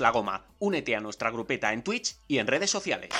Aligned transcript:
La 0.00 0.10
goma. 0.10 0.46
Únete 0.58 0.96
a 0.96 1.00
nuestra 1.00 1.30
grupeta 1.30 1.72
en 1.72 1.82
Twitch 1.82 2.16
y 2.28 2.38
en 2.38 2.46
redes 2.46 2.70
sociales. 2.70 3.10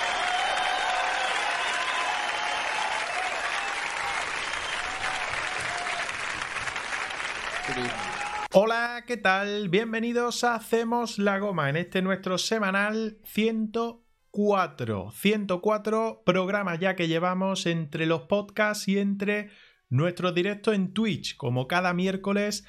Hola, 8.52 9.04
¿qué 9.06 9.16
tal? 9.16 9.68
Bienvenidos 9.68 10.44
a 10.44 10.54
Hacemos 10.54 11.18
la 11.18 11.38
Goma 11.38 11.68
en 11.68 11.76
este 11.76 12.00
nuestro 12.00 12.38
semanal 12.38 13.18
104. 13.24 15.10
104 15.10 16.22
programas 16.24 16.78
ya 16.78 16.96
que 16.96 17.08
llevamos 17.08 17.66
entre 17.66 18.06
los 18.06 18.22
podcasts 18.22 18.88
y 18.88 18.98
entre 18.98 19.50
nuestros 19.88 20.34
directos 20.34 20.74
en 20.74 20.92
Twitch, 20.94 21.36
como 21.36 21.68
cada 21.68 21.92
miércoles 21.92 22.64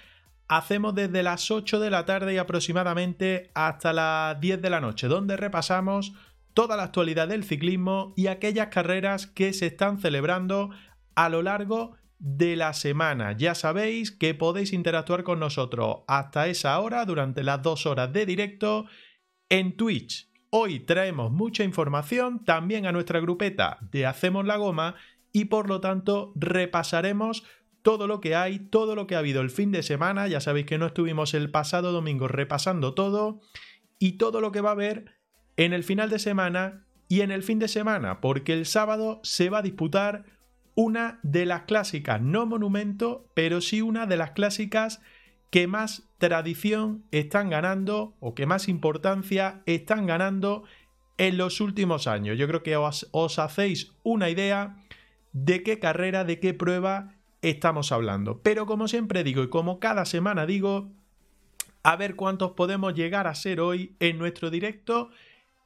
hacemos 0.47 0.95
desde 0.95 1.23
las 1.23 1.51
8 1.51 1.79
de 1.79 1.89
la 1.89 2.05
tarde 2.05 2.33
y 2.33 2.37
aproximadamente 2.37 3.51
hasta 3.53 3.93
las 3.93 4.39
10 4.39 4.61
de 4.61 4.69
la 4.69 4.81
noche, 4.81 5.07
donde 5.07 5.37
repasamos 5.37 6.13
toda 6.53 6.75
la 6.75 6.83
actualidad 6.83 7.27
del 7.27 7.43
ciclismo 7.43 8.13
y 8.15 8.27
aquellas 8.27 8.67
carreras 8.67 9.27
que 9.27 9.53
se 9.53 9.67
están 9.67 9.99
celebrando 9.99 10.71
a 11.15 11.29
lo 11.29 11.41
largo 11.41 11.95
de 12.19 12.55
la 12.55 12.73
semana. 12.73 13.33
Ya 13.33 13.53
sabéis 13.53 14.11
que 14.11 14.33
podéis 14.33 14.73
interactuar 14.73 15.23
con 15.23 15.39
nosotros 15.39 15.97
hasta 16.07 16.47
esa 16.47 16.79
hora, 16.79 17.05
durante 17.05 17.43
las 17.43 17.61
dos 17.61 17.85
horas 17.85 18.11
de 18.11 18.25
directo, 18.25 18.85
en 19.49 19.77
Twitch. 19.77 20.31
Hoy 20.49 20.79
traemos 20.79 21.31
mucha 21.31 21.63
información 21.63 22.43
también 22.43 22.85
a 22.85 22.91
nuestra 22.91 23.19
grupeta 23.19 23.77
de 23.91 24.05
Hacemos 24.05 24.45
la 24.45 24.57
Goma 24.57 24.95
y 25.33 25.45
por 25.45 25.67
lo 25.69 25.81
tanto 25.81 26.31
repasaremos 26.35 27.43
todo 27.81 28.07
lo 28.07 28.19
que 28.19 28.35
hay, 28.35 28.59
todo 28.59 28.95
lo 28.95 29.07
que 29.07 29.15
ha 29.15 29.19
habido 29.19 29.41
el 29.41 29.49
fin 29.49 29.71
de 29.71 29.83
semana. 29.83 30.27
Ya 30.27 30.41
sabéis 30.41 30.65
que 30.65 30.77
no 30.77 30.87
estuvimos 30.87 31.33
el 31.33 31.51
pasado 31.51 31.91
domingo 31.91 32.27
repasando 32.27 32.93
todo 32.93 33.41
y 33.99 34.13
todo 34.13 34.41
lo 34.41 34.51
que 34.51 34.61
va 34.61 34.69
a 34.69 34.73
haber 34.73 35.17
en 35.55 35.73
el 35.73 35.83
final 35.83 36.09
de 36.09 36.19
semana 36.19 36.85
y 37.09 37.21
en 37.21 37.31
el 37.31 37.43
fin 37.43 37.59
de 37.59 37.67
semana, 37.67 38.19
porque 38.21 38.53
el 38.53 38.65
sábado 38.65 39.19
se 39.23 39.49
va 39.49 39.59
a 39.59 39.63
disputar 39.63 40.25
una 40.75 41.19
de 41.23 41.45
las 41.45 41.63
clásicas, 41.63 42.21
no 42.21 42.45
monumento, 42.45 43.31
pero 43.33 43.61
sí 43.61 43.81
una 43.81 44.05
de 44.05 44.17
las 44.17 44.31
clásicas 44.31 45.01
que 45.49 45.65
más 45.65 46.09
tradición 46.17 47.05
están 47.11 47.49
ganando 47.49 48.15
o 48.19 48.35
que 48.35 48.45
más 48.45 48.67
importancia 48.67 49.63
están 49.65 50.05
ganando 50.05 50.65
en 51.17 51.37
los 51.37 51.61
últimos 51.61 52.05
años. 52.05 52.37
Yo 52.37 52.47
creo 52.47 52.61
que 52.61 52.75
os, 52.75 53.09
os 53.11 53.39
hacéis 53.39 53.93
una 54.03 54.29
idea 54.29 54.83
de 55.33 55.63
qué 55.63 55.79
carrera, 55.79 56.25
de 56.25 56.39
qué 56.39 56.53
prueba 56.53 57.16
estamos 57.41 57.91
hablando. 57.91 58.41
Pero 58.41 58.65
como 58.65 58.87
siempre 58.87 59.23
digo 59.23 59.43
y 59.43 59.49
como 59.49 59.79
cada 59.79 60.05
semana 60.05 60.45
digo, 60.45 60.91
a 61.83 61.95
ver 61.95 62.15
cuántos 62.15 62.51
podemos 62.51 62.93
llegar 62.93 63.27
a 63.27 63.35
ser 63.35 63.59
hoy 63.59 63.95
en 63.99 64.17
nuestro 64.17 64.49
directo 64.49 65.09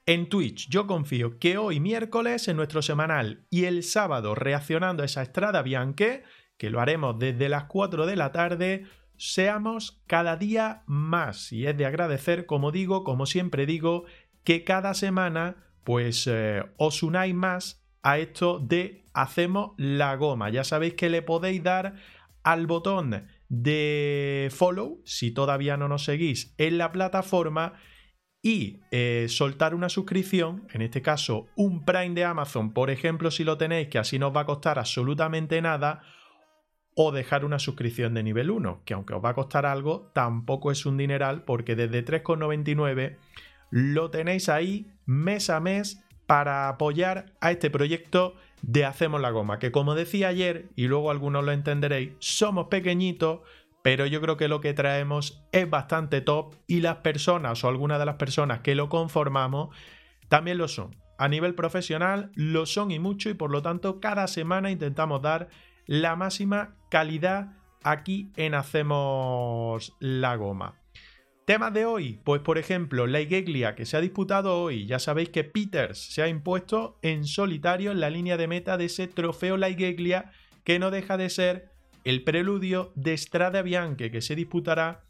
en 0.05 0.29
Twitch. 0.29 0.69
Yo 0.69 0.87
confío 0.87 1.39
que 1.39 1.57
hoy 1.57 1.79
miércoles 1.79 2.47
en 2.47 2.57
nuestro 2.57 2.81
semanal 2.81 3.45
y 3.49 3.65
el 3.65 3.83
sábado 3.83 4.35
reaccionando 4.35 5.03
a 5.03 5.05
esa 5.05 5.21
Estrada 5.21 5.61
Bianche, 5.61 6.23
que 6.57 6.69
lo 6.69 6.79
haremos 6.79 7.17
desde 7.17 7.49
las 7.49 7.65
4 7.65 8.05
de 8.05 8.15
la 8.15 8.31
tarde, 8.31 8.85
seamos 9.17 10.01
cada 10.07 10.35
día 10.35 10.83
más. 10.85 11.51
Y 11.51 11.67
es 11.67 11.77
de 11.77 11.85
agradecer, 11.85 12.45
como 12.45 12.71
digo, 12.71 13.03
como 13.03 13.25
siempre 13.25 13.65
digo, 13.65 14.05
que 14.43 14.63
cada 14.63 14.93
semana 14.93 15.55
pues 15.83 16.27
eh, 16.27 16.63
os 16.77 17.03
unáis 17.03 17.33
más 17.33 17.83
a 18.03 18.19
esto 18.19 18.59
de 18.59 19.00
hacemos 19.13 19.71
la 19.77 20.15
goma. 20.15 20.49
Ya 20.49 20.63
sabéis 20.63 20.95
que 20.95 21.09
le 21.09 21.21
podéis 21.21 21.63
dar 21.63 21.95
al 22.43 22.67
botón 22.67 23.27
de 23.49 24.49
follow 24.51 25.01
si 25.05 25.31
todavía 25.31 25.77
no 25.77 25.87
nos 25.87 26.05
seguís 26.05 26.55
en 26.57 26.77
la 26.77 26.91
plataforma 26.91 27.73
y 28.41 28.81
eh, 28.91 29.27
soltar 29.29 29.75
una 29.75 29.89
suscripción, 29.89 30.67
en 30.73 30.81
este 30.81 31.01
caso 31.01 31.47
un 31.55 31.85
Prime 31.85 32.15
de 32.15 32.25
Amazon, 32.25 32.73
por 32.73 32.89
ejemplo, 32.89 33.29
si 33.29 33.43
lo 33.43 33.57
tenéis, 33.57 33.89
que 33.89 33.99
así 33.99 34.17
no 34.17 34.29
os 34.29 34.35
va 34.35 34.41
a 34.41 34.45
costar 34.45 34.79
absolutamente 34.79 35.61
nada, 35.61 36.01
o 36.95 37.11
dejar 37.11 37.45
una 37.45 37.59
suscripción 37.59 38.13
de 38.13 38.23
nivel 38.23 38.49
1, 38.49 38.81
que 38.83 38.93
aunque 38.93 39.13
os 39.13 39.23
va 39.23 39.29
a 39.29 39.35
costar 39.35 39.65
algo, 39.65 40.11
tampoco 40.13 40.71
es 40.71 40.85
un 40.85 40.97
dineral, 40.97 41.43
porque 41.43 41.75
desde 41.75 42.03
3,99 42.03 43.17
lo 43.69 44.09
tenéis 44.11 44.49
ahí 44.49 44.91
mes 45.05 45.49
a 45.49 45.59
mes 45.59 46.03
para 46.25 46.67
apoyar 46.67 47.33
a 47.41 47.51
este 47.51 47.69
proyecto 47.69 48.35
de 48.61 48.85
Hacemos 48.85 49.21
la 49.21 49.31
Goma, 49.31 49.59
que 49.59 49.71
como 49.71 49.95
decía 49.95 50.27
ayer, 50.27 50.69
y 50.75 50.87
luego 50.87 51.11
algunos 51.11 51.43
lo 51.43 51.51
entenderéis, 51.51 52.11
somos 52.19 52.67
pequeñitos, 52.67 53.41
pero 53.81 54.05
yo 54.05 54.21
creo 54.21 54.37
que 54.37 54.47
lo 54.47 54.61
que 54.61 54.73
traemos 54.73 55.43
es 55.51 55.69
bastante 55.69 56.21
top 56.21 56.55
y 56.67 56.81
las 56.81 56.97
personas 56.97 57.63
o 57.63 57.67
algunas 57.67 57.99
de 57.99 58.05
las 58.05 58.15
personas 58.15 58.59
que 58.59 58.75
lo 58.75 58.89
conformamos 58.89 59.75
también 60.29 60.57
lo 60.57 60.67
son. 60.67 60.95
A 61.17 61.27
nivel 61.27 61.55
profesional 61.55 62.31
lo 62.35 62.65
son 62.65 62.91
y 62.91 62.99
mucho 62.99 63.29
y 63.29 63.33
por 63.33 63.51
lo 63.51 63.61
tanto 63.61 63.99
cada 63.99 64.27
semana 64.27 64.71
intentamos 64.71 65.21
dar 65.21 65.49
la 65.85 66.15
máxima 66.15 66.75
calidad 66.89 67.53
aquí 67.83 68.31
en 68.35 68.53
Hacemos 68.53 69.95
la 69.99 70.35
Goma. 70.35 70.80
Temas 71.51 71.73
de 71.73 71.83
hoy, 71.83 72.17
pues 72.23 72.41
por 72.41 72.57
ejemplo, 72.57 73.07
la 73.07 73.19
Igeglia 73.19 73.75
que 73.75 73.85
se 73.85 73.97
ha 73.97 73.99
disputado 73.99 74.61
hoy. 74.61 74.85
Ya 74.85 74.99
sabéis 74.99 75.27
que 75.31 75.43
Peters 75.43 75.99
se 75.99 76.21
ha 76.21 76.29
impuesto 76.29 76.97
en 77.01 77.25
solitario 77.25 77.91
en 77.91 77.99
la 77.99 78.09
línea 78.09 78.37
de 78.37 78.47
meta 78.47 78.77
de 78.77 78.85
ese 78.85 79.09
trofeo 79.09 79.57
La 79.57 79.67
Igeglia 79.67 80.31
que 80.63 80.79
no 80.79 80.91
deja 80.91 81.17
de 81.17 81.29
ser 81.29 81.67
el 82.05 82.23
preludio 82.23 82.93
de 82.95 83.17
Strada 83.17 83.63
Bianche 83.63 84.11
que 84.11 84.21
se 84.21 84.37
disputará 84.37 85.03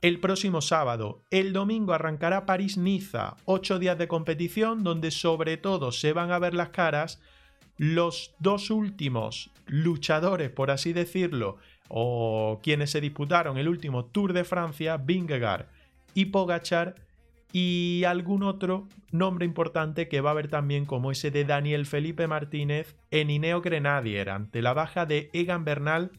el 0.00 0.20
próximo 0.20 0.60
sábado. 0.60 1.24
El 1.28 1.52
domingo 1.52 1.92
arrancará 1.92 2.46
París-Niza, 2.46 3.34
ocho 3.44 3.80
días 3.80 3.98
de 3.98 4.06
competición 4.06 4.84
donde 4.84 5.10
sobre 5.10 5.56
todo 5.56 5.90
se 5.90 6.12
van 6.12 6.30
a 6.30 6.38
ver 6.38 6.54
las 6.54 6.68
caras 6.68 7.20
los 7.78 8.36
dos 8.38 8.70
últimos 8.70 9.50
luchadores, 9.66 10.50
por 10.50 10.70
así 10.70 10.92
decirlo, 10.92 11.56
o 11.88 12.60
quienes 12.62 12.92
se 12.92 13.00
disputaron 13.00 13.58
el 13.58 13.68
último 13.68 14.04
Tour 14.04 14.34
de 14.34 14.44
Francia, 14.44 14.96
Vingegaard 14.96 15.79
y 16.14 16.26
Pogachar, 16.26 16.96
y 17.52 18.04
algún 18.06 18.42
otro 18.42 18.86
nombre 19.10 19.44
importante 19.44 20.08
que 20.08 20.20
va 20.20 20.30
a 20.30 20.32
haber 20.32 20.48
también 20.48 20.86
como 20.86 21.10
ese 21.10 21.30
de 21.30 21.44
Daniel 21.44 21.84
Felipe 21.86 22.28
Martínez 22.28 22.96
en 23.10 23.30
Ineo 23.30 23.60
Grenadier 23.60 24.30
ante 24.30 24.62
la 24.62 24.72
baja 24.72 25.04
de 25.04 25.30
Egan 25.32 25.64
Bernal 25.64 26.12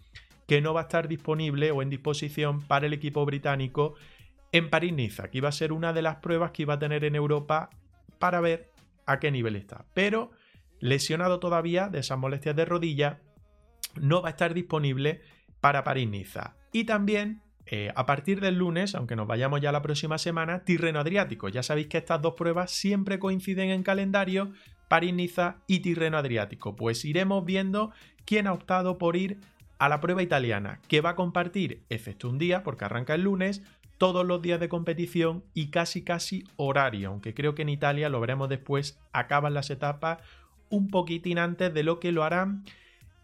que 0.47 0.59
no 0.59 0.73
va 0.73 0.81
a 0.81 0.83
estar 0.83 1.07
disponible 1.07 1.71
o 1.71 1.81
en 1.81 1.89
disposición 1.89 2.59
para 2.61 2.85
el 2.85 2.91
equipo 2.91 3.25
británico 3.25 3.95
en 4.51 4.69
París-Niza, 4.69 5.29
que 5.29 5.37
iba 5.37 5.47
a 5.47 5.53
ser 5.53 5.71
una 5.71 5.93
de 5.93 6.01
las 6.01 6.17
pruebas 6.17 6.51
que 6.51 6.63
iba 6.63 6.73
a 6.73 6.79
tener 6.79 7.05
en 7.05 7.15
Europa 7.15 7.69
para 8.19 8.41
ver 8.41 8.69
a 9.05 9.19
qué 9.19 9.31
nivel 9.31 9.55
está. 9.55 9.85
Pero 9.93 10.31
lesionado 10.81 11.39
todavía 11.39 11.87
de 11.87 11.99
esas 11.99 12.17
molestias 12.17 12.57
de 12.57 12.65
rodilla, 12.65 13.21
no 14.01 14.21
va 14.21 14.27
a 14.27 14.31
estar 14.31 14.53
disponible 14.53 15.21
para 15.61 15.85
París-Niza. 15.85 16.57
Y 16.73 16.83
también, 16.83 17.41
eh, 17.65 17.91
a 17.95 18.05
partir 18.05 18.41
del 18.41 18.57
lunes, 18.57 18.95
aunque 18.95 19.15
nos 19.15 19.27
vayamos 19.27 19.61
ya 19.61 19.71
la 19.71 19.81
próxima 19.81 20.17
semana, 20.17 20.63
Tirreno 20.63 20.99
Adriático. 20.99 21.49
Ya 21.49 21.63
sabéis 21.63 21.87
que 21.87 21.97
estas 21.97 22.21
dos 22.21 22.33
pruebas 22.33 22.71
siempre 22.71 23.19
coinciden 23.19 23.69
en 23.69 23.83
calendario, 23.83 24.51
París-Niza 24.87 25.57
y 25.67 25.79
Tirreno 25.79 26.17
Adriático. 26.17 26.75
Pues 26.75 27.05
iremos 27.05 27.45
viendo 27.45 27.91
quién 28.25 28.47
ha 28.47 28.53
optado 28.53 28.97
por 28.97 29.15
ir 29.15 29.39
a 29.77 29.89
la 29.89 29.99
prueba 29.99 30.21
italiana, 30.21 30.79
que 30.87 31.01
va 31.01 31.11
a 31.11 31.15
compartir, 31.15 31.81
excepto 31.89 32.29
un 32.29 32.37
día, 32.37 32.63
porque 32.63 32.85
arranca 32.85 33.15
el 33.15 33.23
lunes, 33.23 33.63
todos 33.97 34.25
los 34.25 34.41
días 34.41 34.59
de 34.59 34.69
competición 34.69 35.43
y 35.53 35.67
casi 35.67 36.03
casi 36.03 36.43
horario, 36.55 37.09
aunque 37.09 37.33
creo 37.33 37.53
que 37.55 37.61
en 37.61 37.69
Italia, 37.69 38.09
lo 38.09 38.19
veremos 38.19 38.49
después, 38.49 38.99
acaban 39.13 39.53
las 39.53 39.69
etapas 39.69 40.19
un 40.69 40.87
poquitín 40.87 41.37
antes 41.37 41.71
de 41.73 41.83
lo 41.83 41.99
que 41.99 42.11
lo 42.11 42.23
harán 42.23 42.63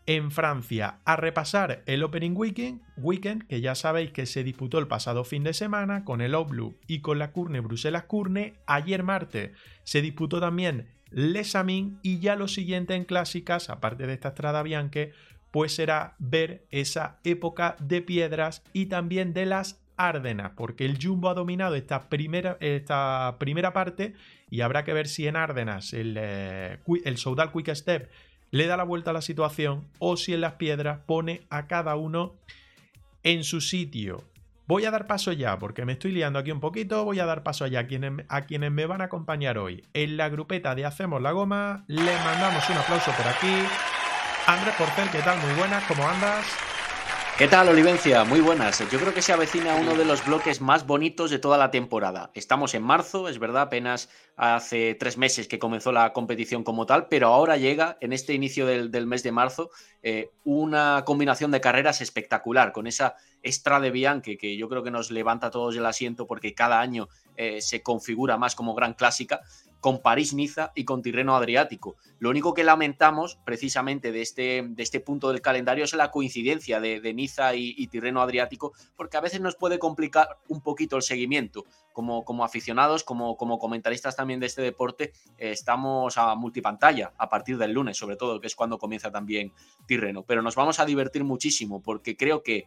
en 0.07 0.31
Francia 0.31 1.00
a 1.06 1.18
repasar 1.18 1.83
el 1.86 2.01
Opening 2.01 2.36
Weekend, 2.36 2.81
weekend 2.95 3.45
que 3.45 3.62
ya 3.62 3.75
sabéis 3.75 4.12
que 4.12 4.25
se 4.25 4.44
disputó 4.44 4.80
el 4.80 4.88
pasado 4.88 5.24
fin 5.25 5.44
de 5.44 5.54
semana 5.54 6.06
con 6.06 6.21
el 6.21 6.33
Oblu 6.33 6.80
y 6.88 7.01
con 7.01 7.19
la 7.19 7.31
Curne 7.31 7.59
Bruselas 7.59 8.06
Curne. 8.06 8.56
Ayer 8.65 9.04
martes 9.04 9.51
se 9.83 10.01
disputó 10.01 10.39
también 10.39 10.88
Les 11.12 11.56
Amin 11.56 12.00
y 12.01 12.19
ya 12.19 12.36
lo 12.36 12.48
siguiente 12.48 12.95
en 12.95 13.04
clásicas, 13.04 13.69
aparte 13.69 14.07
de 14.07 14.13
esta 14.13 14.30
Estrada 14.30 14.63
Bianche, 14.63 15.12
pues 15.51 15.75
será 15.75 16.15
ver 16.19 16.65
esa 16.71 17.19
época 17.24 17.75
de 17.80 18.01
piedras 18.01 18.63
y 18.74 18.88
también 18.88 19.33
de 19.33 19.45
las 19.45 19.81
Árdenas, 19.98 20.51
porque 20.56 20.86
el 20.86 21.00
Jumbo 21.01 21.27
ha 21.27 21.33
dominado 21.33 21.74
esta 21.74 22.07
primera, 22.07 22.57
esta 22.59 23.38
primera 23.39 23.74
parte 23.74 24.13
y 24.50 24.62
habrá 24.62 24.83
que 24.83 24.94
ver 24.94 25.07
si 25.07 25.27
en 25.27 25.36
Árdenas 25.36 25.92
el, 25.92 26.15
eh, 26.19 26.77
el 27.04 27.18
Soudal 27.18 27.51
Quick 27.51 27.74
Step 27.74 28.09
le 28.51 28.67
da 28.67 28.77
la 28.77 28.83
vuelta 28.83 29.11
a 29.11 29.13
la 29.13 29.21
situación 29.21 29.88
o 29.99 30.17
si 30.17 30.33
en 30.33 30.41
las 30.41 30.53
piedras 30.53 30.99
pone 31.05 31.41
a 31.49 31.67
cada 31.67 31.95
uno 31.95 32.35
en 33.23 33.44
su 33.44 33.61
sitio. 33.61 34.23
Voy 34.67 34.83
a 34.83 34.91
dar 34.91 35.07
paso 35.07 35.31
ya, 35.31 35.57
porque 35.59 35.85
me 35.85 35.94
estoy 35.94 36.11
liando 36.11 36.39
aquí 36.39 36.51
un 36.51 36.59
poquito, 36.59 37.05
voy 37.05 37.19
a 37.19 37.25
dar 37.25 37.41
paso 37.41 37.67
ya 37.67 37.81
a 37.81 37.88
quienes, 37.88 38.25
a 38.27 38.41
quienes 38.41 38.71
me 38.71 38.85
van 38.85 39.01
a 39.01 39.05
acompañar 39.05 39.57
hoy. 39.57 39.85
En 39.94 40.17
la 40.17 40.27
grupeta 40.27 40.75
de 40.75 40.85
Hacemos 40.85 41.21
la 41.21 41.31
Goma, 41.31 41.85
le 41.88 42.13
mandamos 42.25 42.69
un 42.69 42.77
aplauso 42.77 43.11
por 43.11 43.27
aquí. 43.27 43.63
Andrés 44.45 44.75
Portel, 44.77 45.09
¿qué 45.09 45.19
tal? 45.19 45.39
Muy 45.39 45.53
buenas, 45.53 45.83
¿cómo 45.85 46.05
andas? 46.07 46.45
¿Qué 47.38 47.48
tal, 47.48 47.69
Olivencia? 47.69 48.24
Muy 48.24 48.39
buenas. 48.42 48.80
Yo 48.92 49.00
creo 49.00 49.13
que 49.13 49.22
se 49.22 49.31
avecina 49.31 49.75
uno 49.75 49.94
de 49.94 50.06
los 50.06 50.25
bloques 50.25 50.60
más 50.60 50.88
bonitos 50.88 51.30
de 51.30 51.38
toda 51.38 51.60
la 51.60 51.69
temporada. 51.69 52.31
Estamos 52.34 52.74
en 52.74 52.81
marzo, 52.81 53.30
es 53.30 53.38
verdad, 53.38 53.62
apenas 53.62 54.10
hace 54.36 54.95
tres 54.95 55.19
meses 55.19 55.48
que 55.48 55.60
comenzó 55.60 55.92
la 55.92 56.13
competición 56.13 56.63
como 56.63 56.88
tal, 56.88 57.07
pero 57.10 57.28
ahora 57.28 57.56
llega, 57.56 57.95
en 58.01 58.12
este 58.12 58.34
inicio 58.34 58.66
del, 58.66 59.06
mes 59.06 59.22
de 59.22 59.31
marzo, 59.31 59.69
eh, 60.01 60.31
una 60.45 61.04
combinación 61.06 61.51
de 61.51 61.62
carreras 61.62 62.01
espectacular, 62.01 62.72
con 62.72 62.88
esa 62.88 63.16
extra 63.44 63.80
de 63.80 63.92
Bianchi 63.92 64.36
que 64.36 64.57
yo 64.57 64.68
creo 64.68 64.81
que 64.81 64.90
nos 64.90 65.12
levanta 65.12 65.48
a 65.48 65.51
todos 65.51 65.75
el 65.75 65.86
asiento 65.86 66.25
porque 66.25 66.56
cada 66.56 66.81
año 66.81 67.07
eh, 67.36 67.62
se 67.62 67.83
configura 67.83 68.38
más 68.38 68.56
como 68.56 68.74
gran 68.74 68.95
clásica 68.95 69.42
con 69.79 70.01
París-Niza 70.01 70.71
y 70.75 70.85
con 70.85 71.01
Tirreno 71.01 71.35
Adriático. 71.35 71.95
Lo 72.19 72.29
único 72.29 72.53
que 72.53 72.63
lamentamos 72.63 73.39
precisamente 73.45 74.12
de 74.12 74.21
este, 74.21 74.65
de 74.68 74.83
este 74.83 75.00
punto 75.00 75.29
del 75.29 75.41
calendario 75.41 75.83
es 75.83 75.94
la 75.94 76.12
coincidencia 76.12 76.79
de, 76.79 77.13
Niza 77.13 77.56
y, 77.56 77.88
Tirreno 77.88 78.21
Adriático, 78.21 78.74
porque 78.95 79.18
a 79.18 79.21
veces 79.21 79.41
nos 79.41 79.56
puede 79.56 79.79
complicar 79.79 80.39
un 80.47 80.62
poquito 80.62 80.95
el 80.95 81.01
seguimiento. 81.01 81.65
Como, 81.94 82.24
como 82.25 82.44
aficionados, 82.44 83.03
como, 83.03 83.38
como 83.38 83.57
comentaristas 83.57 84.15
también 84.15 84.39
de 84.39 84.45
este 84.45 84.62
deporte, 84.62 85.13
eh, 85.39 85.50
estamos 85.50 86.15
a 86.19 86.35
multipantalla 86.35 87.12
a 87.18 87.27
partir 87.27 87.57
del 87.57 87.71
lunes, 87.71 87.97
sobre 87.97 88.18
todo, 88.18 88.39
que 88.39 88.45
es 88.45 88.56
cuando 88.56 88.77
comienza 88.77 89.12
también 89.12 89.51
Tirreno. 89.88 90.23
Pero 90.23 90.44
nos 90.44 90.56
vamos 90.56 90.80
a 90.80 90.85
divertir 90.85 91.23
muchísimo 91.23 91.81
porque 91.81 92.15
creo 92.15 92.44
que 92.44 92.65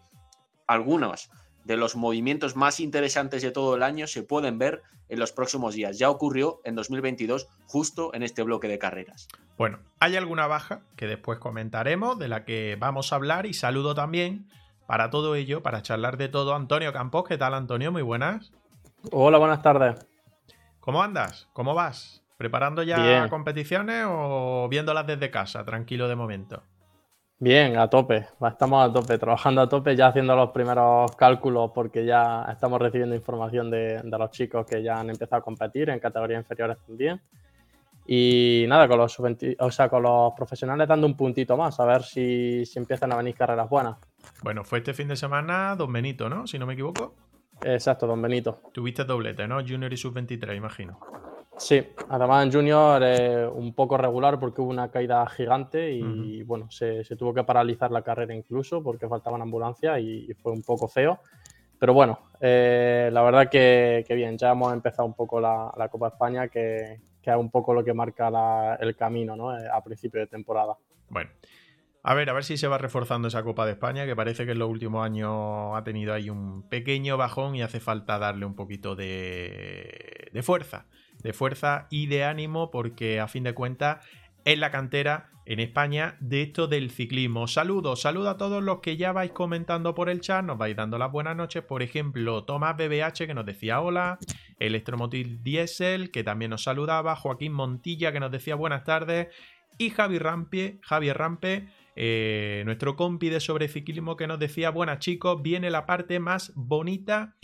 algunos 0.66 1.30
de 1.64 1.76
los 1.76 1.96
movimientos 1.96 2.56
más 2.56 2.80
interesantes 2.80 3.42
de 3.42 3.50
todo 3.50 3.76
el 3.76 3.82
año 3.82 4.06
se 4.06 4.22
pueden 4.22 4.58
ver 4.58 4.82
en 5.08 5.18
los 5.18 5.32
próximos 5.32 5.74
días. 5.74 5.98
Ya 5.98 6.08
ocurrió 6.08 6.60
en 6.64 6.74
2022, 6.74 7.48
justo 7.66 8.14
en 8.14 8.22
este 8.22 8.42
bloque 8.42 8.68
de 8.68 8.78
carreras. 8.78 9.28
Bueno, 9.58 9.80
hay 9.98 10.16
alguna 10.16 10.46
baja 10.46 10.82
que 10.96 11.06
después 11.06 11.38
comentaremos, 11.38 12.18
de 12.18 12.28
la 12.28 12.44
que 12.44 12.76
vamos 12.78 13.12
a 13.12 13.16
hablar 13.16 13.46
y 13.46 13.54
saludo 13.54 13.94
también 13.94 14.48
para 14.86 15.10
todo 15.10 15.34
ello, 15.34 15.62
para 15.62 15.82
charlar 15.82 16.16
de 16.16 16.28
todo, 16.28 16.54
Antonio 16.54 16.92
Campos. 16.92 17.24
¿Qué 17.28 17.38
tal, 17.38 17.54
Antonio? 17.54 17.92
Muy 17.92 18.02
buenas. 18.02 18.52
Hola, 19.12 19.38
buenas 19.38 19.62
tardes. 19.62 20.06
¿Cómo 20.80 21.02
andas? 21.02 21.48
¿Cómo 21.52 21.74
vas? 21.74 22.22
¿Preparando 22.36 22.82
ya 22.82 23.28
competiciones 23.28 24.06
o 24.08 24.66
viéndolas 24.70 25.06
desde 25.06 25.30
casa? 25.30 25.64
Tranquilo 25.64 26.08
de 26.08 26.16
momento. 26.16 26.62
Bien, 27.42 27.78
a 27.78 27.88
tope, 27.88 28.26
estamos 28.46 28.86
a 28.86 28.92
tope, 28.92 29.16
trabajando 29.16 29.62
a 29.62 29.68
tope, 29.68 29.96
ya 29.96 30.08
haciendo 30.08 30.36
los 30.36 30.50
primeros 30.50 31.16
cálculos 31.16 31.70
porque 31.74 32.04
ya 32.04 32.46
estamos 32.52 32.78
recibiendo 32.78 33.14
información 33.14 33.70
de, 33.70 33.98
los 34.04 34.30
chicos 34.30 34.66
que 34.66 34.82
ya 34.82 35.00
han 35.00 35.08
empezado 35.08 35.40
a 35.40 35.42
competir 35.42 35.88
en 35.88 35.98
categorías 35.98 36.42
inferiores 36.42 36.76
también. 36.86 37.18
Y 38.06 38.66
nada, 38.68 38.86
con 38.86 38.98
los, 38.98 39.18
o 39.18 39.70
sea, 39.70 39.88
con 39.88 40.02
los 40.02 40.34
profesionales 40.34 40.86
dando 40.86 41.06
un 41.06 41.16
puntito 41.16 41.56
más, 41.56 41.80
a 41.80 41.86
ver 41.86 42.02
si, 42.02 42.66
si 42.66 42.78
empiezan 42.78 43.10
a 43.10 43.16
venir 43.16 43.34
carreras 43.34 43.70
buenas. 43.70 43.96
Bueno, 44.42 44.62
fue 44.62 44.80
este 44.80 44.92
fin 44.92 45.08
de 45.08 45.16
semana 45.16 45.74
Don 45.76 45.90
Benito, 45.90 46.28
¿no? 46.28 46.46
Si 46.46 46.58
no 46.58 46.66
me 46.66 46.74
equivoco. 46.74 47.14
Exacto, 47.62 48.06
Don 48.06 48.20
Benito. 48.20 48.60
Tuviste 48.74 49.04
doblete, 49.04 49.48
¿no? 49.48 49.60
Junior 49.66 49.90
y 49.90 49.96
sub-23, 49.96 50.58
imagino. 50.58 51.00
Sí, 51.60 51.86
además 52.08 52.46
en 52.46 52.52
Junior 52.52 53.02
eh, 53.04 53.46
un 53.46 53.74
poco 53.74 53.98
regular 53.98 54.40
porque 54.40 54.62
hubo 54.62 54.70
una 54.70 54.90
caída 54.90 55.26
gigante 55.28 55.92
y 55.92 56.42
bueno, 56.42 56.70
se, 56.70 57.04
tuvo 57.18 57.34
que 57.34 57.44
paralizar 57.44 57.90
la 57.90 58.00
carrera 58.00 58.34
incluso 58.34 58.82
porque 58.82 59.06
faltaban 59.06 59.42
ambulancias 59.42 60.00
y, 60.00 60.32
fue 60.42 60.52
un 60.52 60.62
poco 60.62 60.88
feo. 60.88 61.20
Pero 61.78 61.92
bueno, 61.92 62.18
eh, 62.40 63.10
la 63.12 63.22
verdad 63.22 63.50
que, 63.50 64.06
bien, 64.08 64.38
ya 64.38 64.52
hemos 64.52 64.72
empezado 64.72 65.06
un 65.06 65.12
poco 65.12 65.38
la, 65.38 65.88
Copa 65.90 66.08
España 66.08 66.48
que, 66.48 66.98
que, 67.20 67.30
es 67.30 67.36
un 67.36 67.50
poco 67.50 67.74
lo 67.74 67.84
que 67.84 67.92
marca 67.92 68.76
el 68.80 68.96
camino 68.96 69.36
¿no? 69.36 69.54
Eh, 69.54 69.68
a 69.70 69.84
principio 69.84 70.20
de 70.20 70.28
temporada. 70.28 70.78
Bueno, 71.10 71.28
a 72.02 72.14
ver, 72.14 72.30
a 72.30 72.32
ver 72.32 72.44
si 72.44 72.56
se 72.56 72.68
va 72.68 72.78
reforzando 72.78 73.28
esa 73.28 73.42
Copa 73.42 73.66
de 73.66 73.72
España, 73.72 74.06
que 74.06 74.16
parece 74.16 74.46
que 74.46 74.52
en 74.52 74.58
los 74.58 74.70
últimos 74.70 75.04
años 75.04 75.76
ha 75.76 75.84
tenido 75.84 76.14
ahí 76.14 76.30
un 76.30 76.66
pequeño 76.70 77.18
bajón 77.18 77.54
y 77.54 77.60
hace 77.60 77.80
falta 77.80 78.18
darle 78.18 78.46
un 78.46 78.56
poquito 78.56 78.96
de, 78.96 80.30
de 80.32 80.42
fuerza 80.42 80.86
de 81.22 81.32
fuerza 81.32 81.86
y 81.90 82.06
de 82.06 82.24
ánimo 82.24 82.70
porque 82.70 83.20
a 83.20 83.28
fin 83.28 83.44
de 83.44 83.54
cuentas 83.54 84.04
es 84.44 84.58
la 84.58 84.70
cantera 84.70 85.30
en 85.46 85.58
España 85.58 86.16
de 86.20 86.42
esto 86.42 86.68
del 86.68 86.90
ciclismo. 86.90 87.48
Saludos, 87.48 88.02
saludos 88.02 88.34
a 88.34 88.36
todos 88.36 88.62
los 88.62 88.80
que 88.80 88.96
ya 88.96 89.12
vais 89.12 89.32
comentando 89.32 89.94
por 89.94 90.08
el 90.08 90.20
chat, 90.20 90.44
nos 90.44 90.58
vais 90.58 90.76
dando 90.76 90.96
las 90.98 91.10
buenas 91.10 91.36
noches. 91.36 91.62
Por 91.62 91.82
ejemplo, 91.82 92.44
Tomás 92.44 92.76
BBH 92.76 93.26
que 93.26 93.34
nos 93.34 93.46
decía 93.46 93.80
hola, 93.80 94.18
Electromotil 94.58 95.42
Diesel 95.42 96.10
que 96.10 96.22
también 96.22 96.50
nos 96.50 96.62
saludaba, 96.62 97.16
Joaquín 97.16 97.52
Montilla 97.52 98.12
que 98.12 98.20
nos 98.20 98.30
decía 98.30 98.54
buenas 98.54 98.84
tardes 98.84 99.28
y 99.76 99.90
Javi 99.90 100.18
Rampe, 100.18 100.78
Javier 100.82 101.18
Rampe, 101.18 101.68
eh, 101.96 102.62
nuestro 102.64 102.96
compi 102.96 103.30
de 103.30 103.40
sobre 103.40 103.68
ciclismo 103.68 104.16
que 104.16 104.26
nos 104.26 104.38
decía 104.38 104.70
buenas 104.70 105.00
chicos, 105.00 105.42
viene 105.42 105.70
la 105.70 105.86
parte 105.86 106.20
más 106.20 106.52
bonita 106.54 107.34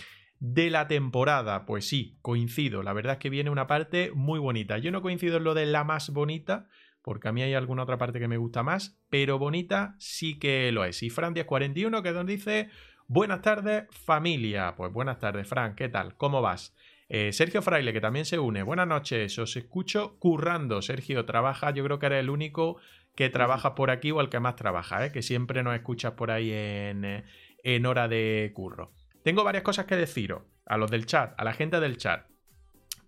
de 0.41 0.71
la 0.71 0.89
temporada. 0.89 1.67
Pues 1.67 1.89
sí, 1.89 2.19
coincido. 2.23 2.83
La 2.83 2.93
verdad 2.93 3.15
es 3.15 3.19
que 3.19 3.31
viene 3.31 3.51
una 3.51 3.67
parte 3.67 4.11
muy 4.15 4.39
bonita. 4.39 4.79
Yo 4.79 4.91
no 4.91 5.03
coincido 5.03 5.39
en 5.39 5.45
lo 5.45 5.55
de 5.55 5.67
la 5.67 5.85
más 5.85 6.11
bonita, 6.11 6.69
porque 7.03 7.29
a 7.29 7.33
mí 7.33 7.43
hay 7.43 7.55
alguna 7.55 7.85
otra 7.85 7.99
parte 7.99 8.19
que 8.19 8.29
me 8.29 8.37
gusta 8.37 8.63
más, 8.63 8.99
pero 9.09 9.39
bonita 9.39 9.95
sí 9.99 10.39
que 10.39 10.73
lo 10.73 10.85
es. 10.85 11.03
Y 11.03 11.11
Fran 11.11 11.33
1041 11.33 12.03
que 12.03 12.13
nos 12.13 12.27
dice, 12.27 12.69
buenas 13.07 13.43
tardes 13.43 13.85
familia. 13.91 14.75
Pues 14.77 14.93
buenas 14.93 15.19
tardes 15.19 15.47
Fran, 15.49 15.75
¿qué 15.75 15.89
tal? 15.89 16.17
¿Cómo 16.17 16.43
vas? 16.43 16.75
Eh, 17.09 17.33
Sergio 17.33 17.63
Fraile, 17.63 17.93
que 17.93 18.01
también 18.01 18.25
se 18.25 18.39
une. 18.39 18.63
Buenas 18.63 18.89
noches, 18.89 19.39
os 19.39 19.57
escucho 19.57 20.19
currando. 20.19 20.83
Sergio, 20.83 21.25
trabaja, 21.25 21.71
yo 21.71 21.85
creo 21.85 21.99
que 21.99 22.07
eres 22.07 22.21
el 22.21 22.31
único 22.31 22.79
que 23.15 23.31
trabaja 23.31 23.75
por 23.75 23.91
aquí 23.91 24.11
o 24.11 24.21
el 24.21 24.29
que 24.29 24.41
más 24.41 24.57
trabaja, 24.57 25.07
¿eh? 25.07 25.13
que 25.13 25.23
siempre 25.23 25.63
nos 25.63 25.75
escuchas 25.75 26.13
por 26.13 26.31
ahí 26.31 26.51
en, 26.53 27.25
en 27.63 27.87
hora 27.87 28.09
de 28.09 28.51
curro. 28.55 28.93
Tengo 29.27 29.43
varias 29.43 29.65
cosas 29.65 29.87
que 29.87 29.97
deciros 29.97 30.45
a 30.67 30.77
los 30.77 30.89
del 30.89 31.05
chat, 31.05 31.35
a 31.37 31.43
la 31.43 31.53
gente 31.53 31.81
del 31.81 31.97
chat. 31.97 32.29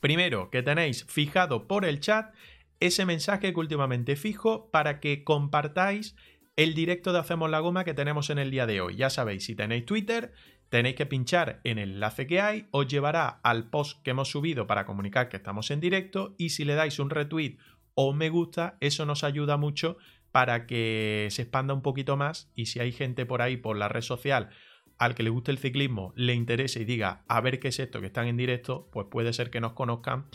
Primero, 0.00 0.50
que 0.50 0.64
tenéis 0.64 1.04
fijado 1.04 1.68
por 1.68 1.84
el 1.84 2.00
chat 2.00 2.34
ese 2.80 3.06
mensaje 3.06 3.52
que 3.52 3.60
últimamente 3.60 4.16
fijo 4.16 4.68
para 4.72 4.98
que 4.98 5.22
compartáis 5.22 6.16
el 6.56 6.74
directo 6.74 7.12
de 7.12 7.20
Hacemos 7.20 7.48
la 7.50 7.60
Goma 7.60 7.84
que 7.84 7.94
tenemos 7.94 8.30
en 8.30 8.40
el 8.40 8.50
día 8.50 8.66
de 8.66 8.80
hoy. 8.80 8.96
Ya 8.96 9.10
sabéis, 9.10 9.44
si 9.44 9.54
tenéis 9.54 9.86
Twitter, 9.86 10.32
tenéis 10.70 10.96
que 10.96 11.06
pinchar 11.06 11.60
en 11.62 11.78
el 11.78 11.92
enlace 11.92 12.26
que 12.26 12.40
hay, 12.40 12.66
os 12.72 12.88
llevará 12.88 13.28
al 13.44 13.70
post 13.70 14.02
que 14.02 14.10
hemos 14.10 14.28
subido 14.28 14.66
para 14.66 14.86
comunicar 14.86 15.28
que 15.28 15.36
estamos 15.36 15.70
en 15.70 15.78
directo 15.78 16.34
y 16.36 16.48
si 16.48 16.64
le 16.64 16.74
dais 16.74 16.98
un 16.98 17.10
retweet 17.10 17.58
o 17.94 18.08
un 18.08 18.18
me 18.18 18.28
gusta, 18.28 18.76
eso 18.80 19.06
nos 19.06 19.22
ayuda 19.22 19.56
mucho 19.56 19.98
para 20.32 20.66
que 20.66 21.28
se 21.30 21.42
expanda 21.42 21.74
un 21.74 21.82
poquito 21.82 22.16
más 22.16 22.50
y 22.56 22.66
si 22.66 22.80
hay 22.80 22.90
gente 22.90 23.24
por 23.24 23.40
ahí 23.40 23.56
por 23.56 23.76
la 23.76 23.86
red 23.86 24.02
social 24.02 24.50
al 24.98 25.14
que 25.14 25.22
le 25.22 25.30
guste 25.30 25.50
el 25.50 25.58
ciclismo 25.58 26.12
le 26.16 26.34
interese 26.34 26.82
y 26.82 26.84
diga 26.84 27.24
a 27.28 27.40
ver 27.40 27.60
qué 27.60 27.68
es 27.68 27.78
esto 27.78 28.00
que 28.00 28.06
están 28.06 28.26
en 28.26 28.36
directo, 28.36 28.88
pues 28.92 29.06
puede 29.10 29.32
ser 29.32 29.50
que 29.50 29.60
nos 29.60 29.72
conozcan 29.72 30.26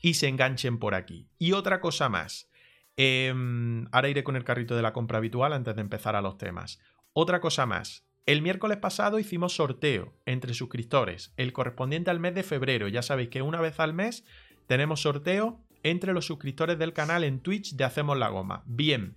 y 0.00 0.14
se 0.14 0.28
enganchen 0.28 0.78
por 0.78 0.94
aquí. 0.94 1.28
Y 1.38 1.52
otra 1.52 1.80
cosa 1.80 2.08
más. 2.08 2.50
Em, 2.96 3.86
ahora 3.90 4.08
iré 4.08 4.22
con 4.22 4.36
el 4.36 4.44
carrito 4.44 4.76
de 4.76 4.82
la 4.82 4.92
compra 4.92 5.18
habitual 5.18 5.52
antes 5.52 5.74
de 5.74 5.80
empezar 5.80 6.16
a 6.16 6.22
los 6.22 6.38
temas. 6.38 6.80
Otra 7.12 7.40
cosa 7.40 7.66
más. 7.66 8.06
El 8.26 8.42
miércoles 8.42 8.78
pasado 8.78 9.18
hicimos 9.18 9.56
sorteo 9.56 10.14
entre 10.26 10.54
suscriptores, 10.54 11.32
el 11.36 11.52
correspondiente 11.52 12.10
al 12.10 12.20
mes 12.20 12.34
de 12.34 12.44
febrero. 12.44 12.86
Ya 12.88 13.02
sabéis 13.02 13.30
que 13.30 13.42
una 13.42 13.60
vez 13.60 13.80
al 13.80 13.94
mes 13.94 14.24
tenemos 14.66 15.02
sorteo 15.02 15.60
entre 15.82 16.12
los 16.12 16.26
suscriptores 16.26 16.78
del 16.78 16.92
canal 16.92 17.24
en 17.24 17.40
Twitch 17.40 17.74
de 17.74 17.84
Hacemos 17.84 18.16
la 18.16 18.28
Goma. 18.28 18.62
Bien, 18.66 19.16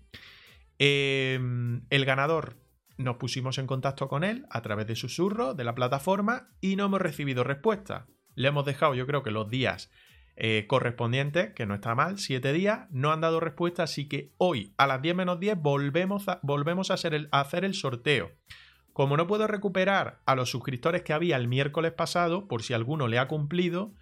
em, 0.79 1.83
el 1.89 2.05
ganador 2.05 2.57
nos 2.97 3.17
pusimos 3.17 3.57
en 3.57 3.67
contacto 3.67 4.07
con 4.07 4.23
él 4.23 4.45
a 4.49 4.61
través 4.61 4.87
de 4.87 4.95
susurro 4.95 5.53
de 5.53 5.63
la 5.63 5.75
plataforma 5.75 6.49
y 6.61 6.75
no 6.75 6.85
hemos 6.85 7.01
recibido 7.01 7.43
respuesta. 7.43 8.07
Le 8.35 8.47
hemos 8.47 8.65
dejado, 8.65 8.95
yo 8.95 9.05
creo 9.07 9.23
que 9.23 9.31
los 9.31 9.49
días 9.49 9.91
eh, 10.37 10.65
correspondientes, 10.67 11.53
que 11.53 11.65
no 11.65 11.75
está 11.75 11.95
mal, 11.95 12.19
7 12.19 12.51
días, 12.51 12.87
no 12.91 13.11
han 13.11 13.21
dado 13.21 13.39
respuesta, 13.39 13.83
así 13.83 14.07
que 14.07 14.33
hoy 14.37 14.73
a 14.77 14.85
las 14.85 15.01
10 15.01 15.15
menos 15.15 15.39
10 15.39 15.57
volvemos 15.61 16.27
a, 16.27 16.39
volvemos 16.43 16.91
a 16.91 16.95
hacer, 16.95 17.13
el, 17.13 17.29
a 17.31 17.41
hacer 17.41 17.63
el 17.63 17.73
sorteo. 17.73 18.31
Como 18.91 19.17
no 19.17 19.27
puedo 19.27 19.47
recuperar 19.47 20.21
a 20.25 20.35
los 20.35 20.49
suscriptores 20.49 21.03
que 21.03 21.13
había 21.13 21.37
el 21.37 21.47
miércoles 21.47 21.93
pasado, 21.93 22.47
por 22.47 22.63
si 22.63 22.73
alguno 22.73 23.07
le 23.07 23.19
ha 23.19 23.27
cumplido, 23.27 23.93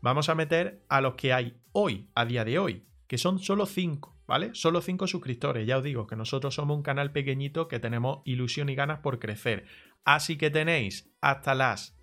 vamos 0.00 0.28
a 0.28 0.34
meter 0.34 0.84
a 0.88 1.00
los 1.00 1.14
que 1.14 1.32
hay 1.32 1.56
hoy, 1.72 2.10
a 2.14 2.24
día 2.26 2.44
de 2.44 2.58
hoy, 2.58 2.86
que 3.06 3.18
son 3.18 3.38
solo 3.38 3.66
5, 3.66 4.11
¿vale? 4.26 4.50
Solo 4.54 4.80
5 4.80 5.06
suscriptores. 5.06 5.66
Ya 5.66 5.78
os 5.78 5.84
digo 5.84 6.06
que 6.06 6.16
nosotros 6.16 6.54
somos 6.54 6.76
un 6.76 6.82
canal 6.82 7.12
pequeñito 7.12 7.68
que 7.68 7.80
tenemos 7.80 8.20
ilusión 8.24 8.68
y 8.68 8.74
ganas 8.74 9.00
por 9.00 9.18
crecer. 9.18 9.66
Así 10.04 10.36
que 10.36 10.50
tenéis 10.50 11.10
hasta 11.20 11.54
las 11.54 11.96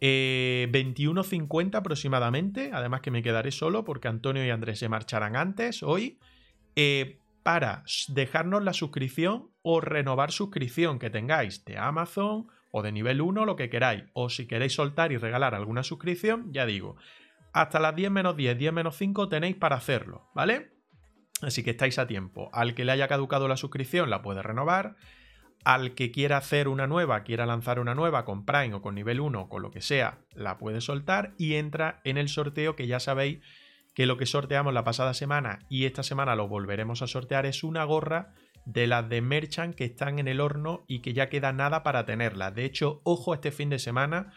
21.50 0.00 1.74
eh, 1.74 1.76
aproximadamente, 1.76 2.70
además 2.72 3.00
que 3.00 3.10
me 3.10 3.22
quedaré 3.22 3.50
solo 3.50 3.84
porque 3.84 4.08
Antonio 4.08 4.44
y 4.44 4.50
Andrés 4.50 4.78
se 4.78 4.88
marcharán 4.88 5.36
antes 5.36 5.82
hoy, 5.82 6.18
eh, 6.76 7.18
para 7.42 7.84
dejarnos 8.08 8.62
la 8.64 8.72
suscripción 8.72 9.50
o 9.62 9.80
renovar 9.80 10.32
suscripción 10.32 10.98
que 10.98 11.10
tengáis 11.10 11.64
de 11.64 11.78
Amazon 11.78 12.48
o 12.70 12.82
de 12.82 12.90
nivel 12.90 13.20
1, 13.20 13.44
lo 13.44 13.54
que 13.54 13.70
queráis. 13.70 14.04
O 14.14 14.30
si 14.30 14.46
queréis 14.46 14.74
soltar 14.74 15.12
y 15.12 15.16
regalar 15.16 15.54
alguna 15.54 15.82
suscripción, 15.82 16.52
ya 16.52 16.66
digo, 16.66 16.96
hasta 17.52 17.78
las 17.78 17.94
10 17.94 18.10
menos 18.10 18.36
10, 18.36 18.58
10 18.58 18.72
menos 18.72 18.96
5 18.96 19.28
tenéis 19.28 19.56
para 19.56 19.76
hacerlo, 19.76 20.28
¿vale? 20.34 20.73
Así 21.44 21.62
que 21.62 21.70
estáis 21.70 21.98
a 21.98 22.06
tiempo. 22.06 22.50
Al 22.52 22.74
que 22.74 22.84
le 22.84 22.92
haya 22.92 23.08
caducado 23.08 23.48
la 23.48 23.56
suscripción 23.56 24.10
la 24.10 24.22
puede 24.22 24.42
renovar 24.42 24.96
al 25.64 25.94
que 25.94 26.10
quiera 26.10 26.36
hacer 26.36 26.68
una 26.68 26.86
nueva, 26.86 27.24
quiera 27.24 27.46
lanzar 27.46 27.80
una 27.80 27.94
nueva 27.94 28.24
con 28.24 28.44
Prime 28.44 28.74
o 28.74 28.82
con 28.82 28.94
nivel 28.94 29.20
1 29.20 29.40
o 29.40 29.48
con 29.48 29.62
lo 29.62 29.70
que 29.70 29.80
sea, 29.80 30.18
la 30.34 30.58
puede 30.58 30.80
soltar 30.80 31.32
y 31.38 31.54
entra 31.54 32.00
en 32.04 32.18
el 32.18 32.28
sorteo 32.28 32.76
que 32.76 32.86
ya 32.86 33.00
sabéis 33.00 33.40
que 33.94 34.06
lo 34.06 34.18
que 34.18 34.26
sorteamos 34.26 34.74
la 34.74 34.84
pasada 34.84 35.14
semana 35.14 35.60
y 35.70 35.86
esta 35.86 36.02
semana 36.02 36.36
lo 36.36 36.48
volveremos 36.48 37.00
a 37.00 37.06
sortear 37.06 37.46
es 37.46 37.64
una 37.64 37.84
gorra 37.84 38.34
de 38.66 38.86
las 38.86 39.08
de 39.08 39.22
Merchant 39.22 39.74
que 39.74 39.84
están 39.84 40.18
en 40.18 40.28
el 40.28 40.40
horno 40.40 40.84
y 40.86 41.00
que 41.00 41.12
ya 41.12 41.28
queda 41.28 41.52
nada 41.52 41.82
para 41.82 42.04
tenerlas. 42.04 42.54
De 42.54 42.64
hecho, 42.64 43.00
ojo 43.04 43.34
este 43.34 43.52
fin 43.52 43.70
de 43.70 43.78
semana 43.78 44.32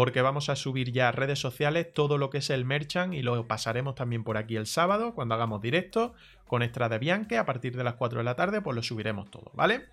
porque 0.00 0.22
vamos 0.22 0.48
a 0.48 0.56
subir 0.56 0.92
ya 0.92 1.10
a 1.10 1.12
redes 1.12 1.38
sociales 1.38 1.92
todo 1.92 2.16
lo 2.16 2.30
que 2.30 2.38
es 2.38 2.48
el 2.48 2.64
Merchant 2.64 3.12
y 3.12 3.20
lo 3.20 3.46
pasaremos 3.46 3.96
también 3.96 4.24
por 4.24 4.38
aquí 4.38 4.56
el 4.56 4.64
sábado 4.64 5.14
cuando 5.14 5.34
hagamos 5.34 5.60
directo 5.60 6.14
con 6.46 6.62
extra 6.62 6.88
de 6.88 6.98
Bianque 6.98 7.36
a 7.36 7.44
partir 7.44 7.76
de 7.76 7.84
las 7.84 7.96
4 7.96 8.20
de 8.20 8.24
la 8.24 8.34
tarde, 8.34 8.62
pues 8.62 8.74
lo 8.74 8.82
subiremos 8.82 9.30
todo, 9.30 9.52
¿vale? 9.52 9.88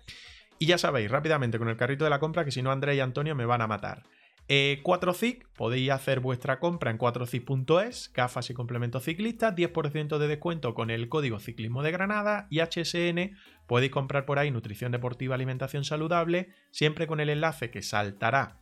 Y 0.58 0.64
ya 0.64 0.78
sabéis, 0.78 1.10
rápidamente 1.10 1.58
con 1.58 1.68
el 1.68 1.76
carrito 1.76 2.04
de 2.04 2.10
la 2.10 2.20
compra, 2.20 2.46
que 2.46 2.50
si 2.50 2.62
no 2.62 2.72
André 2.72 2.94
y 2.94 3.00
Antonio 3.00 3.34
me 3.34 3.44
van 3.44 3.60
a 3.60 3.66
matar. 3.66 4.04
4CIC, 4.48 5.42
eh, 5.42 5.46
podéis 5.54 5.90
hacer 5.90 6.20
vuestra 6.20 6.58
compra 6.58 6.90
en 6.90 6.96
4CIC.es, 6.96 8.10
gafas 8.14 8.48
y 8.48 8.54
complementos 8.54 9.04
ciclistas, 9.04 9.54
10% 9.54 10.16
de 10.16 10.26
descuento 10.26 10.72
con 10.72 10.88
el 10.88 11.10
código 11.10 11.38
ciclismo 11.38 11.82
de 11.82 11.92
Granada 11.92 12.46
y 12.48 12.60
HSN, 12.60 13.36
podéis 13.66 13.92
comprar 13.92 14.24
por 14.24 14.38
ahí 14.38 14.50
nutrición 14.50 14.90
deportiva, 14.90 15.34
alimentación 15.34 15.84
saludable, 15.84 16.48
siempre 16.70 17.06
con 17.06 17.20
el 17.20 17.28
enlace 17.28 17.70
que 17.70 17.82
saltará 17.82 18.56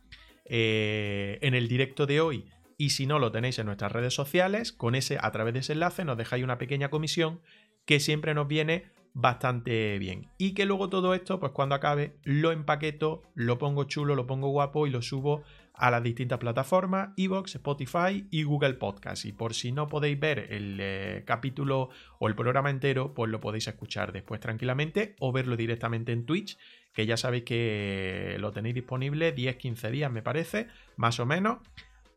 eh, 0.49 1.39
en 1.41 1.53
el 1.53 1.67
directo 1.67 2.05
de 2.05 2.21
hoy 2.21 2.45
y 2.77 2.91
si 2.91 3.07
no 3.07 3.19
lo 3.19 3.31
tenéis 3.31 3.57
en 3.59 3.65
nuestras 3.65 3.91
redes 3.91 4.13
sociales, 4.13 4.71
con 4.71 4.95
ese, 4.95 5.17
a 5.19 5.31
través 5.31 5.53
de 5.53 5.61
ese 5.61 5.73
enlace 5.73 6.05
nos 6.05 6.17
dejáis 6.17 6.43
una 6.43 6.59
pequeña 6.59 6.89
comisión 6.89 7.41
que 7.85 7.99
siempre 7.99 8.33
nos 8.33 8.47
viene 8.47 8.85
bastante 9.13 9.97
bien. 9.97 10.29
Y 10.37 10.53
que 10.53 10.65
luego 10.65 10.89
todo 10.89 11.15
esto, 11.15 11.39
pues 11.39 11.51
cuando 11.53 11.73
acabe, 11.73 12.17
lo 12.23 12.51
empaqueto, 12.51 13.23
lo 13.33 13.57
pongo 13.57 13.85
chulo, 13.85 14.15
lo 14.15 14.27
pongo 14.27 14.49
guapo 14.49 14.85
y 14.85 14.91
lo 14.91 15.01
subo 15.01 15.43
a 15.73 15.89
las 15.89 16.03
distintas 16.03 16.37
plataformas, 16.37 17.09
Evox, 17.17 17.55
Spotify 17.55 18.27
y 18.29 18.43
Google 18.43 18.75
Podcast. 18.75 19.25
Y 19.25 19.31
por 19.31 19.55
si 19.55 19.71
no 19.71 19.87
podéis 19.87 20.19
ver 20.19 20.47
el 20.51 20.77
eh, 20.79 21.23
capítulo 21.25 21.89
o 22.19 22.27
el 22.27 22.35
programa 22.35 22.69
entero, 22.69 23.15
pues 23.15 23.31
lo 23.31 23.39
podéis 23.39 23.67
escuchar 23.67 24.11
después 24.11 24.39
tranquilamente 24.39 25.15
o 25.19 25.31
verlo 25.31 25.55
directamente 25.55 26.11
en 26.11 26.25
Twitch, 26.27 26.57
que 26.97 27.05
ya 27.05 27.15
sabéis 27.15 27.43
que 27.43 28.37
lo 28.39 28.51
tenéis 28.51 28.73
disponible 28.73 29.35
10-15 29.35 29.91
días, 29.91 30.11
me 30.11 30.23
parece, 30.23 30.65
más 30.95 31.19
o 31.19 31.27
menos, 31.27 31.59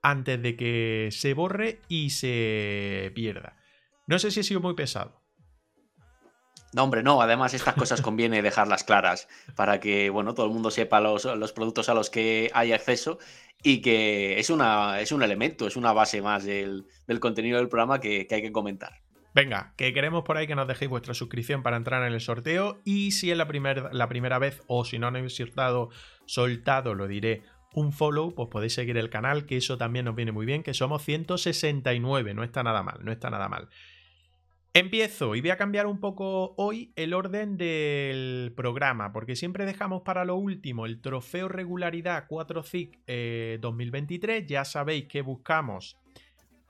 antes 0.01 0.41
de 0.41 0.57
que 0.57 1.11
se 1.13 1.35
borre 1.35 1.81
y 1.87 2.09
se 2.09 3.13
pierda. 3.15 3.59
No 4.07 4.19
sé 4.19 4.31
si 4.31 4.41
he 4.41 4.43
sido 4.43 4.63
muy 4.63 4.73
pesado. 4.73 5.21
No, 6.73 6.85
hombre, 6.85 7.03
no. 7.03 7.21
Además, 7.21 7.53
estas 7.53 7.75
cosas 7.75 8.01
conviene 8.01 8.41
dejarlas 8.41 8.83
claras 8.83 9.29
para 9.55 9.81
que, 9.81 10.09
bueno, 10.09 10.33
todo 10.33 10.47
el 10.47 10.53
mundo 10.53 10.71
sepa 10.71 10.99
los, 10.99 11.27
productos 11.53 11.91
a 11.91 11.95
los 11.95 12.09
que 12.09 12.51
hay 12.55 12.73
acceso 12.73 13.19
y 13.63 13.83
que 13.83 14.41
es, 14.41 14.49
una, 14.49 14.99
es 15.03 15.13
un 15.13 15.23
elemento, 15.23 15.67
es 15.67 15.77
una 15.77 15.93
base 15.93 16.23
más 16.23 16.45
del, 16.45 16.87
contenido 17.21 17.59
del 17.59 17.69
programa 17.69 18.01
que, 18.01 18.27
hay 18.31 18.41
que 18.41 18.51
comentar. 18.51 19.03
Venga, 19.35 19.75
que 19.77 19.93
queremos 19.93 20.25
por 20.25 20.37
ahí 20.37 20.47
que 20.47 20.57
nos 20.57 20.67
dejéis 20.67 20.91
vuestra 20.91 21.15
suscripción 21.15 21.63
para 21.63 21.77
entrar 21.77 22.07
en 22.07 22.13
el 22.13 22.21
sorteo 22.21 22.81
y 22.85 23.13
si 23.13 23.31
es 23.31 23.37
la, 23.37 23.47
la 23.93 24.09
primera 24.09 24.39
vez 24.39 24.63
o 24.67 24.85
si 24.85 24.99
no 24.99 25.07
habéis 25.07 25.37
soltado, 25.37 25.91
soltado, 26.27 26.95
lo 26.95 27.07
diré, 27.07 27.43
un 27.73 27.93
follow, 27.93 28.35
pues 28.35 28.49
podéis 28.49 28.75
seguir 28.75 28.97
el 28.97 29.11
canal, 29.11 29.47
que 29.47 29.57
eso 29.57 29.79
también 29.79 30.05
nos 30.05 30.17
viene 30.17 30.33
muy 30.33 30.47
bien, 30.47 30.63
que 30.63 30.75
somos 30.75 31.03
169, 31.05 32.35
no 32.35 32.43
está 32.43 32.63
nada 32.63 32.83
mal, 32.83 32.99
no 33.05 33.13
está 33.13 33.31
nada 33.31 33.49
mal. 33.49 33.69
Empiezo 34.73 35.35
y 35.35 35.41
voy 35.41 35.51
a 35.51 35.57
cambiar 35.57 35.87
un 35.87 35.99
poco 35.99 36.55
hoy 36.57 36.93
el 36.95 37.13
orden 37.13 37.57
del 37.57 38.53
programa, 38.57 39.13
porque 39.13 39.35
siempre 39.35 39.67
dejamos 39.67 40.03
para 40.03 40.25
lo 40.25 40.37
último 40.37 40.87
el 40.87 41.01
trofeo 41.01 41.49
regularidad 41.49 42.29
4CIC 42.29 43.59
2023. 43.59 44.47
Ya 44.47 44.65
sabéis 44.65 45.07
que 45.07 45.23
buscamos 45.23 45.99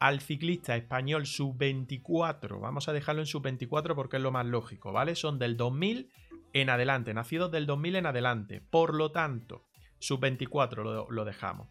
al 0.01 0.21
ciclista 0.21 0.75
español 0.75 1.27
sub-24. 1.27 2.59
Vamos 2.59 2.89
a 2.89 2.93
dejarlo 2.93 3.23
en 3.23 3.27
sub-24 3.27 3.95
porque 3.95 4.17
es 4.17 4.23
lo 4.23 4.33
más 4.33 4.47
lógico, 4.47 4.93
¿vale? 4.93 5.15
Son 5.15 5.39
del 5.39 5.57
2000 5.57 6.11
en 6.53 6.71
adelante, 6.71 7.15
nacidos 7.15 7.53
del 7.53 7.67
2000 7.67 7.97
en 7.97 8.07
adelante. 8.07 8.61
Por 8.61 8.95
lo 8.95 9.13
tanto, 9.13 9.67
sub-24 9.99 10.83
lo, 10.83 11.11
lo, 11.11 11.25
dejamos. 11.25 11.69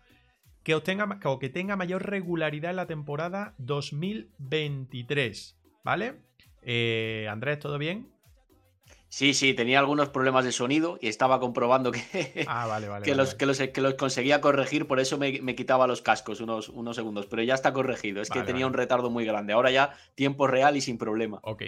Que, 0.64 0.76
obtenga, 0.76 1.20
o 1.26 1.40
que 1.40 1.50
tenga 1.50 1.76
mayor 1.76 2.08
regularidad 2.08 2.70
en 2.70 2.78
la 2.78 2.86
temporada 2.86 3.56
2023. 3.58 5.58
¿Vale? 5.84 6.22
Eh, 6.62 7.28
Andrés, 7.30 7.60
¿todo 7.60 7.80
bien? 7.80 8.12
Sí, 9.10 9.34
sí, 9.34 9.56
tenía 9.56 9.80
algunos 9.80 10.10
problemas 10.10 10.46
de 10.46 10.52
sonido 10.52 11.00
y 11.02 11.08
estaba 11.08 11.40
comprobando 11.40 11.92
que, 11.92 12.46
ah, 12.48 12.80
que, 13.04 13.16
Los, 13.16 13.34
que, 13.34 13.48
los, 13.48 13.94
conseguía 13.96 14.40
corregir, 14.40 14.86
por 14.86 15.00
eso 15.00 15.18
me, 15.18 15.56
quitaba 15.56 15.88
los 15.88 16.04
cascos 16.04 16.42
unos, 16.42 16.70
unos, 16.70 16.96
segundos, 16.96 17.26
pero 17.26 17.42
ya 17.42 17.56
está 17.56 17.74
corregido, 17.74 18.22
es 18.22 18.30
que 18.30 18.44
tenía 18.44 18.68
un 18.68 18.74
retardo 18.74 19.10
muy 19.10 19.26
grande, 19.26 19.54
ahora 19.54 19.72
ya 19.72 19.96
tiempo 20.14 20.46
real 20.46 20.78
y 20.78 20.82
sin 20.82 21.00
problema. 21.00 21.40
Ok. 21.42 21.64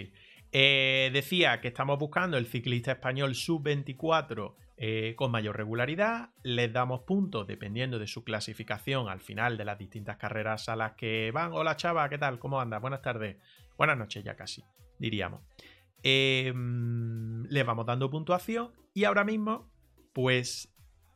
Eh, 0.52 1.10
decía 1.12 1.60
que 1.60 1.68
estamos 1.68 1.98
buscando 1.98 2.36
el 2.36 2.46
ciclista 2.46 2.92
español 2.92 3.34
sub-24 3.34 4.54
eh, 4.76 5.14
con 5.16 5.30
mayor 5.30 5.56
regularidad, 5.56 6.30
les 6.42 6.72
damos 6.72 7.00
puntos 7.00 7.46
dependiendo 7.46 7.98
de 7.98 8.06
su 8.06 8.22
clasificación 8.22 9.08
al 9.08 9.20
final 9.20 9.56
de 9.56 9.64
las 9.64 9.78
distintas 9.78 10.16
carreras 10.16 10.68
a 10.68 10.76
las 10.76 10.92
que 10.92 11.30
van. 11.32 11.52
Hola 11.52 11.76
chava, 11.76 12.08
¿qué 12.08 12.18
tal? 12.18 12.38
¿Cómo 12.38 12.60
andas? 12.60 12.80
Buenas 12.80 13.02
tardes. 13.02 13.36
Buenas 13.76 13.96
noches 13.96 14.22
ya 14.22 14.36
casi, 14.36 14.62
diríamos. 14.98 15.40
Em, 16.02 17.44
les 17.44 17.64
vamos 17.64 17.86
dando 17.86 18.10
puntuación 18.10 18.72
y 18.94 19.04
ahora 19.04 19.24
mismo, 19.24 19.70
pues 20.12 20.72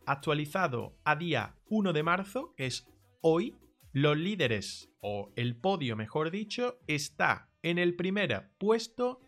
actualizado 0.06 0.96
a 1.04 1.16
día 1.16 1.56
1 1.68 1.92
de 1.92 2.02
marzo, 2.02 2.54
que 2.56 2.66
es 2.66 2.88
hoy, 3.20 3.56
los 3.92 4.16
líderes, 4.16 4.90
o 5.00 5.32
el 5.36 5.56
podio 5.56 5.96
mejor 5.96 6.30
dicho, 6.30 6.78
está 6.86 7.48
en 7.62 7.78
el 7.78 7.96
primer 7.96 8.50
puesto 8.58 9.20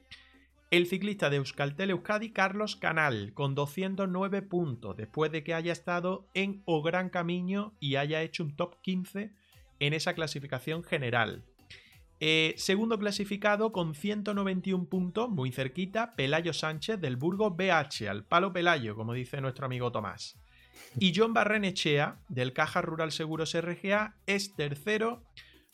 el 0.70 0.86
ciclista 0.86 1.30
de 1.30 1.38
Euskaltel 1.38 1.90
Euskadi 1.90 2.30
Carlos 2.30 2.76
Canal 2.76 3.32
con 3.32 3.54
209 3.54 4.42
puntos 4.42 4.96
después 4.96 5.32
de 5.32 5.42
que 5.42 5.54
haya 5.54 5.72
estado 5.72 6.28
en 6.34 6.62
O 6.66 6.82
Gran 6.82 7.08
Camino 7.08 7.74
y 7.80 7.96
haya 7.96 8.20
hecho 8.20 8.44
un 8.44 8.54
top 8.54 8.80
15 8.82 9.32
en 9.80 9.92
esa 9.94 10.14
clasificación 10.14 10.84
general. 10.84 11.44
Eh, 12.20 12.54
segundo 12.56 12.98
clasificado 12.98 13.70
con 13.70 13.94
191 13.94 14.88
puntos, 14.88 15.30
muy 15.30 15.52
cerquita, 15.52 16.16
Pelayo 16.16 16.52
Sánchez 16.52 17.00
del 17.00 17.16
Burgos 17.16 17.56
BH, 17.56 18.08
al 18.08 18.24
palo 18.24 18.52
Pelayo, 18.52 18.96
como 18.96 19.12
dice 19.12 19.40
nuestro 19.40 19.66
amigo 19.66 19.92
Tomás. 19.92 20.36
Y 20.98 21.12
John 21.14 21.32
Barrenechea, 21.32 22.18
del 22.28 22.52
Caja 22.52 22.82
Rural 22.82 23.12
Seguros 23.12 23.54
RGA, 23.54 24.16
es 24.26 24.54
tercero 24.56 25.22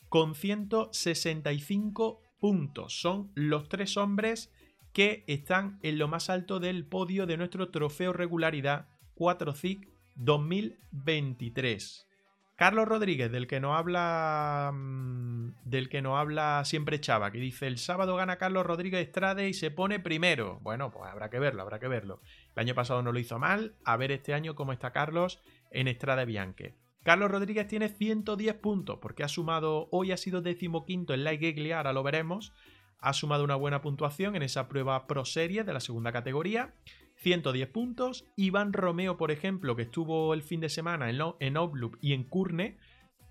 con 0.09 0.35
165 0.35 2.21
puntos. 2.39 3.01
Son 3.01 3.31
los 3.33 3.67
tres 3.67 3.97
hombres 3.97 4.51
que 4.93 5.23
están 5.27 5.79
en 5.81 5.97
lo 5.97 6.07
más 6.07 6.29
alto 6.29 6.59
del 6.59 6.85
podio 6.85 7.25
de 7.25 7.37
nuestro 7.37 7.69
trofeo 7.69 8.13
regularidad 8.13 8.87
4CIC 9.15 9.89
2023. 10.15 12.07
Carlos 12.55 12.87
Rodríguez, 12.87 13.31
del 13.31 13.47
que 13.47 13.59
no 13.59 13.75
habla. 13.75 14.71
Mm, 14.73 15.55
del 15.65 15.89
que 15.89 16.01
no 16.01 16.17
habla 16.17 16.63
siempre 16.63 17.01
Chava, 17.01 17.31
que 17.31 17.39
dice: 17.39 17.67
el 17.67 17.77
sábado 17.77 18.15
gana 18.15 18.37
Carlos 18.37 18.65
Rodríguez 18.65 19.05
Estrade 19.05 19.49
y 19.49 19.53
se 19.53 19.71
pone 19.71 19.99
primero. 19.99 20.59
Bueno, 20.61 20.89
pues 20.91 21.09
habrá 21.11 21.29
que 21.29 21.39
verlo, 21.39 21.61
habrá 21.61 21.79
que 21.79 21.89
verlo. 21.89 22.21
El 22.55 22.61
año 22.61 22.75
pasado 22.75 23.01
no 23.01 23.11
lo 23.11 23.19
hizo 23.19 23.39
mal. 23.39 23.75
A 23.83 23.97
ver 23.97 24.11
este 24.11 24.33
año 24.33 24.55
cómo 24.55 24.71
está 24.71 24.91
Carlos 24.91 25.41
en 25.69 25.89
Estrade 25.89 26.25
Bianque. 26.25 26.75
Carlos 27.03 27.29
Rodríguez 27.29 27.67
tiene 27.67 27.89
110 27.89 28.55
puntos 28.55 28.97
porque 28.99 29.23
ha 29.23 29.27
sumado, 29.27 29.89
hoy 29.91 30.11
ha 30.11 30.17
sido 30.17 30.41
decimoquinto 30.41 31.13
en 31.13 31.23
la 31.23 31.33
Iglesia, 31.33 31.77
ahora 31.77 31.93
lo 31.93 32.01
veremos. 32.01 32.53
Ha 32.97 33.13
sumado 33.13 33.43
una 33.43 33.55
buena 33.55 33.81
puntuación 33.81 34.35
en 34.35 34.41
esa 34.41 34.67
prueba 34.67 35.05
Pro 35.05 35.25
Serie 35.25 35.63
de 35.63 35.73
la 35.73 35.81
segunda 35.81 36.11
categoría. 36.11 36.73
110 37.15 37.69
puntos. 37.69 38.25
Iván 38.35 38.73
Romeo, 38.73 39.17
por 39.17 39.31
ejemplo, 39.31 39.75
que 39.75 39.83
estuvo 39.83 40.33
el 40.33 40.41
fin 40.41 40.59
de 40.59 40.69
semana 40.69 41.09
en, 41.09 41.19
en 41.39 41.57
Obloop 41.57 41.97
y 42.01 42.13
en 42.13 42.23
Curne. 42.23 42.77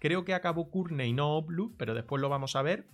Creo 0.01 0.25
que 0.25 0.35
acabó 0.35 0.71
Curne 0.71 1.07
y 1.07 1.13
no 1.13 1.37
Obloop, 1.37 1.77
pero 1.77 1.95
después 1.95 2.21
lo 2.21 2.29
vamos 2.29 2.57
a 2.57 2.63
ver. 2.63 2.87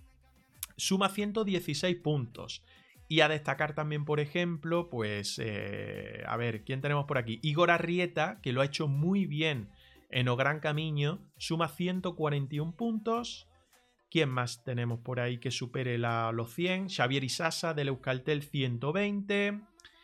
Suma 0.76 1.09
116 1.09 1.97
puntos. 1.97 2.64
Y 3.09 3.23
a 3.23 3.28
destacar 3.28 3.75
también, 3.75 4.04
por 4.04 4.20
ejemplo, 4.20 4.88
pues, 4.88 5.40
eh, 5.42 6.23
a 6.28 6.37
ver, 6.37 6.62
¿quién 6.64 6.80
tenemos 6.80 7.06
por 7.06 7.18
aquí? 7.18 7.40
Igor 7.42 7.73
Arrieta, 7.73 8.38
que 8.40 8.52
lo 8.52 8.61
ha 8.61 8.66
hecho 8.66 8.87
muy 8.87 9.26
bien 9.26 9.68
en 10.11 10.28
O 10.28 10.37
Gran 10.37 10.61
Camino, 10.61 11.18
suma 11.37 11.68
141 11.68 12.76
puntos. 12.76 13.49
¿Quién 14.11 14.28
más 14.28 14.64
tenemos 14.64 15.00
por 15.00 15.20
ahí 15.20 15.38
que 15.38 15.50
supere 15.50 15.99
los 15.99 16.54
100? 16.54 16.88
Xavier 16.88 17.25
Isasa 17.25 17.75
del 17.75 17.88
Euskaltel 17.88 18.42
120. 18.42 19.61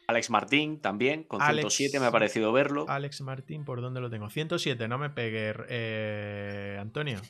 Alex 0.09 0.31
Martín 0.31 0.81
también, 0.81 1.25
con 1.25 1.41
107 1.41 1.99
me 1.99 2.07
ha 2.07 2.11
parecido 2.13 2.53
verlo. 2.53 2.87
Alex 2.89 3.23
Martín, 3.23 3.65
¿por 3.65 3.81
dónde 3.81 4.01
lo 4.01 4.09
tengo? 4.09 4.31
107, 4.31 4.87
no 4.87 4.99
me 4.99 5.11
pegue, 5.11 5.55
eh, 5.69 6.79
Antonio. 6.81 7.21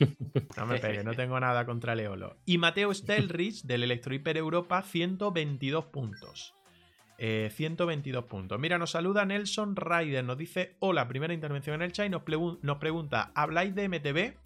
No 0.55 0.65
me 0.65 0.79
pegue, 0.79 1.03
no 1.03 1.13
tengo 1.13 1.39
nada 1.39 1.65
contra 1.65 1.95
Leolo. 1.95 2.37
Y 2.45 2.57
Mateo 2.57 2.93
Stelrich 2.93 3.63
del 3.63 3.83
Electro 3.83 4.13
Hiper 4.13 4.37
Europa, 4.37 4.81
122 4.81 5.85
puntos. 5.85 6.55
122 7.17 8.23
eh, 8.23 8.27
puntos. 8.27 8.59
Mira, 8.59 8.77
nos 8.77 8.91
saluda 8.91 9.25
Nelson 9.25 9.75
Ryder, 9.75 10.23
nos 10.23 10.37
dice, 10.37 10.75
hola, 10.79 11.07
primera 11.07 11.33
intervención 11.33 11.75
en 11.75 11.81
el 11.81 11.91
chat 11.91 12.05
y 12.05 12.09
nos, 12.09 12.21
nos 12.61 12.77
pregunta, 12.77 13.31
¿habláis 13.33 13.73
de 13.73 13.89
MTV? 13.89 14.37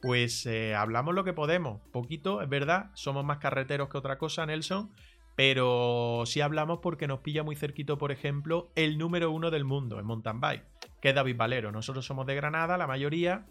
Pues 0.00 0.46
eh, 0.46 0.74
hablamos 0.74 1.14
lo 1.14 1.24
que 1.24 1.32
podemos, 1.32 1.80
poquito, 1.92 2.42
es 2.42 2.48
verdad, 2.48 2.90
somos 2.94 3.24
más 3.24 3.38
carreteros 3.38 3.88
que 3.88 3.98
otra 3.98 4.18
cosa, 4.18 4.46
Nelson, 4.46 4.90
pero 5.34 6.24
sí 6.26 6.40
hablamos 6.40 6.80
porque 6.80 7.06
nos 7.06 7.20
pilla 7.20 7.42
muy 7.42 7.56
cerquito, 7.56 7.98
por 7.98 8.12
ejemplo, 8.12 8.70
el 8.74 8.98
número 8.98 9.30
uno 9.30 9.50
del 9.50 9.64
mundo 9.64 9.98
en 9.98 10.06
mountain 10.06 10.40
bike, 10.40 10.64
que 11.00 11.10
es 11.10 11.14
David 11.14 11.36
Valero. 11.36 11.72
Nosotros 11.72 12.04
somos 12.04 12.26
de 12.26 12.34
Granada, 12.34 12.76
la 12.76 12.86
mayoría, 12.86 13.46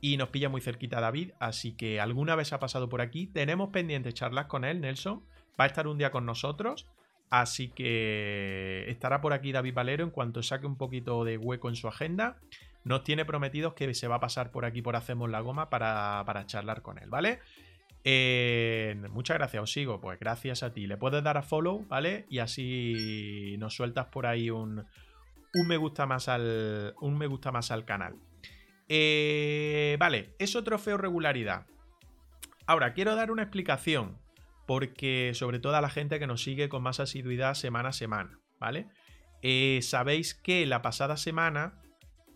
y 0.00 0.16
nos 0.16 0.28
pilla 0.28 0.48
muy 0.48 0.60
cerquita 0.60 1.00
David, 1.00 1.32
así 1.40 1.72
que 1.76 2.00
alguna 2.00 2.36
vez 2.36 2.52
ha 2.52 2.58
pasado 2.58 2.88
por 2.88 3.00
aquí. 3.00 3.26
Tenemos 3.26 3.70
pendientes 3.70 4.14
charlas 4.14 4.46
con 4.46 4.64
él, 4.64 4.80
Nelson, 4.80 5.24
va 5.60 5.64
a 5.64 5.66
estar 5.66 5.88
un 5.88 5.98
día 5.98 6.10
con 6.10 6.24
nosotros. 6.24 6.86
Así 7.30 7.68
que 7.68 8.86
estará 8.88 9.20
por 9.20 9.32
aquí 9.32 9.52
David 9.52 9.74
Valero 9.74 10.04
en 10.04 10.10
cuanto 10.10 10.42
saque 10.42 10.66
un 10.66 10.76
poquito 10.76 11.24
de 11.24 11.36
hueco 11.36 11.68
en 11.68 11.76
su 11.76 11.88
agenda. 11.88 12.38
Nos 12.84 13.04
tiene 13.04 13.24
prometidos 13.24 13.74
que 13.74 13.92
se 13.92 14.08
va 14.08 14.16
a 14.16 14.20
pasar 14.20 14.50
por 14.50 14.64
aquí 14.64 14.80
por 14.80 14.96
Hacemos 14.96 15.28
la 15.28 15.40
Goma 15.40 15.68
para, 15.68 16.24
charlar 16.46 16.80
con 16.80 16.98
él, 16.98 17.10
¿vale? 17.10 17.40
Muchas 19.10 19.36
gracias, 19.36 19.62
os 19.62 19.72
sigo. 19.72 20.00
Pues 20.00 20.18
gracias 20.18 20.62
a 20.62 20.72
ti. 20.72 20.86
Le 20.86 20.96
puedes 20.96 21.22
dar 21.22 21.36
a 21.36 21.42
follow, 21.42 21.86
¿vale? 21.88 22.26
Y 22.28 22.38
así 22.38 23.56
nos 23.58 23.74
sueltas 23.74 24.06
por 24.06 24.26
ahí 24.26 24.50
un, 24.50 24.84
un 25.54 25.66
me 25.66 25.76
gusta 25.76 26.06
más 26.06 26.28
al. 26.28 26.94
Un 27.00 27.18
me 27.18 27.26
gusta 27.26 27.52
más 27.52 27.70
al 27.70 27.84
canal. 27.84 28.16
Eh, 28.88 29.96
vale, 29.98 30.34
eso 30.38 30.64
trofeo 30.64 30.96
regularidad. 30.96 31.66
Ahora, 32.66 32.92
quiero 32.92 33.14
dar 33.14 33.30
una 33.30 33.42
explicación 33.42 34.18
porque 34.66 35.32
sobre 35.34 35.58
todo 35.58 35.76
a 35.76 35.80
la 35.80 35.88
gente 35.88 36.18
que 36.18 36.26
nos 36.26 36.42
sigue 36.42 36.68
con 36.68 36.82
más 36.82 37.00
asiduidad 37.00 37.54
semana 37.54 37.90
a 37.90 37.92
semana, 37.92 38.38
¿vale? 38.58 38.88
Eh, 39.40 39.80
sabéis 39.82 40.34
que 40.34 40.66
la 40.66 40.82
pasada 40.82 41.16
semana 41.16 41.80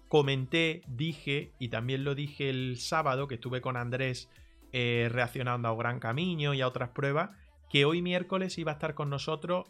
comenté, 0.08 0.82
dije, 0.86 1.52
y 1.58 1.68
también 1.68 2.04
lo 2.04 2.14
dije 2.14 2.48
el 2.48 2.78
sábado 2.78 3.28
que 3.28 3.34
estuve 3.34 3.60
con 3.60 3.76
Andrés 3.76 4.30
eh, 4.72 5.08
reaccionando 5.10 5.68
a 5.68 5.76
Gran 5.76 6.00
Camino 6.00 6.54
y 6.54 6.60
a 6.60 6.68
otras 6.68 6.90
pruebas, 6.90 7.30
que 7.70 7.84
hoy 7.84 8.02
miércoles 8.02 8.58
iba 8.58 8.72
a 8.72 8.74
estar 8.74 8.94
con 8.94 9.10
nosotros 9.10 9.66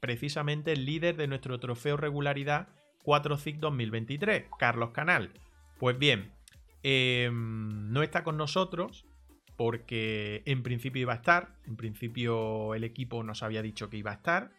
precisamente 0.00 0.72
el 0.72 0.84
líder 0.84 1.16
de 1.16 1.28
nuestro 1.28 1.58
trofeo 1.58 1.96
regularidad 1.96 2.68
4CIC 3.04 3.58
2023, 3.58 4.44
Carlos 4.58 4.90
Canal. 4.90 5.32
Pues 5.78 5.98
bien, 5.98 6.32
em, 6.82 7.92
no 7.92 8.02
está 8.02 8.22
con 8.24 8.36
nosotros, 8.36 9.06
porque 9.56 10.42
en 10.46 10.62
principio 10.62 11.02
iba 11.02 11.12
a 11.12 11.16
estar, 11.16 11.56
en 11.66 11.76
principio 11.76 12.74
el 12.74 12.84
equipo 12.84 13.22
nos 13.22 13.42
había 13.42 13.62
dicho 13.62 13.88
que 13.88 13.96
iba 13.96 14.10
a 14.10 14.14
estar, 14.14 14.50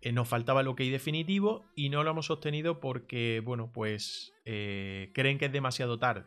eh, 0.00 0.12
nos 0.12 0.28
faltaba 0.28 0.60
el 0.60 0.68
OK 0.68 0.80
definitivo 0.80 1.66
y 1.74 1.88
no 1.88 2.04
lo 2.04 2.10
hemos 2.10 2.30
obtenido 2.30 2.78
porque, 2.78 3.42
bueno, 3.44 3.70
pues 3.72 4.32
eh, 4.44 5.10
creen 5.12 5.38
que 5.38 5.46
es 5.46 5.52
demasiado 5.52 5.98
tarde. 5.98 6.24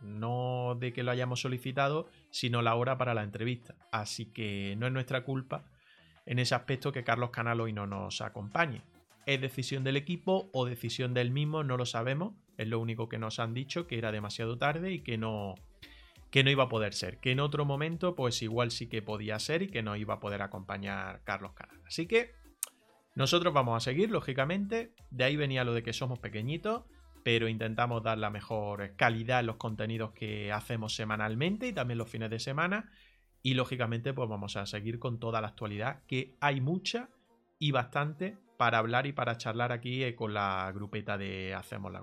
No 0.00 0.76
de 0.78 0.92
que 0.92 1.02
lo 1.02 1.10
hayamos 1.10 1.40
solicitado, 1.40 2.08
sino 2.30 2.62
la 2.62 2.74
hora 2.74 2.96
para 2.98 3.14
la 3.14 3.22
entrevista. 3.22 3.74
Así 3.92 4.26
que 4.26 4.74
no 4.78 4.86
es 4.86 4.92
nuestra 4.92 5.24
culpa 5.24 5.64
en 6.26 6.38
ese 6.38 6.54
aspecto 6.54 6.92
que 6.92 7.04
Carlos 7.04 7.30
Canal 7.30 7.60
hoy 7.60 7.72
no 7.72 7.86
nos 7.86 8.20
acompañe. 8.20 8.82
¿Es 9.26 9.40
decisión 9.40 9.84
del 9.84 9.96
equipo 9.96 10.48
o 10.52 10.64
decisión 10.64 11.14
del 11.14 11.30
mismo? 11.30 11.62
No 11.64 11.76
lo 11.76 11.86
sabemos. 11.86 12.34
Es 12.56 12.68
lo 12.68 12.78
único 12.78 13.08
que 13.08 13.18
nos 13.18 13.38
han 13.38 13.54
dicho, 13.54 13.86
que 13.86 13.98
era 13.98 14.12
demasiado 14.12 14.58
tarde 14.58 14.92
y 14.92 15.00
que 15.00 15.18
no, 15.18 15.54
que 16.30 16.44
no 16.44 16.50
iba 16.50 16.64
a 16.64 16.68
poder 16.68 16.94
ser, 16.94 17.18
que 17.18 17.32
en 17.32 17.40
otro 17.40 17.64
momento 17.64 18.14
pues 18.14 18.42
igual 18.42 18.70
sí 18.70 18.86
que 18.86 19.02
podía 19.02 19.38
ser 19.38 19.62
y 19.62 19.68
que 19.68 19.82
no 19.82 19.96
iba 19.96 20.14
a 20.14 20.20
poder 20.20 20.42
acompañar 20.42 21.22
Carlos 21.24 21.52
Canal. 21.52 21.80
Así 21.86 22.06
que 22.06 22.32
nosotros 23.14 23.52
vamos 23.52 23.76
a 23.76 23.80
seguir, 23.80 24.10
lógicamente, 24.10 24.94
de 25.10 25.24
ahí 25.24 25.36
venía 25.36 25.64
lo 25.64 25.74
de 25.74 25.82
que 25.82 25.92
somos 25.92 26.18
pequeñitos, 26.18 26.84
pero 27.22 27.48
intentamos 27.48 28.02
dar 28.02 28.18
la 28.18 28.30
mejor 28.30 28.94
calidad 28.96 29.40
en 29.40 29.46
los 29.46 29.56
contenidos 29.56 30.12
que 30.12 30.52
hacemos 30.52 30.94
semanalmente 30.94 31.68
y 31.68 31.72
también 31.72 31.98
los 31.98 32.10
fines 32.10 32.30
de 32.30 32.38
semana. 32.38 32.90
Y 33.42 33.54
lógicamente 33.54 34.12
pues 34.12 34.28
vamos 34.28 34.56
a 34.56 34.66
seguir 34.66 34.98
con 34.98 35.18
toda 35.18 35.40
la 35.40 35.48
actualidad, 35.48 36.02
que 36.06 36.36
hay 36.40 36.60
mucha 36.60 37.08
y 37.58 37.70
bastante 37.70 38.38
para 38.58 38.78
hablar 38.78 39.06
y 39.06 39.12
para 39.12 39.38
charlar 39.38 39.72
aquí 39.72 40.04
eh, 40.04 40.14
con 40.14 40.34
la 40.34 40.70
grupeta 40.74 41.16
de 41.16 41.54
Hacemos 41.54 41.92
la 41.92 42.02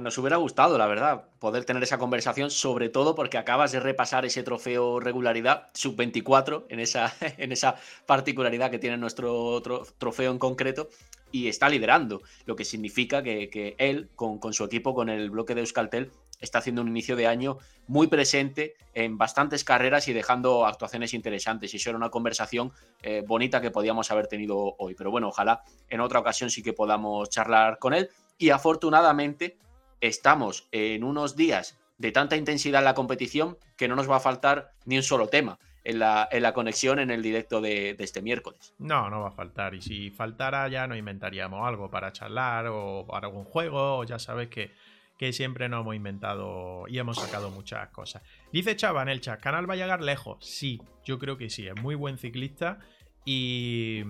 Nos 0.00 0.18
hubiera 0.18 0.36
gustado, 0.36 0.78
la 0.78 0.86
verdad, 0.86 1.24
poder 1.38 1.64
tener 1.64 1.82
esa 1.82 1.98
conversación, 1.98 2.50
sobre 2.50 2.88
todo 2.88 3.14
porque 3.14 3.38
acabas 3.38 3.72
de 3.72 3.80
repasar 3.80 4.24
ese 4.24 4.42
trofeo 4.42 5.00
regularidad 5.00 5.68
sub-24 5.74 6.64
en 6.68 6.80
esa, 6.80 7.12
en 7.38 7.52
esa 7.52 7.76
particularidad 8.06 8.70
que 8.70 8.78
tiene 8.78 8.96
nuestro 8.96 9.62
trofeo 9.98 10.30
en 10.30 10.38
concreto 10.38 10.88
y 11.32 11.48
está 11.48 11.68
liderando, 11.68 12.22
lo 12.44 12.56
que 12.56 12.64
significa 12.64 13.22
que, 13.22 13.74
él, 13.78 14.08
con, 14.14 14.52
su 14.52 14.64
equipo, 14.64 14.94
con 14.94 15.08
el 15.08 15.30
bloque 15.30 15.54
de 15.54 15.60
Euskaltel, 15.60 16.10
está 16.40 16.58
haciendo 16.58 16.82
un 16.82 16.88
inicio 16.88 17.16
de 17.16 17.26
año 17.26 17.58
muy 17.86 18.06
presente 18.08 18.74
en 18.94 19.18
bastantes 19.18 19.64
carreras 19.64 20.08
y 20.08 20.12
dejando 20.12 20.66
actuaciones 20.66 21.14
interesantes. 21.14 21.72
Y 21.72 21.76
eso 21.76 21.90
era 21.90 21.96
una 21.96 22.10
conversación 22.10 22.72
eh, 23.02 23.22
bonita 23.26 23.60
que 23.60 23.70
podíamos 23.70 24.10
haber 24.10 24.26
tenido 24.26 24.74
hoy. 24.78 24.94
Pero 24.94 25.10
bueno, 25.10 25.28
ojalá 25.28 25.62
en 25.88 26.00
otra 26.00 26.20
ocasión 26.20 26.50
sí 26.50 26.62
que 26.62 26.72
podamos 26.72 27.30
charlar 27.30 27.78
con 27.78 27.94
él 27.94 28.10
y 28.38 28.50
afortunadamente 28.50 29.56
estamos 30.00 30.68
en 30.72 31.04
unos 31.04 31.36
días 31.36 31.78
de 31.98 32.12
tanta 32.12 32.36
intensidad 32.36 32.80
en 32.80 32.84
la 32.84 32.94
competición 32.94 33.56
que 33.76 33.88
no 33.88 33.96
nos 33.96 34.10
va 34.10 34.16
a 34.16 34.20
faltar 34.20 34.72
ni 34.84 34.96
un 34.96 35.02
solo 35.02 35.28
tema 35.28 35.58
en 35.86 36.00
la, 36.00 36.28
en 36.30 36.42
la 36.42 36.52
conexión 36.52 36.98
en 36.98 37.10
el 37.10 37.22
directo 37.22 37.60
de, 37.60 37.96
este 37.98 38.20
miércoles. 38.20 38.74
No, 38.78 39.08
no 39.08 39.20
va 39.20 39.28
a 39.28 39.32
faltar. 39.32 39.74
Y 39.74 39.80
si 39.80 40.10
faltara 40.10 40.68
ya 40.68 40.86
nos 40.86 40.98
inventaríamos 40.98 41.66
algo 41.66 41.88
para 41.88 42.12
charlar 42.12 42.66
o 42.66 43.06
para 43.06 43.28
algún 43.28 43.44
juego. 43.44 44.02
Ya 44.04 44.18
sabes 44.18 44.48
que, 44.48 44.72
que 45.18 45.32
siempre 45.32 45.68
nos 45.68 45.80
hemos 45.80 45.94
inventado 45.94 46.84
y 46.88 46.98
hemos 46.98 47.18
sacado 47.18 47.50
muchas 47.50 47.88
cosas. 47.88 48.22
Dice 48.52 48.76
Chava 48.76 49.02
en 49.02 49.08
el 49.08 49.20
chat, 49.20 49.40
¿Canal 49.40 49.68
va 49.68 49.74
a 49.74 49.76
llegar 49.76 50.02
lejos? 50.02 50.44
Sí, 50.44 50.80
yo 51.04 51.18
creo 51.18 51.36
que 51.38 51.50
sí. 51.50 51.66
Es 51.66 51.80
muy 51.80 51.94
buen 51.94 52.18
ciclista 52.18 52.78
y, 53.24 54.02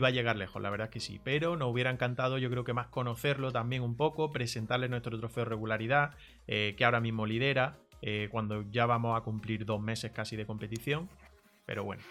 va 0.00 0.08
a 0.08 0.10
llegar 0.10 0.36
lejos, 0.36 0.60
la 0.60 0.70
verdad 0.70 0.86
es 0.86 0.92
que 0.92 1.00
sí. 1.00 1.20
Pero 1.22 1.56
nos 1.56 1.70
hubiera 1.70 1.90
encantado, 1.90 2.38
yo 2.38 2.50
creo 2.50 2.64
que 2.64 2.72
más 2.72 2.88
conocerlo 2.88 3.52
también 3.52 3.82
un 3.82 3.96
poco, 3.96 4.32
presentarle 4.32 4.88
nuestro 4.88 5.18
trofeo 5.18 5.44
de 5.44 5.50
regularidad, 5.50 6.14
eh, 6.46 6.74
que 6.76 6.84
ahora 6.84 7.00
mismo 7.00 7.24
lidera, 7.24 7.78
eh, 8.02 8.28
cuando 8.30 8.64
ya 8.70 8.86
vamos 8.86 9.16
a 9.16 9.22
cumplir 9.22 9.64
dos 9.64 9.80
meses 9.80 10.10
casi 10.12 10.36
de 10.36 10.46
competición. 10.46 11.08
Pero 11.66 11.84
bueno, 11.84 12.02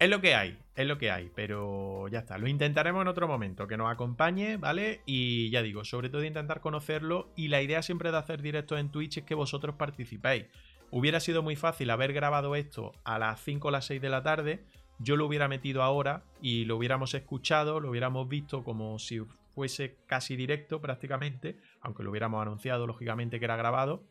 es 0.00 0.10
lo 0.10 0.20
que 0.20 0.34
hay, 0.34 0.58
es 0.74 0.86
lo 0.88 0.98
que 0.98 1.12
hay, 1.12 1.30
pero 1.34 2.08
ya 2.08 2.18
está. 2.18 2.38
Lo 2.38 2.48
intentaremos 2.48 3.02
en 3.02 3.08
otro 3.08 3.28
momento, 3.28 3.68
que 3.68 3.76
nos 3.76 3.92
acompañe, 3.92 4.56
¿vale? 4.56 5.02
Y 5.06 5.50
ya 5.50 5.62
digo, 5.62 5.84
sobre 5.84 6.08
todo 6.08 6.24
intentar 6.24 6.60
conocerlo. 6.60 7.30
Y 7.36 7.48
la 7.48 7.62
idea 7.62 7.82
siempre 7.82 8.10
de 8.10 8.18
hacer 8.18 8.42
directos 8.42 8.80
en 8.80 8.90
Twitch 8.90 9.18
es 9.18 9.24
que 9.24 9.36
vosotros 9.36 9.76
participéis. 9.76 10.46
Hubiera 10.90 11.20
sido 11.20 11.44
muy 11.44 11.54
fácil 11.54 11.90
haber 11.90 12.12
grabado 12.12 12.56
esto 12.56 12.92
a 13.04 13.20
las 13.20 13.40
5 13.44 13.68
o 13.68 13.70
las 13.70 13.84
6 13.86 14.02
de 14.02 14.08
la 14.08 14.24
tarde 14.24 14.64
yo 15.02 15.16
lo 15.16 15.26
hubiera 15.26 15.48
metido 15.48 15.82
ahora 15.82 16.22
y 16.42 16.66
lo 16.66 16.76
hubiéramos 16.76 17.14
escuchado, 17.14 17.80
lo 17.80 17.90
hubiéramos 17.90 18.28
visto 18.28 18.62
como 18.62 18.98
si 18.98 19.20
fuese 19.54 19.96
casi 20.06 20.36
directo 20.36 20.80
prácticamente, 20.80 21.56
aunque 21.80 22.02
lo 22.02 22.10
hubiéramos 22.10 22.42
anunciado 22.42 22.86
lógicamente 22.86 23.38
que 23.38 23.46
era 23.46 23.56
grabado, 23.56 24.04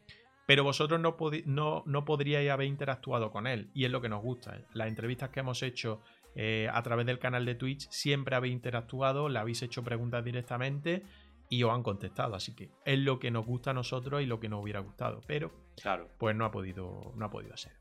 pero 0.49 0.63
vosotros 0.63 0.99
no, 0.99 1.15
no, 1.45 1.83
no 1.85 2.05
podríais 2.05 2.49
haber 2.49 2.65
interactuado 2.65 3.29
con 3.29 3.45
él 3.45 3.69
y 3.75 3.85
es 3.85 3.91
lo 3.91 4.01
que 4.01 4.09
nos 4.09 4.23
gusta. 4.23 4.59
Las 4.73 4.87
entrevistas 4.87 5.29
que 5.29 5.41
hemos 5.41 5.61
hecho 5.61 6.01
eh, 6.33 6.67
a 6.73 6.81
través 6.81 7.05
del 7.05 7.19
canal 7.19 7.45
de 7.45 7.53
Twitch 7.53 7.87
siempre 7.91 8.35
habéis 8.35 8.53
interactuado, 8.53 9.29
le 9.29 9.37
habéis 9.37 9.61
hecho 9.61 9.83
preguntas 9.83 10.25
directamente 10.25 11.03
y 11.49 11.61
os 11.61 11.71
han 11.71 11.83
contestado. 11.83 12.33
Así 12.33 12.55
que 12.55 12.71
es 12.83 12.97
lo 12.97 13.19
que 13.19 13.29
nos 13.29 13.45
gusta 13.45 13.69
a 13.69 13.73
nosotros 13.75 14.23
y 14.23 14.25
lo 14.25 14.39
que 14.39 14.49
nos 14.49 14.63
hubiera 14.63 14.79
gustado. 14.79 15.21
Pero 15.27 15.51
claro. 15.79 16.09
pues 16.17 16.35
no 16.35 16.45
ha 16.45 16.49
podido, 16.49 17.13
no 17.15 17.25
ha 17.25 17.29
podido 17.29 17.55
ser. 17.55 17.73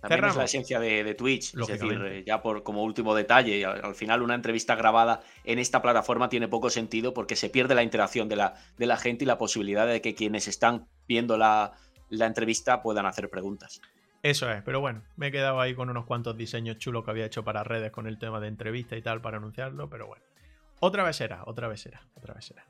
También 0.00 0.24
es 0.26 0.36
la 0.36 0.44
esencia 0.44 0.78
de, 0.78 1.14
Twitch, 1.14 1.54
es 1.56 1.66
decir, 1.66 2.00
eh, 2.04 2.22
ya 2.24 2.40
por 2.40 2.62
como 2.62 2.84
último 2.84 3.16
detalle, 3.16 3.64
al, 3.66 3.96
final 3.96 4.22
una 4.22 4.36
entrevista 4.36 4.76
grabada 4.76 5.22
en 5.42 5.58
esta 5.58 5.82
plataforma 5.82 6.28
tiene 6.28 6.46
poco 6.46 6.70
sentido 6.70 7.14
porque 7.14 7.34
se 7.34 7.50
pierde 7.50 7.74
la 7.74 7.82
interacción 7.82 8.28
de 8.28 8.36
la, 8.36 8.54
de 8.78 8.86
la 8.86 8.96
gente 8.96 9.24
y 9.24 9.26
la 9.26 9.38
posibilidad 9.38 9.88
de 9.88 10.00
que 10.00 10.14
quienes 10.14 10.48
están 10.48 10.88
viendo 11.06 11.36
la, 11.36 11.74
la 12.16 12.26
entrevista 12.26 12.82
puedan 12.82 13.06
hacer 13.06 13.28
preguntas. 13.28 13.80
Eso 14.22 14.50
es, 14.50 14.62
pero 14.62 14.80
bueno, 14.80 15.02
me 15.16 15.28
he 15.28 15.32
quedado 15.32 15.60
ahí 15.60 15.74
con 15.74 15.90
unos 15.90 16.04
cuantos 16.04 16.36
diseños 16.36 16.78
chulos 16.78 17.04
que 17.04 17.10
había 17.10 17.26
hecho 17.26 17.42
para 17.42 17.64
redes 17.64 17.90
con 17.90 18.06
el 18.06 18.18
tema 18.18 18.38
de 18.38 18.48
entrevista 18.48 18.96
y 18.96 19.02
tal 19.02 19.20
para 19.20 19.38
anunciarlo, 19.38 19.90
pero 19.90 20.06
bueno. 20.06 20.24
Otra 20.78 21.02
vez 21.02 21.16
será, 21.16 21.42
otra 21.46 21.68
vez 21.68 21.80
será, 21.80 22.06
otra 22.14 22.34
vez 22.34 22.44
será. 22.44 22.64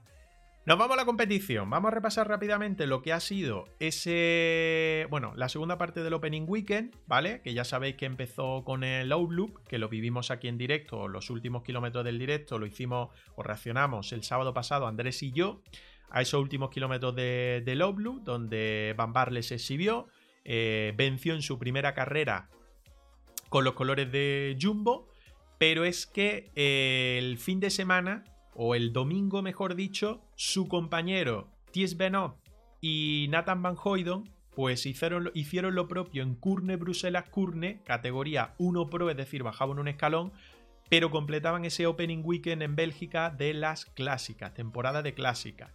Nos 0.65 0.79
vamos 0.79 0.95
a 0.95 1.01
la 1.01 1.05
competición. 1.05 1.69
Vamos 1.71 1.91
a 1.91 1.95
repasar 1.95 2.29
rápidamente 2.29 2.87
lo 2.87 3.03
que 3.03 3.13
ha 3.13 3.19
sido 3.19 3.65
ese. 3.81 5.09
Bueno, 5.11 5.33
la 5.35 5.49
segunda 5.49 5.77
parte 5.77 6.05
del 6.05 6.13
Opening 6.13 6.45
Weekend, 6.47 6.95
¿vale? 7.09 7.41
Que 7.43 7.53
ya 7.53 7.65
sabéis 7.65 7.97
que 7.97 8.07
empezó 8.07 8.63
con 8.63 8.85
el 8.85 9.09
Loop, 9.09 9.67
que 9.67 9.79
lo 9.79 9.89
vivimos 9.89 10.31
aquí 10.31 10.47
en 10.47 10.59
directo, 10.59 11.09
los 11.09 11.31
últimos 11.31 11.65
kilómetros 11.65 12.05
del 12.05 12.17
directo, 12.17 12.61
lo 12.61 12.67
hicimos 12.67 13.09
o 13.35 13.43
reaccionamos 13.43 14.13
el 14.13 14.23
sábado 14.23 14.55
pasado, 14.55 14.87
Andrés 14.87 15.21
y 15.25 15.33
yo, 15.33 15.63
a 16.13 16.21
esos 16.21 16.41
últimos 16.41 16.71
kilómetros 16.71 17.17
de, 17.17 17.63
de 17.65 17.75
donde 18.23 18.95
Van 18.97 19.13
Barle 19.13 19.43
se 19.43 19.55
exhibió, 19.55 20.09
eh, 20.45 20.93
venció 20.97 21.35
en 21.35 21.43
su 21.43 21.59
primera 21.59 21.95
carrera 21.95 22.51
con 23.49 23.65
los 23.65 23.75
colores 23.75 24.13
de 24.13 24.57
Jumbo, 24.61 25.09
pero 25.59 25.85
es 25.85 26.07
que 26.07 26.51
eh, 26.55 27.17
el 27.19 27.39
fin 27.39 27.61
de 27.61 27.71
semana 27.71 28.25
o 28.55 28.75
el 28.75 28.93
domingo 28.93 29.41
mejor 29.41 29.75
dicho, 29.75 30.23
su 30.37 30.69
compañero 30.69 31.49
Ties 31.71 31.97
Benot 31.97 32.37
y 32.83 33.29
Nathan 33.31 33.63
Van 33.63 33.77
Hoyden 33.83 34.31
pues 34.55 34.85
hicieron, 34.85 35.31
hicieron 35.33 35.75
lo 35.75 35.89
propio 35.89 36.23
en 36.23 36.35
Curne 36.35 36.77
Bruselas 36.77 37.31
Curne, 37.31 37.81
categoría 37.85 38.55
1 38.59 38.91
Pro, 38.91 39.09
es 39.09 39.17
decir, 39.17 39.43
bajaban 39.43 39.79
un 39.79 39.89
escalón, 39.89 40.33
pero 40.91 41.11
completaban 41.11 41.65
ese 41.65 41.87
Opening 41.87 42.21
Weekend 42.23 42.63
en 42.63 42.77
Bélgica 42.77 43.31
de 43.31 43.55
las 43.55 43.87
clásicas, 43.87 44.53
temporada 44.53 45.01
de 45.01 45.15
clásicas. 45.15 45.73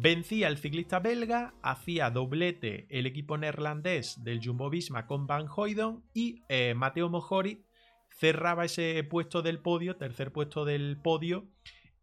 Vencía 0.00 0.46
el 0.46 0.58
ciclista 0.58 1.00
belga, 1.00 1.54
hacía 1.60 2.08
doblete 2.10 2.86
el 2.88 3.04
equipo 3.06 3.36
neerlandés 3.36 4.22
del 4.22 4.40
Jumbo 4.40 4.70
Visma 4.70 5.08
con 5.08 5.26
Van 5.26 5.48
Hoyden 5.48 6.04
y 6.14 6.44
eh, 6.48 6.74
Mateo 6.74 7.08
Mojori 7.08 7.64
cerraba 8.08 8.66
ese 8.66 9.02
puesto 9.02 9.42
del 9.42 9.58
podio, 9.58 9.96
tercer 9.96 10.30
puesto 10.30 10.64
del 10.64 11.00
podio, 11.02 11.48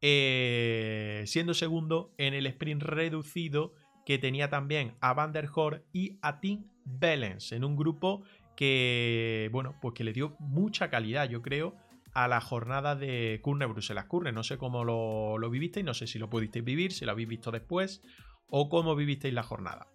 eh, 0.02 1.24
siendo 1.26 1.54
segundo 1.54 2.14
en 2.18 2.34
el 2.34 2.48
sprint 2.48 2.84
reducido 2.84 3.76
que 4.06 4.18
tenía 4.18 4.50
también 4.50 4.98
a 5.00 5.14
Van 5.14 5.32
der 5.32 5.48
Hoor 5.56 5.86
y 5.94 6.20
a 6.22 6.42
Tim 6.42 6.66
Bellens 6.84 7.54
en 7.54 7.64
un 7.64 7.78
grupo 7.78 8.24
que, 8.58 9.48
bueno, 9.54 9.78
pues 9.82 9.94
que 9.94 10.04
le 10.04 10.12
dio 10.12 10.36
mucha 10.40 10.90
calidad, 10.90 11.30
yo 11.30 11.42
creo, 11.42 11.78
a 12.16 12.28
la 12.28 12.42
jornada 12.42 12.96
de 12.96 13.40
Curne 13.44 13.68
Bruselas 13.68 14.06
Curne. 14.06 14.32
No 14.32 14.42
sé 14.42 14.58
cómo 14.58 14.84
lo, 14.84 15.38
lo 15.38 15.50
vivisteis, 15.52 15.86
no 15.86 15.94
sé 15.94 16.08
si 16.08 16.18
lo 16.18 16.30
pudisteis 16.30 16.66
vivir, 16.66 16.92
si 16.92 17.06
lo 17.06 17.12
habéis 17.12 17.28
visto 17.28 17.52
después 17.52 18.02
o 18.50 18.70
cómo 18.70 18.96
vivisteis 18.96 19.34
la 19.34 19.44
jornada. 19.44 19.88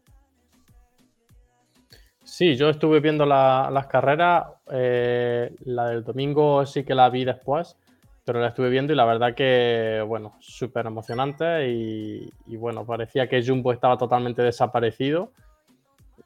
Sí, 2.23 2.55
yo 2.55 2.71
estuve 2.71 3.01
viendo 3.01 3.27
las 3.27 3.87
carreras. 3.89 4.45
Eh, 4.71 5.53
la 5.65 5.89
del 5.89 6.05
domingo 6.05 6.65
sí 6.65 6.85
que 6.85 6.95
la 6.95 7.11
vi 7.11 7.25
después 7.25 7.77
pero 8.31 8.41
la 8.41 8.49
estuve 8.49 8.71
viendo 8.71 8.93
y 8.93 8.97
la 8.97 9.05
verdad 9.05 9.35
que, 9.35 10.05
bueno, 10.07 10.37
súper 10.39 10.87
emocionante 10.87 11.69
y, 11.69 12.31
bueno, 12.59 12.87
parecía 12.87 13.29
que 13.29 13.45
Jumbo 13.45 13.73
estaba 13.73 13.99
totalmente 13.99 14.41
desaparecido 14.41 15.33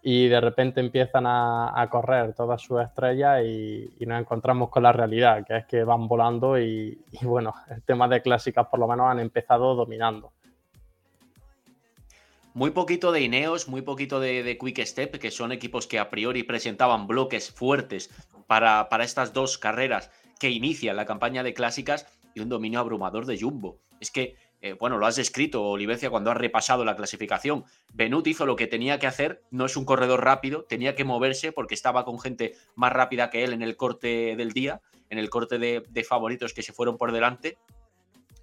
y 0.06 0.28
de 0.28 0.38
repente 0.38 0.80
empiezan 0.80 1.24
a, 1.26 1.88
correr 1.90 2.34
todas 2.34 2.60
sus 2.60 2.82
estrellas 2.82 3.42
y, 3.42 3.90
nos 4.00 4.20
encontramos 4.20 4.68
con 4.68 4.82
la 4.82 4.92
realidad, 4.92 5.46
que 5.46 5.56
es 5.56 5.64
que 5.64 5.82
van 5.82 6.06
volando 6.06 6.60
y, 6.60 7.02
bueno, 7.22 7.54
el 7.70 7.82
tema 7.82 8.06
de 8.06 8.20
clásicas 8.20 8.66
por 8.68 8.78
lo 8.78 8.86
menos 8.86 9.06
han 9.06 9.18
empezado 9.18 9.74
dominando. 9.74 10.30
Muy 12.52 12.70
poquito 12.72 13.12
de 13.12 13.22
Ineos, 13.22 13.66
muy 13.66 13.80
poquito 13.80 14.20
de, 14.20 14.58
Quick 14.60 14.84
Step, 14.84 15.18
que 15.18 15.30
son 15.30 15.52
equipos 15.52 15.86
que 15.86 15.98
a 15.98 16.10
priori 16.10 16.42
presentaban 16.42 17.06
bloques 17.06 17.50
fuertes 17.50 18.10
para, 18.46 18.90
para 18.90 19.04
estas 19.04 19.32
dos 19.32 19.56
carreras 19.56 20.10
que 20.38 20.50
inicia 20.50 20.92
la 20.92 21.06
campaña 21.06 21.42
de 21.42 21.54
clásicas 21.54 22.06
y 22.34 22.40
un 22.40 22.50
dominio 22.50 22.78
abrumador 22.78 23.24
de 23.24 23.40
Jumbo. 23.40 23.78
Es 24.00 24.10
que, 24.10 24.36
eh, 24.64 24.72
bueno, 24.80 24.96
lo 24.96 25.04
has 25.04 25.16
descrito, 25.16 25.62
Olivencia, 25.62 26.08
cuando 26.08 26.30
has 26.30 26.38
repasado 26.38 26.86
la 26.86 26.96
clasificación. 26.96 27.66
Benut 27.92 28.26
hizo 28.26 28.46
lo 28.46 28.56
que 28.56 28.66
tenía 28.66 28.98
que 28.98 29.06
hacer, 29.06 29.42
no 29.50 29.66
es 29.66 29.76
un 29.76 29.84
corredor 29.84 30.24
rápido, 30.24 30.64
tenía 30.64 30.94
que 30.94 31.04
moverse 31.04 31.52
porque 31.52 31.74
estaba 31.74 32.06
con 32.06 32.18
gente 32.18 32.54
más 32.74 32.90
rápida 32.90 33.28
que 33.28 33.44
él 33.44 33.52
en 33.52 33.60
el 33.60 33.76
corte 33.76 34.36
del 34.36 34.52
día, 34.52 34.80
en 35.10 35.18
el 35.18 35.28
corte 35.28 35.58
de, 35.58 36.04
favoritos 36.08 36.54
que 36.54 36.62
se 36.62 36.72
fueron 36.72 36.96
por 36.96 37.12
delante. 37.12 37.58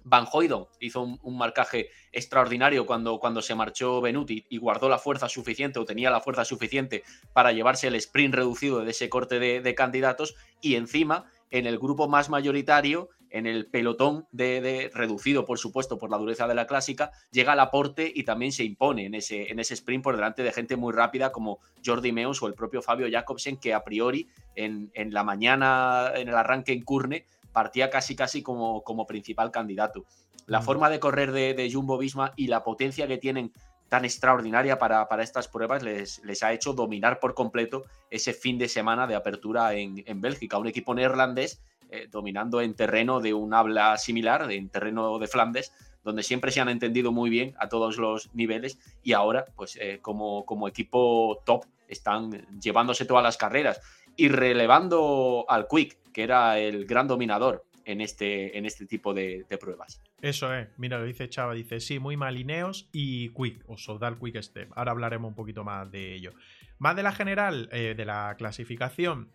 Van 0.04 0.28
Hoydon 0.32 0.66
hizo 0.78 1.02
un, 1.02 1.36
marcaje 1.36 1.88
extraordinario 2.12 2.86
cuando, 2.86 3.18
cuando 3.18 3.42
se 3.42 3.56
marchó 3.56 4.00
Benuti 4.00 4.46
y 4.48 4.58
guardó 4.58 4.88
la 4.88 4.98
fuerza 4.98 5.28
suficiente 5.28 5.80
o 5.80 5.84
tenía 5.84 6.10
la 6.10 6.20
fuerza 6.20 6.44
suficiente 6.44 7.02
para 7.32 7.50
llevarse 7.50 7.88
el 7.88 7.96
sprint 7.96 8.36
reducido 8.36 8.84
de 8.84 8.92
ese 8.92 9.08
corte 9.08 9.40
de 9.40 9.74
candidatos 9.74 10.36
y 10.60 10.76
encima 10.76 11.26
en 11.50 11.66
el 11.66 11.78
grupo 11.78 12.08
más 12.08 12.30
mayoritario, 12.30 13.10
en 13.32 13.46
el 13.46 13.66
pelotón 13.66 14.26
de, 14.30 14.90
reducido, 14.94 15.44
por 15.44 15.58
supuesto, 15.58 15.98
por 15.98 16.10
la 16.10 16.18
dureza 16.18 16.46
de 16.46 16.54
la 16.54 16.66
clásica, 16.66 17.10
llega 17.30 17.52
al 17.52 17.60
aporte 17.60 18.10
y 18.14 18.24
también 18.24 18.52
se 18.52 18.64
impone 18.64 19.06
en 19.06 19.14
ese, 19.14 19.50
en 19.50 19.58
ese 19.58 19.74
sprint 19.74 20.04
por 20.04 20.16
delante 20.16 20.42
de 20.42 20.52
gente 20.52 20.76
muy 20.76 20.92
rápida 20.92 21.32
como 21.32 21.58
Jordi 21.84 22.12
Meus 22.12 22.42
o 22.42 22.46
el 22.46 22.54
propio 22.54 22.82
Fabio 22.82 23.08
Jacobsen, 23.10 23.56
que 23.56 23.74
a 23.74 23.84
priori 23.84 24.28
en, 24.54 24.90
la 24.94 25.24
mañana, 25.24 26.12
en 26.14 26.28
el 26.28 26.34
arranque 26.34 26.72
en 26.72 26.82
Curne, 26.82 27.26
partía 27.52 27.90
casi 27.90 28.14
casi 28.14 28.42
como, 28.42 28.82
como 28.82 29.06
principal 29.06 29.50
candidato. 29.50 30.04
La 30.46 30.60
mm. 30.60 30.64
forma 30.64 30.90
de 30.90 31.00
correr 31.00 31.32
de, 31.32 31.54
de 31.54 31.72
Jumbo 31.72 31.98
Visma 31.98 32.32
y 32.36 32.46
la 32.46 32.62
potencia 32.62 33.06
que 33.06 33.18
tienen 33.18 33.52
tan 33.92 34.06
extraordinaria 34.06 34.78
para, 34.78 35.06
estas 35.22 35.48
pruebas 35.48 35.82
les, 35.82 36.24
les, 36.24 36.42
ha 36.42 36.54
hecho 36.54 36.72
dominar 36.72 37.20
por 37.20 37.34
completo 37.34 37.84
ese 38.08 38.32
fin 38.32 38.56
de 38.56 38.66
semana 38.66 39.06
de 39.06 39.14
apertura 39.14 39.74
en, 39.74 40.20
Bélgica. 40.22 40.56
Un 40.56 40.66
equipo 40.66 40.94
neerlandés 40.94 41.60
eh, 41.92 42.08
dominando 42.10 42.60
en 42.60 42.74
terreno 42.74 43.20
de 43.20 43.34
un 43.34 43.54
habla 43.54 43.96
similar, 43.98 44.50
en 44.50 44.68
terreno 44.68 45.18
de 45.18 45.28
Flandes, 45.28 45.72
donde 46.02 46.22
siempre 46.22 46.50
se 46.50 46.60
han 46.60 46.68
entendido 46.68 47.12
muy 47.12 47.30
bien 47.30 47.54
a 47.58 47.68
todos 47.68 47.98
los 47.98 48.34
niveles 48.34 48.78
y 49.02 49.12
ahora, 49.12 49.44
pues 49.54 49.76
eh, 49.80 49.98
como, 50.00 50.44
como 50.46 50.66
equipo 50.66 51.42
top, 51.44 51.66
están 51.88 52.46
llevándose 52.58 53.04
todas 53.04 53.22
las 53.22 53.36
carreras 53.36 53.80
y 54.16 54.28
relevando 54.28 55.44
al 55.48 55.68
Quick, 55.68 55.98
que 56.12 56.22
era 56.22 56.58
el 56.58 56.86
gran 56.86 57.06
dominador 57.06 57.64
en 57.84 58.00
este, 58.00 58.56
en 58.56 58.66
este 58.66 58.86
tipo 58.86 59.14
de, 59.14 59.44
pruebas. 59.60 60.02
Eso 60.20 60.54
es, 60.54 60.68
mira, 60.76 60.98
lo 60.98 61.04
dice 61.04 61.28
Chava, 61.28 61.54
dice, 61.54 61.80
sí, 61.80 61.98
muy 61.98 62.16
malineos 62.16 62.88
y 62.92 63.30
quick, 63.30 63.62
o 63.66 63.76
soldar 63.76 64.18
quick 64.18 64.40
step. 64.40 64.70
Ahora 64.74 64.92
hablaremos 64.92 65.28
un 65.28 65.34
poquito 65.34 65.64
más 65.64 65.90
de 65.90 66.14
ello. 66.14 66.32
Más 66.78 66.96
de 66.96 67.02
la 67.02 67.12
general, 67.12 67.68
eh, 67.72 67.94
de 67.96 68.04
la 68.04 68.34
clasificación. 68.38 69.30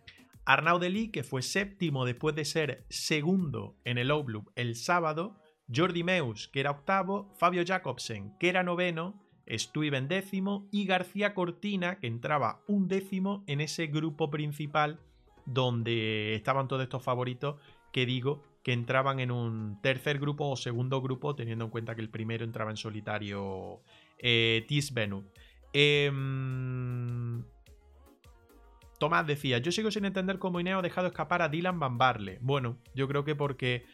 Arnaud 0.48 0.80
Deli, 0.80 1.08
que 1.10 1.24
fue 1.24 1.42
séptimo 1.42 2.06
después 2.06 2.34
de 2.34 2.46
ser 2.46 2.86
segundo 2.88 3.76
en 3.84 3.98
el 3.98 4.10
Outlook 4.10 4.50
el 4.56 4.76
sábado. 4.76 5.36
Jordi 5.70 6.02
Meus, 6.02 6.48
que 6.48 6.60
era 6.60 6.70
octavo. 6.70 7.34
Fabio 7.36 7.62
Jacobsen, 7.66 8.32
que 8.40 8.48
era 8.48 8.62
noveno. 8.62 9.22
en 9.44 10.08
décimo. 10.08 10.66
Y 10.72 10.86
García 10.86 11.34
Cortina, 11.34 11.98
que 11.98 12.06
entraba 12.06 12.62
un 12.66 12.88
décimo 12.88 13.44
en 13.46 13.60
ese 13.60 13.88
grupo 13.88 14.30
principal 14.30 15.00
donde 15.44 16.34
estaban 16.34 16.66
todos 16.66 16.82
estos 16.82 17.02
favoritos 17.02 17.60
que 17.92 18.06
digo 18.06 18.42
que 18.62 18.72
entraban 18.72 19.20
en 19.20 19.30
un 19.30 19.78
tercer 19.82 20.18
grupo 20.18 20.48
o 20.48 20.56
segundo 20.56 21.02
grupo, 21.02 21.34
teniendo 21.34 21.66
en 21.66 21.70
cuenta 21.70 21.94
que 21.94 22.00
el 22.00 22.08
primero 22.08 22.44
entraba 22.44 22.70
en 22.70 22.78
solitario 22.78 23.82
eh, 24.18 24.64
Tomás 28.98 29.26
decía, 29.26 29.58
yo 29.58 29.72
sigo 29.72 29.90
sin 29.90 30.04
entender 30.04 30.38
cómo 30.38 30.60
Ineo 30.60 30.80
ha 30.80 30.82
dejado 30.82 31.06
escapar 31.06 31.42
a 31.42 31.48
Dylan 31.48 31.78
Van 31.78 31.98
Barle. 31.98 32.38
Bueno, 32.40 32.78
yo 32.94 33.06
creo 33.06 33.24
que 33.24 33.36
porque 33.36 33.86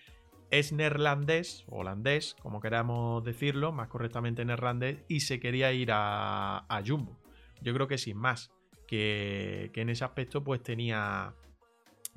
es 0.51 0.73
neerlandés, 0.73 1.65
holandés, 1.69 2.37
como 2.41 2.61
queramos 2.61 3.23
decirlo, 3.25 3.73
más 3.73 3.89
correctamente 3.89 4.45
neerlandés, 4.45 4.99
y 5.09 5.21
se 5.21 5.41
quería 5.41 5.73
ir 5.73 5.91
a, 5.93 6.65
a 6.69 6.83
Jumbo. 6.87 7.19
Yo 7.61 7.75
creo 7.75 7.89
que 7.89 7.99
sin 7.99 8.17
más, 8.17 8.51
que, 8.87 9.71
que 9.73 9.81
en 9.83 9.91
ese 9.91 10.05
aspecto 10.05 10.45
pues 10.45 10.63
tenía, 10.63 11.35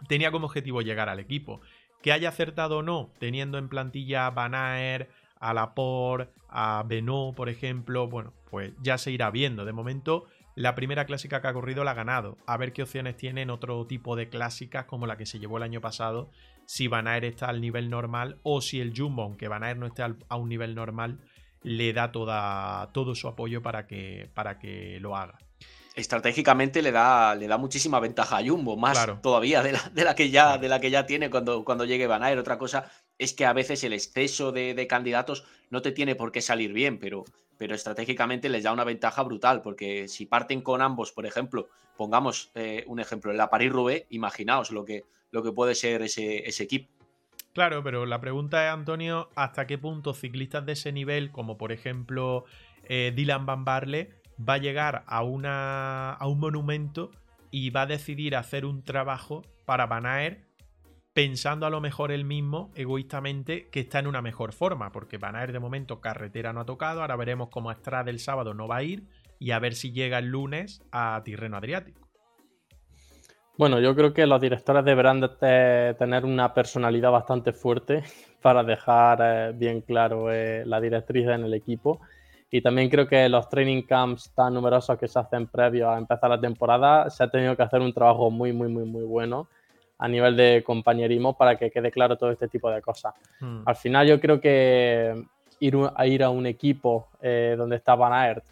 tenía 0.08 0.32
como 0.32 0.45
objetivo 0.45 0.82
llegar 0.82 1.10
al 1.10 1.19
equipo. 1.19 1.62
Que 2.02 2.12
haya 2.12 2.30
acertado 2.30 2.78
o 2.78 2.84
no, 2.84 3.12
teniendo 3.19 3.58
en 3.58 3.69
plantilla 3.69 4.28
a 4.28 4.32
Van 4.32 4.56
a 4.56 5.54
Laporte, 5.54 6.32
a 6.47 6.84
Benoit, 6.88 7.36
por 7.36 7.50
ejemplo, 7.50 8.08
bueno, 8.08 8.34
pues 8.50 8.73
ya 8.82 8.97
se 8.97 9.12
irá 9.12 9.32
viendo. 9.32 9.65
De 9.65 9.73
momento, 9.73 10.26
la 10.58 10.74
primera 10.74 11.06
clásica 11.06 11.39
que 11.39 11.48
ha 11.48 11.54
corrido 11.54 11.84
la 11.84 11.91
ha 11.91 11.93
ganado. 11.93 12.36
A 12.48 12.58
ver 12.58 12.74
qué 12.74 12.82
opciones 12.82 13.15
tiene 13.15 13.43
en 13.43 13.52
otro 13.52 13.86
tipo 13.86 14.15
de 14.15 14.28
clásicas 14.28 14.86
como 14.86 15.06
la 15.06 15.15
que 15.15 15.28
se 15.28 15.38
llevó 15.38 15.58
el 15.58 15.63
año 15.63 15.82
pasado. 15.82 16.32
Si 16.65 16.88
Van 16.88 17.08
está 17.08 17.48
al 17.48 17.62
nivel 17.62 17.91
normal 17.91 18.39
o 18.41 18.60
si 18.60 18.82
el 18.82 18.91
Jumbo, 18.98 19.22
aunque 19.22 19.48
Van 19.48 19.80
no 19.80 19.86
esté 19.86 20.02
a 20.02 20.36
un 20.36 20.50
nivel 20.50 20.74
normal, 20.74 21.20
le 21.62 21.93
da 21.93 22.12
toda, 22.12 22.89
todo 22.91 23.13
su 23.13 23.28
apoyo 23.28 23.62
para 23.62 23.86
que, 23.86 24.32
para 24.34 24.58
que 24.58 25.00
lo 25.00 25.15
haga. 25.15 25.38
Estratégicamente 25.93 26.82
le 26.82 26.91
da, 26.91 27.36
le 27.36 27.48
da 27.48 27.60
muchísima 27.60 28.00
ventaja 28.00 28.38
a 28.38 28.43
Jumbo, 28.43 28.76
más 28.76 29.08
todavía 29.22 29.62
de 29.62 29.74
la, 29.74 30.15
que 30.15 30.32
ya, 30.32 30.58
de 30.58 30.70
la 30.70 30.82
que 30.82 30.89
ya 30.89 31.06
tiene 31.06 31.30
cuando, 31.30 31.63
cuando 31.63 31.86
llegue 31.86 32.08
Van 32.08 32.24
Aert. 32.24 32.39
Otra 32.39 32.58
cosa 32.58 32.89
es 33.17 33.34
que 33.34 33.45
a 33.45 33.53
veces 33.53 33.84
el 33.84 33.93
exceso 33.93 34.51
de, 34.51 34.88
candidatos 34.88 35.45
no 35.69 35.82
te 35.82 35.91
tiene 35.91 36.15
por 36.15 36.32
qué 36.32 36.41
salir 36.41 36.73
bien, 36.73 36.99
pero, 36.99 37.25
pero 37.58 37.75
estratégicamente 37.75 38.49
les 38.49 38.63
da 38.63 38.73
una 38.73 38.84
ventaja 38.84 39.23
brutal, 39.23 39.62
porque 39.62 40.08
si 40.08 40.25
parten 40.25 40.62
con 40.62 40.82
ambos, 40.82 41.12
por 41.12 41.25
ejemplo, 41.25 41.67
pongamos 41.97 42.51
eh, 42.56 42.84
un 42.88 42.99
ejemplo, 42.99 43.32
en 43.32 43.38
la 43.38 43.49
Paris-Roubaix, 43.49 44.06
imaginaos 44.10 44.71
lo 44.71 44.86
que, 44.86 45.03
lo 45.32 45.43
que 45.43 45.51
puede 45.51 45.75
ser 45.75 46.01
ese, 46.03 46.63
equipo. 46.63 46.89
Claro, 47.53 47.84
pero 47.84 48.06
la 48.06 48.21
pregunta 48.21 48.67
es, 48.67 48.73
Antonio, 48.73 49.30
¿hasta 49.36 49.65
qué 49.65 49.77
punto 49.77 50.13
ciclistas 50.13 50.65
de 50.65 50.73
ese 50.73 50.91
nivel, 50.91 51.32
como 51.32 51.58
por 51.58 51.71
ejemplo 51.71 52.45
eh, 52.84 53.12
Dylan 53.15 53.47
Van 53.47 53.65
Barle, 53.65 54.12
va 54.38 54.56
a 54.56 54.58
llegar 54.60 55.03
a, 55.08 55.23
una, 55.23 56.13
a 56.13 56.27
un 56.27 56.39
monumento 56.39 57.10
y 57.49 57.71
va 57.71 57.84
a 57.84 57.86
decidir 57.88 58.36
hacer 58.36 58.65
un 58.65 58.84
trabajo 58.84 59.43
para 59.65 59.88
Van 59.88 60.06
pensando 61.17 61.65
a 61.65 61.71
lo 61.71 61.82
mejor 61.82 62.12
él 62.12 62.25
mismo, 62.25 62.69
egoístamente, 62.75 63.69
que 63.71 63.80
está 63.80 63.97
en 63.97 64.06
una 64.06 64.21
mejor 64.21 64.53
forma, 64.53 64.91
porque 64.91 65.17
Van 65.17 65.36
Aert 65.36 65.51
de 65.51 65.60
momento 65.60 65.99
carretera 65.99 66.53
no 66.53 66.60
ha 66.60 66.65
tocado, 66.65 67.01
ahora 67.01 67.15
veremos 67.15 67.49
cómo 67.49 67.71
Estrada 67.71 68.12
el 68.12 68.19
sábado 68.19 68.53
no 68.53 68.67
va 68.67 68.75
a 68.75 68.84
ir 68.84 69.01
y 69.39 69.49
a 69.49 69.58
ver 69.58 69.73
si 69.73 69.91
llega 69.91 70.19
el 70.19 70.27
lunes 70.27 70.84
a 70.91 71.19
Tirreno 71.25 71.58
Adriático. 71.58 72.08
Bueno, 73.58 73.80
yo 73.80 73.95
creo 73.95 74.13
que 74.13 74.27
los 74.27 74.39
directores 74.39 74.86
deberán 74.86 75.19
de 75.19 75.95
tener 75.97 76.23
una 76.23 76.53
personalidad 76.53 77.10
bastante 77.10 77.51
fuerte 77.51 78.03
para 78.43 78.63
dejar 78.63 79.17
eh, 79.19 79.53
bien 79.56 79.82
claro 79.82 80.32
eh, 80.32 80.67
la 80.67 80.80
directriz 80.80 81.25
en 81.30 81.45
el 81.45 81.53
equipo. 81.56 81.99
Y 82.51 82.62
también 82.62 82.89
creo 82.89 83.08
que 83.08 83.27
los 83.27 83.49
training 83.49 83.82
camps 83.88 84.36
tan 84.36 84.53
numerosos 84.53 84.99
que 84.99 85.08
se 85.08 85.17
hacen 85.17 85.47
previo 85.47 85.89
a 85.89 85.97
empezar 85.97 86.30
la 86.30 86.39
temporada, 86.39 87.10
se 87.10 87.23
ha 87.23 87.27
tenido 87.27 87.58
que 87.58 87.63
hacer 87.63 87.82
un 87.82 87.91
trabajo 87.91 88.30
muy, 88.30 88.53
muy, 88.53 88.67
muy, 88.67 88.86
muy 88.86 89.03
bueno 89.03 89.47
a 89.99 90.07
nivel 90.07 90.36
de 90.36 90.63
compañerismo 90.65 91.36
para 91.36 91.57
que 91.57 91.71
quede 91.71 91.91
claro 91.91 92.17
todo 92.17 92.31
este 92.31 92.47
tipo 92.47 92.69
de 92.69 92.81
cosas. 92.81 93.13
Hmm. 93.39 93.62
Al 93.65 93.75
final 93.75 94.07
yo 94.07 94.19
creo 94.19 94.39
que 94.39 95.23
ir 95.60 95.77
a, 95.95 96.07
ir 96.07 96.23
a 96.23 96.29
un 96.29 96.45
equipo 96.45 97.07
eh, 97.21 97.55
donde 97.57 97.77
está 97.77 97.95
Van 97.95 98.13
Aert, 98.13 98.43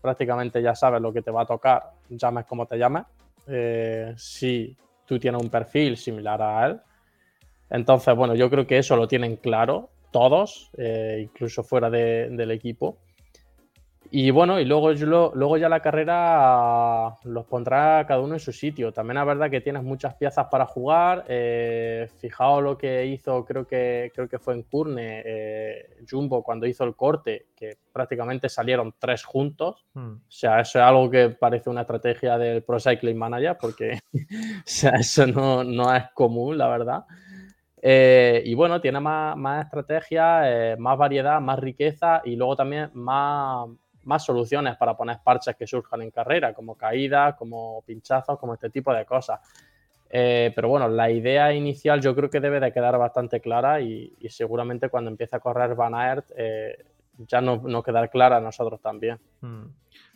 prácticamente 0.00 0.60
ya 0.60 0.74
sabes 0.74 1.00
lo 1.00 1.10
que 1.10 1.22
te 1.22 1.30
va 1.30 1.42
a 1.42 1.46
tocar, 1.46 1.90
llames 2.10 2.44
como 2.44 2.66
te 2.66 2.76
llames 2.76 3.04
eh, 3.46 4.12
si 4.16 4.76
tú 5.04 5.18
tienes 5.18 5.40
un 5.40 5.48
perfil 5.48 5.96
similar 5.96 6.42
a 6.42 6.66
él. 6.66 6.80
Entonces, 7.70 8.14
bueno, 8.14 8.34
yo 8.34 8.50
creo 8.50 8.66
que 8.66 8.78
eso 8.78 8.96
lo 8.96 9.06
tienen 9.08 9.36
claro 9.36 9.90
todos, 10.10 10.70
eh, 10.76 11.20
incluso 11.22 11.62
fuera 11.62 11.90
del 11.90 12.50
equipo. 12.50 12.98
Y 14.10 14.30
bueno, 14.30 14.60
y 14.60 14.64
luego, 14.64 14.92
luego 15.34 15.56
ya 15.56 15.68
la 15.68 15.80
carrera 15.80 17.14
los 17.24 17.44
pondrá 17.46 18.04
cada 18.06 18.20
uno 18.20 18.34
en 18.34 18.40
su 18.40 18.52
sitio. 18.52 18.92
También 18.92 19.18
es 19.18 19.26
verdad 19.26 19.50
que 19.50 19.60
tienes 19.60 19.82
muchas 19.82 20.14
piezas 20.14 20.46
para 20.50 20.66
jugar. 20.66 21.24
Eh, 21.28 22.08
fijaos 22.18 22.62
lo 22.62 22.78
que 22.78 23.06
hizo, 23.06 23.44
creo 23.44 23.66
que, 23.66 24.12
creo 24.14 24.28
que 24.28 24.38
fue 24.38 24.54
en 24.54 24.62
Curne, 24.62 25.22
eh, 25.24 25.96
Jumbo, 26.08 26.42
cuando 26.42 26.66
hizo 26.66 26.84
el 26.84 26.94
corte, 26.94 27.46
que 27.56 27.78
prácticamente 27.92 28.48
salieron 28.48 28.94
tres 28.98 29.24
juntos. 29.24 29.84
Hmm. 29.94 30.14
O 30.14 30.30
sea, 30.30 30.60
eso 30.60 30.78
es 30.78 30.84
algo 30.84 31.10
que 31.10 31.30
parece 31.30 31.70
una 31.70 31.82
estrategia 31.82 32.38
del 32.38 32.62
Pro 32.62 32.78
Cycling 32.78 33.18
Manager, 33.18 33.56
porque 33.60 33.98
eso 34.66 35.26
no, 35.26 35.64
no, 35.64 35.94
es 35.94 36.04
común, 36.14 36.58
la 36.58 36.68
verdad. 36.68 37.04
Eh, 37.80 38.42
y 38.44 38.54
bueno, 38.54 38.80
tiene 38.80 39.00
más, 39.00 39.36
más 39.36 39.64
estrategia, 39.64 40.76
más 40.78 40.98
variedad, 40.98 41.40
más 41.40 41.58
riqueza 41.58 42.20
y 42.24 42.36
luego 42.36 42.56
también 42.56 42.90
más 42.94 43.68
más 44.06 44.24
soluciones 44.24 44.76
para 44.76 44.96
poner 44.96 45.18
parches 45.22 45.56
que 45.56 45.66
surjan 45.66 46.02
en 46.02 46.10
carrera, 46.10 46.54
como 46.54 46.76
caídas, 46.76 47.34
como 47.34 47.82
pinchazos, 47.82 48.38
como 48.38 48.54
este 48.54 48.70
tipo 48.70 48.92
de 48.92 49.04
cosas. 49.04 49.40
Eh, 50.08 50.52
pero 50.54 50.68
bueno, 50.68 50.88
la 50.88 51.10
idea 51.10 51.52
inicial 51.52 52.00
yo 52.00 52.14
creo 52.14 52.30
que 52.30 52.40
debe 52.40 52.60
de 52.60 52.72
quedar 52.72 52.96
bastante 52.96 53.40
clara 53.40 53.80
y, 53.80 54.16
seguramente 54.28 54.88
cuando 54.88 55.10
empiece 55.10 55.36
a 55.36 55.40
correr 55.40 55.74
Van 55.74 55.94
Aert 55.94 56.30
eh, 56.36 56.84
ya 57.18 57.40
nos 57.40 57.62
no 57.62 57.82
quedar 57.82 58.08
clara 58.10 58.36
a 58.36 58.40
nosotros 58.40 58.80
también. 58.80 59.18
Mm. 59.40 59.64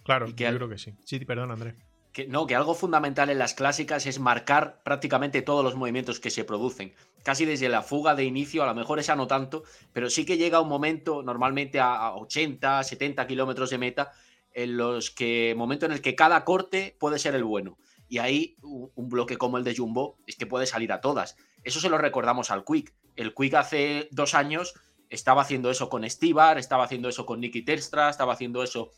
Claro, 0.05 0.26
yo 0.29 0.35
creo 0.35 0.68
que 0.68 0.79
sí. 0.79 0.94
Sí, 1.05 1.24
perdón, 1.24 1.50
Andrés 1.50 1.89
que 2.12 2.27
no, 2.27 2.46
que 2.46 2.55
algo 2.55 2.75
fundamental 2.75 3.31
en 3.31 3.38
las 3.38 3.55
clásicas 3.55 4.07
es 4.07 4.18
marcar 4.18 4.83
prácticamente 4.83 5.42
todos 5.42 5.64
los 5.64 5.77
movimientos 5.77 6.20
que 6.20 6.31
se 6.31 6.44
producen. 6.44 6.92
Casi 7.23 7.44
desde 7.44 7.68
la 7.68 7.83
fuga 7.83 8.14
de 8.14 8.25
inicio, 8.25 8.62
a 8.62 8.66
lo 8.66 8.75
mejor 8.75 8.99
esa 8.99 9.16
no 9.16 9.27
tanto, 9.27 9.62
pero 9.92 10.11
sí 10.11 10.25
que 10.25 10.37
llega 10.37 10.61
un 10.61 10.68
momento, 10.68 11.23
normalmente 11.23 11.79
a 11.81 12.14
80, 12.14 12.83
70 12.83 13.27
kilómetros 13.27 13.70
de 13.70 13.79
meta, 13.79 14.12
en 14.53 14.77
los 14.77 15.11
que, 15.11 15.55
momento 15.57 15.87
en 15.87 15.92
el 15.92 16.03
que 16.03 16.16
cada 16.16 16.44
corte 16.44 16.96
puede 16.99 17.18
ser 17.18 17.35
el 17.35 17.44
bueno. 17.44 17.79
Y 18.09 18.18
ahí 18.18 18.57
un 18.62 19.09
bloque 19.09 19.37
como 19.37 19.57
el 19.57 19.62
de 19.62 19.77
Jumbo 19.77 20.18
es 20.27 20.35
que 20.35 20.46
puede 20.46 20.66
salir 20.66 20.92
a 20.92 21.01
todas. 21.01 21.37
Eso 21.62 21.79
se 21.79 21.88
lo 21.88 21.96
recordamos 21.96 22.51
al 22.51 22.64
Quick. 22.64 22.92
El 23.14 23.35
Quick 23.35 23.55
hace 23.55 24.09
dos 24.11 24.35
años 24.35 24.75
estaba 25.11 25.42
haciendo 25.42 25.70
eso 25.70 25.88
con 25.88 26.09
Stibar, 26.09 26.59
estaba 26.59 26.85
haciendo 26.85 27.09
eso 27.09 27.27
con 27.27 27.40
Nicky 27.40 27.62
Terstra, 27.62 28.11
estaba 28.11 28.33
haciendo 28.33 28.62
eso 28.62 28.90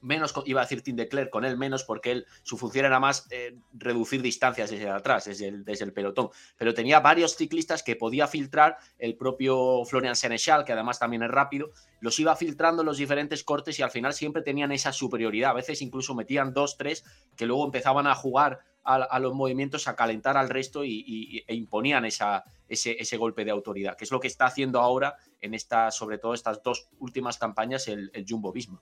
menos, 0.00 0.34
iba 0.46 0.60
a 0.60 0.64
decir 0.64 0.82
Tim 0.82 0.96
Declerc, 0.96 1.30
con 1.30 1.44
él 1.44 1.56
menos, 1.56 1.84
porque 1.84 2.12
él, 2.12 2.26
su 2.42 2.56
función 2.56 2.86
era 2.86 3.00
más 3.00 3.26
eh, 3.30 3.56
reducir 3.72 4.22
distancias 4.22 4.70
desde 4.70 4.88
atrás, 4.88 5.24
desde 5.24 5.48
el, 5.48 5.92
pelotón. 5.92 6.30
Pero 6.56 6.74
tenía 6.74 7.00
varios 7.00 7.36
ciclistas 7.36 7.82
que 7.82 7.96
podía 7.96 8.26
filtrar, 8.26 8.76
el 8.98 9.16
propio 9.16 9.84
Florian 9.84 10.16
Senechal, 10.16 10.64
que 10.64 10.72
además 10.72 10.98
también 10.98 11.22
es 11.22 11.30
rápido, 11.30 11.70
los 12.00 12.18
iba 12.20 12.34
filtrando 12.36 12.82
los 12.82 12.98
diferentes 12.98 13.44
cortes 13.44 13.78
y 13.78 13.82
al 13.82 13.90
final 13.90 14.14
siempre 14.14 14.42
tenían 14.42 14.72
esa 14.72 14.92
superioridad. 14.92 15.50
A 15.50 15.54
veces 15.54 15.82
incluso 15.82 16.14
metían 16.14 16.52
dos, 16.52 16.76
tres, 16.76 17.04
que 17.36 17.46
luego 17.46 17.64
empezaban 17.64 18.06
a 18.06 18.14
jugar 18.14 18.60
a, 18.88 19.18
los 19.18 19.34
movimientos, 19.34 19.86
a 19.86 19.94
calentar 19.94 20.38
al 20.38 20.48
resto 20.48 20.82
y, 20.82 21.44
e 21.46 21.54
imponían 21.54 22.06
esa, 22.06 22.44
ese, 22.68 22.96
ese, 22.98 23.18
golpe 23.18 23.44
de 23.44 23.50
autoridad, 23.50 23.96
que 23.96 24.04
es 24.04 24.10
lo 24.10 24.18
que 24.18 24.28
está 24.28 24.46
haciendo 24.46 24.80
ahora 24.80 25.16
en 25.42 25.52
estas, 25.52 25.94
sobre 25.94 26.16
todo 26.16 26.32
estas 26.32 26.62
dos 26.62 26.88
últimas 26.98 27.36
campañas, 27.36 27.86
el, 27.88 28.10
el 28.14 28.24
Jumbo 28.26 28.50
Visma. 28.50 28.80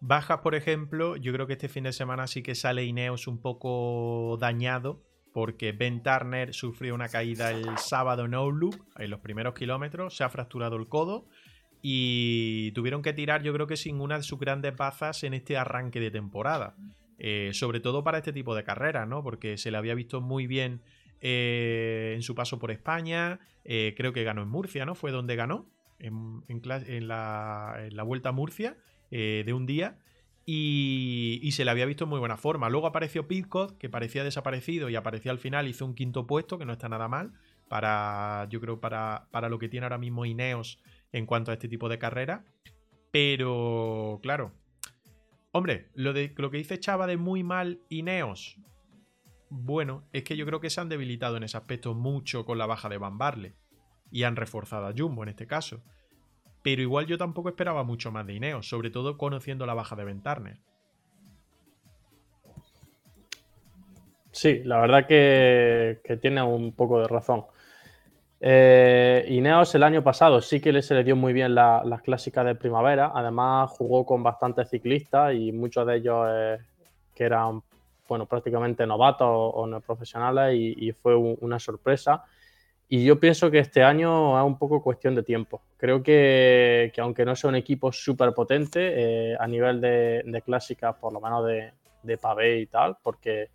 Bajas, 0.00 0.38
por 0.38 0.54
ejemplo, 0.54 1.16
yo 1.16 1.32
creo 1.32 1.46
que 1.46 1.54
este 1.54 1.68
fin 1.68 1.84
de 1.84 1.92
semana 1.92 2.26
sí 2.26 2.42
que 2.42 2.54
sale 2.54 2.84
Ineos 2.84 3.26
un 3.26 3.40
poco 3.40 4.36
dañado 4.40 5.02
porque 5.32 5.72
Ben 5.72 6.02
Turner 6.02 6.54
sufrió 6.54 6.94
una 6.94 7.08
caída 7.08 7.50
el 7.50 7.78
sábado 7.78 8.24
en 8.24 8.34
Outlook 8.34 8.86
en 8.96 9.10
los 9.10 9.20
primeros 9.20 9.54
kilómetros, 9.54 10.16
se 10.16 10.24
ha 10.24 10.28
fracturado 10.28 10.76
el 10.76 10.88
codo 10.88 11.28
y 11.82 12.72
tuvieron 12.72 13.02
que 13.02 13.12
tirar 13.12 13.42
yo 13.42 13.52
creo 13.52 13.66
que 13.66 13.76
sin 13.76 14.00
una 14.00 14.16
de 14.16 14.22
sus 14.22 14.38
grandes 14.38 14.76
bazas 14.76 15.22
en 15.24 15.34
este 15.34 15.56
arranque 15.56 16.00
de 16.00 16.10
temporada. 16.10 16.76
Eh, 17.20 17.50
sobre 17.52 17.80
todo 17.80 18.04
para 18.04 18.18
este 18.18 18.32
tipo 18.32 18.54
de 18.54 18.62
carreras, 18.62 19.08
¿no? 19.08 19.24
Porque 19.24 19.58
se 19.58 19.72
le 19.72 19.76
había 19.76 19.94
visto 19.94 20.20
muy 20.20 20.46
bien 20.46 20.82
eh, 21.20 22.12
en 22.14 22.22
su 22.22 22.36
paso 22.36 22.60
por 22.60 22.70
España, 22.70 23.40
eh, 23.64 23.94
creo 23.96 24.12
que 24.12 24.22
ganó 24.22 24.42
en 24.42 24.48
Murcia, 24.48 24.86
¿no? 24.86 24.94
Fue 24.94 25.10
donde 25.10 25.34
ganó, 25.34 25.68
en 25.98 27.08
la 27.08 28.02
Vuelta 28.04 28.28
a 28.28 28.32
Murcia 28.32 28.76
eh, 29.10 29.42
de 29.44 29.52
un 29.52 29.66
día 29.66 29.98
y, 30.50 31.50
se 31.52 31.66
le 31.66 31.70
había 31.70 31.84
visto 31.84 32.04
en 32.04 32.10
muy 32.10 32.20
buena 32.20 32.38
forma. 32.38 32.70
Luego 32.70 32.86
apareció 32.86 33.28
Pitcott, 33.28 33.76
que 33.76 33.90
parecía 33.90 34.24
desaparecido 34.24 34.88
y 34.88 34.96
apareció 34.96 35.30
al 35.30 35.38
final, 35.38 35.68
hizo 35.68 35.84
un 35.84 35.94
quinto 35.94 36.26
puesto, 36.26 36.56
que 36.56 36.64
no 36.64 36.72
está 36.72 36.88
nada 36.88 37.06
mal, 37.06 37.34
para, 37.68 38.46
yo 38.48 38.58
creo, 38.58 38.80
para, 38.80 39.28
para 39.30 39.50
lo 39.50 39.58
que 39.58 39.68
tiene 39.68 39.84
ahora 39.84 39.98
mismo 39.98 40.24
Ineos 40.24 40.80
en 41.12 41.26
cuanto 41.26 41.50
a 41.50 41.54
este 41.54 41.68
tipo 41.68 41.90
de 41.90 41.98
carrera. 41.98 42.46
Pero, 43.10 44.20
claro, 44.22 44.54
hombre, 45.52 45.90
lo, 45.92 46.14
de, 46.14 46.32
lo 46.38 46.50
que 46.50 46.56
dice 46.56 46.80
Chava 46.80 47.06
de 47.06 47.18
muy 47.18 47.42
mal 47.42 47.82
Ineos, 47.90 48.56
bueno, 49.50 50.08
es 50.14 50.24
que 50.24 50.38
yo 50.38 50.46
creo 50.46 50.60
que 50.60 50.70
se 50.70 50.80
han 50.80 50.88
debilitado 50.88 51.36
en 51.36 51.42
ese 51.42 51.58
aspecto 51.58 51.92
mucho 51.92 52.46
con 52.46 52.56
la 52.56 52.64
baja 52.64 52.88
de 52.88 52.96
Van 52.96 53.18
y 54.10 54.22
han 54.22 54.36
reforzado 54.36 54.86
a 54.86 54.94
Jumbo 54.96 55.24
en 55.24 55.28
este 55.28 55.46
caso 55.46 55.82
pero 56.70 56.82
igual 56.82 57.06
yo 57.06 57.16
tampoco 57.16 57.48
esperaba 57.48 57.82
mucho 57.82 58.12
más 58.12 58.26
de 58.26 58.34
Ineos, 58.34 58.68
sobre 58.68 58.90
todo 58.90 59.16
conociendo 59.16 59.64
la 59.64 59.72
baja 59.72 59.96
de 59.96 60.04
Ben 60.04 60.22
Sí, 64.32 64.60
la 64.64 64.78
verdad 64.78 65.06
que, 65.06 66.18
tiene 66.20 66.42
un 66.42 66.72
poco 66.72 67.00
de 67.00 67.08
razón. 67.08 67.46
Eh, 68.38 69.24
Ineos 69.30 69.74
el 69.76 69.82
año 69.82 70.04
pasado 70.04 70.42
sí 70.42 70.60
que 70.60 70.82
se 70.82 70.94
le 70.94 71.04
dio 71.04 71.16
muy 71.16 71.32
bien 71.32 71.54
las 71.54 72.02
clásicas 72.02 72.44
de 72.44 72.54
primavera. 72.54 73.12
Además, 73.14 73.70
jugó 73.70 74.04
con 74.04 74.22
bastantes 74.22 74.68
ciclistas 74.68 75.32
y 75.34 75.52
muchos 75.52 75.86
de 75.86 75.96
ellos 75.96 76.26
eh, 76.30 76.58
que 77.14 77.24
eran 77.24 77.62
bueno, 78.06 78.26
prácticamente 78.26 78.86
novatos 78.86 79.26
o, 79.30 79.66
no 79.66 79.80
profesionales 79.80 80.54
y, 80.54 80.92
fue 80.92 81.16
una 81.16 81.58
sorpresa. 81.58 82.24
Y 82.88 83.04
yo 83.04 83.20
pienso 83.20 83.50
que 83.50 83.58
este 83.58 83.82
año 83.82 84.38
es 84.38 84.44
un 84.44 84.58
poco 84.58 84.82
cuestión 84.82 85.14
de 85.14 85.22
tiempo. 85.22 85.60
Creo 85.76 86.02
que, 86.02 86.90
aunque 86.98 87.24
no 87.24 87.36
sea 87.36 87.50
un 87.50 87.56
equipo 87.56 87.92
súper 87.92 88.32
potente 88.32 89.32
eh, 89.32 89.36
a 89.38 89.46
nivel 89.46 89.80
de, 89.80 90.22
de 90.24 90.42
clásicas, 90.42 90.96
por 90.96 91.12
lo 91.12 91.20
menos 91.20 91.46
de, 91.46 91.72
de 92.02 92.16
pavé 92.16 92.60
y 92.60 92.66
tal, 92.66 92.96
porque 93.02 93.50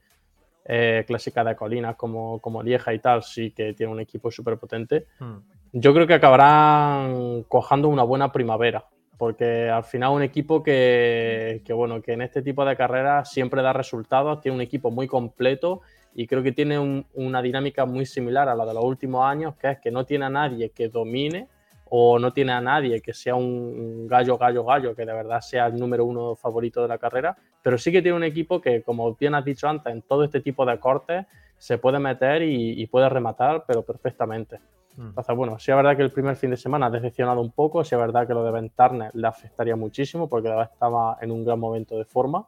eh, 0.65 1.03
clásicas 1.05 1.45
de 1.45 1.55
colinas 1.55 1.95
como, 1.95 2.39
como 2.39 2.63
Lieja 2.63 2.93
y 2.93 2.99
tal, 2.99 3.23
sí 3.23 3.51
que 3.51 3.73
tiene 3.73 3.91
un 3.91 3.99
equipo 3.99 4.31
súper 4.31 4.57
potente. 4.57 5.07
Hmm. 5.19 5.37
yo 5.73 5.93
creo 5.93 6.07
que 6.07 6.13
acabarán 6.13 7.43
cojando 7.49 7.89
una 7.89 8.03
buena 8.03 8.31
primavera, 8.31 8.85
porque 9.17 9.69
al 9.69 9.83
final 9.83 10.11
un 10.13 10.23
equipo 10.23 10.63
que, 10.63 11.61
bueno, 11.69 12.01
que 12.01 12.13
en 12.13 12.21
este 12.21 12.41
tipo 12.41 12.63
de 12.63 12.77
carreras 12.77 13.29
siempre 13.29 13.61
da 13.61 13.73
resultados, 13.73 14.41
tiene 14.41 14.55
un 14.55 14.61
equipo 14.61 14.89
muy 14.89 15.07
completo 15.07 15.81
y 16.15 16.27
creo 16.27 16.43
que 16.43 16.51
tiene 16.51 17.05
una 17.13 17.41
dinámica 17.41 17.85
muy 17.85 18.05
similar 18.05 18.49
a 18.49 18.55
la 18.55 18.65
de 18.65 18.73
los 18.73 18.83
últimos 18.83 19.25
años, 19.25 19.55
que 19.55 19.71
es 19.71 19.79
que 19.79 19.91
no 19.91 20.05
tiene 20.05 20.25
a 20.25 20.29
nadie 20.29 20.69
que 20.69 20.89
domine 20.89 21.47
o 21.89 22.17
no 22.19 22.31
tiene 22.33 22.51
a 22.53 22.61
nadie 22.61 23.01
que 23.01 23.13
sea 23.13 23.35
un 23.35 24.07
gallo, 24.07 24.37
gallo, 24.37 24.63
gallo, 24.63 24.95
que 24.95 25.05
de 25.05 25.13
verdad 25.13 25.41
sea 25.41 25.67
el 25.67 25.75
número 25.75 26.05
uno 26.05 26.35
favorito 26.35 26.81
de 26.81 26.87
la 26.87 26.97
carrera, 26.97 27.35
pero 27.61 27.77
sí 27.77 27.91
que 27.91 28.01
tiene 28.01 28.17
un 28.17 28.23
equipo 28.23 28.61
que, 28.61 28.81
como 28.81 29.15
bien 29.15 29.35
has 29.35 29.45
dicho 29.45 29.67
antes, 29.67 29.93
en 29.93 30.01
todo 30.01 30.23
este 30.23 30.41
tipo 30.41 30.65
de 30.65 30.79
cortes 30.79 31.25
se 31.57 31.77
puede 31.77 31.99
meter 31.99 32.41
y 32.43 32.85
puede 32.87 33.07
rematar, 33.09 33.63
pero 33.67 33.83
perfectamente. 33.83 34.59
Mm. 34.97 35.07
Entonces, 35.07 35.35
bueno, 35.35 35.59
sí 35.59 35.71
es 35.71 35.77
verdad 35.77 35.95
que 35.95 36.03
el 36.03 36.11
primer 36.11 36.35
fin 36.35 36.51
de 36.51 36.57
semana 36.57 36.87
ha 36.87 36.89
decepcionado 36.89 37.41
un 37.41 37.51
poco, 37.51 37.83
sí 37.83 37.95
es 37.95 38.01
verdad 38.01 38.27
que 38.27 38.33
lo 38.33 38.43
de 38.43 38.51
Ventarne 38.51 39.09
le 39.13 39.27
afectaría 39.27 39.75
muchísimo 39.75 40.29
porque 40.29 40.53
estaba 40.61 41.17
en 41.21 41.31
un 41.31 41.43
gran 41.43 41.59
momento 41.59 41.97
de 41.97 42.05
forma, 42.05 42.47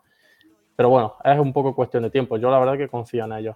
pero 0.76 0.90
bueno, 0.90 1.16
es 1.24 1.40
un 1.40 1.54
poco 1.54 1.76
cuestión 1.76 2.04
de 2.04 2.10
tiempo. 2.10 2.38
Yo 2.38 2.50
la 2.50 2.60
verdad 2.60 2.78
que 2.78 2.88
confío 2.88 3.26
en 3.26 3.34
ellos. 3.34 3.56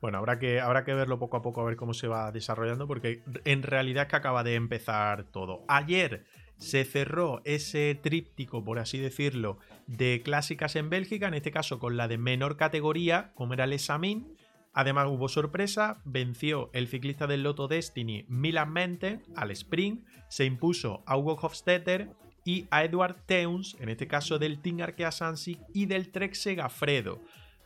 Bueno, 0.00 0.18
habrá 0.18 0.38
que, 0.38 0.60
habrá 0.60 0.84
que 0.84 0.94
verlo 0.94 1.18
poco 1.18 1.36
a 1.36 1.42
poco 1.42 1.60
a 1.60 1.64
ver 1.64 1.76
cómo 1.76 1.94
se 1.94 2.06
va 2.06 2.30
desarrollando 2.30 2.86
porque 2.86 3.22
en 3.44 3.62
realidad 3.62 4.04
es 4.04 4.08
que 4.10 4.16
acaba 4.16 4.44
de 4.44 4.54
empezar 4.54 5.24
todo. 5.24 5.64
Ayer 5.68 6.24
se 6.58 6.84
cerró 6.84 7.42
ese 7.44 7.98
tríptico, 8.00 8.64
por 8.64 8.78
así 8.78 8.98
decirlo, 8.98 9.58
de 9.86 10.22
clásicas 10.24 10.76
en 10.76 10.90
Bélgica, 10.90 11.28
en 11.28 11.34
este 11.34 11.50
caso 11.50 11.78
con 11.78 11.96
la 11.96 12.08
de 12.08 12.18
menor 12.18 12.56
categoría, 12.56 13.32
como 13.34 13.54
era 13.54 13.64
el 13.64 13.72
Examin, 13.72 14.36
Además 14.78 15.06
hubo 15.08 15.30
sorpresa, 15.30 16.02
venció 16.04 16.68
el 16.74 16.86
ciclista 16.86 17.26
del 17.26 17.44
Lotto 17.44 17.66
Destiny 17.66 18.26
Milan 18.28 18.74
Mente 18.74 19.22
al 19.34 19.50
sprint, 19.52 20.04
se 20.28 20.44
impuso 20.44 21.02
a 21.06 21.16
Hugo 21.16 21.38
Hofstetter 21.40 22.10
y 22.46 22.66
a 22.70 22.84
Edward 22.84 23.16
Teuns, 23.26 23.76
en 23.80 23.90
este 23.90 24.06
caso 24.06 24.38
del 24.38 24.62
Team 24.62 24.80
Arkea 24.80 25.10
Sansi 25.10 25.58
y 25.74 25.84
del 25.84 26.10
Trek 26.10 26.34
Segafredo. 26.34 27.20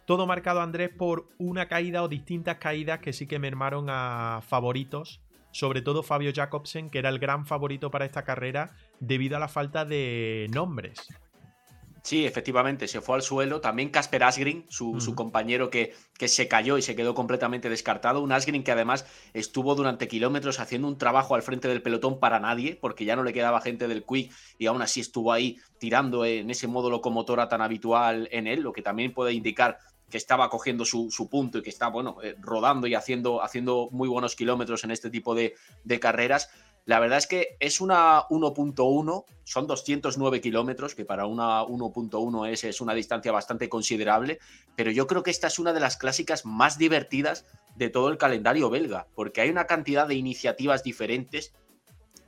Todo 0.07 0.27
marcado 0.27 0.63
Andrés 0.63 0.89
por 0.89 1.29
una 1.39 1.69
caída 1.69 2.03
o 2.03 2.09
distintas 2.09 2.57
caídas 2.57 2.99
que 2.99 3.13
sí 3.13 3.27
que 3.29 3.39
mermaron 3.39 3.87
a 3.91 4.41
favoritos, 4.49 5.21
sobre 5.53 5.83
todo 5.83 6.03
Fabio 6.03 6.33
Jacobsen, 6.35 6.89
que 6.89 6.99
era 6.99 7.11
el 7.11 7.19
gran 7.19 7.45
favorito 7.45 7.91
para 7.91 8.07
esta 8.07 8.25
carrera 8.25 8.75
debido 9.01 9.37
a 9.37 9.41
la 9.41 9.49
falta 9.49 9.85
de 9.85 10.49
nombres. 10.51 11.07
Sí, 12.03 12.25
efectivamente, 12.25 12.89
se 12.89 13.01
fue 13.01 13.17
al 13.17 13.23
suelo. 13.23 13.61
También 13.61 13.91
Casper 13.91 14.25
Asgreen, 14.25 14.65
su, 14.69 15.15
compañero 15.15 15.71
que, 15.71 15.95
que, 16.19 16.29
se 16.29 16.49
cayó 16.49 16.79
y 16.79 16.83
se 16.83 16.97
quedó 16.97 17.15
completamente 17.15 17.69
descartado. 17.69 18.23
Un 18.23 18.33
Asgreen 18.33 18.65
que 18.65 18.73
además 18.73 19.07
estuvo 19.35 19.75
durante 19.75 20.09
kilómetros 20.09 20.61
haciendo 20.61 20.89
un 20.89 20.99
trabajo 20.99 21.35
al 21.35 21.43
frente 21.43 21.69
del 21.69 21.83
pelotón 21.83 22.19
para 22.19 22.41
nadie, 22.41 22.77
porque 22.81 23.05
ya 23.05 23.17
no 23.17 23.23
le 23.23 23.33
quedaba 23.33 23.61
gente 23.61 23.87
del 23.87 24.05
Quick 24.05 24.33
y 24.59 24.67
aún 24.67 24.83
así 24.83 25.01
estuvo 25.01 25.33
ahí 25.33 25.59
tirando 25.79 26.25
en 26.25 26.51
ese 26.51 26.67
modo 26.67 26.91
locomotora 26.91 27.49
tan 27.49 27.61
habitual 27.61 28.29
en 28.33 28.47
él, 28.47 28.61
lo 28.61 28.73
que 28.73 28.83
también 28.83 29.13
puede 29.13 29.33
indicar 29.33 29.79
que 30.11 30.19
estaba 30.19 30.51
cogiendo 30.51 30.85
su, 30.85 31.29
punto 31.31 31.59
y 31.59 31.63
que 31.63 31.71
está, 31.71 31.89
bueno, 31.89 32.17
eh, 32.23 32.35
rodando 32.41 32.87
y 32.87 32.95
haciendo, 32.95 33.43
haciendo 33.43 33.89
muy 33.93 34.09
buenos 34.09 34.35
kilómetros 34.35 34.85
en 34.85 34.91
este 34.91 35.09
tipo 35.09 35.35
de, 35.35 35.55
de 35.85 36.01
carreras. 36.01 36.51
La 36.85 36.99
verdad 36.99 37.19
es 37.19 37.27
que 37.27 37.57
es 37.61 37.81
una 37.81 38.27
1.1, 38.29 39.25
son 39.45 39.67
209 39.67 40.41
kilómetros, 40.41 40.95
que 40.95 41.05
para 41.05 41.27
una 41.27 41.63
1.1 41.63 42.49
es, 42.49 42.65
es 42.65 42.81
una 42.81 42.95
distancia 42.95 43.33
bastante 43.33 43.69
considerable, 43.69 44.39
pero 44.77 44.91
yo 44.91 45.07
creo 45.07 45.23
que 45.23 45.31
esta 45.31 45.49
es 45.49 45.59
una 45.59 45.73
de 45.73 45.81
las 45.81 45.97
clásicas 45.97 46.45
más 46.45 46.79
divertidas 46.79 47.47
de 47.77 47.91
todo 47.91 48.09
el 48.09 48.19
calendario 48.19 48.71
belga, 48.71 49.07
porque 49.15 49.41
hay 49.41 49.51
una 49.51 49.67
cantidad 49.67 50.07
de 50.07 50.15
iniciativas 50.15 50.83
diferentes, 50.83 51.53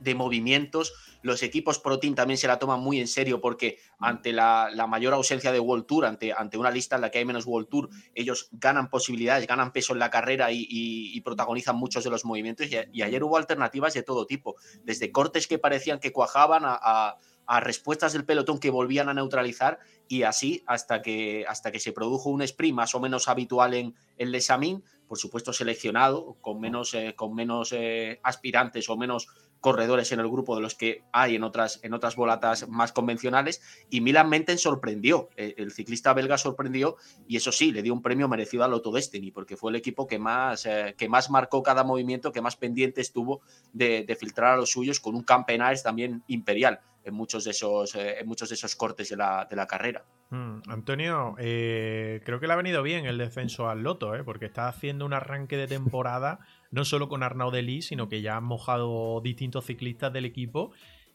de 0.03 0.15
movimientos. 0.15 0.93
Los 1.21 1.41
equipos 1.41 1.79
Pro 1.79 1.99
Team 1.99 2.15
también 2.15 2.37
se 2.37 2.47
la 2.47 2.59
toman 2.59 2.81
muy 2.81 2.99
en 2.99 3.07
serio 3.07 3.39
porque 3.39 3.79
ante 3.99 4.33
la, 4.33 4.69
mayor 4.87 5.13
ausencia 5.13 5.51
de 5.51 5.59
World 5.59 5.85
Tour, 5.85 6.05
ante, 6.05 6.33
ante, 6.33 6.57
una 6.57 6.69
lista 6.69 6.97
en 6.97 7.01
la 7.01 7.09
que 7.09 7.19
hay 7.19 7.25
menos 7.25 7.45
World 7.45 7.69
Tour, 7.69 7.89
ellos 8.13 8.49
ganan 8.51 8.89
posibilidades, 8.89 9.47
ganan 9.47 9.71
peso 9.71 9.93
en 9.93 9.99
la 9.99 10.09
carrera 10.09 10.49
y, 10.51 11.19
protagonizan 11.21 11.77
muchos 11.77 12.03
de 12.03 12.09
los 12.09 12.25
movimientos. 12.25 12.67
Y, 12.67 13.01
ayer 13.01 13.23
hubo 13.23 13.37
alternativas 13.37 13.93
de 13.93 14.03
todo 14.03 14.25
tipo, 14.25 14.55
desde 14.83 15.11
cortes 15.11 15.47
que 15.47 15.57
parecían 15.57 15.99
que 15.99 16.11
cuajaban 16.11 16.63
a, 16.65 17.17
respuestas 17.59 18.13
del 18.13 18.25
pelotón 18.25 18.57
que 18.59 18.69
volvían 18.69 19.09
a 19.09 19.13
neutralizar 19.13 19.77
y 20.07 20.23
así 20.23 20.63
hasta 20.65 21.01
que, 21.01 21.45
hasta 21.47 21.71
que 21.71 21.79
se 21.79 21.91
produjo 21.91 22.29
un 22.29 22.41
sprint 22.41 22.75
más 22.75 22.95
o 22.95 22.99
menos 22.99 23.27
habitual 23.27 23.73
en, 23.73 23.95
el 24.17 24.31
Lesamin, 24.31 24.83
por 25.07 25.17
supuesto 25.17 25.53
seleccionado, 25.53 26.37
con 26.41 26.59
menos, 26.59 26.93
eh, 26.93 27.13
con 27.15 27.35
menos 27.35 27.71
eh, 27.71 28.19
aspirantes 28.23 28.89
o 28.89 28.97
menos 28.97 29.27
corredores 29.63 30.11
en 30.11 30.19
el 30.19 30.27
grupo 30.27 30.57
de 30.57 30.61
los 30.61 30.75
que 30.75 31.03
hay 31.13 31.35
en 31.37 31.43
otras, 31.43 31.79
en 31.83 31.93
otras 31.93 32.17
volatas 32.17 32.67
más 32.67 32.91
convencionales. 32.91 33.61
Y 33.89 34.01
Milan 34.01 34.27
Menten 34.27 34.57
sorprendió, 34.57 35.29
eh, 35.37 35.55
el 35.57 35.71
ciclista 35.71 36.13
belga 36.13 36.37
sorprendió 36.37 36.97
y 37.29 37.37
eso 37.37 37.53
sí, 37.53 37.71
le 37.71 37.81
dio 37.81 37.93
un 37.93 38.01
premio 38.01 38.27
merecido 38.27 38.65
al 38.65 38.73
Auto 38.73 38.91
Destiny, 38.91 39.31
porque 39.31 39.55
fue 39.55 39.71
el 39.71 39.77
equipo 39.77 40.05
que 40.05 40.19
más, 40.19 40.65
eh, 40.65 40.95
que 40.97 41.07
más 41.07 41.29
marcó 41.29 41.63
cada 41.63 41.85
movimiento, 41.85 42.33
que 42.33 42.41
más 42.41 42.57
pendiente 42.57 42.99
estuvo 42.99 43.41
de, 43.71 44.17
filtrar 44.19 44.55
a 44.55 44.57
los 44.57 44.69
suyos 44.69 44.99
con 44.99 45.15
un 45.15 45.23
campeonato 45.23 45.81
también 45.81 46.23
imperial 46.27 46.81
en 47.05 47.13
muchos 47.13 47.45
de 47.45 47.51
esos, 47.51 47.95
eh, 47.95 48.19
en 48.19 48.27
muchos 48.27 48.49
de 48.49 48.55
esos 48.55 48.75
cortes 48.75 49.09
de 49.09 49.15
la, 49.15 49.47
de 49.49 49.55
la 49.55 49.65
carrera. 49.65 50.03
Mm, 50.29 50.57
Antonio, 50.67 51.35
creo 51.37 52.39
que 52.39 52.47
le 52.47 52.53
ha 52.53 52.57
venido 52.57 52.83
bien 52.83 53.05
el 53.05 53.17
descenso 53.17 53.69
al 53.69 53.81
Loto, 53.81 54.11
porque 54.25 54.45
está 54.45 54.67
haciendo 54.67 55.05
un 55.05 55.13
arranque 55.13 55.55
de 55.55 55.67
temporada 55.67 56.39
no 56.73 56.85
solo 56.85 57.07
con 57.07 57.21
Arnaud 57.21 57.53
Delis, 57.53 57.85
sino 57.85 58.09
que 58.09 58.23
ya 58.23 58.35
han 58.35 58.43
mojado 58.43 59.21
distintos 59.21 59.65
ciclistas 59.65 60.11
del 60.11 60.25
equipo. 60.25 60.71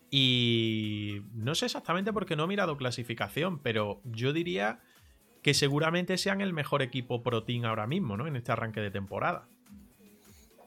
Y 0.09 1.23
no 1.35 1.57
sé 1.57 1.67
exactamente 1.67 2.13
porque 2.13 2.37
no 2.37 2.45
he 2.45 2.47
mirado 2.47 2.77
clasificación, 2.77 3.59
pero 3.59 4.01
yo 4.05 4.33
diría 4.33 4.79
que 5.43 5.55
seguramente 5.55 6.17
sean 6.17 6.41
el 6.43 6.53
mejor 6.53 6.81
equipo 6.81 7.25
pro 7.25 7.43
team 7.43 7.65
ahora 7.65 7.89
mismo, 7.89 8.17
¿no? 8.17 8.29
En 8.29 8.37
este 8.37 8.53
arranque 8.53 8.81
de 8.81 8.93
temporada. 8.93 9.49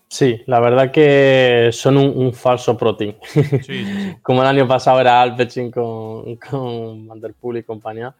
Sí, 0.10 0.42
la 0.46 0.60
verdad 0.60 0.92
que 0.92 1.70
son 1.72 1.96
un, 1.96 2.34
falso 2.34 2.78
pro 2.78 2.98
team. 2.98 3.16
Como 4.22 4.42
el 4.42 4.48
año 4.50 4.68
pasado 4.68 5.00
era 5.00 5.22
Alpecin 5.22 5.72
con, 5.72 6.36
con 6.36 7.08
Van 7.08 7.22
y 7.56 7.64
compañía. 7.64 8.14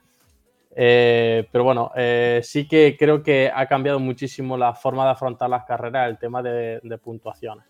Eh, 0.74 1.48
pero 1.52 1.64
bueno, 1.64 1.92
eh, 1.96 2.40
sí 2.44 2.68
que 2.68 2.96
creo 2.98 3.22
que 3.22 3.52
ha 3.54 3.66
cambiado 3.68 4.00
muchísimo 4.00 4.58
la 4.58 4.74
forma 4.74 5.04
de 5.06 5.12
afrontar 5.12 5.50
las 5.50 5.66
carreras 5.66 6.10
el 6.10 6.18
tema 6.18 6.42
de, 6.42 7.00
puntuaciones. 7.04 7.66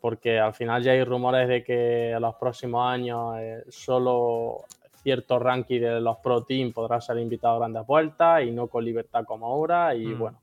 Porque 0.00 0.38
al 0.38 0.54
final 0.54 0.82
ya 0.82 0.92
hay 0.92 1.04
rumores 1.04 1.46
de 1.46 1.62
que 1.62 2.12
en 2.12 2.22
los 2.22 2.34
próximos 2.36 2.86
años 2.86 3.36
eh, 3.38 3.64
solo 3.68 4.64
cierto 5.02 5.38
ranking 5.38 5.80
de 5.80 6.00
los 6.00 6.18
Pro 6.18 6.44
Team 6.44 6.72
podrá 6.72 7.00
ser 7.00 7.18
invitado 7.18 7.56
a 7.56 7.58
grandes 7.58 7.86
vueltas 7.86 8.42
y 8.42 8.50
no 8.50 8.66
con 8.66 8.84
libertad 8.84 9.24
como 9.24 9.46
ahora. 9.46 9.94
Y 9.94 10.06
mm. 10.06 10.18
bueno, 10.18 10.40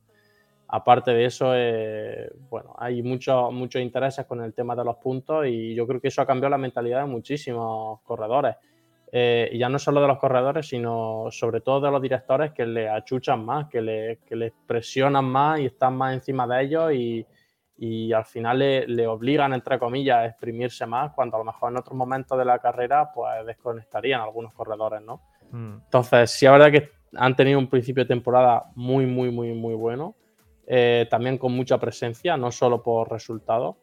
aparte 0.68 1.12
de 1.12 1.26
eso, 1.26 1.54
bueno, 2.50 2.76
hay 2.78 3.02
muchos 3.02 3.52
muchos 3.52 3.82
intereses 3.82 4.26
con 4.26 4.44
el 4.44 4.54
tema 4.54 4.76
de 4.76 4.84
los 4.84 4.98
puntos 4.98 5.48
y 5.48 5.74
yo 5.74 5.88
creo 5.88 6.00
que 6.00 6.10
eso 6.10 6.22
ha 6.22 6.28
cambiado 6.28 6.52
la 6.52 6.58
mentalidad 6.58 7.02
de 7.02 7.08
muchísimos 7.08 8.00
corredores. 8.02 8.56
Eh, 9.12 9.50
y 9.54 9.58
ya 9.60 9.70
no 9.70 9.80
solo 9.80 10.02
de 10.02 10.08
los 10.08 10.18
corredores, 10.18 10.68
sino 10.68 11.28
sobre 11.32 11.62
todo 11.62 11.82
de 11.82 11.92
los 11.92 12.02
directores 12.02 12.52
que 12.52 12.66
le 12.66 12.90
achuchan 12.90 13.46
más, 13.46 13.68
que 13.68 13.82
le, 13.82 14.20
que 14.26 14.36
les 14.36 14.54
presionan 14.66 15.26
más 15.26 15.60
y 15.60 15.66
están 15.68 15.96
más 15.96 16.14
encima 16.14 16.46
de 16.46 16.64
ellos 16.64 16.94
y, 16.94 17.26
y 17.78 18.12
al 18.12 18.26
final 18.26 18.60
le, 18.60 18.88
le, 18.88 19.08
obligan, 19.08 19.54
entre 19.54 19.80
comillas, 19.80 20.18
a 20.18 20.26
exprimirse 20.26 20.86
más, 20.86 21.14
cuando 21.14 21.38
a 21.38 21.40
lo 21.40 21.46
mejor 21.46 21.72
en 21.72 21.78
otros 21.78 21.96
momentos 21.96 22.38
de 22.38 22.46
la 22.46 22.60
carrera 22.60 23.12
pues 23.14 23.46
desconectarían 23.46 24.20
algunos 24.20 24.54
corredores, 24.54 25.02
¿no? 25.02 25.22
Mm. 25.52 25.76
Entonces, 25.86 26.32
sí, 26.32 26.46
es 26.46 26.52
verdad 26.52 26.72
que 26.72 26.90
han 27.16 27.36
tenido 27.36 27.60
un 27.60 27.68
principio 27.68 28.04
de 28.04 28.08
temporada 28.08 28.66
muy, 28.76 29.06
muy, 29.06 29.32
muy, 29.32 29.54
muy 29.54 29.76
bueno, 29.76 30.16
eh, 30.66 31.08
también 31.10 31.38
con 31.38 31.54
mucha 31.54 31.78
presencia, 31.78 32.36
no 32.36 32.52
solo 32.52 32.82
por 32.84 33.10
resultados. 33.12 33.76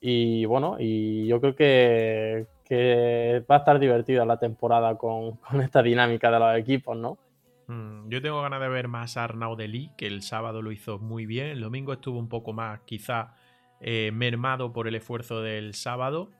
Y 0.00 0.44
bueno, 0.46 0.76
y 0.78 1.26
yo 1.26 1.40
creo 1.40 1.54
que, 1.54 2.46
que 2.72 3.44
va 3.50 3.56
a 3.56 3.58
estar 3.58 3.78
divertida 3.78 4.24
la 4.24 4.38
temporada 4.38 4.96
con, 4.96 5.38
esta 5.60 5.82
dinámica 5.82 6.30
de 6.30 6.38
los 6.38 6.56
equipos, 6.56 6.96
¿no? 6.96 7.18
Mm, 7.66 8.08
yo 8.08 8.22
tengo 8.22 8.40
ganas 8.40 8.62
de 8.62 8.68
ver 8.70 8.88
más 8.88 9.18
a 9.18 9.24
Arnaud 9.24 9.60
que 9.94 10.06
el 10.06 10.22
sábado 10.22 10.62
lo 10.62 10.72
hizo 10.72 10.98
muy 10.98 11.26
bien. 11.26 11.48
El 11.48 11.60
domingo 11.60 11.92
estuvo 11.92 12.18
un 12.18 12.30
poco 12.30 12.54
más, 12.54 12.80
quizá, 12.86 13.34
eh, 13.82 14.10
mermado 14.14 14.72
por 14.72 14.88
el 14.88 14.94
esfuerzo 14.94 15.42
del 15.42 15.74
sábado. 15.74 16.30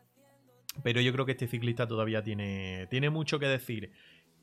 Pero 0.83 1.03
yo 1.03 1.13
creo 1.13 1.27
que 1.27 1.33
este 1.33 1.49
ciclista 1.49 1.87
todavía 1.87 2.23
tiene, 2.23 2.87
tiene 2.89 3.11
mucho 3.11 3.39
que 3.39 3.47
decir. 3.47 3.93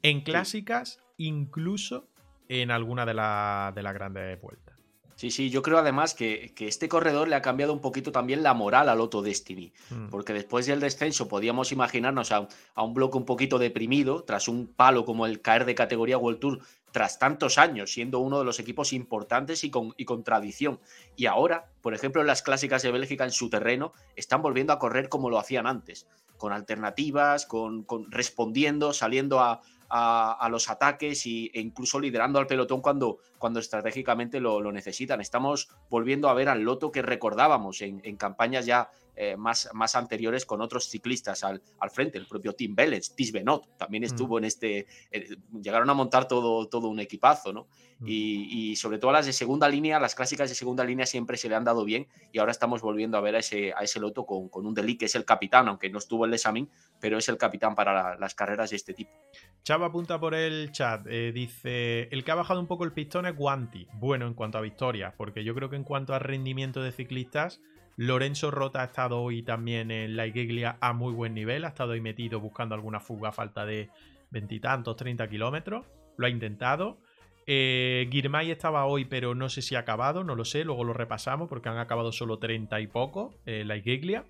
En 0.03 0.21
clásicas, 0.21 0.99
incluso 1.17 2.07
en 2.49 2.69
alguna 2.69 3.07
de, 3.07 3.13
de 3.13 3.83
las 3.83 3.93
grandes 3.95 4.39
vueltas. 4.39 4.78
Sí, 5.19 5.31
sí, 5.31 5.49
yo 5.49 5.61
creo 5.61 5.77
además 5.79 6.13
que, 6.13 6.53
este 6.59 6.87
corredor 6.87 7.27
le 7.27 7.35
ha 7.35 7.41
cambiado 7.41 7.73
un 7.73 7.81
poquito 7.81 8.09
también 8.09 8.41
la 8.41 8.53
moral 8.53 8.87
al 8.87 9.01
Otto 9.01 9.21
Destiny, 9.21 9.73
mm. 9.89 10.07
porque 10.07 10.31
después 10.31 10.65
del 10.65 10.79
descenso 10.79 11.27
podíamos 11.27 11.73
imaginarnos 11.73 12.31
a, 12.31 12.47
un 12.77 12.93
bloque 12.93 13.17
un 13.17 13.25
poquito 13.25 13.59
deprimido, 13.59 14.23
tras 14.23 14.47
un 14.47 14.67
palo 14.67 15.03
como 15.03 15.25
el 15.25 15.41
caer 15.41 15.65
de 15.65 15.75
categoría 15.75 16.17
World 16.17 16.39
Tour, 16.39 16.59
tras 16.93 17.19
tantos 17.19 17.57
años, 17.57 17.91
siendo 17.91 18.19
uno 18.19 18.39
de 18.39 18.45
los 18.45 18.61
equipos 18.61 18.93
importantes 18.93 19.65
y 19.65 19.69
con, 19.69 19.93
y 19.97 20.05
con 20.05 20.23
tradición. 20.23 20.79
Y 21.17 21.25
ahora, 21.25 21.69
por 21.81 21.93
ejemplo, 21.93 22.21
en 22.21 22.27
las 22.27 22.41
clásicas 22.41 22.81
de 22.81 22.91
Bélgica 22.91 23.25
en 23.25 23.31
su 23.31 23.49
terreno, 23.49 23.91
están 24.15 24.41
volviendo 24.41 24.71
a 24.71 24.79
correr 24.79 25.09
como 25.09 25.29
lo 25.29 25.37
hacían 25.37 25.67
antes, 25.67 26.07
con 26.37 26.53
alternativas, 26.53 27.45
con, 27.45 27.83
con 27.83 28.09
respondiendo, 28.09 28.93
saliendo 28.93 29.41
a, 29.41 29.59
a, 29.89 30.47
los 30.51 30.69
ataques 30.69 31.25
y, 31.25 31.51
e 31.53 31.59
incluso 31.59 31.99
liderando 31.99 32.39
al 32.39 32.47
pelotón 32.47 32.81
cuando, 32.81 33.17
cuando 33.37 33.59
estratégicamente 33.59 34.39
lo, 34.39 34.71
necesitan. 34.71 35.21
Estamos 35.21 35.69
volviendo 35.89 36.29
a 36.29 36.33
ver 36.33 36.49
al 36.49 36.61
Loto 36.61 36.91
que 36.91 37.01
recordábamos 37.01 37.81
en, 37.81 37.99
campañas 38.17 38.65
ya 38.65 38.89
eh, 39.15 39.35
más, 39.35 39.69
más, 39.73 39.95
anteriores 39.95 40.45
con 40.45 40.61
otros 40.61 40.89
ciclistas 40.89 41.43
al, 41.43 41.61
al, 41.79 41.89
frente, 41.89 42.17
el 42.17 42.25
propio 42.25 42.53
Tim 42.53 42.75
Bellens, 42.75 43.15
Tis 43.15 43.31
Benot, 43.31 43.77
también 43.77 44.03
mm. 44.03 44.05
estuvo 44.05 44.37
en 44.37 44.45
este, 44.45 44.87
eh, 45.11 45.35
llegaron 45.61 45.89
a 45.89 45.93
montar 45.93 46.27
todo, 46.27 46.67
todo 46.67 46.87
un 46.87 46.99
equipazo, 46.99 47.51
¿no? 47.51 47.67
Mm. 47.99 48.05
Y, 48.07 48.75
sobre 48.77 48.97
todo 48.97 49.11
las 49.11 49.25
de 49.25 49.33
segunda 49.33 49.67
línea, 49.67 49.99
las 49.99 50.15
clásicas 50.15 50.49
de 50.49 50.55
segunda 50.55 50.85
línea 50.85 51.05
siempre 51.05 51.35
se 51.35 51.49
le 51.49 51.55
han 51.55 51.65
dado 51.65 51.83
bien 51.83 52.07
y 52.31 52.39
ahora 52.39 52.51
estamos 52.51 52.81
volviendo 52.81 53.17
a 53.17 53.21
ver 53.21 53.35
a 53.35 53.39
ese, 53.39 53.73
a 53.73 53.79
ese 53.79 53.99
Loto 53.99 54.25
con, 54.25 54.47
con 54.47 54.65
un 54.65 54.73
Deli 54.73 54.97
que 54.97 55.05
es 55.05 55.15
el 55.15 55.25
capitán, 55.25 55.67
aunque 55.67 55.89
no 55.89 55.97
estuvo 55.97 56.23
en 56.23 56.29
el 56.29 56.35
examen, 56.35 56.69
pero 56.99 57.17
es 57.17 57.27
el 57.27 57.37
capitán 57.37 57.75
para 57.75 58.17
las 58.17 58.35
carreras 58.35 58.69
de 58.69 58.77
este 58.77 58.93
tipo. 58.93 59.11
Chava 59.63 59.87
apunta 59.87 60.19
por 60.19 60.33
el 60.33 60.71
chat, 60.71 61.05
eh, 61.07 61.31
dice, 61.33 62.07
el 62.11 62.23
que 62.23 62.31
ha 62.31 62.35
bajado 62.35 62.59
un 62.59 62.67
poco 62.67 62.85
el 62.85 62.93
pistón 62.93 63.25
es 63.25 63.35
Guanti. 63.35 63.87
Bueno, 63.93 64.27
en 64.27 64.33
cuanto 64.33 64.57
a 64.57 64.61
victorias, 64.61 65.13
porque 65.17 65.43
yo 65.43 65.53
creo 65.53 65.69
que 65.69 65.75
en 65.75 65.83
cuanto 65.83 66.13
a 66.13 66.19
rendimiento 66.19 66.81
de 66.81 66.91
ciclistas, 66.91 67.61
Lorenzo 68.01 68.49
Rota 68.49 68.81
ha 68.81 68.85
estado 68.85 69.21
hoy 69.21 69.43
también 69.43 69.91
en 69.91 70.15
la 70.15 70.25
Igiglia 70.25 70.77
a 70.79 70.93
muy 70.93 71.11
buen 71.11 71.33
nivel, 71.33 71.65
ha 71.65 71.67
estado 71.67 71.91
ahí 71.91 71.99
metido 71.99 72.39
buscando 72.39 72.73
alguna 72.73 73.01
fuga 73.01 73.27
a 73.27 73.31
falta 73.33 73.65
de 73.65 73.89
veintitantos, 74.31 74.95
treinta 74.95 75.27
kilómetros, 75.27 75.85
lo 76.15 76.25
ha 76.25 76.29
intentado. 76.29 77.01
Eh, 77.45 78.09
estaba 78.47 78.85
hoy, 78.85 79.03
pero 79.03 79.35
no 79.35 79.49
sé 79.49 79.61
si 79.61 79.75
ha 79.75 79.79
acabado, 79.79 80.23
no 80.23 80.35
lo 80.35 80.45
sé, 80.45 80.63
luego 80.63 80.85
lo 80.85 80.93
repasamos 80.93 81.49
porque 81.49 81.67
han 81.67 81.77
acabado 81.77 82.13
solo 82.13 82.39
treinta 82.39 82.79
y 82.79 82.87
poco 82.87 83.33
en 83.45 83.67
la 83.67 83.75
Igiglia. 83.75 84.23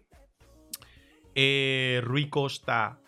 Eh, 1.36 2.01
Rui 2.03 2.28
Costa 2.28 2.99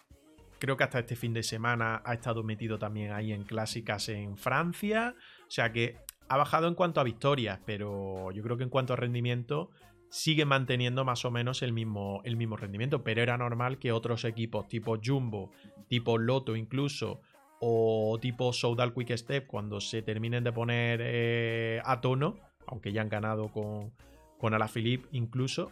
Creo 0.60 0.78
que 0.78 0.84
hasta 0.84 1.00
este 1.00 1.16
fin 1.16 1.34
de 1.34 1.42
semana 1.42 2.04
ha 2.06 2.14
estado 2.14 2.44
metido 2.44 2.78
también 2.78 3.14
ahí 3.14 3.34
en 3.34 3.46
clásicas 3.46 4.10
en 4.10 4.38
Francia. 4.38 5.16
O 5.48 5.50
sea 5.50 5.74
que 5.74 5.98
ha 6.30 6.38
bajado 6.38 6.68
en 6.68 6.76
cuanto 6.76 7.02
a 7.02 7.04
victorias, 7.04 7.60
pero 7.66 8.32
yo 8.32 8.44
creo 8.44 8.58
que 8.58 8.64
en 8.64 8.70
cuanto 8.70 8.94
a 8.94 8.96
rendimiento 8.96 9.72
sigue 10.12 10.44
manteniendo 10.44 11.06
más 11.06 11.24
o 11.24 11.32
menos 11.32 11.62
el 11.64 11.72
mismo, 11.72 12.22
el 12.26 12.36
mismo 12.36 12.58
rendimiento. 12.58 13.02
Pero 13.02 13.24
era 13.24 13.38
normal 13.38 13.80
que 13.80 13.92
otros 13.92 14.26
equipos 14.26 14.68
tipo 14.68 15.00
Jumbo, 15.04 15.52
tipo 15.88 16.18
Loto 16.18 16.56
incluso, 16.56 17.22
o 17.60 18.20
tipo 18.22 18.54
Soudal 18.54 18.94
Quick 18.94 19.16
Step, 19.18 19.48
cuando 19.48 19.80
se 19.80 20.02
terminen 20.02 20.44
de 20.44 20.52
poner 20.52 21.00
eh, 21.02 21.82
a 21.86 22.02
tono, 22.02 22.36
aunque 22.68 22.92
ya 22.92 23.02
han 23.02 23.10
ganado 23.10 23.48
con, 23.48 23.92
con 24.38 24.54
Alaphilippe 24.54 25.08
incluso, 25.14 25.72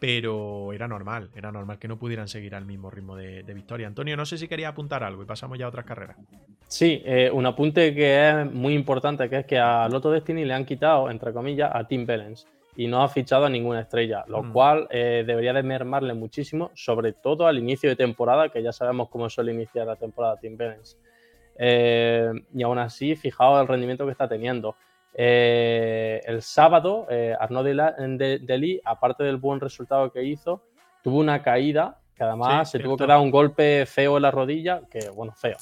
pero 0.00 0.72
era 0.72 0.88
normal, 0.88 1.30
era 1.34 1.52
normal 1.52 1.78
que 1.78 1.88
no 1.88 1.98
pudieran 1.98 2.28
seguir 2.28 2.54
al 2.54 2.64
mismo 2.64 2.90
ritmo 2.90 3.16
de, 3.16 3.42
victoria. 3.42 3.86
Antonio, 3.86 4.16
no 4.16 4.24
sé 4.24 4.38
si 4.38 4.48
quería 4.48 4.68
apuntar 4.68 5.04
algo 5.04 5.22
y 5.22 5.26
pasamos 5.26 5.58
ya 5.58 5.66
a 5.66 5.68
otras 5.68 5.84
carreras. 5.84 6.16
Sí, 6.68 7.02
eh, 7.04 7.30
un 7.30 7.44
apunte 7.44 7.94
que 7.94 8.30
es 8.30 8.50
muy 8.50 8.74
importante, 8.74 9.28
que 9.28 9.40
es 9.40 9.46
que 9.46 9.58
a 9.58 9.88
Lotto 9.88 10.10
Destiny 10.10 10.44
le 10.44 10.54
han 10.54 10.64
quitado, 10.64 11.10
entre 11.10 11.32
comillas, 11.32 11.70
a 11.72 11.86
Tim 11.86 12.06
Bellens 12.06 12.46
y 12.76 12.86
no 12.88 13.02
ha 13.02 13.08
fichado 13.08 13.46
a 13.46 13.48
ninguna 13.48 13.80
estrella, 13.80 14.24
lo 14.26 14.42
mm. 14.42 14.52
cual 14.52 14.88
eh, 14.90 15.24
debería 15.26 15.52
de 15.52 15.62
mermarle 15.62 16.14
muchísimo, 16.14 16.70
sobre 16.74 17.12
todo 17.12 17.46
al 17.46 17.58
inicio 17.58 17.88
de 17.88 17.96
temporada, 17.96 18.48
que 18.48 18.62
ya 18.62 18.72
sabemos 18.72 19.08
cómo 19.08 19.28
suele 19.30 19.52
iniciar 19.52 19.86
la 19.86 19.96
temporada 19.96 20.36
Tim 20.36 20.56
Bellens. 20.56 20.98
Eh, 21.56 22.32
y 22.52 22.62
aún 22.62 22.78
así, 22.78 23.14
fijaos 23.14 23.60
el 23.60 23.68
rendimiento 23.68 24.04
que 24.04 24.12
está 24.12 24.28
teniendo. 24.28 24.76
Eh, 25.16 26.20
el 26.24 26.42
sábado, 26.42 27.06
Arnaud 27.38 27.64
Deli, 27.64 28.80
aparte 28.84 29.22
del 29.22 29.36
buen 29.36 29.60
resultado 29.60 30.10
que 30.10 30.24
hizo, 30.24 30.62
tuvo 31.02 31.18
una 31.18 31.42
caída 31.42 32.00
que 32.16 32.24
además 32.24 32.70
se 32.70 32.78
tuvo 32.78 32.96
que 32.96 33.06
dar 33.06 33.20
un 33.20 33.30
golpe 33.30 33.86
feo 33.86 34.16
en 34.16 34.22
la 34.22 34.30
rodilla, 34.30 34.82
que 34.90 35.10
bueno, 35.10 35.32
feo. 35.32 35.56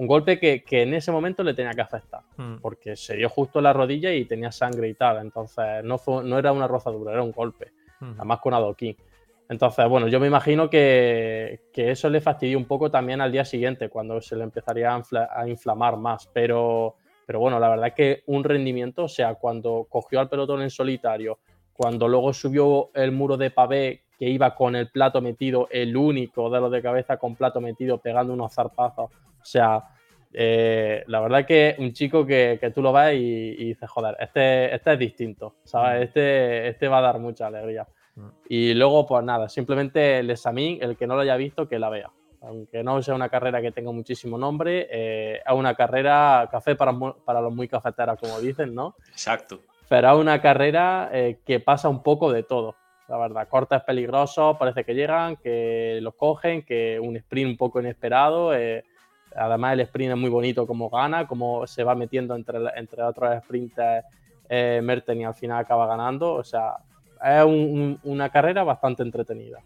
Un 0.00 0.06
golpe 0.06 0.38
que, 0.38 0.64
en 0.70 0.94
ese 0.94 1.12
momento 1.12 1.42
le 1.42 1.54
tenía 1.54 1.72
que 1.72 1.82
afectar, 1.82 2.22
hmm. 2.36 2.56
porque 2.62 2.96
se 2.96 3.16
dio 3.16 3.28
justo 3.28 3.58
en 3.58 3.64
la 3.64 3.72
rodilla 3.72 4.12
y 4.12 4.24
tenía 4.24 4.50
sangre 4.50 4.88
y 4.88 4.94
tal. 4.94 5.18
Entonces 5.18 5.84
no, 5.84 5.98
fue, 5.98 6.24
no 6.24 6.38
era 6.38 6.52
una 6.52 6.66
rozadura, 6.66 7.12
era 7.12 7.22
un 7.22 7.32
golpe, 7.32 7.72
hmm. 8.00 8.14
además 8.16 8.40
con 8.40 8.54
adoquín. 8.54 8.96
Entonces, 9.48 9.88
bueno, 9.88 10.08
yo 10.08 10.20
me 10.20 10.26
imagino 10.28 10.70
que, 10.70 11.60
eso 11.74 12.08
le 12.08 12.20
fastidió 12.20 12.56
un 12.56 12.66
poco 12.66 12.90
también 12.90 13.20
al 13.20 13.32
día 13.32 13.44
siguiente, 13.44 13.88
cuando 13.88 14.20
se 14.20 14.36
le 14.36 14.44
empezaría 14.44 14.94
a 14.94 15.48
inflamar 15.48 15.96
más. 15.96 16.28
Pero 16.32 16.96
pero 17.30 17.38
bueno, 17.38 17.60
la 17.60 17.68
verdad 17.68 17.86
es 17.86 17.94
que 17.94 18.22
un 18.26 18.42
rendimiento, 18.42 19.04
o 19.04 19.08
sea, 19.08 19.36
cuando 19.36 19.86
cogió 19.88 20.18
al 20.18 20.28
pelotón 20.28 20.62
en 20.62 20.70
solitario, 20.70 21.38
cuando 21.72 22.08
luego 22.08 22.32
subió 22.32 22.90
el 22.92 23.12
muro 23.12 23.36
de 23.36 23.52
pavé 23.52 24.02
que 24.18 24.28
iba 24.28 24.52
con 24.56 24.74
el 24.74 24.90
plato 24.90 25.20
metido, 25.20 25.68
el 25.70 25.96
único 25.96 26.50
de 26.50 26.60
los 26.60 26.72
de 26.72 26.82
cabeza 26.82 27.18
con 27.18 27.36
plato 27.36 27.60
metido, 27.60 27.98
pegando 27.98 28.32
unos 28.32 28.52
zarpazos. 28.52 29.12
O 29.40 29.44
sea, 29.44 29.82
eh, 30.32 31.02
la 31.06 31.20
verdad 31.20 31.46
que 31.46 31.76
un 31.78 31.92
chico 31.92 32.24
que, 32.26 32.72
tú 32.74 32.82
lo 32.82 32.92
ves 32.92 33.14
y, 33.18 33.64
dices, 33.64 33.88
joder, 33.90 34.16
este, 34.20 34.74
este 34.74 34.92
es 34.92 34.98
distinto, 34.98 35.56
¿sabes? 35.64 36.00
Mm. 36.00 36.02
Este, 36.04 36.68
este 36.68 36.88
va 36.88 36.98
a 36.98 37.02
dar 37.02 37.18
mucha 37.18 37.46
alegría. 37.46 37.86
Mm. 38.14 38.28
Y 38.48 38.74
luego, 38.74 39.06
pues 39.06 39.24
nada, 39.24 39.48
simplemente 39.48 40.18
el 40.18 40.30
examen, 40.30 40.78
el 40.80 40.96
que 40.96 41.06
no 41.06 41.14
lo 41.14 41.22
haya 41.22 41.36
visto, 41.36 41.68
que 41.68 41.78
la 41.78 41.88
vea 41.88 42.10
aunque 42.42 42.82
no 42.82 43.02
sea 43.02 43.14
una 43.14 43.28
carrera 43.28 43.60
que 43.60 43.72
tenga 43.72 43.92
muchísimo 43.92 44.38
nombre, 44.38 44.88
eh, 44.90 45.42
es 45.46 45.52
una 45.52 45.74
carrera 45.74 46.48
café 46.50 46.74
para, 46.74 46.98
para 47.24 47.40
los 47.40 47.54
muy 47.54 47.68
cafeteros, 47.68 48.18
como 48.18 48.40
dicen, 48.40 48.74
¿no? 48.74 48.96
Exacto. 49.10 49.60
Pero 49.88 50.12
es 50.12 50.18
una 50.18 50.40
carrera 50.40 51.10
eh, 51.12 51.40
que 51.44 51.60
pasa 51.60 51.88
un 51.88 52.02
poco 52.02 52.32
de 52.32 52.42
todo, 52.42 52.76
la 53.08 53.18
verdad. 53.18 53.48
Cortes 53.48 53.82
peligrosos, 53.82 54.56
parece 54.56 54.84
que 54.84 54.94
llegan, 54.94 55.36
que 55.36 55.98
los 56.00 56.14
cogen, 56.14 56.62
que 56.62 56.98
un 57.00 57.16
sprint 57.16 57.50
un 57.50 57.56
poco 57.56 57.80
inesperado. 57.80 58.54
Eh, 58.54 58.84
además, 59.34 59.74
el 59.74 59.80
sprint 59.80 60.12
es 60.12 60.18
muy 60.18 60.30
bonito 60.30 60.66
como 60.66 60.90
gana, 60.90 61.26
como 61.26 61.66
se 61.66 61.84
va 61.84 61.94
metiendo 61.94 62.34
entre, 62.34 62.58
entre 62.76 63.02
otros 63.02 63.42
sprinters 63.44 64.04
Merten 64.48 65.20
y 65.20 65.24
al 65.24 65.34
final 65.34 65.60
acaba 65.60 65.86
ganando. 65.86 66.34
O 66.34 66.44
sea, 66.44 66.74
es 67.22 67.44
una 68.02 68.30
carrera 68.30 68.64
bastante 68.64 69.02
entretenida 69.02 69.60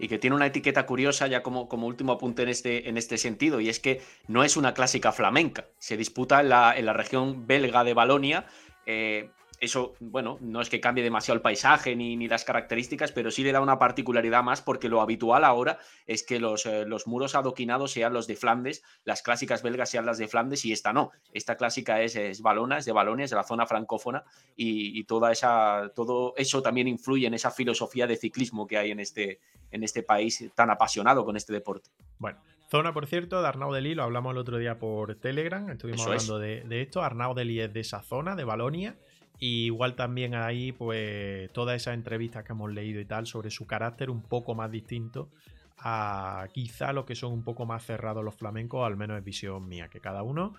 y 0.00 0.08
que 0.08 0.18
tiene 0.18 0.34
una 0.34 0.46
etiqueta 0.46 0.86
curiosa 0.86 1.26
ya 1.26 1.42
como, 1.42 1.68
como 1.68 1.86
último 1.86 2.12
apunte 2.12 2.42
en 2.42 2.48
este, 2.48 2.88
en 2.88 2.96
este 2.96 3.18
sentido, 3.18 3.60
y 3.60 3.68
es 3.68 3.80
que 3.80 4.00
no 4.28 4.42
es 4.42 4.56
una 4.56 4.72
clásica 4.72 5.12
flamenca, 5.12 5.66
se 5.78 5.98
disputa 5.98 6.40
en 6.40 6.48
la, 6.48 6.74
en 6.74 6.86
la 6.86 6.94
región 6.94 7.46
belga 7.46 7.84
de 7.84 7.92
Balonia. 7.92 8.46
Eh, 8.86 9.30
eso, 9.60 9.94
bueno, 10.00 10.38
no 10.40 10.62
es 10.62 10.70
que 10.70 10.80
cambie 10.80 11.04
demasiado 11.04 11.36
el 11.36 11.42
paisaje 11.42 11.94
ni, 11.94 12.16
ni, 12.16 12.28
las 12.28 12.44
características, 12.44 13.12
pero 13.12 13.30
sí 13.30 13.44
le 13.44 13.52
da 13.52 13.60
una 13.60 13.78
particularidad 13.78 14.42
más 14.42 14.62
porque 14.62 14.88
lo 14.88 15.02
habitual 15.02 15.44
ahora 15.44 15.78
es 16.06 16.22
que 16.22 16.40
los, 16.40 16.64
eh, 16.64 16.86
los, 16.86 17.06
muros 17.06 17.34
adoquinados 17.34 17.92
sean 17.92 18.14
los 18.14 18.26
de 18.26 18.36
Flandes, 18.36 18.82
las 19.04 19.22
clásicas 19.22 19.62
belgas 19.62 19.90
sean 19.90 20.06
las 20.06 20.16
de 20.16 20.28
Flandes 20.28 20.64
y 20.64 20.72
esta 20.72 20.94
no. 20.94 21.10
Esta 21.34 21.56
clásica 21.56 22.00
es, 22.00 22.16
es 22.16 22.40
Balona, 22.40 22.78
es 22.78 22.86
de 22.86 22.92
Balonia, 22.92 23.24
es 23.24 23.30
de 23.30 23.36
la 23.36 23.42
zona 23.42 23.66
francófona 23.66 24.24
y, 24.56 25.04
toda 25.04 25.30
esa, 25.30 25.92
todo 25.94 26.34
eso 26.36 26.62
también 26.62 26.88
influye 26.88 27.26
en 27.26 27.34
esa 27.34 27.50
filosofía 27.50 28.06
de 28.06 28.16
ciclismo 28.16 28.66
que 28.66 28.78
hay 28.78 28.92
en 28.92 29.00
este, 29.00 29.40
en 29.70 29.84
este 29.84 30.02
país 30.02 30.50
tan 30.54 30.70
apasionado 30.70 31.24
con 31.24 31.36
este 31.36 31.52
deporte. 31.52 31.90
Bueno, 32.18 32.38
Zona, 32.70 32.94
por 32.94 33.06
cierto, 33.06 33.42
de 33.42 33.48
Arnaud 33.48 33.74
Deli, 33.74 33.94
lo 33.94 34.04
hablamos 34.04 34.32
el 34.32 34.38
otro 34.38 34.56
día 34.56 34.78
por 34.78 35.16
Telegram, 35.16 35.68
estuvimos 35.68 36.06
hablando 36.06 36.38
de, 36.38 36.62
de, 36.62 36.82
esto. 36.82 37.02
Arnaud 37.02 37.36
Deli 37.36 37.60
es 37.60 37.72
de 37.72 37.80
esa 37.80 38.00
zona, 38.02 38.36
de 38.36 38.44
Balonia, 38.44 38.96
igual 39.40 39.96
también 39.96 40.34
ahí, 40.34 40.72
pues, 40.72 41.50
todas 41.52 41.76
esas 41.76 41.94
entrevistas 41.94 42.44
que 42.44 42.52
hemos 42.52 42.72
leído 42.72 43.00
y 43.00 43.06
tal 43.06 43.26
sobre 43.26 43.50
su 43.50 43.66
carácter 43.66 44.10
un 44.10 44.22
poco 44.22 44.54
más 44.54 44.70
distinto 44.70 45.30
a 45.78 46.46
quizá 46.52 46.92
los 46.92 47.06
que 47.06 47.14
son 47.14 47.32
un 47.32 47.42
poco 47.42 47.64
más 47.64 47.84
cerrados 47.84 48.22
los 48.22 48.34
flamencos, 48.34 48.86
al 48.86 48.96
menos 48.96 49.18
es 49.18 49.24
visión 49.24 49.66
mía, 49.66 49.88
que 49.88 50.00
cada 50.00 50.22
uno 50.22 50.54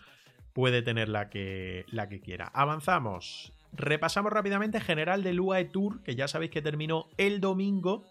puede 0.54 0.82
tener 0.82 1.10
la 1.10 1.30
que, 1.30 1.86
la 1.90 2.10
que 2.10 2.20
quiera. 2.20 2.48
Avanzamos. 2.54 3.54
Repasamos 3.74 4.34
rápidamente 4.34 4.82
general 4.82 5.24
de 5.24 5.40
UAE 5.40 5.66
Tour, 5.66 6.02
que 6.04 6.16
ya 6.16 6.28
sabéis 6.28 6.52
que 6.52 6.62
terminó 6.62 7.08
el 7.18 7.40
domingo 7.40 8.04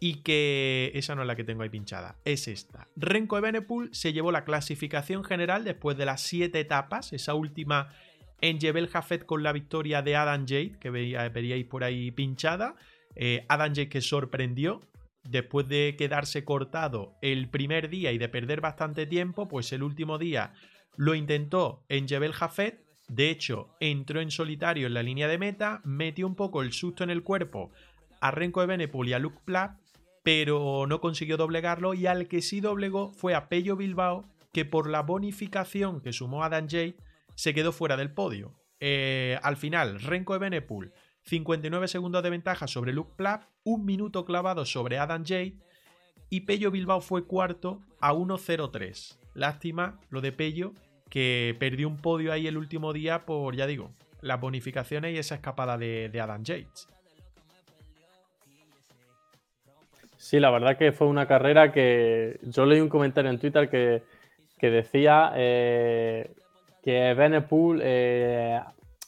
y 0.00 0.22
que 0.22 0.90
esa 0.94 1.14
no 1.14 1.22
es 1.22 1.28
la 1.28 1.36
que 1.36 1.44
tengo 1.44 1.62
ahí 1.62 1.68
pinchada, 1.68 2.16
es 2.24 2.48
esta. 2.48 2.88
Renko 2.96 3.38
Evenepoel 3.38 3.90
se 3.92 4.12
llevó 4.12 4.32
la 4.32 4.44
clasificación 4.44 5.24
general 5.24 5.62
después 5.64 5.96
de 5.96 6.06
las 6.06 6.22
siete 6.22 6.58
etapas, 6.58 7.12
esa 7.12 7.34
última 7.34 7.92
en 8.40 8.60
Jebel 8.60 8.88
Jafet 8.88 9.24
con 9.24 9.42
la 9.42 9.52
victoria 9.52 10.02
de 10.02 10.16
Adam 10.16 10.46
Jade, 10.46 10.76
que 10.80 10.90
veríais 10.90 11.64
por 11.66 11.84
ahí 11.84 12.10
pinchada. 12.10 12.76
Eh, 13.16 13.44
Adam 13.48 13.70
Jade 13.74 13.88
que 13.88 14.00
sorprendió 14.00 14.80
después 15.24 15.68
de 15.68 15.94
quedarse 15.98 16.44
cortado 16.44 17.14
el 17.22 17.48
primer 17.48 17.88
día 17.90 18.12
y 18.12 18.18
de 18.18 18.28
perder 18.28 18.60
bastante 18.60 19.06
tiempo, 19.06 19.48
pues 19.48 19.72
el 19.72 19.82
último 19.82 20.18
día 20.18 20.52
lo 20.96 21.14
intentó 21.14 21.84
en 21.88 22.08
Jebel 22.08 22.32
Jafet. 22.32 22.80
De 23.08 23.30
hecho, 23.30 23.68
entró 23.80 24.20
en 24.20 24.30
solitario 24.30 24.86
en 24.86 24.94
la 24.94 25.02
línea 25.02 25.26
de 25.28 25.38
meta, 25.38 25.80
metió 25.84 26.26
un 26.26 26.36
poco 26.36 26.62
el 26.62 26.72
susto 26.72 27.04
en 27.04 27.10
el 27.10 27.22
cuerpo 27.22 27.70
a 28.20 28.30
Renko 28.30 28.62
Evenepoel 28.62 29.08
y 29.08 29.12
a 29.14 29.18
Luke 29.18 29.40
Platt, 29.44 29.78
pero 30.22 30.86
no 30.86 31.00
consiguió 31.00 31.36
doblegarlo 31.36 31.94
y 31.94 32.06
al 32.06 32.28
que 32.28 32.42
sí 32.42 32.60
doblegó 32.60 33.12
fue 33.12 33.34
a 33.34 33.48
Pello 33.48 33.76
Bilbao, 33.76 34.24
que 34.52 34.64
por 34.64 34.88
la 34.88 35.02
bonificación 35.02 36.00
que 36.00 36.12
sumó 36.12 36.44
Adam 36.44 36.68
Jade 36.68 36.96
se 37.40 37.54
quedó 37.54 37.72
fuera 37.72 37.96
del 37.96 38.12
podio. 38.12 38.52
Eh, 38.80 39.38
al 39.42 39.56
final, 39.56 39.98
Renko 39.98 40.34
Evenepoel, 40.34 40.92
59 41.22 41.88
segundos 41.88 42.22
de 42.22 42.28
ventaja 42.28 42.66
sobre 42.66 42.92
Luke 42.92 43.14
Plapp, 43.16 43.44
un 43.64 43.86
minuto 43.86 44.26
clavado 44.26 44.66
sobre 44.66 44.98
Adam 44.98 45.24
Jade 45.24 45.56
y 46.28 46.42
Pello 46.42 46.70
Bilbao 46.70 47.00
fue 47.00 47.26
cuarto 47.26 47.80
a 47.98 48.12
1.03. 48.12 49.18
Lástima 49.32 49.98
lo 50.10 50.20
de 50.20 50.32
Pello, 50.32 50.74
que 51.08 51.56
perdió 51.58 51.88
un 51.88 52.02
podio 52.02 52.30
ahí 52.30 52.46
el 52.46 52.58
último 52.58 52.92
día 52.92 53.24
por, 53.24 53.56
ya 53.56 53.66
digo, 53.66 53.94
las 54.20 54.38
bonificaciones 54.38 55.14
y 55.14 55.18
esa 55.18 55.36
escapada 55.36 55.78
de, 55.78 56.10
Adam 56.20 56.44
Yates. 56.44 56.88
Sí, 60.18 60.38
la 60.40 60.50
verdad 60.50 60.76
que 60.76 60.92
fue 60.92 61.06
una 61.06 61.26
carrera 61.26 61.72
que 61.72 62.38
yo 62.42 62.66
leí 62.66 62.80
un 62.80 62.90
comentario 62.90 63.30
en 63.30 63.38
Twitter 63.38 63.70
que, 63.70 64.02
decía 64.60 65.32
eh, 65.36 66.34
que 66.82 67.14
Benepool 67.14 67.80
eh, 67.82 68.60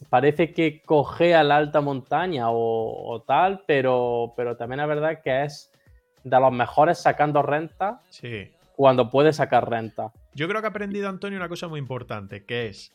parece 0.08 0.52
que 0.52 0.82
coge 0.82 1.34
a 1.34 1.42
la 1.42 1.56
alta 1.56 1.80
montaña 1.80 2.46
o, 2.48 3.22
tal, 3.26 3.62
pero, 3.66 4.34
pero 4.36 4.56
también 4.56 4.80
es 4.80 4.88
verdad 4.88 5.22
que 5.22 5.44
es 5.44 5.70
de 6.24 6.40
los 6.40 6.52
mejores 6.52 6.98
sacando 6.98 7.42
renta 7.42 8.00
cuando 8.76 9.10
puede 9.10 9.32
sacar 9.32 9.68
renta. 9.68 10.12
Yo 10.34 10.48
creo 10.48 10.60
que 10.60 10.66
ha 10.66 10.70
aprendido 10.70 11.08
Antonio 11.08 11.38
una 11.38 11.48
cosa 11.48 11.68
muy 11.68 11.78
importante, 11.78 12.44
que 12.44 12.68
es 12.68 12.92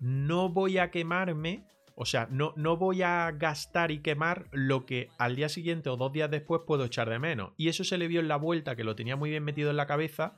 no 0.00 0.48
voy 0.48 0.78
a 0.78 0.90
quemarme, 0.90 1.64
o 1.94 2.04
sea, 2.04 2.28
no, 2.30 2.52
no 2.56 2.76
voy 2.76 3.02
a 3.02 3.30
gastar 3.32 3.90
y 3.90 4.00
quemar 4.00 4.46
lo 4.52 4.84
que 4.84 5.08
al 5.18 5.36
día 5.36 5.48
siguiente 5.48 5.88
o 5.88 5.96
dos 5.96 6.12
días 6.12 6.30
después 6.30 6.62
puedo 6.66 6.84
echar 6.84 7.08
de 7.08 7.18
menos. 7.18 7.52
Y 7.56 7.68
eso 7.68 7.84
se 7.84 7.98
le 7.98 8.08
vio 8.08 8.20
en 8.20 8.28
la 8.28 8.36
vuelta, 8.36 8.76
que 8.76 8.84
lo 8.84 8.96
tenía 8.96 9.16
muy 9.16 9.30
bien 9.30 9.44
metido 9.44 9.70
en 9.70 9.76
la 9.76 9.86
cabeza, 9.86 10.36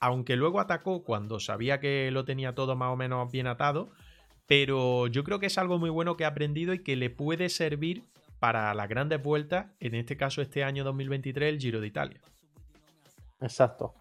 aunque 0.00 0.36
luego 0.36 0.60
atacó 0.60 1.04
cuando 1.04 1.38
sabía 1.38 1.78
que 1.78 2.10
lo 2.10 2.24
tenía 2.24 2.54
todo 2.54 2.74
más 2.74 2.92
o 2.92 2.96
menos 2.96 3.30
bien 3.30 3.46
atado. 3.46 3.90
Pero 4.46 5.06
yo 5.06 5.22
creo 5.22 5.38
que 5.38 5.46
es 5.46 5.58
algo 5.58 5.78
muy 5.78 5.90
bueno 5.90 6.16
que 6.16 6.24
ha 6.24 6.28
aprendido 6.28 6.74
y 6.74 6.82
que 6.82 6.96
le 6.96 7.10
puede 7.10 7.48
servir 7.50 8.04
para 8.40 8.74
las 8.74 8.88
grandes 8.88 9.22
vueltas, 9.22 9.66
en 9.78 9.94
este 9.94 10.16
caso 10.16 10.42
este 10.42 10.64
año 10.64 10.82
2023, 10.82 11.52
el 11.52 11.60
Giro 11.60 11.80
de 11.80 11.86
Italia. 11.86 12.20
Exacto. 13.40 13.94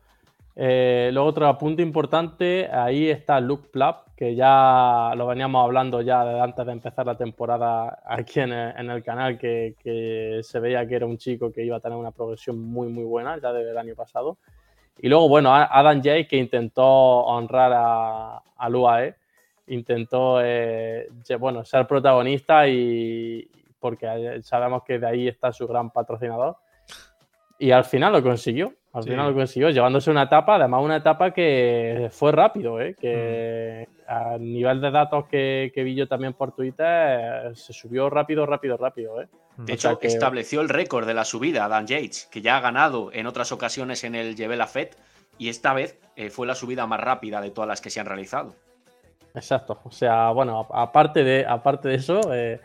Eh, 0.55 1.09
luego 1.13 1.29
otro 1.29 1.57
punto 1.57 1.81
importante, 1.81 2.67
ahí 2.69 3.09
está 3.09 3.39
Luke 3.39 3.69
Plapp, 3.71 4.09
que 4.15 4.35
ya 4.35 5.13
lo 5.15 5.27
veníamos 5.27 5.63
hablando 5.63 6.01
ya 6.01 6.43
antes 6.43 6.65
de 6.65 6.71
empezar 6.71 7.05
la 7.05 7.15
temporada 7.15 7.99
aquí 8.05 8.41
en 8.41 8.51
el, 8.51 9.03
canal, 9.03 9.37
que, 9.37 10.41
se 10.43 10.59
veía 10.59 10.85
que 10.87 10.95
era 10.95 11.05
un 11.05 11.17
chico 11.17 11.51
que 11.51 11.63
iba 11.63 11.77
a 11.77 11.79
tener 11.79 11.97
una 11.97 12.11
progresión 12.11 12.59
muy 12.59 12.89
muy 12.89 13.05
buena 13.05 13.39
ya 13.39 13.53
desde 13.53 13.71
el 13.71 13.77
año 13.77 13.95
pasado. 13.95 14.37
Y 15.01 15.07
luego, 15.07 15.29
bueno, 15.29 15.53
Adam 15.53 16.01
Jay, 16.03 16.27
que 16.27 16.37
intentó 16.37 16.85
honrar 16.85 17.71
a, 17.73 18.41
al 18.57 18.75
UAE, 18.75 19.15
intentó 19.67 20.39
eh, 20.43 21.07
bueno, 21.39 21.63
ser 21.63 21.87
protagonista 21.87 22.67
y 22.67 23.49
porque 23.79 24.41
sabemos 24.43 24.83
que 24.83 24.99
de 24.99 25.07
ahí 25.07 25.27
está 25.27 25.53
su 25.53 25.67
gran 25.67 25.89
patrocinador. 25.89 26.57
Y 27.57 27.71
al 27.71 27.85
final 27.85 28.13
lo 28.13 28.21
consiguió. 28.21 28.73
Al 28.91 29.03
final 29.03 29.29
lo 29.29 29.35
consiguió, 29.35 29.69
llevándose 29.69 30.09
una 30.09 30.23
etapa, 30.23 30.55
además 30.55 30.81
una 30.83 30.95
etapa 30.95 31.31
que 31.31 32.09
fue 32.11 32.31
rápido, 32.31 32.81
¿eh? 32.81 32.95
que 32.99 33.87
mm. 33.87 34.11
a 34.11 34.37
nivel 34.39 34.81
de 34.81 34.89
datos 34.89 35.27
que, 35.27 35.71
vi 35.75 35.93
yo 35.93 36.07
también 36.07 36.33
por 36.33 36.53
Twitter, 36.53 37.55
se 37.55 37.71
subió 37.71 38.09
rápido, 38.09 38.47
rápido, 38.47 38.77
rápido. 38.77 39.21
¿eh? 39.21 39.27
De 39.57 39.73
hecho, 39.73 39.99
estableció 40.01 40.61
el 40.61 40.69
récord 40.69 41.05
de 41.05 41.13
la 41.13 41.23
subida 41.23 41.67
Dan 41.67 41.85
Yates, 41.85 42.27
que 42.31 42.41
ya 42.41 42.57
ha 42.57 42.61
ganado 42.61 43.11
en 43.13 43.27
otras 43.27 43.51
ocasiones 43.51 44.03
en 44.03 44.15
el 44.15 44.35
Jebel 44.35 44.65
Fett, 44.65 44.97
y 45.37 45.49
esta 45.49 45.73
vez 45.73 45.99
eh, 46.15 46.31
fue 46.31 46.47
la 46.47 46.55
subida 46.55 46.87
más 46.87 46.99
rápida 46.99 47.41
de 47.41 47.51
todas 47.51 47.67
las 47.67 47.81
que 47.81 47.91
se 47.91 47.99
han 47.99 48.07
realizado. 48.07 48.55
Exacto, 49.35 49.79
o 49.83 49.91
sea, 49.91 50.31
bueno, 50.31 50.67
aparte 50.71 51.23
de, 51.23 51.45
aparte 51.45 51.89
de 51.89 51.95
eso, 51.95 52.33
eh, 52.33 52.59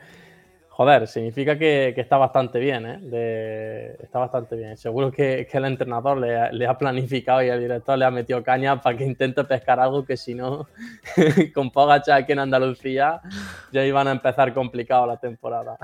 Joder, 0.76 1.06
significa 1.06 1.56
que, 1.56 1.94
está 1.96 2.16
bastante 2.16 2.58
bien, 2.58 2.84
¿eh? 2.84 3.96
está 4.02 4.18
bastante 4.18 4.56
bien. 4.56 4.76
Seguro 4.76 5.12
que, 5.12 5.46
el 5.48 5.64
entrenador 5.66 6.18
le, 6.18 6.66
ha 6.66 6.76
planificado 6.76 7.44
y 7.44 7.48
el 7.48 7.60
director 7.60 7.96
le 7.96 8.04
ha 8.04 8.10
metido 8.10 8.42
caña 8.42 8.80
para 8.80 8.96
que 8.96 9.04
intente 9.04 9.44
pescar 9.44 9.78
algo 9.78 10.04
que 10.04 10.16
si 10.16 10.34
no, 10.34 10.66
con 11.54 11.70
Pogacha 11.70 12.16
aquí 12.16 12.32
en 12.32 12.40
Andalucía, 12.40 13.20
ya 13.70 13.86
iban 13.86 14.08
a 14.08 14.10
empezar 14.10 14.52
complicado 14.52 15.06
la 15.06 15.16
temporada. 15.16 15.78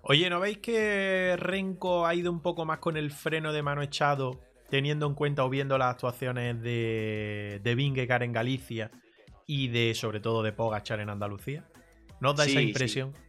Oye, 0.00 0.30
¿no 0.30 0.40
veis 0.40 0.58
que 0.58 1.36
Renko 1.38 2.06
ha 2.06 2.14
ido 2.14 2.32
un 2.32 2.40
poco 2.40 2.64
más 2.64 2.78
con 2.78 2.96
el 2.96 3.10
freno 3.10 3.52
de 3.52 3.62
mano 3.62 3.82
echado, 3.82 4.40
teniendo 4.70 5.06
en 5.06 5.12
cuenta 5.12 5.44
o 5.44 5.50
viendo 5.50 5.76
las 5.76 5.90
actuaciones 5.90 6.62
de, 6.62 7.60
de 7.62 7.74
Vingegaard 7.74 8.22
en 8.22 8.32
Galicia 8.32 8.90
y 9.46 9.68
de, 9.68 9.92
sobre 9.92 10.20
todo, 10.20 10.42
de 10.42 10.52
Pogachar 10.52 11.00
en 11.00 11.10
Andalucía? 11.10 11.64
¿No 12.18 12.30
os 12.30 12.36
da 12.36 12.46
esa 12.46 12.62
impresión? 12.62 13.25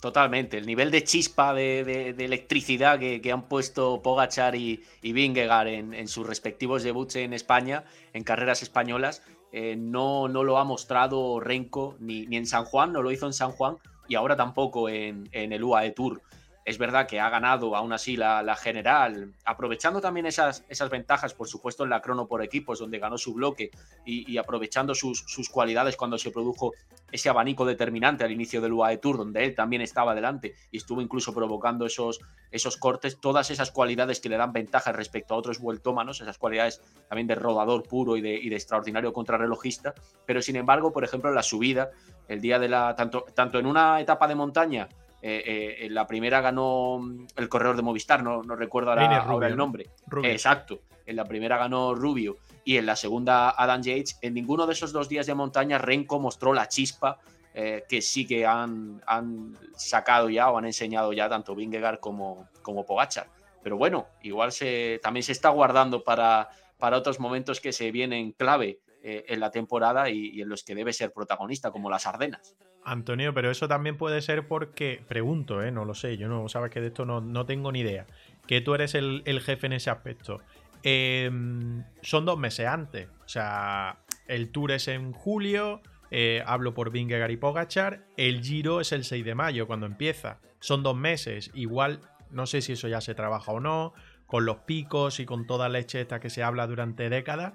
Totalmente. 0.00 0.58
El 0.58 0.66
nivel 0.66 0.90
de 0.92 1.02
chispa, 1.02 1.52
de, 1.52 2.10
electricidad 2.18 2.98
que, 3.00 3.32
han 3.32 3.48
puesto 3.48 4.00
Pogachar 4.00 4.54
y, 4.54 4.84
y 5.02 5.12
Vingegaard 5.12 5.68
en, 5.68 6.08
sus 6.08 6.26
respectivos 6.26 6.84
debuts 6.84 7.16
en 7.16 7.32
España, 7.32 7.84
en 8.12 8.22
carreras 8.22 8.62
españolas, 8.62 9.22
eh, 9.50 9.76
no, 9.76 10.28
no, 10.28 10.44
lo 10.44 10.58
ha 10.58 10.64
mostrado 10.64 11.40
Renko 11.40 11.96
ni, 11.98 12.26
en 12.30 12.46
San 12.46 12.64
Juan, 12.64 12.92
no 12.92 13.02
lo 13.02 13.10
hizo 13.10 13.26
en 13.26 13.32
San 13.32 13.50
Juan 13.50 13.78
y 14.06 14.14
ahora 14.14 14.36
tampoco 14.36 14.88
en, 14.88 15.28
en 15.32 15.52
el 15.52 15.64
UAE 15.64 15.90
Tour. 15.92 16.22
Es 16.68 16.76
verdad 16.76 17.06
que 17.06 17.18
ha 17.18 17.30
ganado 17.30 17.74
aún 17.74 17.94
así 17.94 18.14
la, 18.14 18.54
general, 18.54 19.32
aprovechando 19.46 20.02
también 20.02 20.26
esas, 20.26 20.66
esas, 20.68 20.90
ventajas, 20.90 21.32
por 21.32 21.48
supuesto, 21.48 21.82
en 21.82 21.88
la 21.88 22.02
crono 22.02 22.26
por 22.26 22.42
equipos, 22.42 22.78
donde 22.78 22.98
ganó 22.98 23.16
su 23.16 23.32
bloque 23.32 23.70
y, 24.04 24.36
aprovechando 24.36 24.94
sus, 24.94 25.48
cualidades 25.50 25.96
cuando 25.96 26.18
se 26.18 26.30
produjo 26.30 26.74
ese 27.10 27.30
abanico 27.30 27.64
determinante 27.64 28.22
al 28.22 28.32
inicio 28.32 28.60
del 28.60 28.74
UAE 28.74 28.98
Tour, 28.98 29.16
donde 29.16 29.46
él 29.46 29.54
también 29.54 29.80
estaba 29.80 30.14
delante 30.14 30.56
y 30.70 30.76
estuvo 30.76 31.00
incluso 31.00 31.32
provocando 31.32 31.86
esos, 31.86 32.20
esos 32.50 32.76
cortes, 32.76 33.18
todas 33.18 33.50
esas 33.50 33.70
cualidades 33.70 34.20
que 34.20 34.28
le 34.28 34.36
dan 34.36 34.52
ventaja 34.52 34.92
respecto 34.92 35.32
a 35.32 35.38
otros 35.38 35.60
vueltómanos, 35.60 36.20
esas 36.20 36.36
cualidades 36.36 36.82
también 37.08 37.28
de 37.28 37.34
rodador 37.34 37.82
puro 37.84 38.18
y 38.18 38.20
de, 38.20 38.34
y 38.34 38.50
de 38.50 38.56
extraordinario 38.56 39.14
contrarrelojista, 39.14 39.94
pero 40.26 40.42
sin 40.42 40.56
embargo, 40.56 40.92
por 40.92 41.02
ejemplo, 41.02 41.32
la 41.32 41.42
subida, 41.42 41.92
el 42.28 42.42
día 42.42 42.58
de 42.58 42.68
la, 42.68 42.94
tanto, 42.94 43.24
tanto 43.34 43.58
en 43.58 43.64
una 43.64 43.98
etapa 44.02 44.28
de 44.28 44.34
montaña, 44.34 44.86
eh, 45.20 45.42
eh, 45.44 45.86
en 45.86 45.94
la 45.94 46.06
primera 46.06 46.40
ganó 46.40 46.98
mm, 47.00 47.26
el 47.36 47.48
corredor 47.48 47.76
de 47.76 47.82
Movistar, 47.82 48.22
no, 48.22 48.42
no 48.42 48.54
recuerdo 48.54 48.90
ahora, 48.90 49.48
el 49.48 49.56
nombre. 49.56 49.90
Exacto. 50.24 50.80
En 51.06 51.16
la 51.16 51.24
primera 51.24 51.56
ganó 51.56 51.94
Rubio 51.94 52.36
y 52.64 52.76
en 52.76 52.86
la 52.86 52.94
segunda 52.94 53.50
Adam 53.50 53.82
Yates. 53.82 54.18
En 54.22 54.34
ninguno 54.34 54.66
de 54.66 54.74
esos 54.74 54.92
dos 54.92 55.08
días 55.08 55.26
de 55.26 55.34
montaña 55.34 55.78
Renko 55.78 56.20
mostró 56.20 56.52
la 56.52 56.68
chispa 56.68 57.18
eh, 57.54 57.84
que 57.88 58.02
sí 58.02 58.26
que 58.26 58.46
han, 58.46 59.02
han, 59.06 59.56
sacado 59.74 60.28
ya 60.28 60.50
o 60.50 60.58
han 60.58 60.66
enseñado 60.66 61.12
ya 61.12 61.28
tanto 61.28 61.54
Vingegaard 61.54 61.98
como, 61.98 62.48
como 62.62 62.84
Pogachar. 62.84 63.28
Pero 63.62 63.76
bueno, 63.76 64.06
igual 64.22 64.52
se, 64.52 65.00
también 65.02 65.24
se 65.24 65.32
está 65.32 65.48
guardando 65.48 66.04
para, 66.04 66.50
para 66.78 66.96
otros 66.96 67.18
momentos 67.18 67.60
que 67.60 67.72
se 67.72 67.90
vienen 67.90 68.32
clave 68.32 68.80
en 69.00 69.40
la 69.40 69.50
temporada 69.50 70.10
y, 70.10 70.28
y 70.28 70.42
en 70.42 70.48
los 70.50 70.64
que 70.64 70.74
debe 70.74 70.92
ser 70.92 71.12
protagonista, 71.12 71.70
como 71.70 71.88
las 71.88 72.06
Ardenas. 72.06 72.56
Antonio, 72.90 73.34
pero 73.34 73.50
eso 73.50 73.68
también 73.68 73.96
puede 73.96 74.22
ser 74.22 74.46
porque, 74.46 75.02
pregunto, 75.06 75.62
¿eh? 75.62 75.70
no 75.70 75.84
lo 75.84 75.94
sé, 75.94 76.16
yo 76.16 76.28
no, 76.28 76.48
sabes 76.48 76.70
que 76.70 76.80
de 76.80 76.88
esto 76.88 77.04
no, 77.04 77.46
tengo 77.46 77.72
ni 77.72 77.80
idea, 77.80 78.06
que 78.46 78.60
tú 78.60 78.74
eres 78.74 78.94
el, 78.94 79.22
jefe 79.40 79.66
en 79.66 79.74
ese 79.74 79.90
aspecto. 79.90 80.40
Em, 80.82 81.84
son 82.02 82.24
dos 82.24 82.38
meses 82.38 82.66
antes, 82.66 83.08
o 83.24 83.28
sea, 83.28 83.98
el 84.26 84.50
tour 84.50 84.72
es 84.72 84.88
en 84.88 85.12
julio, 85.12 85.82
eh, 86.10 86.42
hablo 86.46 86.72
por 86.74 86.90
Vingegaard 86.90 87.30
y 87.30 87.36
Pogachar, 87.36 88.04
el 88.16 88.42
Giro 88.42 88.80
es 88.80 88.92
el 88.92 89.04
6 89.04 89.24
de 89.24 89.34
mayo 89.34 89.66
cuando 89.66 89.86
empieza, 89.86 90.38
son 90.60 90.82
dos 90.82 90.96
meses, 90.96 91.50
igual, 91.54 92.00
no 92.30 92.46
sé 92.46 92.62
si 92.62 92.72
eso 92.72 92.88
ya 92.88 93.00
se 93.00 93.14
trabaja 93.14 93.52
o 93.52 93.60
no, 93.60 93.92
con 94.26 94.44
los 94.44 94.58
picos 94.58 95.20
y 95.20 95.26
con 95.26 95.46
toda 95.46 95.68
la 95.68 95.80
leche 95.80 96.00
esta 96.00 96.20
que 96.20 96.30
se 96.30 96.42
habla 96.42 96.66
durante 96.66 97.10
décadas, 97.10 97.54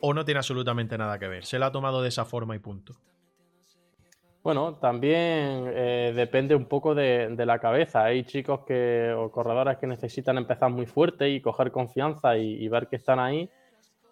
o 0.00 0.14
no 0.14 0.24
tiene 0.24 0.38
absolutamente 0.38 0.98
nada 0.98 1.18
que 1.18 1.28
ver, 1.28 1.44
se 1.44 1.58
lo 1.58 1.66
ha 1.66 1.72
tomado 1.72 2.02
de 2.02 2.08
esa 2.08 2.24
forma 2.24 2.56
y 2.56 2.58
punto. 2.58 2.96
Bueno, 4.42 4.76
también 4.76 5.64
eh, 5.74 6.12
depende 6.14 6.54
un 6.54 6.66
poco 6.66 6.94
de, 6.94 7.34
la 7.36 7.58
cabeza. 7.58 8.04
Hay 8.04 8.24
chicos 8.24 8.60
que, 8.66 9.12
o 9.16 9.30
corredores 9.30 9.78
que 9.78 9.86
necesitan 9.86 10.38
empezar 10.38 10.70
muy 10.70 10.86
fuerte 10.86 11.28
y 11.28 11.40
coger 11.40 11.70
confianza 11.72 12.36
y, 12.36 12.66
ver 12.68 12.86
que 12.86 12.96
están 12.96 13.18
ahí. 13.18 13.50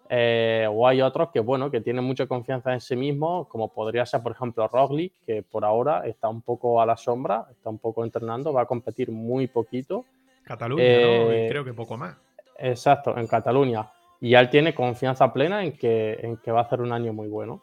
Eh, 0.09 0.67
o 0.71 0.87
hay 0.87 1.01
otros 1.01 1.29
que, 1.31 1.39
bueno, 1.39 1.69
que 1.69 1.81
tienen 1.81 2.03
mucha 2.03 2.27
confianza 2.27 2.73
en 2.73 2.79
sí 2.79 2.95
mismos, 2.95 3.47
como 3.47 3.73
podría 3.73 4.05
ser, 4.05 4.21
por 4.21 4.31
ejemplo, 4.31 4.67
Roglic, 4.67 5.13
que 5.25 5.43
por 5.43 5.65
ahora 5.65 6.05
está 6.05 6.29
un 6.29 6.41
poco 6.41 6.81
a 6.81 6.85
la 6.85 6.95
sombra, 6.95 7.45
está 7.51 7.69
un 7.69 7.79
poco 7.79 8.05
entrenando, 8.05 8.53
va 8.53 8.61
a 8.61 8.65
competir 8.65 9.11
muy 9.11 9.47
poquito. 9.47 10.05
Cataluña, 10.43 10.83
¿no? 10.83 11.31
Eh, 11.31 11.47
creo 11.49 11.65
que 11.65 11.73
poco 11.73 11.97
más. 11.97 12.15
Exacto, 12.57 13.17
en 13.17 13.27
Cataluña. 13.27 13.89
Y 14.21 14.33
él 14.33 14.49
tiene 14.49 14.73
confianza 14.73 15.31
plena 15.31 15.63
en 15.63 15.73
que, 15.73 16.13
en 16.21 16.37
que 16.37 16.51
va 16.51 16.61
a 16.61 16.63
hacer 16.63 16.81
un 16.81 16.91
año 16.91 17.11
muy 17.13 17.27
bueno. 17.27 17.61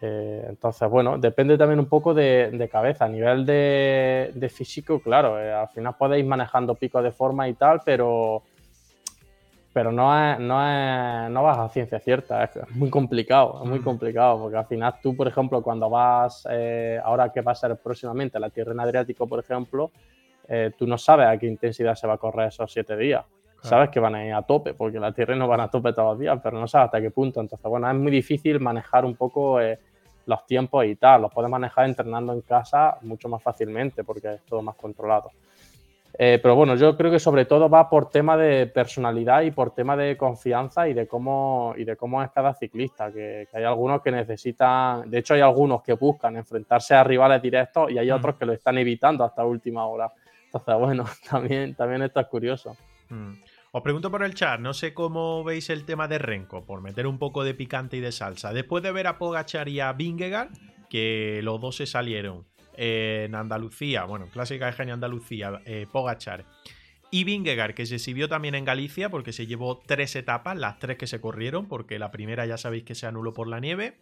Eh, 0.00 0.44
entonces, 0.48 0.88
bueno, 0.90 1.18
depende 1.18 1.56
también 1.56 1.78
un 1.78 1.86
poco 1.86 2.14
de, 2.14 2.68
cabeza. 2.70 3.06
A 3.06 3.08
nivel 3.08 3.46
de, 3.46 4.52
físico, 4.52 5.00
claro, 5.00 5.40
eh, 5.40 5.52
al 5.52 5.68
final 5.68 5.94
podéis 5.98 6.26
manejando 6.26 6.74
picos 6.74 7.02
de 7.02 7.12
forma 7.12 7.48
y 7.48 7.54
tal, 7.54 7.80
pero 7.84 8.42
pero 9.72 9.90
no 9.90 10.16
es, 10.16 10.38
no 10.38 10.64
es, 10.64 11.28
no 11.32 11.42
vas 11.42 11.58
a 11.58 11.68
ciencia 11.68 11.98
cierta, 11.98 12.44
es, 12.44 12.70
muy 12.76 12.90
complicado, 12.90 13.58
es 13.60 13.68
muy 13.68 13.80
mm. 13.80 13.82
complicado, 13.82 14.42
porque 14.42 14.56
al 14.56 14.66
final 14.66 14.94
tú, 15.02 15.16
por 15.16 15.26
ejemplo, 15.26 15.62
cuando 15.62 15.90
vas, 15.90 16.46
eh, 16.48 17.00
ahora 17.02 17.32
que 17.32 17.40
va 17.40 17.50
a 17.50 17.56
ser 17.56 17.76
próximamente 17.78 18.38
la 18.38 18.50
Tierra 18.50 18.70
en 18.70 18.78
Adriático, 18.78 19.26
por 19.26 19.40
ejemplo, 19.40 19.90
tú 20.78 20.86
no 20.86 20.96
sabes 20.96 21.26
a 21.26 21.36
qué 21.38 21.46
intensidad 21.46 21.96
se 21.96 22.06
va 22.06 22.14
a 22.14 22.18
correr 22.18 22.48
esos 22.48 22.70
siete 22.70 22.96
días. 22.96 23.24
Sabes 23.64 23.88
que 23.88 23.98
van 23.98 24.14
a 24.14 24.26
ir 24.26 24.34
a 24.34 24.42
tope, 24.42 24.74
porque 24.74 25.00
la 25.00 25.12
Tierra 25.12 25.34
no 25.34 25.48
van 25.48 25.60
a 25.60 25.68
tope 25.68 25.94
días, 26.18 26.38
pero 26.42 26.60
no 26.60 26.68
sabes 26.68 26.86
hasta 26.86 27.00
qué 27.00 27.10
punto. 27.10 27.40
Entonces, 27.40 27.66
bueno, 27.66 27.88
es 27.88 27.96
muy 27.96 28.12
difícil 28.12 28.60
manejar 28.60 29.06
un 29.06 29.14
poco 29.16 29.58
eh, 29.58 29.78
los 30.26 30.44
tiempos 30.46 30.84
y 30.84 30.96
tal. 30.96 31.22
Los 31.22 31.32
puedes 31.32 31.50
manejar 31.50 31.86
entrenando 31.86 32.34
en 32.34 32.42
casa 32.42 32.98
mucho 33.00 33.28
más 33.28 33.42
fácilmente, 33.42 34.04
porque 34.04 34.34
es 34.34 34.42
todo 34.42 34.60
más 34.60 34.76
controlado. 34.76 35.30
Eh, 36.16 36.38
pero 36.40 36.54
bueno, 36.54 36.76
yo 36.76 36.96
creo 36.96 37.10
que 37.10 37.18
sobre 37.18 37.44
todo 37.44 37.68
va 37.68 37.88
por 37.88 38.08
tema 38.08 38.36
de 38.36 38.68
personalidad 38.68 39.42
y 39.42 39.50
por 39.50 39.72
tema 39.72 39.96
de 39.96 40.16
confianza 40.16 40.88
y 40.88 40.94
de 40.94 41.08
cómo, 41.08 41.74
y 41.76 41.84
de 41.84 41.96
cómo 41.96 42.22
es 42.22 42.30
cada 42.30 42.54
ciclista, 42.54 43.10
que, 43.10 43.48
hay 43.52 43.64
algunos 43.64 44.00
que 44.00 44.12
necesitan, 44.12 45.10
de 45.10 45.18
hecho 45.18 45.34
hay 45.34 45.40
algunos 45.40 45.82
que 45.82 45.94
buscan 45.94 46.36
enfrentarse 46.36 46.94
a 46.94 47.02
rivales 47.02 47.42
directos 47.42 47.90
y 47.90 47.98
hay 47.98 48.12
mm. 48.12 48.14
otros 48.14 48.36
que 48.36 48.46
lo 48.46 48.52
están 48.52 48.78
evitando 48.78 49.24
hasta 49.24 49.44
última 49.44 49.86
hora. 49.86 50.12
Entonces, 50.44 50.74
bueno, 50.78 51.04
también, 51.28 51.74
también 51.74 52.02
esto 52.02 52.20
es 52.20 52.26
curioso. 52.28 52.76
Mm. 53.08 53.32
Os 53.76 53.82
pregunto 53.82 54.08
por 54.08 54.22
el 54.22 54.34
chat, 54.34 54.60
no 54.60 54.72
sé 54.72 54.94
cómo 54.94 55.42
veis 55.42 55.68
el 55.68 55.84
tema 55.84 56.06
de 56.06 56.18
Renko, 56.18 56.64
por 56.64 56.80
meter 56.80 57.08
un 57.08 57.18
poco 57.18 57.42
de 57.42 57.54
picante 57.54 57.96
y 57.96 58.00
de 58.00 58.12
salsa. 58.12 58.52
Después 58.52 58.84
de 58.84 58.92
ver 58.92 59.08
a 59.08 59.18
Pogachar 59.18 59.68
y 59.68 59.80
a 59.80 59.92
Vingegaard, 59.92 60.52
que 60.88 61.40
los 61.42 61.60
dos 61.60 61.74
se 61.74 61.86
salieron 61.86 62.46
en 62.76 63.34
Andalucía, 63.34 64.04
bueno, 64.04 64.28
clásica 64.32 64.66
de 64.66 64.74
Genio 64.74 64.94
Andalucía, 64.94 65.60
eh, 65.64 65.88
Pogachar 65.90 66.44
y 67.10 67.24
Vingegaard, 67.24 67.74
que 67.74 67.84
se 67.84 67.96
exhibió 67.96 68.28
también 68.28 68.54
en 68.54 68.64
Galicia 68.64 69.10
porque 69.10 69.32
se 69.32 69.48
llevó 69.48 69.82
tres 69.84 70.14
etapas, 70.14 70.56
las 70.56 70.78
tres 70.78 70.96
que 70.96 71.08
se 71.08 71.20
corrieron, 71.20 71.66
porque 71.66 71.98
la 71.98 72.12
primera 72.12 72.46
ya 72.46 72.56
sabéis 72.56 72.84
que 72.84 72.94
se 72.94 73.08
anuló 73.08 73.32
por 73.32 73.48
la 73.48 73.58
nieve. 73.58 73.98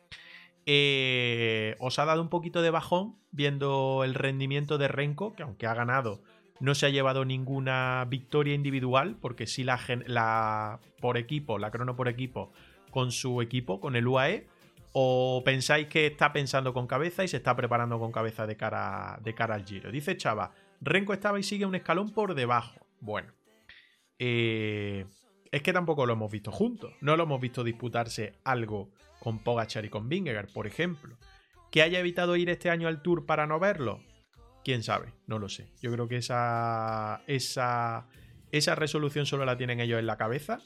Eh, 0.66 1.76
os 1.78 1.98
ha 1.98 2.04
dado 2.04 2.20
un 2.20 2.28
poquito 2.28 2.60
de 2.60 2.68
bajón 2.68 3.16
viendo 3.30 4.04
el 4.04 4.12
rendimiento 4.12 4.76
de 4.76 4.88
Renko, 4.88 5.32
que 5.32 5.44
aunque 5.44 5.66
ha 5.66 5.72
ganado, 5.72 6.22
no 6.62 6.74
se 6.74 6.86
ha 6.86 6.88
llevado 6.88 7.26
ninguna 7.26 8.06
victoria 8.08 8.54
individual, 8.54 9.16
porque 9.20 9.46
sí 9.46 9.64
la, 9.64 9.78
la 10.06 10.80
por 11.00 11.18
equipo, 11.18 11.58
la 11.58 11.70
crono 11.70 11.96
por 11.96 12.08
equipo, 12.08 12.52
con 12.90 13.12
su 13.12 13.42
equipo, 13.42 13.80
con 13.80 13.96
el 13.96 14.06
UAE, 14.06 14.46
¿O 14.92 15.42
pensáis 15.42 15.86
que 15.88 16.06
está 16.06 16.32
pensando 16.34 16.74
con 16.74 16.86
cabeza 16.86 17.24
y 17.24 17.28
se 17.28 17.38
está 17.38 17.56
preparando 17.56 17.98
con 17.98 18.12
cabeza 18.12 18.46
de 18.46 18.56
cara, 18.56 19.18
de 19.22 19.34
cara 19.34 19.54
al 19.54 19.64
giro? 19.64 19.90
Dice 19.90 20.18
Chava, 20.18 20.52
Renko 20.82 21.14
estaba 21.14 21.40
y 21.40 21.42
sigue 21.42 21.64
un 21.64 21.74
escalón 21.74 22.10
por 22.10 22.34
debajo. 22.34 22.86
Bueno, 23.00 23.32
eh, 24.18 25.06
es 25.50 25.62
que 25.62 25.72
tampoco 25.72 26.04
lo 26.04 26.12
hemos 26.12 26.30
visto 26.30 26.52
juntos. 26.52 26.92
No 27.00 27.16
lo 27.16 27.22
hemos 27.22 27.40
visto 27.40 27.64
disputarse 27.64 28.34
algo 28.44 28.90
con 29.18 29.38
Pogachar 29.38 29.86
y 29.86 29.88
con 29.88 30.10
Vingegaard, 30.10 30.52
por 30.52 30.66
ejemplo. 30.66 31.16
¿Que 31.70 31.80
haya 31.80 32.00
evitado 32.00 32.36
ir 32.36 32.50
este 32.50 32.68
año 32.68 32.86
al 32.86 33.00
Tour 33.00 33.24
para 33.24 33.46
no 33.46 33.58
verlo? 33.58 34.00
Quién 34.64 34.82
sabe, 34.82 35.12
no 35.26 35.38
lo 35.38 35.48
sé. 35.48 35.68
Yo 35.80 35.92
creo 35.92 36.08
que 36.08 36.16
esa, 36.16 37.22
esa, 37.26 38.06
esa 38.50 38.74
resolución 38.74 39.26
solo 39.26 39.44
la 39.44 39.56
tienen 39.56 39.80
ellos 39.80 39.98
en 39.98 40.06
la 40.06 40.16
cabeza. 40.16 40.60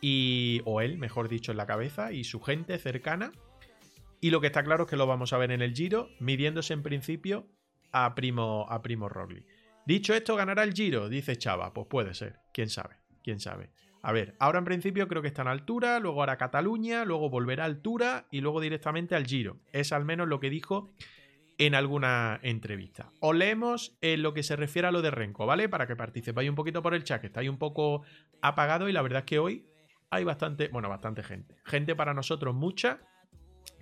Y, 0.00 0.62
o 0.64 0.80
él, 0.80 0.96
mejor 0.98 1.28
dicho, 1.28 1.50
en 1.50 1.58
la 1.58 1.66
cabeza 1.66 2.12
y 2.12 2.24
su 2.24 2.40
gente 2.40 2.78
cercana 2.78 3.32
y 4.20 4.30
lo 4.30 4.40
que 4.40 4.48
está 4.48 4.62
claro 4.62 4.84
es 4.84 4.90
que 4.90 4.96
lo 4.96 5.06
vamos 5.06 5.32
a 5.32 5.38
ver 5.38 5.50
en 5.50 5.62
el 5.62 5.74
Giro, 5.74 6.10
midiéndose 6.18 6.74
en 6.74 6.82
principio 6.82 7.46
a 7.90 8.14
Primo, 8.14 8.66
a 8.68 8.82
Primo 8.82 9.08
Rogli. 9.08 9.46
Dicho 9.86 10.14
esto, 10.14 10.36
¿ganará 10.36 10.62
el 10.62 10.74
Giro? 10.74 11.08
Dice 11.08 11.36
Chava. 11.36 11.72
Pues 11.72 11.86
puede 11.86 12.12
ser. 12.12 12.38
¿Quién 12.52 12.68
sabe? 12.68 12.96
¿Quién 13.24 13.40
sabe? 13.40 13.70
A 14.02 14.12
ver, 14.12 14.34
ahora 14.38 14.58
en 14.58 14.64
principio 14.64 15.08
creo 15.08 15.22
que 15.22 15.28
está 15.28 15.42
en 15.42 15.48
altura, 15.48 16.00
luego 16.00 16.22
hará 16.22 16.38
Cataluña, 16.38 17.04
luego 17.04 17.28
volverá 17.28 17.64
a 17.64 17.66
altura 17.66 18.26
y 18.30 18.40
luego 18.40 18.60
directamente 18.60 19.14
al 19.14 19.26
Giro. 19.26 19.58
Es 19.72 19.92
al 19.92 20.04
menos 20.04 20.28
lo 20.28 20.40
que 20.40 20.50
dijo 20.50 20.92
en 21.60 21.74
alguna 21.74 22.40
entrevista. 22.42 23.12
O 23.20 23.34
leemos 23.34 23.94
en 24.00 24.22
lo 24.22 24.32
que 24.32 24.42
se 24.42 24.56
refiere 24.56 24.88
a 24.88 24.92
lo 24.92 25.02
de 25.02 25.10
Renko, 25.10 25.44
¿vale? 25.44 25.68
Para 25.68 25.86
que 25.86 25.94
participéis 25.94 26.48
un 26.48 26.56
poquito 26.56 26.82
por 26.82 26.94
el 26.94 27.04
chat, 27.04 27.20
que 27.20 27.26
está 27.26 27.40
ahí 27.40 27.50
un 27.50 27.58
poco 27.58 28.02
apagado 28.40 28.88
y 28.88 28.92
la 28.92 29.02
verdad 29.02 29.20
es 29.20 29.26
que 29.26 29.38
hoy 29.38 29.66
hay 30.08 30.24
bastante, 30.24 30.68
bueno, 30.68 30.88
bastante 30.88 31.22
gente. 31.22 31.56
Gente 31.66 31.94
para 31.94 32.14
nosotros 32.14 32.54
mucha 32.54 33.00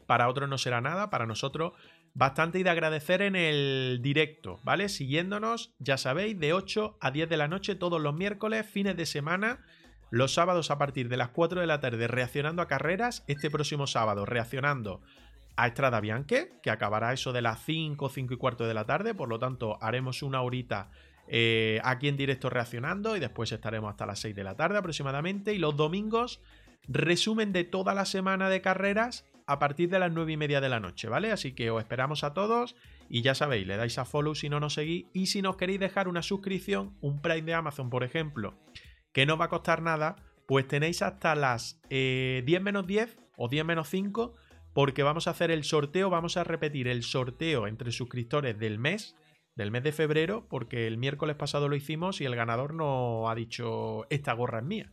para 0.07 0.29
otros 0.29 0.49
no 0.49 0.59
será 0.59 0.81
nada, 0.81 1.09
para 1.09 1.27
nosotros 1.27 1.75
bastante 2.15 2.59
y 2.59 2.65
de 2.65 2.71
agradecer 2.71 3.23
en 3.23 3.37
el 3.37 4.01
directo, 4.03 4.59
¿vale? 4.65 4.89
Siguiéndonos, 4.89 5.75
ya 5.79 5.99
sabéis, 5.99 6.37
de 6.41 6.53
8 6.53 6.97
a 7.01 7.11
10 7.13 7.29
de 7.29 7.37
la 7.37 7.47
noche 7.47 7.77
todos 7.77 8.01
los 8.01 8.15
miércoles, 8.15 8.67
fines 8.67 8.97
de 8.97 9.07
semana, 9.07 9.65
los 10.11 10.35
sábados 10.35 10.73
a 10.73 10.79
partir 10.79 11.09
de 11.09 11.17
las 11.17 11.29
4 11.29 11.61
de 11.61 11.67
la 11.69 11.79
tarde 11.79 12.09
reaccionando 12.09 12.63
a 12.63 12.67
carreras, 12.67 13.23
este 13.29 13.51
próximo 13.51 13.87
sábado 13.87 14.25
reaccionando 14.25 15.03
a 15.59 15.67
Estrada 15.67 16.01
Bianche, 16.01 16.53
que 16.63 16.71
acabará 16.71 17.13
eso 17.13 17.33
de 17.33 17.43
las 17.43 17.65
5, 17.65 18.09
5 18.09 18.33
y 18.33 18.37
cuarto 18.37 18.69
de 18.69 18.75
la 18.75 18.85
tarde, 18.85 19.13
por 19.13 19.29
lo 19.29 19.41
tanto 19.41 19.77
haremos 19.83 20.23
una 20.23 20.41
horita 20.41 20.93
eh, 21.27 21.81
aquí 21.83 22.07
en 22.07 22.17
directo 22.17 22.49
reaccionando 22.49 23.17
y 23.17 23.21
después 23.21 23.51
estaremos 23.51 23.91
hasta 23.91 24.07
las 24.07 24.21
6 24.21 24.37
de 24.37 24.45
la 24.45 24.55
tarde 24.55 24.79
aproximadamente. 24.79 25.53
Y 25.55 25.59
los 25.59 25.77
domingos 25.77 26.41
resumen 26.87 27.53
de 27.53 27.65
toda 27.65 27.93
la 27.93 28.05
semana 28.05 28.49
de 28.49 28.61
carreras 28.61 29.27
a 29.49 29.59
partir 29.59 29.91
de 29.91 29.99
las 29.99 30.13
9 30.13 30.33
y 30.33 30.37
media 30.37 30.61
de 30.61 30.69
la 30.69 30.79
noche, 30.79 31.09
¿vale? 31.09 31.33
Así 31.33 31.53
que 31.57 31.73
os 31.73 31.81
esperamos 31.81 32.23
a 32.23 32.35
todos 32.35 32.77
y 33.09 33.23
ya 33.23 33.35
sabéis, 33.35 33.67
le 33.67 33.77
dais 33.77 33.99
a 33.99 34.05
follow 34.05 34.37
si 34.37 34.49
no 34.49 34.61
nos 34.61 34.75
seguís. 34.75 35.07
Y 35.13 35.27
si 35.27 35.43
nos 35.43 35.57
queréis 35.57 35.81
dejar 35.81 36.07
una 36.07 36.23
suscripción, 36.23 36.97
un 37.01 37.21
Prime 37.21 37.43
de 37.43 37.55
Amazon, 37.55 37.91
por 37.91 38.05
ejemplo, 38.05 38.55
que 39.13 39.27
no 39.27 39.37
va 39.37 39.47
a 39.47 39.49
costar 39.49 39.83
nada, 39.83 40.15
pues 40.47 40.69
tenéis 40.69 41.03
hasta 41.03 41.35
las 41.35 41.81
10 41.89 41.91
eh, 41.91 42.61
menos 42.63 42.87
10 42.87 43.19
o 43.37 43.49
10 43.49 43.65
menos 43.65 43.89
5 43.89 44.37
porque 44.79 45.03
vamos 45.03 45.27
a 45.27 45.33
hacer 45.33 45.51
el 45.51 45.65
sorteo, 45.65 46.09
vamos 46.09 46.37
a 46.37 46.45
repetir 46.45 46.87
el 46.87 47.03
sorteo 47.03 47.67
entre 47.67 47.91
suscriptores 47.91 48.57
del 48.61 48.79
mes, 48.79 49.17
del 49.57 49.73
mes 49.73 49.83
de 49.83 49.91
febrero, 49.91 50.47
porque 50.49 50.87
el 50.87 50.99
miércoles 50.99 51.35
pasado 51.35 51.69
lo 51.69 51.75
hicimos 51.75 52.21
y 52.21 52.27
el 52.27 52.37
ganador 52.37 52.75
no 52.75 53.29
ha 53.29 53.35
dicho 53.35 54.07
esta 54.09 54.35
gorra 54.35 54.61
es 54.61 54.65
mía. 54.65 54.93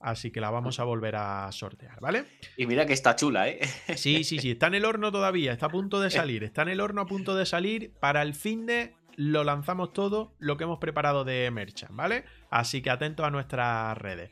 Así 0.00 0.30
que 0.30 0.40
la 0.40 0.48
vamos 0.48 0.80
a 0.80 0.84
volver 0.84 1.16
a 1.16 1.52
sortear, 1.52 2.00
¿vale? 2.00 2.24
Y 2.56 2.64
mira 2.64 2.86
que 2.86 2.94
está 2.94 3.14
chula, 3.14 3.50
¿eh? 3.50 3.60
Sí, 3.96 4.24
sí, 4.24 4.38
sí. 4.38 4.52
Está 4.52 4.68
en 4.68 4.76
el 4.76 4.86
horno 4.86 5.12
todavía. 5.12 5.52
Está 5.52 5.66
a 5.66 5.70
punto 5.70 6.00
de 6.00 6.08
salir. 6.08 6.42
Está 6.42 6.62
en 6.62 6.70
el 6.70 6.80
horno 6.80 7.02
a 7.02 7.06
punto 7.06 7.36
de 7.36 7.44
salir. 7.44 7.92
Para 8.00 8.22
el 8.22 8.32
fin 8.32 8.64
de 8.64 8.94
lo 9.16 9.44
lanzamos 9.44 9.92
todo 9.92 10.34
lo 10.38 10.56
que 10.56 10.64
hemos 10.64 10.78
preparado 10.78 11.24
de 11.24 11.50
Merchant, 11.50 11.94
¿vale? 11.94 12.24
Así 12.48 12.80
que 12.80 12.88
atentos 12.88 13.26
a 13.26 13.30
nuestras 13.30 13.98
redes. 13.98 14.30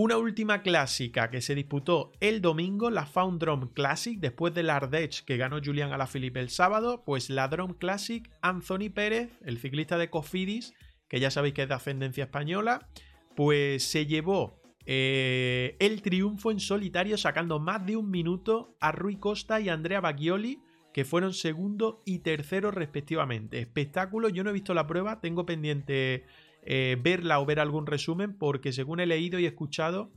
Una 0.00 0.16
última 0.16 0.62
clásica 0.62 1.28
que 1.28 1.40
se 1.40 1.56
disputó 1.56 2.12
el 2.20 2.40
domingo, 2.40 2.88
la 2.88 3.04
Found 3.04 3.40
Drum 3.40 3.72
Classic, 3.72 4.16
después 4.20 4.54
de 4.54 4.62
la 4.62 4.78
que 5.26 5.36
ganó 5.36 5.58
Julian 5.60 5.92
Alaphilippe 5.92 6.38
el 6.38 6.50
sábado, 6.50 7.02
pues 7.04 7.30
la 7.30 7.48
Drum 7.48 7.74
Classic, 7.74 8.30
Anthony 8.40 8.90
Pérez, 8.94 9.32
el 9.44 9.58
ciclista 9.58 9.98
de 9.98 10.08
Cofidis, 10.08 10.72
que 11.08 11.18
ya 11.18 11.32
sabéis 11.32 11.54
que 11.54 11.62
es 11.62 11.68
de 11.68 11.74
ascendencia 11.74 12.22
española, 12.22 12.88
pues 13.34 13.82
se 13.82 14.06
llevó 14.06 14.62
eh, 14.86 15.74
el 15.80 16.00
triunfo 16.00 16.52
en 16.52 16.60
solitario 16.60 17.18
sacando 17.18 17.58
más 17.58 17.84
de 17.84 17.96
un 17.96 18.08
minuto 18.08 18.76
a 18.78 18.92
Rui 18.92 19.16
Costa 19.16 19.58
y 19.60 19.68
Andrea 19.68 20.00
Baggioli, 20.00 20.62
que 20.94 21.04
fueron 21.04 21.34
segundo 21.34 22.04
y 22.06 22.20
tercero 22.20 22.70
respectivamente. 22.70 23.58
Espectáculo, 23.58 24.28
yo 24.28 24.44
no 24.44 24.50
he 24.50 24.52
visto 24.52 24.74
la 24.74 24.86
prueba, 24.86 25.20
tengo 25.20 25.44
pendiente 25.44 26.24
eh, 26.64 26.96
verla 27.00 27.40
o 27.40 27.46
ver 27.46 27.60
algún 27.60 27.86
resumen, 27.86 28.36
porque 28.36 28.72
según 28.72 29.00
he 29.00 29.06
leído 29.06 29.38
y 29.38 29.46
escuchado, 29.46 30.10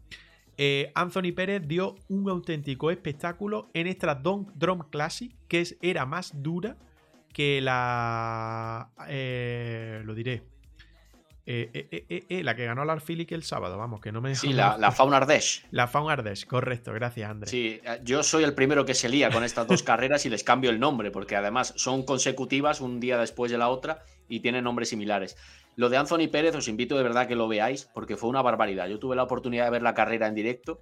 eh, 0.57 0.91
Anthony 0.95 1.33
Pérez 1.35 1.67
dio 1.67 1.95
un 2.09 2.29
auténtico 2.29 2.91
espectáculo 2.91 3.69
en 3.73 3.87
esta 3.87 4.15
Drum 4.15 4.89
Classic, 4.89 5.33
que 5.47 5.65
era 5.81 6.05
más 6.05 6.41
dura 6.41 6.77
que 7.33 7.61
la... 7.61 8.91
lo 10.05 10.13
diré 10.13 10.43
eh, 11.53 11.89
eh, 11.91 12.25
eh, 12.29 12.43
la 12.43 12.55
que 12.55 12.65
ganó 12.65 12.85
la 12.85 12.93
Arfilic 12.93 13.31
el 13.31 13.43
sábado, 13.43 13.75
vamos, 13.77 13.99
que 13.99 14.11
no 14.11 14.21
me. 14.21 14.35
Sí, 14.35 14.53
la, 14.53 14.77
la 14.77 14.91
Faun 14.91 15.13
Ardèche. 15.13 15.65
La 15.71 15.87
Faun 15.87 16.11
Ardèche, 16.11 16.45
correcto, 16.45 16.93
gracias, 16.93 17.29
Andrés. 17.29 17.49
Sí, 17.49 17.81
yo 18.03 18.21
soy 18.21 18.43
el 18.43 18.53
primero 18.53 18.85
que 18.85 18.93
se 18.93 19.09
lía 19.09 19.31
con 19.31 19.43
estas 19.43 19.67
dos 19.67 19.81
carreras 19.83 20.25
y 20.25 20.29
les 20.29 20.43
cambio 20.43 20.69
el 20.69 20.79
nombre, 20.79 21.09
porque 21.09 21.35
además 21.35 21.73
son 21.77 22.05
consecutivas 22.05 22.79
un 22.79 22.99
día 22.99 23.17
después 23.17 23.51
de 23.51 23.57
la 23.57 23.69
otra 23.69 24.03
y 24.29 24.41
tienen 24.41 24.63
nombres 24.63 24.89
similares. 24.89 25.35
Lo 25.76 25.89
de 25.89 25.97
Anthony 25.97 26.28
Pérez, 26.32 26.55
os 26.55 26.67
invito 26.67 26.97
de 26.97 27.03
verdad 27.03 27.28
que 27.28 27.36
lo 27.36 27.47
veáis, 27.47 27.86
porque 27.93 28.17
fue 28.17 28.30
una 28.30 28.41
barbaridad. 28.41 28.88
Yo 28.88 28.99
tuve 28.99 29.15
la 29.15 29.24
oportunidad 29.24 29.65
de 29.65 29.72
ver 29.72 29.82
la 29.82 29.93
carrera 29.93 30.28
en 30.28 30.36
directo. 30.36 30.82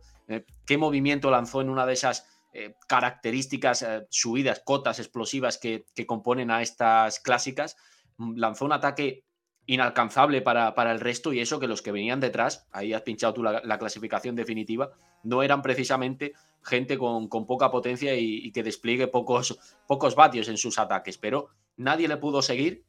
¿Qué 0.65 0.77
movimiento 0.77 1.29
lanzó 1.31 1.61
en 1.61 1.69
una 1.69 1.85
de 1.85 1.93
esas 1.93 2.27
características, 2.87 3.85
subidas, 4.09 4.61
cotas 4.65 4.99
explosivas 4.99 5.57
que, 5.57 5.85
que 5.93 6.05
componen 6.05 6.51
a 6.51 6.61
estas 6.61 7.19
clásicas? 7.19 7.77
Lanzó 8.17 8.65
un 8.65 8.73
ataque 8.73 9.23
inalcanzable 9.69 10.41
para, 10.41 10.91
el 10.91 10.99
resto 10.99 11.31
y 11.31 11.41
eso 11.41 11.59
que 11.59 11.67
los 11.67 11.83
que 11.83 11.91
venían 11.91 12.19
detrás, 12.19 12.67
ahí 12.71 12.91
has 12.91 13.03
pinchado 13.03 13.35
tú 13.35 13.43
la, 13.43 13.77
clasificación 13.77 14.35
definitiva, 14.35 14.89
no 15.21 15.43
eran 15.43 15.61
precisamente 15.61 16.33
gente 16.63 16.97
con, 16.97 17.29
poca 17.29 17.69
potencia 17.69 18.15
y, 18.15 18.51
que 18.51 18.63
despliegue 18.63 19.05
pocos, 19.05 19.59
pocos 19.85 20.15
vatios 20.15 20.47
en 20.47 20.57
sus 20.57 20.79
ataques, 20.79 21.19
pero 21.19 21.49
nadie 21.77 22.07
le 22.07 22.17
pudo 22.17 22.41
seguir 22.41 22.83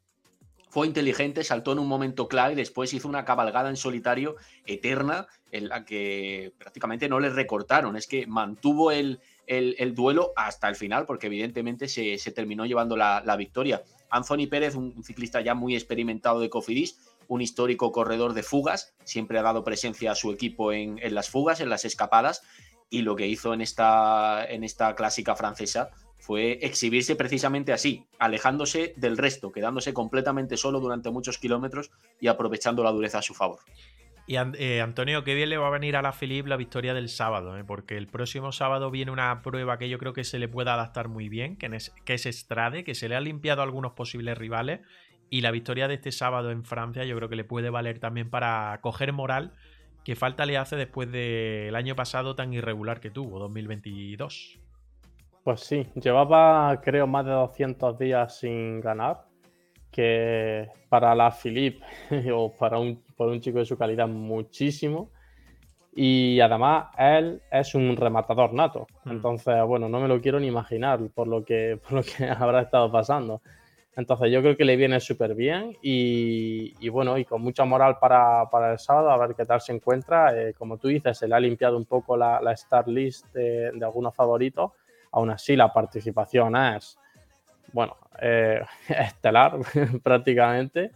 fue 0.71 0.87
inteligente, 0.87 1.43
saltó 1.43 1.73
en 1.73 1.81
un 1.81 1.89
momento 1.89 2.29
clave 2.29 2.53
y 2.53 2.57
después 2.57 2.95
hizo 2.95 3.09
una 3.09 3.25
cabalgada 3.25 3.69
en 3.69 3.77
solitario 3.77 4.37
eterna 4.65 5.27
en 5.51 5.69
la 5.69 5.85
que 5.85 6.53
prácticamente 6.59 7.09
no 7.09 7.19
le 7.19 7.29
recortaron. 7.29 7.97
Es 7.97 8.07
que 8.07 8.29
mantuvo 8.29 8.93
el, 8.93 9.21
el, 9.49 9.95
duelo 9.97 10.33
hasta 10.37 10.69
el 10.69 10.77
final 10.77 11.07
porque 11.07 11.27
evidentemente 11.27 11.89
se, 11.89 12.17
terminó 12.33 12.67
llevando 12.67 12.97
la, 12.97 13.37
victoria. 13.37 13.83
Anthony 14.11 14.47
Pérez, 14.49 14.77
un, 14.77 15.03
ciclista 15.03 15.41
ya 15.41 15.55
muy 15.55 15.75
experimentado 15.75 16.39
de 16.39 16.49
Cofidis, 16.49 17.01
un 17.27 17.41
histórico 17.41 17.91
corredor 17.91 18.33
de 18.33 18.45
fugas, 18.45 18.95
siempre 19.05 19.41
ha 19.41 19.43
dado 19.43 19.65
presencia 19.65 20.13
a 20.13 20.15
su 20.15 20.31
equipo 20.31 20.73
en, 20.73 20.99
en 21.03 21.15
las 21.17 21.29
fugas, 21.29 21.61
en 21.61 21.69
las 21.69 21.85
escapadas 21.85 22.43
y 22.91 23.03
lo 23.03 23.17
que 23.17 23.27
hizo 23.27 23.55
en 23.55 23.61
esta, 23.61 24.45
en 24.49 24.63
esta 24.63 24.95
clásica 24.95 25.35
francesa 25.35 25.91
fue 26.31 26.61
exhibirse 26.63 27.17
precisamente 27.17 27.73
así, 27.73 28.05
alejándose 28.21 28.95
del 28.97 29.19
resto, 29.19 29.51
quedándose 29.51 29.93
completamente 29.93 30.57
solo 30.57 30.79
durante 30.79 31.11
muchos 31.11 31.39
kilómetros 31.39 31.91
y 32.21 32.29
aprovechando 32.29 32.85
la 32.85 32.93
dureza 32.93 33.19
a 33.19 33.23
su 33.23 33.35
favor. 33.35 33.59
Y 34.29 34.37
eh, 34.37 34.81
Antonio, 34.81 35.25
qué 35.25 35.35
bien 35.35 35.51
le 35.51 35.57
va 35.57 35.67
a 35.67 35.71
venir 35.71 35.97
a 35.97 36.03
la 36.03 36.13
Philippe 36.13 36.49
la 36.49 36.57
victoria 36.57 36.95
del 36.95 37.09
sábado, 37.09 37.59
eh, 37.59 37.65
porque 37.65 37.97
el 37.97 38.07
próximo 38.07 38.53
sábado 38.53 38.93
viene 38.93 39.11
una 39.11 39.43
prueba 39.43 39.77
que 39.77 39.89
yo 39.89 39.99
creo 39.99 40.13
que 40.13 40.23
se 40.23 40.39
le 40.39 40.47
puede 40.47 40.71
adaptar 40.71 41.09
muy 41.09 41.29
bien, 41.29 41.57
que 41.57 41.67
es, 41.67 41.93
que 42.05 42.15
es 42.15 42.27
Estrade, 42.27 42.85
que 42.85 42.95
se 42.95 43.09
le 43.09 43.17
ha 43.17 43.21
limpiado 43.21 43.63
a 43.63 43.65
algunos 43.65 43.95
posibles 43.95 44.39
rivales, 44.39 44.83
y 45.31 45.41
la 45.41 45.51
victoria 45.51 45.89
de 45.89 45.95
este 45.95 46.13
sábado 46.13 46.53
en 46.53 46.65
Francia 46.65 47.03
yo 47.03 47.17
creo 47.17 47.29
que 47.29 47.35
le 47.35 47.43
puede 47.43 47.71
valer 47.71 47.99
también 47.99 48.31
para 48.31 48.79
coger 48.83 49.13
moral, 49.13 49.53
que 50.05 50.15
falta 50.15 50.47
le 50.47 50.59
hace 50.59 50.77
después 50.77 51.11
del 51.11 51.75
año 51.75 51.97
pasado 51.97 52.37
tan 52.37 52.53
irregular 52.53 53.01
que 53.01 53.11
tuvo, 53.11 53.41
2022. 53.41 54.60
Pues 55.43 55.61
sí, 55.61 55.87
llevaba 55.95 56.81
creo 56.83 57.07
más 57.07 57.25
de 57.25 57.33
200 57.33 57.99
días 57.99 58.39
sin 58.39 58.81
ganar, 58.81 59.25
que 59.91 60.69
para 60.89 61.15
la 61.15 61.31
Philippe 61.31 61.85
o 62.35 62.53
para 62.53 62.79
un, 62.79 63.03
un 63.17 63.41
chico 63.41 63.59
de 63.59 63.65
su 63.65 63.79
calidad 63.79 64.07
muchísimo. 64.07 65.11
Y 65.93 66.39
además 66.41 66.89
él 66.99 67.43
es 67.51 67.75
un 67.75 67.97
rematador 67.97 68.53
nato. 68.53 68.87
Mm. 69.05 69.11
Entonces, 69.11 69.65
bueno, 69.67 69.89
no 69.89 69.99
me 70.01 70.09
lo 70.09 70.21
quiero 70.21 70.39
ni 70.39 70.47
imaginar 70.47 71.01
por 71.15 71.27
lo 71.27 71.45
que, 71.45 71.81
por 71.89 71.93
lo 71.93 72.03
que 72.03 72.25
habrá 72.39 72.61
estado 72.63 72.93
pasando. 72.93 73.41
Entonces 73.97 74.31
yo 74.31 74.41
creo 74.41 74.57
que 74.57 74.65
le 74.65 74.77
viene 74.77 75.01
súper 75.01 75.35
bien 75.35 75.77
y, 75.83 76.89
bueno, 76.91 77.19
y 77.19 77.25
con 77.25 77.43
mucha 77.43 77.65
moral 77.65 77.99
para, 78.01 78.47
el 78.73 78.79
sábado, 78.79 79.11
a 79.11 79.19
ver 79.19 79.35
qué 79.35 79.45
tal 79.45 79.61
se 79.61 79.73
encuentra. 79.73 80.39
Eh, 80.39 80.55
como 80.55 80.79
tú 80.79 80.89
dices, 80.89 81.19
se 81.19 81.27
le 81.27 81.35
ha 81.35 81.41
limpiado 81.41 81.77
un 81.77 81.87
poco 81.87 82.17
la, 82.17 82.41
la 82.41 82.57
start 82.57 82.87
list 82.89 83.27
de, 83.33 83.73
de 83.73 83.85
algunos 83.85 84.15
favoritos 84.15 84.73
Aún 85.13 85.31
así, 85.31 85.57
la 85.57 85.73
participación 85.73 86.57
es, 86.57 86.99
bueno, 87.73 87.97
eh, 88.21 88.61
estelar 88.89 89.59
prácticamente. 90.03 90.93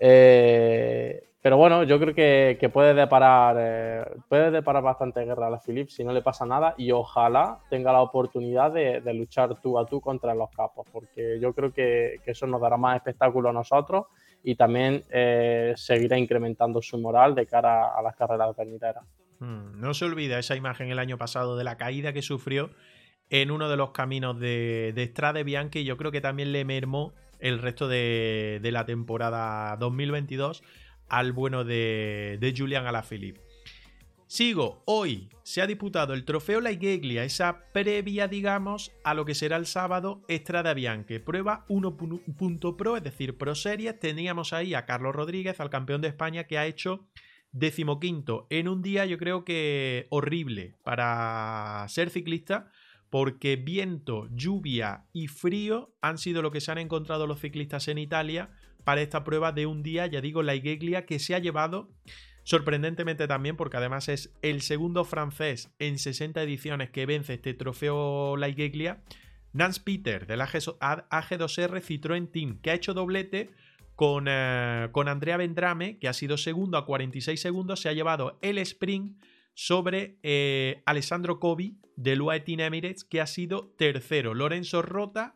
Eh, 0.00 1.24
pero 1.40 1.56
bueno, 1.56 1.84
yo 1.84 1.98
creo 1.98 2.14
que, 2.14 2.70
puede 2.72 2.94
deparar 2.94 3.56
eh, 3.58 4.04
puede 4.28 4.50
deparar 4.50 4.82
bastante 4.82 5.24
guerra 5.24 5.46
a 5.46 5.50
la 5.50 5.60
Philips 5.60 5.94
si 5.94 6.04
no 6.04 6.12
le 6.12 6.20
pasa 6.20 6.44
nada 6.44 6.74
y 6.76 6.90
ojalá 6.90 7.60
tenga 7.70 7.92
la 7.92 8.02
oportunidad 8.02 8.72
de, 8.72 9.00
luchar 9.14 9.60
tú 9.60 9.78
a 9.78 9.86
tú 9.86 10.00
contra 10.00 10.34
los 10.34 10.50
capos, 10.50 10.86
porque 10.92 11.38
yo 11.40 11.54
creo 11.54 11.72
que, 11.72 12.20
eso 12.26 12.46
nos 12.46 12.60
dará 12.60 12.76
más 12.76 12.96
espectáculo 12.96 13.48
a 13.50 13.52
nosotros 13.52 14.06
y 14.42 14.56
también 14.56 15.04
seguirá 15.76 16.18
incrementando 16.18 16.82
su 16.82 16.98
moral 16.98 17.34
de 17.34 17.46
cara 17.46 17.96
a 17.96 18.02
las 18.02 18.14
carreras 18.14 18.54
venideras. 18.56 19.04
Hmm, 19.38 19.80
no 19.80 19.94
se 19.94 20.04
olvida 20.04 20.38
esa 20.38 20.56
imagen 20.56 20.90
el 20.90 20.98
año 20.98 21.18
pasado 21.18 21.56
de 21.56 21.64
la 21.64 21.76
caída 21.76 22.12
que 22.12 22.22
sufrió 22.22 22.70
en 23.30 23.50
uno 23.50 23.68
de 23.68 23.76
los 23.76 23.90
caminos 23.90 24.38
de, 24.38 24.92
de 24.94 25.06
Strade 25.06 25.44
Bianchi. 25.44 25.84
Yo 25.84 25.96
creo 25.96 26.12
que 26.12 26.20
también 26.20 26.52
le 26.52 26.64
mermó 26.64 27.14
el 27.38 27.58
resto 27.60 27.88
de, 27.88 28.60
la 28.62 28.86
temporada 28.86 29.76
2022 29.76 30.62
al 31.08 31.32
bueno 31.32 31.64
de, 31.64 32.38
de 32.40 32.54
Julian 32.56 32.86
Alaphilippe. 32.86 33.40
Sigo, 34.26 34.82
hoy 34.84 35.30
se 35.42 35.62
ha 35.62 35.66
disputado 35.66 36.12
el 36.12 36.26
trofeo 36.26 36.60
La 36.60 36.70
Igeglia, 36.70 37.24
esa 37.24 37.64
previa, 37.72 38.28
digamos, 38.28 38.92
a 39.02 39.14
lo 39.14 39.24
que 39.24 39.34
será 39.34 39.56
el 39.56 39.64
sábado 39.64 40.20
Estrada 40.28 40.74
Bianche. 40.74 41.18
Prueba 41.18 41.64
1.pro, 41.68 42.98
es 42.98 43.02
decir, 43.02 43.38
Pro 43.38 43.54
Series. 43.54 43.98
Teníamos 43.98 44.52
ahí 44.52 44.74
a 44.74 44.84
Carlos 44.84 45.14
Rodríguez, 45.14 45.60
al 45.60 45.70
campeón 45.70 46.02
de 46.02 46.08
España, 46.08 46.44
que 46.44 46.58
ha 46.58 46.66
hecho 46.66 47.06
decimoquinto 47.52 48.46
en 48.50 48.68
un 48.68 48.82
día, 48.82 49.06
yo 49.06 49.16
creo 49.16 49.44
que 49.46 50.06
horrible 50.10 50.74
para 50.84 51.86
ser 51.88 52.10
ciclista 52.10 52.70
porque 53.10 53.56
viento, 53.56 54.28
lluvia 54.30 55.04
y 55.12 55.28
frío 55.28 55.94
han 56.00 56.18
sido 56.18 56.42
lo 56.42 56.50
que 56.50 56.60
se 56.60 56.70
han 56.70 56.78
encontrado 56.78 57.26
los 57.26 57.40
ciclistas 57.40 57.88
en 57.88 57.98
Italia 57.98 58.50
para 58.84 59.02
esta 59.02 59.24
prueba 59.24 59.52
de 59.52 59.66
un 59.66 59.82
día, 59.82 60.06
ya 60.06 60.20
digo, 60.20 60.42
la 60.42 60.54
Igeglia, 60.54 61.06
que 61.06 61.18
se 61.18 61.34
ha 61.34 61.38
llevado 61.38 61.90
sorprendentemente 62.44 63.26
también, 63.26 63.56
porque 63.56 63.76
además 63.76 64.08
es 64.08 64.34
el 64.40 64.62
segundo 64.62 65.04
francés 65.04 65.74
en 65.78 65.98
60 65.98 66.42
ediciones 66.42 66.90
que 66.90 67.04
vence 67.04 67.34
este 67.34 67.52
trofeo 67.52 68.36
la 68.38 68.48
Igeglia, 68.48 69.02
Nance 69.52 69.82
Peter 69.84 70.26
del 70.26 70.40
AG2R 70.40 71.82
Citroën 71.82 72.30
Team, 72.30 72.60
que 72.62 72.70
ha 72.70 72.74
hecho 72.74 72.94
doblete 72.94 73.50
con, 73.94 74.26
eh, 74.28 74.88
con 74.92 75.08
Andrea 75.08 75.36
Vendrame, 75.36 75.98
que 75.98 76.08
ha 76.08 76.12
sido 76.12 76.38
segundo 76.38 76.78
a 76.78 76.86
46 76.86 77.40
segundos, 77.40 77.80
se 77.80 77.88
ha 77.88 77.92
llevado 77.92 78.38
el 78.40 78.58
sprint 78.58 79.20
sobre 79.54 80.18
eh, 80.22 80.82
Alessandro 80.86 81.40
Covi 81.40 81.78
del 81.98 82.22
UAE 82.22 82.40
Team 82.40 82.60
Emirates, 82.60 83.04
que 83.04 83.20
ha 83.20 83.26
sido 83.26 83.74
tercero. 83.76 84.32
Lorenzo 84.32 84.82
Rota, 84.82 85.34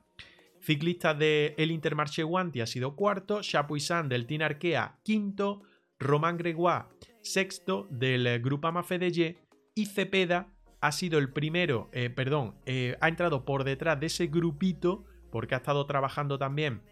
ciclista 0.60 1.12
del 1.12 1.54
el 1.58 1.72
Intermarché 1.72 2.22
Guanti, 2.22 2.60
ha 2.60 2.66
sido 2.66 2.94
cuarto. 2.94 3.42
Chapuisat 3.42 4.06
del 4.06 4.26
Team 4.26 4.42
Arkea, 4.42 5.00
quinto. 5.02 5.62
Román 5.98 6.36
Gregoire, 6.36 6.86
sexto 7.22 7.86
del 7.90 8.40
Grupama 8.40 8.82
FDG. 8.82 9.36
Y 9.74 9.86
Cepeda 9.86 10.52
ha 10.80 10.92
sido 10.92 11.18
el 11.18 11.32
primero, 11.32 11.88
eh, 11.92 12.10
perdón, 12.10 12.56
eh, 12.66 12.96
ha 13.00 13.08
entrado 13.08 13.44
por 13.44 13.62
detrás 13.62 14.00
de 14.00 14.06
ese 14.06 14.26
grupito, 14.26 15.04
porque 15.30 15.54
ha 15.54 15.58
estado 15.58 15.86
trabajando 15.86 16.38
también 16.38 16.82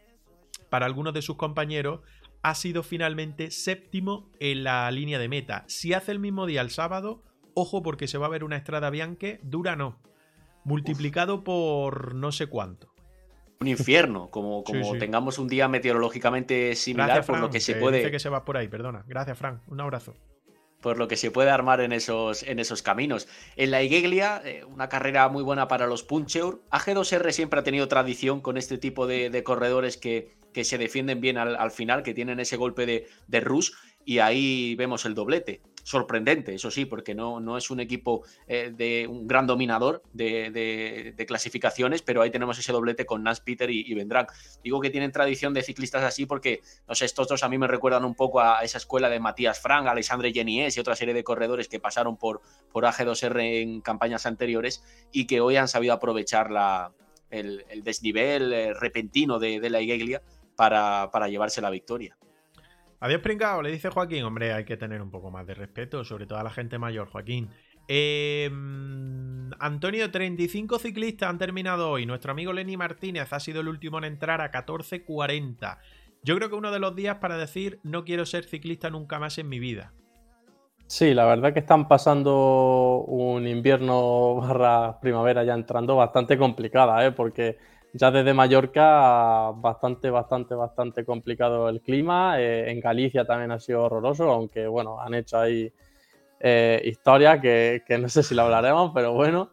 para 0.71 0.87
algunos 0.87 1.13
de 1.13 1.23
sus 1.23 1.37
compañeros, 1.37 2.01
ha 2.43 2.55
sido 2.55 2.83
finalmente 2.83 3.51
séptimo 3.51 4.31
en 4.39 4.65
la 4.65 4.91
línea 4.91 5.19
de 5.19 5.29
meta. 5.29 5.65
Si 5.67 5.93
hace 5.93 6.13
el 6.13 6.21
mismo 6.21 6.47
día 6.47 6.61
el 6.61 6.71
sábado, 6.71 7.25
ojo 7.55 7.83
porque 7.83 8.09
se 8.09 8.19
va 8.19 8.27
a 8.27 8.31
ver 8.31 8.45
una 8.45 8.57
Estrada 8.57 8.91
Bianche, 8.91 9.41
dura 9.43 9.77
no, 9.77 9.99
multiplicado 10.65 11.45
por 11.45 12.15
no 12.15 12.33
sé 12.33 12.47
cuánto. 12.47 12.93
Un 13.61 13.69
infierno, 13.69 14.31
como, 14.31 14.65
como 14.65 14.97
tengamos 14.97 15.39
un 15.39 15.49
día 15.49 15.69
meteorológicamente 15.69 16.75
similar, 16.75 17.25
por 17.25 17.39
lo 17.41 17.51
que 17.51 17.61
se 17.61 17.75
puede. 17.75 17.99
Dice 17.99 18.11
que 18.11 18.19
se 18.19 18.29
va 18.29 18.45
por 18.45 18.57
ahí, 18.57 18.69
perdona. 18.69 19.05
Gracias, 19.07 19.39
Frank. 19.39 19.61
Un 19.69 19.81
abrazo 19.81 20.15
por 20.81 20.99
lo 20.99 21.09
que 21.09 21.17
se 21.17 21.31
puede 21.31 21.51
armar 21.51 21.81
en 21.81 21.93
esos, 21.93 22.43
en 22.43 22.59
esos 22.59 22.83
caminos. 22.83 23.29
En 23.57 23.71
la 23.71 23.83
Igeglia, 23.83 24.41
eh, 24.45 24.65
una 24.65 24.89
carrera 24.89 25.29
muy 25.29 25.43
buena 25.43 25.69
para 25.69 25.87
los 25.87 26.03
Puncheur. 26.03 26.63
AG2R 26.71 27.33
siempre 27.33 27.61
ha 27.61 27.63
tenido 27.63 27.87
tradición 27.87 28.41
con 28.41 28.57
este 28.57 28.79
tipo 28.79 29.07
de, 29.07 29.43
corredores 29.45 29.99
que, 29.99 30.37
que, 30.55 30.65
se 30.65 30.79
defienden 30.79 31.21
bien 31.21 31.37
al, 31.37 31.71
final, 31.71 32.03
que 32.03 32.15
tienen 32.15 32.41
ese 32.41 32.57
golpe 32.57 32.87
de, 32.87 33.07
de 33.27 33.41
rush, 33.41 33.73
y 34.05 34.21
ahí 34.21 34.75
vemos 34.77 35.05
el 35.05 35.15
doblete 35.15 35.61
sorprendente, 35.91 36.55
eso 36.55 36.71
sí, 36.71 36.85
porque 36.85 37.15
no, 37.15 37.41
no 37.41 37.57
es 37.57 37.71
un 37.71 37.81
equipo 37.81 38.23
eh, 38.47 38.73
de 38.75 39.09
un 39.09 39.27
gran 39.27 39.47
dominador 39.47 40.03
de, 40.13 41.25
clasificaciones, 41.27 42.01
pero 42.01 42.23
ahí 42.23 42.31
tenemos 42.31 42.59
ese 42.59 42.73
doblete 42.73 43.05
con 43.07 43.25
Nance 43.25 43.43
Peter 43.45 43.69
y, 43.71 43.93
Vendrán. 43.95 44.27
Digo 44.63 44.81
que 44.81 44.91
tienen 44.91 45.11
tradición 45.11 45.53
de 45.53 45.63
ciclistas 45.63 46.05
así 46.05 46.27
porque, 46.27 46.63
no 46.89 46.95
sé, 46.95 47.05
estos 47.05 47.27
dos 47.27 47.43
a 47.43 47.49
mí 47.49 47.59
me 47.59 47.67
recuerdan 47.67 48.05
un 48.05 48.15
poco 48.15 48.41
a 48.41 48.63
esa 48.63 48.79
escuela 48.79 49.09
de 49.09 49.19
Matías 49.19 49.61
Frank, 49.61 49.87
Alexandre 49.89 50.33
Genies 50.33 50.77
y 50.77 50.81
otra 50.81 50.95
serie 50.95 51.13
de 51.13 51.25
corredores 51.25 51.69
que 51.69 51.81
pasaron 51.81 52.17
por, 52.17 52.41
por 52.73 52.85
AG2R 52.85 53.63
en 53.63 53.81
campañas 53.81 54.27
anteriores 54.27 54.85
y 55.13 55.27
que 55.27 55.41
hoy 55.41 55.57
han 55.57 55.69
sabido 55.69 55.93
aprovechar 55.93 56.51
la, 56.51 56.93
el, 57.31 57.65
desnivel 57.83 58.53
eh, 58.53 58.75
repentino 58.75 59.41
de, 59.41 59.69
la 59.69 59.81
Igeglia 59.81 60.23
para, 60.55 61.11
para 61.11 61.29
llevarse 61.29 61.61
la 61.61 61.71
victoria. 61.71 62.17
Adiós, 63.01 63.23
pringao, 63.23 63.63
le 63.63 63.71
dice 63.71 63.89
Joaquín. 63.89 64.25
Hombre, 64.25 64.53
hay 64.53 64.65
que 64.65 64.77
tener 64.77 65.01
un 65.01 65.11
poco 65.11 65.31
más 65.31 65.47
de 65.47 65.55
respeto, 65.55 66.05
sobre 66.05 66.27
todo 66.27 66.39
a 66.39 66.45
la 66.45 66.51
gente 66.51 66.79
mayor, 66.79 67.09
Joaquín. 67.09 67.49
Em, 67.89 69.51
Antonio, 69.59 70.11
35 70.11 70.79
ciclistas 70.79 71.31
han 71.31 71.39
terminado 71.39 71.91
hoy. 71.91 72.05
Nuestro 72.05 72.33
amigo 72.33 72.53
Lenny 72.53 72.77
Martínez 72.77 73.33
ha 73.33 73.41
sido 73.41 73.63
el 73.63 73.69
último 73.69 73.99
en 73.99 74.05
entrar 74.05 74.43
a 74.43 74.51
14.40. 74.51 75.79
Yo 76.23 76.37
creo 76.37 76.51
que 76.51 76.55
uno 76.55 76.71
de 76.71 76.79
los 76.79 76.95
días 76.95 77.17
para 77.17 77.39
decir 77.39 77.81
no 77.83 78.05
quiero 78.05 78.27
ser 78.27 78.45
ciclista 78.45 78.91
nunca 78.91 79.19
más 79.19 79.39
en 79.39 79.49
mi 79.49 79.59
vida. 79.59 79.93
Sí, 80.87 81.15
la 81.15 81.25
verdad 81.25 81.55
que 81.55 81.61
están 81.61 81.89
pasando 81.89 83.05
un 83.07 83.47
invierno 83.47 84.35
barra 84.37 85.01
primavera 85.01 85.43
ya 85.45 85.55
entrando 85.55 85.97
bastante 85.97 86.37
complicada, 86.37 87.07
¿eh? 87.07 87.13
porque 87.13 87.59
ya 87.93 88.11
desde 88.11 88.35
Mallorca, 88.35 89.51
bastante, 89.53 90.11
bastante, 90.11 90.55
bastante 90.55 91.05
complicado 91.05 91.69
el 91.69 91.81
clima. 91.81 92.41
Eh, 92.41 92.71
en 92.71 92.81
Galicia 92.81 93.25
también 93.25 93.51
ha 93.51 93.59
sido 93.59 93.83
horroroso, 93.85 94.31
aunque 94.31 94.67
bueno, 94.67 95.01
han 95.01 95.15
hecho 95.15 95.39
ahí 95.39 95.73
eh, 96.39 96.81
historia 96.85 97.41
que, 97.41 97.83
no 98.01 98.09
sé 98.09 98.23
si 98.23 98.35
la 98.35 98.43
hablaremos, 98.43 98.93
pero 98.95 99.13
bueno. 99.13 99.51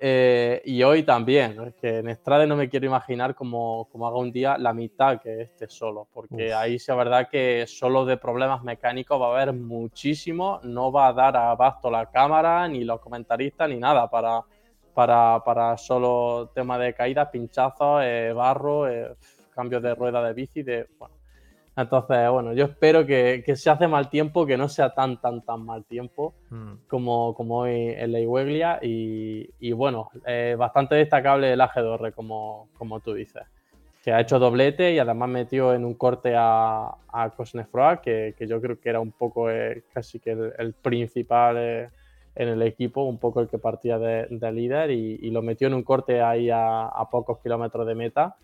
Eh, 0.00 0.62
y 0.64 0.80
hoy 0.84 1.02
también, 1.02 1.60
es 1.60 1.74
que 1.74 1.98
en 1.98 2.08
Estrade 2.08 2.46
no 2.46 2.54
me 2.54 2.68
quiero 2.68 2.86
imaginar 2.86 3.34
como, 3.34 3.88
como 3.90 4.06
haga 4.06 4.18
un 4.18 4.30
día 4.30 4.56
la 4.56 4.72
mitad 4.72 5.20
que 5.20 5.42
este 5.42 5.68
solo, 5.68 6.06
porque 6.14 6.54
ahí 6.54 6.78
sí 6.78 6.92
verdad 6.92 7.28
que 7.28 7.64
solo 7.66 8.04
de 8.04 8.16
problemas 8.16 8.62
mecánicos 8.62 9.20
va 9.20 9.26
a 9.26 9.42
haber 9.42 9.54
muchísimo, 9.54 10.60
no 10.62 10.92
va 10.92 11.08
a 11.08 11.12
dar 11.12 11.36
abasto 11.36 11.90
la 11.90 12.06
cámara, 12.06 12.68
ni 12.68 12.84
los 12.84 13.00
comentaristas, 13.00 13.68
ni 13.68 13.78
nada 13.78 14.08
para, 14.08 14.44
para, 14.98 15.40
para 15.44 15.76
solo 15.76 16.50
tema 16.52 16.76
de 16.76 16.92
caídas, 16.92 17.28
pinchazos, 17.28 18.02
eh, 18.02 18.32
barro, 18.34 18.88
eh, 18.88 19.14
cambios 19.54 19.80
de 19.80 19.94
rueda 19.94 20.20
de 20.26 20.34
bici, 20.34 20.64
de, 20.64 20.88
bueno, 20.98 21.14
entonces, 21.76 22.28
bueno, 22.28 22.52
yo 22.52 22.64
espero 22.64 23.06
que, 23.06 23.44
que, 23.46 23.54
se 23.54 23.70
hace 23.70 23.86
mal 23.86 24.10
tiempo, 24.10 24.44
que 24.44 24.56
no 24.56 24.68
sea 24.68 24.92
tan, 24.94 25.20
tan, 25.20 25.42
tan 25.42 25.64
mal 25.64 25.84
tiempo 25.84 26.34
mm. 26.50 26.72
como, 26.88 27.32
como 27.36 27.58
hoy 27.58 27.94
en 27.96 28.10
la 28.10 28.18
Igueglia. 28.18 28.80
Y, 28.82 29.48
y 29.60 29.70
bueno, 29.70 30.10
eh, 30.26 30.56
bastante 30.58 30.96
destacable 30.96 31.52
el 31.52 31.60
AG2R, 31.60 32.12
como, 32.12 32.68
como 32.76 32.98
tú 32.98 33.14
dices. 33.14 33.44
Que 34.02 34.10
ha 34.10 34.20
hecho 34.20 34.40
doblete 34.40 34.94
y 34.94 34.98
además 34.98 35.28
metió 35.28 35.72
en 35.74 35.84
un 35.84 35.94
corte 35.94 36.34
a, 36.36 36.92
a 37.12 37.30
Cosnefroa, 37.30 38.00
que, 38.00 38.34
que, 38.36 38.48
yo 38.48 38.60
creo 38.60 38.80
que 38.80 38.88
era 38.88 38.98
un 38.98 39.12
poco 39.12 39.48
eh, 39.48 39.84
casi 39.94 40.18
que 40.18 40.32
el, 40.32 40.72
principal 40.72 41.56
eh, 41.56 41.90
en 42.38 42.48
el 42.48 42.62
equipo, 42.62 43.02
un 43.04 43.18
poco 43.18 43.40
el 43.40 43.48
que 43.48 43.58
partía 43.58 43.98
de, 43.98 44.26
de 44.30 44.52
líder, 44.52 44.90
y, 44.90 45.18
y, 45.20 45.30
lo 45.30 45.42
metió 45.42 45.66
en 45.68 45.74
un 45.74 45.82
corte 45.82 46.22
ahí 46.22 46.48
a, 46.50 46.86
a 46.86 47.10
pocos 47.10 47.40
kilómetros 47.40 47.86
de 47.86 47.94
meta 47.94 48.36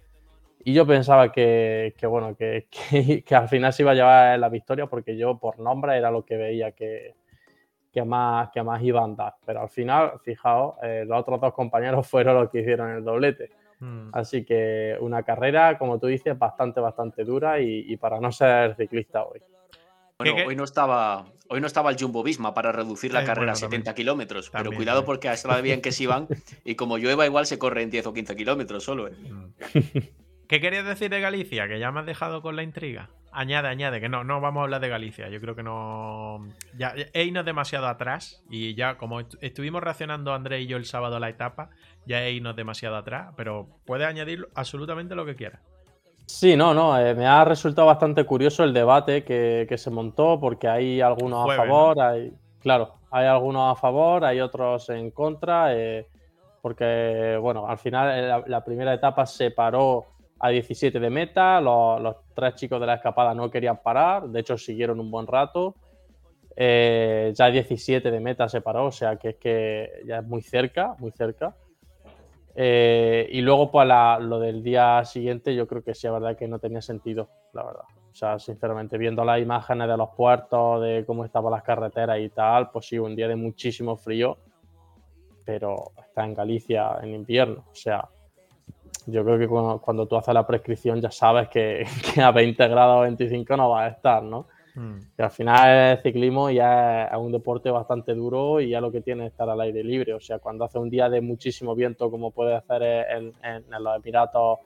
y 0.64 0.72
yo 0.72 0.86
pensaba 0.86 1.30
que, 1.30 1.94
que 1.96 2.06
bueno, 2.06 2.34
que, 2.38 2.66
que, 3.24 3.34
al 3.34 3.48
final 3.48 3.72
se 3.72 3.82
iba 3.82 3.92
a 3.92 3.94
llevar 3.94 4.38
la 4.38 4.48
victoria 4.48 4.86
porque 4.86 5.16
yo 5.16 5.38
por 5.38 5.58
nombre 5.58 5.96
era 5.96 6.10
lo 6.10 6.24
que 6.24 6.36
veía 6.36 6.72
que, 6.72 7.14
que, 7.92 8.02
más, 8.02 8.48
que 8.50 8.62
más 8.62 8.82
iba 8.82 9.02
a 9.02 9.04
andar. 9.04 9.34
Pero 9.44 9.60
al 9.60 9.68
final, 9.68 10.12
fijaos, 10.22 10.76
eh, 10.82 11.04
los 11.06 11.20
otros 11.20 11.40
dos 11.40 11.52
compañeros 11.52 12.06
fueron 12.10 12.36
los 12.36 12.50
que 12.50 12.60
hicieron 12.60 12.90
el 12.90 13.04
doblete. 13.04 13.50
Hmm. 13.78 14.08
Así 14.12 14.44
que 14.44 14.96
una 15.00 15.22
carrera, 15.22 15.76
como 15.76 15.98
tú 15.98 16.06
dices, 16.06 16.38
bastante, 16.38 16.80
bastante 16.80 17.24
dura 17.24 17.60
y, 17.60 17.84
y 17.86 17.96
para 17.98 18.18
no 18.18 18.32
ser 18.32 18.74
ciclista 18.76 19.24
hoy. 19.24 19.40
Bueno, 20.18 20.46
hoy 20.46 20.54
no 20.54 20.62
estaba, 20.62 21.26
hoy 21.48 21.60
no 21.60 21.66
estaba 21.66 21.90
el 21.90 21.96
Jumbo 21.98 22.22
Visma 22.22 22.54
para 22.54 22.70
reducir 22.70 23.12
la 23.12 23.24
carrera 23.24 23.52
a 23.52 23.56
70 23.56 23.94
kilómetros, 23.94 24.50
pero 24.50 24.70
cuidado 24.70 25.04
porque 25.04 25.28
a 25.28 25.32
esta 25.32 25.60
bien 25.60 25.80
que 25.80 25.90
se 25.90 26.04
iban 26.04 26.28
y 26.64 26.76
como 26.76 26.98
llueva 26.98 27.26
igual 27.26 27.46
se 27.46 27.58
corre 27.58 27.82
en 27.82 27.90
10 27.90 28.06
o 28.06 28.14
15 28.14 28.36
kilómetros 28.36 28.84
solo. 28.84 29.08
¿eh? 29.08 29.12
Hmm. 29.12 29.52
¿Qué 30.48 30.60
querías 30.60 30.84
decir 30.84 31.10
de 31.10 31.20
Galicia? 31.20 31.66
Que 31.66 31.80
ya 31.80 31.90
me 31.90 32.00
has 32.00 32.06
dejado 32.06 32.42
con 32.42 32.54
la 32.54 32.62
intriga. 32.62 33.10
Añade, 33.32 33.66
añade, 33.66 34.00
que 34.00 34.08
no, 34.08 34.22
no 34.22 34.40
vamos 34.40 34.60
a 34.60 34.64
hablar 34.64 34.80
de 34.80 34.88
Galicia. 34.88 35.28
Yo 35.28 35.40
creo 35.40 35.56
que 35.56 35.64
no. 35.64 36.46
Ya, 36.76 36.94
no 36.94 37.40
es 37.40 37.46
demasiado 37.46 37.88
atrás. 37.88 38.44
Y 38.48 38.74
ya, 38.74 38.96
como 38.96 39.20
estuvimos 39.40 39.82
reaccionando 39.82 40.32
André 40.34 40.60
y 40.60 40.66
yo 40.66 40.76
el 40.76 40.84
sábado 40.84 41.16
a 41.16 41.20
la 41.20 41.30
etapa, 41.30 41.70
ya 42.06 42.20
no 42.40 42.50
es 42.50 42.56
demasiado 42.56 42.96
atrás. 42.96 43.32
Pero 43.36 43.68
puedes 43.86 44.06
añadir 44.06 44.46
absolutamente 44.54 45.16
lo 45.16 45.26
que 45.26 45.34
quieras. 45.34 45.62
Sí, 46.26 46.56
no, 46.56 46.74
no. 46.74 46.98
Eh, 46.98 47.14
me 47.14 47.26
ha 47.26 47.44
resultado 47.44 47.86
bastante 47.86 48.24
curioso 48.24 48.64
el 48.64 48.72
debate 48.72 49.24
que, 49.24 49.74
se 49.76 49.90
montó, 49.90 50.38
porque 50.40 50.68
hay 50.68 51.00
algunos 51.00 51.50
a 51.50 51.56
favor, 51.56 52.00
hay. 52.00 52.32
Claro, 52.60 52.94
hay 53.10 53.26
algunos 53.26 53.76
a 53.76 53.80
favor, 53.80 54.24
hay 54.24 54.40
otros 54.40 54.88
en 54.90 55.10
contra. 55.10 55.74
Eh, 55.76 56.06
porque, 56.62 57.38
bueno, 57.40 57.68
al 57.68 57.78
final 57.78 58.28
la, 58.28 58.44
la 58.46 58.64
primera 58.64 58.94
etapa 58.94 59.26
se 59.26 59.50
paró 59.50 60.06
a 60.44 60.50
17 60.50 61.00
de 61.00 61.10
meta, 61.10 61.58
los, 61.60 62.16
tres 62.34 62.54
chicos 62.56 62.78
de 62.78 62.86
la 62.86 62.94
escapada 62.96 63.34
no 63.34 63.50
querían 63.50 63.78
parar, 63.78 64.28
de 64.28 64.40
hecho 64.40 64.58
siguieron 64.58 65.00
un 65.00 65.10
buen 65.10 65.26
rato. 65.26 65.74
Eh, 66.56 67.32
ya 67.34 67.46
17 67.46 68.10
de 68.10 68.20
meta 68.20 68.48
se 68.48 68.60
paró, 68.60 68.86
o 68.86 68.92
sea 68.92 69.16
que 69.16 69.30
es 69.30 69.36
que 69.36 70.02
ya 70.06 70.18
es 70.18 70.24
muy 70.24 70.42
cerca, 70.42 70.96
muy 70.98 71.12
cerca. 71.12 71.56
Eh, 72.56 73.28
y 73.32 73.40
luego, 73.40 73.70
pues 73.70 73.88
lo 74.20 74.38
del 74.38 74.62
día 74.62 75.04
siguiente, 75.04 75.54
yo 75.54 75.66
creo 75.66 75.82
que 75.82 75.94
sí, 75.94 76.06
la 76.06 76.14
verdad 76.14 76.36
que 76.36 76.46
no 76.46 76.58
tenía 76.58 76.80
sentido, 76.80 77.28
la 77.52 77.64
verdad. 77.64 77.84
O 78.10 78.14
sea, 78.14 78.38
sinceramente, 78.38 78.96
viendo 78.96 79.24
las 79.24 79.40
imágenes 79.40 79.88
de 79.88 79.96
los 79.96 80.10
puertos, 80.10 80.82
de 80.82 81.04
cómo 81.04 81.24
estaban 81.24 81.50
las 81.50 81.64
carreteras 81.64 82.20
y 82.20 82.28
tal, 82.28 82.70
pues 82.70 82.86
sí, 82.86 82.98
un 82.98 83.16
día 83.16 83.26
de 83.26 83.34
muchísimo 83.34 83.96
frío, 83.96 84.38
pero 85.44 85.92
está 85.98 86.24
en 86.24 86.34
Galicia 86.34 86.98
en 87.02 87.14
invierno, 87.14 87.64
o 87.70 87.74
sea, 87.74 88.08
yo 89.06 89.24
creo 89.24 89.38
que 89.38 89.48
cuando, 89.48 90.06
tú 90.06 90.16
haces 90.16 90.32
la 90.32 90.46
prescripción 90.46 91.00
ya 91.00 91.10
sabes 91.10 91.48
que, 91.48 91.84
a 92.22 92.30
20 92.30 92.68
grados 92.68 93.02
25 93.02 93.56
no 93.56 93.70
vas 93.70 93.90
a 93.90 93.96
estar, 93.96 94.22
¿no? 94.22 94.46
Que 95.16 95.22
al 95.22 95.30
final 95.30 95.92
el 95.92 95.98
ciclismo 95.98 96.50
ya 96.50 97.04
es 97.04 97.16
un 97.16 97.30
deporte 97.30 97.70
bastante 97.70 98.12
duro 98.14 98.60
y 98.60 98.70
ya 98.70 98.80
lo 98.80 98.90
que 98.90 99.00
tiene 99.00 99.26
es 99.26 99.32
estar 99.32 99.48
al 99.48 99.60
aire 99.60 99.84
libre. 99.84 100.14
O 100.14 100.20
sea, 100.20 100.40
cuando 100.40 100.64
hace 100.64 100.78
un 100.78 100.90
día 100.90 101.08
de 101.08 101.20
muchísimo 101.20 101.74
viento, 101.76 102.10
como 102.10 102.32
puede 102.32 102.54
hacer 102.54 102.82
en, 102.82 103.32
los 103.78 103.96
Emiratos 103.96 104.58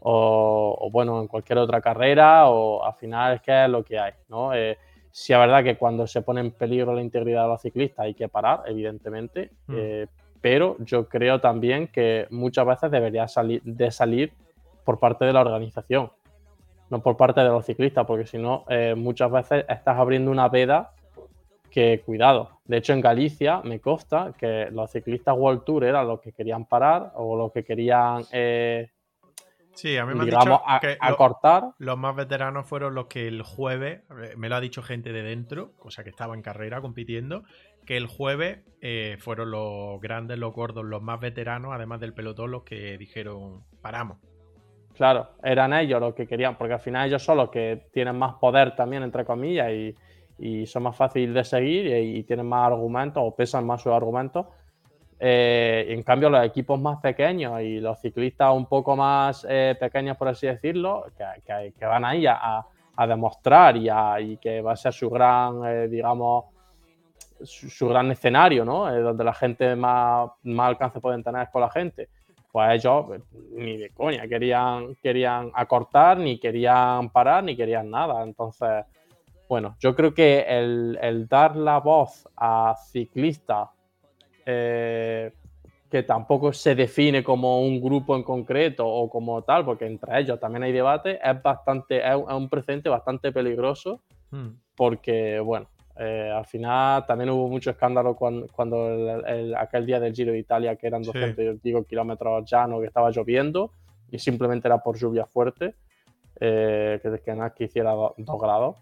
o, 0.00 0.88
bueno, 0.90 1.20
en 1.20 1.28
cualquier 1.28 1.58
otra 1.58 1.80
carrera, 1.80 2.48
o 2.48 2.84
al 2.84 2.94
final 2.94 3.34
es 3.34 3.42
que 3.42 3.64
es 3.64 3.70
lo 3.70 3.84
que 3.84 4.00
hay, 4.00 4.12
¿no? 4.28 4.52
Eh, 4.52 4.76
sí 5.12 5.32
es 5.32 5.38
verdad 5.38 5.62
que 5.62 5.76
cuando 5.76 6.06
se 6.08 6.22
pone 6.22 6.40
en 6.40 6.50
peligro 6.50 6.94
la 6.94 7.02
integridad 7.02 7.42
de 7.44 7.48
los 7.50 7.62
ciclistas 7.62 8.06
hay 8.06 8.14
que 8.14 8.28
parar, 8.28 8.62
evidentemente, 8.66 9.50
hmm. 9.68 9.74
eh, 9.76 10.06
pero 10.40 10.76
yo 10.80 11.08
creo 11.08 11.40
también 11.40 11.86
que 11.86 12.26
muchas 12.30 12.66
veces 12.66 12.90
debería 12.90 13.28
salir, 13.28 13.62
de 13.62 13.92
salir 13.92 14.32
por 14.84 14.98
parte 14.98 15.24
de 15.24 15.32
la 15.32 15.42
organización, 15.42 16.10
no 16.92 17.02
por 17.02 17.16
parte 17.16 17.40
de 17.40 17.48
los 17.48 17.64
ciclistas, 17.64 18.04
porque 18.06 18.26
si 18.26 18.36
no, 18.36 18.66
eh, 18.68 18.94
muchas 18.94 19.32
veces 19.32 19.64
estás 19.66 19.98
abriendo 19.98 20.30
una 20.30 20.50
veda 20.50 20.92
que, 21.70 22.02
cuidado, 22.04 22.60
de 22.66 22.76
hecho 22.76 22.92
en 22.92 23.00
Galicia 23.00 23.62
me 23.64 23.80
consta 23.80 24.34
que 24.38 24.68
los 24.70 24.90
ciclistas 24.90 25.34
World 25.34 25.64
Tour 25.64 25.84
eran 25.84 26.06
los 26.06 26.20
que 26.20 26.32
querían 26.32 26.66
parar 26.66 27.12
o 27.14 27.34
los 27.34 27.50
que 27.50 27.64
querían... 27.64 28.24
Eh, 28.30 28.90
sí, 29.72 29.96
a 29.96 30.04
mí 30.04 30.12
me 30.12 30.20
han 30.20 30.26
dicho 30.26 30.62
que 30.82 30.98
acortar. 31.00 31.70
los 31.78 31.96
más 31.96 32.14
veteranos 32.14 32.66
fueron 32.66 32.94
los 32.94 33.06
que 33.06 33.26
el 33.26 33.40
jueves, 33.40 34.02
eh, 34.22 34.34
me 34.36 34.50
lo 34.50 34.56
ha 34.56 34.60
dicho 34.60 34.82
gente 34.82 35.14
de 35.14 35.22
dentro, 35.22 35.72
cosa 35.78 36.04
que 36.04 36.10
estaba 36.10 36.34
en 36.34 36.42
carrera 36.42 36.82
compitiendo, 36.82 37.42
que 37.86 37.96
el 37.96 38.06
jueves 38.06 38.58
eh, 38.82 39.16
fueron 39.18 39.50
los 39.50 39.98
grandes, 39.98 40.38
los 40.38 40.52
gordos, 40.52 40.84
los 40.84 41.00
más 41.00 41.20
veteranos, 41.20 41.72
además 41.72 42.00
del 42.00 42.12
pelotón, 42.12 42.50
los 42.50 42.64
que 42.64 42.98
dijeron, 42.98 43.64
paramos. 43.80 44.18
Claro, 44.94 45.30
eran 45.42 45.72
ellos 45.72 46.00
los 46.00 46.14
que 46.14 46.26
querían, 46.26 46.56
porque 46.56 46.74
al 46.74 46.80
final 46.80 47.08
ellos 47.08 47.22
son 47.22 47.38
los 47.38 47.50
que 47.50 47.88
tienen 47.92 48.16
más 48.16 48.34
poder 48.34 48.76
también, 48.76 49.02
entre 49.02 49.24
comillas, 49.24 49.70
y, 49.70 49.94
son 50.66 50.82
más 50.82 50.96
fáciles 50.96 51.34
de 51.34 51.44
seguir 51.44 51.86
y, 51.86 52.22
tienen 52.24 52.46
más 52.46 52.66
argumentos 52.66 53.22
o 53.24 53.34
pesan 53.34 53.64
más 53.64 53.80
sus 53.80 53.92
argumentos. 53.92 54.46
Eh, 55.20 55.86
en 55.88 56.02
cambio, 56.02 56.28
los 56.28 56.44
equipos 56.44 56.80
más 56.80 56.98
pequeños 57.00 57.60
y 57.60 57.78
los 57.78 58.00
ciclistas 58.00 58.52
un 58.52 58.66
poco 58.66 58.96
más 58.96 59.46
eh, 59.48 59.76
pequeños, 59.78 60.16
por 60.16 60.28
así 60.28 60.48
decirlo, 60.48 61.06
que, 61.16 61.72
que, 61.78 61.86
van 61.86 62.04
ahí 62.04 62.26
a, 62.26 62.64
a 62.96 63.06
demostrar 63.06 63.76
y, 63.76 63.88
y, 64.20 64.36
que 64.38 64.60
va 64.60 64.72
a 64.72 64.76
ser 64.76 64.92
su 64.92 65.08
gran, 65.08 65.88
digamos, 65.88 66.46
su, 67.44 67.88
gran 67.88 68.10
escenario, 68.10 68.64
¿no? 68.64 68.92
Eh, 68.92 69.00
donde 69.00 69.24
la 69.24 69.34
gente 69.34 69.74
más, 69.76 70.30
más 70.44 70.68
alcance 70.68 71.00
pueden 71.00 71.22
tener 71.22 71.48
con 71.50 71.60
la 71.60 71.70
gente. 71.70 72.08
Pues 72.52 72.74
ellos 72.74 73.04
pues, 73.06 73.22
ni 73.52 73.78
de 73.78 73.90
coña 73.90 74.28
querían, 74.28 74.94
querían 75.02 75.50
acortar, 75.54 76.18
ni 76.18 76.38
querían 76.38 77.08
parar, 77.08 77.42
ni 77.42 77.56
querían 77.56 77.90
nada. 77.90 78.22
Entonces, 78.22 78.84
bueno, 79.48 79.74
yo 79.80 79.96
creo 79.96 80.12
que 80.12 80.44
el, 80.46 81.26
dar 81.28 81.56
la 81.56 81.80
voz 81.80 82.28
a 82.36 82.76
ciclistas 82.90 83.70
eh, 84.44 85.32
que 85.90 86.02
tampoco 86.02 86.52
se 86.52 86.74
define 86.74 87.24
como 87.24 87.60
un 87.60 87.80
grupo 87.80 88.16
en 88.16 88.22
concreto 88.22 88.86
o 88.86 89.08
como 89.08 89.42
tal, 89.42 89.64
porque 89.64 89.86
entre 89.86 90.20
ellos 90.20 90.38
también 90.38 90.62
hay 90.62 90.72
debate, 90.72 91.18
es 91.22 91.42
bastante, 91.42 92.06
es 92.06 92.16
un, 92.16 92.50
precedente 92.50 92.90
bastante 92.90 93.32
peligroso, 93.32 94.00
hmm. 94.30 94.48
porque, 94.74 95.40
bueno, 95.40 95.68
eh, 95.96 96.30
al 96.34 96.46
final 96.46 97.04
también 97.06 97.30
hubo 97.30 97.48
mucho 97.48 97.70
escándalo 97.70 98.16
cuando, 98.16 98.46
aquel 99.56 99.86
día 99.86 100.00
del 100.00 100.14
Giro 100.14 100.32
de 100.32 100.38
Italia, 100.38 100.76
que 100.76 100.86
eran 100.86 101.02
200 101.02 101.62
digo, 101.62 101.84
kilómetros 101.84 102.50
llanos, 102.50 102.80
que 102.80 102.86
estaba 102.86 103.10
lloviendo 103.10 103.72
y 104.10 104.18
simplemente 104.18 104.68
era 104.68 104.78
por 104.78 104.96
lluvia 104.96 105.26
fuerte, 105.26 105.74
eh, 106.40 106.98
que, 107.02 107.20
que 107.20 107.34
nada 107.34 107.54
que 107.54 107.64
hiciera 107.64 107.92
2 107.92 108.14
grados. 108.40 108.76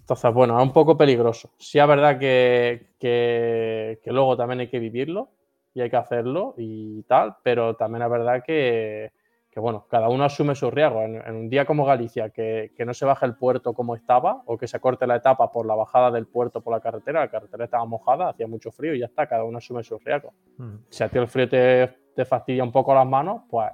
Entonces, 0.00 0.32
bueno, 0.34 0.58
es 0.58 0.62
un 0.62 0.72
poco 0.72 0.96
peligroso. 0.96 1.50
Sí 1.58 1.78
es 1.78 1.86
verdad 1.86 2.18
que, 2.18 2.94
que, 2.98 4.00
que 4.02 4.12
luego 4.12 4.36
también 4.36 4.60
hay 4.60 4.68
que 4.68 4.78
vivirlo 4.78 5.28
y 5.72 5.80
hay 5.80 5.90
que 5.90 5.96
hacerlo 5.96 6.54
y 6.56 7.02
tal, 7.04 7.36
pero 7.42 7.74
también 7.74 8.02
es 8.02 8.10
verdad 8.10 8.42
que, 8.44 9.12
que 9.50 9.58
bueno, 9.58 9.86
cada 9.90 10.08
uno 10.08 10.24
asume 10.24 10.54
su 10.54 10.70
riesgo. 10.70 11.02
En, 11.02 11.34
un 11.34 11.48
día 11.50 11.64
como 11.64 11.84
Galicia, 11.84 12.30
que, 12.30 12.72
no 12.86 12.94
se 12.94 13.04
baje 13.04 13.26
el 13.26 13.34
puerto 13.34 13.72
como 13.72 13.96
estaba, 13.96 14.42
o 14.46 14.56
que 14.56 14.68
se 14.68 14.78
corte 14.78 15.06
la 15.06 15.16
etapa 15.16 15.50
por 15.50 15.66
la 15.66 15.74
bajada 15.74 16.10
del 16.10 16.26
puerto 16.26 16.60
por 16.60 16.72
la 16.72 16.80
carretera, 16.80 17.20
la 17.20 17.30
carretera 17.30 17.64
estaba 17.64 17.84
mojada, 17.84 18.28
hacía 18.28 18.46
mucho 18.46 18.70
frío 18.70 18.94
y 18.94 19.00
ya 19.00 19.06
está, 19.06 19.26
cada 19.26 19.42
uno 19.44 19.58
asume 19.58 19.82
su 19.82 19.98
riesgo. 19.98 20.32
Mm. 20.56 20.74
Si 20.88 21.02
a 21.02 21.08
ti 21.08 21.18
el 21.18 21.26
frío 21.26 21.48
te, 21.48 21.96
te, 22.14 22.24
fastidia 22.24 22.62
un 22.62 22.70
poco 22.70 22.94
las 22.94 23.06
manos, 23.06 23.42
pues 23.50 23.70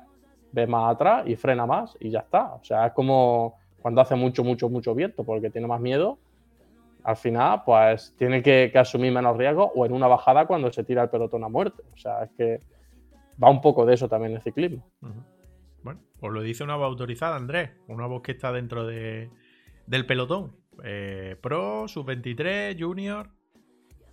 ve 0.53 0.67
más 0.67 0.95
atrás 0.95 1.25
y 1.27 1.37
frena 1.37 1.67
más 1.67 1.95
y 2.01 2.09
ya 2.09 2.21
está. 2.21 2.55
O 2.55 2.65
sea, 2.65 2.87
es 2.87 2.93
como 2.95 3.57
cuando 3.83 4.01
hace 4.01 4.15
mucho, 4.15 4.43
mucho, 4.43 4.71
mucho 4.71 4.95
viento, 4.95 5.25
porque 5.25 5.51
tiene 5.51 5.67
más 5.67 5.81
miedo, 5.81 6.19
al 7.05 7.17
final, 7.17 7.63
pues 7.65 8.15
tiene 8.17 8.43
que, 8.43 8.71
que 8.73 8.79
asumir 8.79 9.13
menos 9.13 9.37
riesgo, 9.37 9.71
o 9.77 9.85
en 9.85 9.93
una 9.93 10.09
bajada 10.09 10.47
cuando 10.47 10.73
se 10.73 10.83
tira 10.85 11.03
el 11.03 11.11
pelotón 11.11 11.45
a 11.45 11.49
muerte. 11.49 11.83
O 11.95 11.97
sea, 11.99 12.25
es 12.25 12.31
que 12.31 12.61
va 13.43 13.51
un 13.51 13.61
poco 13.61 13.85
de 13.85 13.95
eso 13.95 14.09
también 14.09 14.33
el 14.33 14.43
ciclismo. 14.43 14.83
Os 16.21 16.33
lo 16.33 16.43
dice 16.43 16.65
una 16.65 16.77
voz 16.77 16.87
autorizada, 16.87 17.37
Andrés, 17.37 17.71
una 17.89 18.07
voz 18.07 18.23
que 18.23 18.33
está 18.33 18.53
dentro 18.53 18.87
de, 18.87 19.31
del 19.87 20.07
pelotón. 20.07 20.57
Eh, 20.85 21.37
pro, 21.41 21.89
sub-23, 21.89 22.77
junior. 22.79 23.31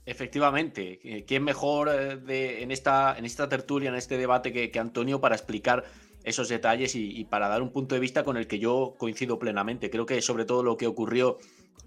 Efectivamente, 0.05 1.23
¿quién 1.27 1.43
mejor 1.43 1.89
eh, 1.89 2.17
de, 2.17 2.63
en, 2.63 2.71
esta, 2.71 3.17
en 3.17 3.25
esta 3.25 3.47
tertulia, 3.47 3.89
en 3.89 3.95
este 3.95 4.17
debate 4.17 4.51
que, 4.51 4.79
Antonio 4.79 5.21
para 5.21 5.35
explicar 5.35 5.85
esos 6.23 6.49
detalles 6.49 6.95
y, 6.95 7.23
para 7.25 7.47
dar 7.49 7.61
un 7.61 7.71
punto 7.71 7.95
de 7.95 8.01
vista 8.01 8.23
con 8.23 8.37
el 8.37 8.47
que 8.47 8.59
yo 8.59 8.95
coincido 8.97 9.39
plenamente? 9.39 9.89
Creo 9.89 10.05
que 10.05 10.21
sobre 10.21 10.45
todo 10.45 10.63
lo 10.63 10.77
que 10.77 10.87
ocurrió 10.87 11.37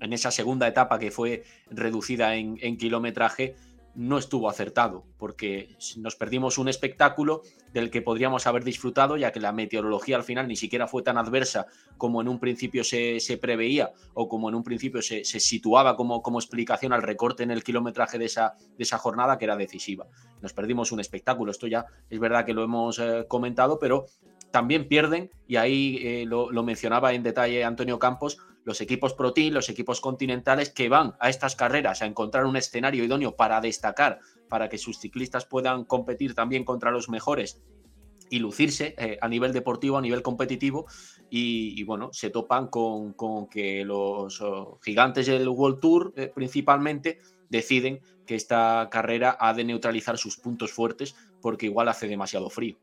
en 0.00 0.12
esa 0.12 0.30
segunda 0.30 0.66
etapa 0.66 0.98
que 0.98 1.10
fue 1.10 1.44
reducida 1.70 2.36
en 2.36 2.76
kilometraje, 2.76 3.56
no 3.96 4.18
estuvo 4.18 4.50
acertado, 4.50 5.04
porque 5.16 5.74
nos 5.96 6.16
perdimos 6.16 6.58
un 6.58 6.68
espectáculo 6.68 7.42
del 7.72 7.90
que 7.90 8.02
podríamos 8.02 8.46
haber 8.46 8.62
disfrutado, 8.62 9.16
ya 9.16 9.32
que 9.32 9.40
la 9.40 9.52
meteorología 9.52 10.16
al 10.16 10.22
final 10.22 10.48
ni 10.48 10.56
siquiera 10.56 10.86
fue 10.86 11.02
tan 11.02 11.16
adversa 11.16 11.66
como 11.96 12.20
en 12.20 12.28
un 12.28 12.38
principio 12.38 12.84
se, 12.84 13.18
preveía 13.40 13.92
o 14.12 14.28
como 14.28 14.50
en 14.50 14.54
un 14.54 14.62
principio 14.62 15.00
se, 15.00 15.24
situaba 15.24 15.96
como, 15.96 16.22
como, 16.22 16.38
explicación 16.38 16.92
al 16.92 17.02
recorte 17.02 17.42
en 17.42 17.50
el 17.50 17.64
kilometraje 17.64 18.18
de 18.18 18.26
esa, 18.26 18.54
de 18.76 18.84
esa 18.84 18.98
jornada 18.98 19.38
que 19.38 19.46
era 19.46 19.56
decisiva. 19.56 20.06
Nos 20.42 20.52
perdimos 20.52 20.92
un 20.92 21.00
espectáculo, 21.00 21.50
esto 21.50 21.66
ya 21.66 21.86
es 22.10 22.20
verdad 22.20 22.44
que 22.44 22.52
lo 22.52 22.64
hemos 22.64 22.98
eh, 22.98 23.24
comentado, 23.26 23.78
pero 23.78 24.06
también 24.56 24.88
pierden, 24.88 25.30
y 25.46 25.56
ahí 25.56 25.98
eh, 26.00 26.24
lo, 26.24 26.50
mencionaba 26.62 27.12
en 27.12 27.22
detalle 27.22 27.62
Antonio 27.62 27.98
Campos, 27.98 28.38
los 28.64 28.80
equipos 28.80 29.12
Pro 29.12 29.34
Team, 29.34 29.52
los 29.52 29.68
equipos 29.68 30.00
continentales 30.00 30.70
que 30.70 30.88
van 30.88 31.14
a 31.20 31.28
estas 31.28 31.54
carreras 31.54 32.00
a 32.00 32.06
encontrar 32.06 32.46
un 32.46 32.56
escenario 32.56 33.04
idóneo 33.04 33.36
para 33.36 33.60
destacar, 33.60 34.18
para 34.48 34.70
que 34.70 34.78
sus 34.78 34.98
ciclistas 34.98 35.44
puedan 35.44 35.84
competir 35.84 36.34
también 36.34 36.64
contra 36.64 36.90
los 36.90 37.10
mejores 37.10 37.60
y 38.30 38.38
lucirse 38.38 38.94
eh, 38.96 39.18
a 39.20 39.28
nivel 39.28 39.52
deportivo, 39.52 39.98
a 39.98 40.00
nivel 40.00 40.22
competitivo, 40.22 40.86
y, 41.28 41.84
bueno, 41.84 42.08
se 42.14 42.30
topan 42.30 42.68
con, 42.68 43.14
que 43.50 43.84
los 43.84 44.40
oh, 44.40 44.78
gigantes 44.82 45.26
del 45.26 45.46
World 45.50 45.80
Tour 45.80 46.14
eh, 46.16 46.32
principalmente 46.34 47.18
deciden 47.50 48.00
que 48.26 48.36
esta 48.36 48.88
carrera 48.90 49.36
ha 49.38 49.52
de 49.52 49.64
neutralizar 49.64 50.16
sus 50.16 50.38
puntos 50.38 50.72
fuertes 50.72 51.14
porque 51.42 51.66
igual 51.66 51.88
hace 51.88 52.08
demasiado 52.08 52.48
frío 52.48 52.78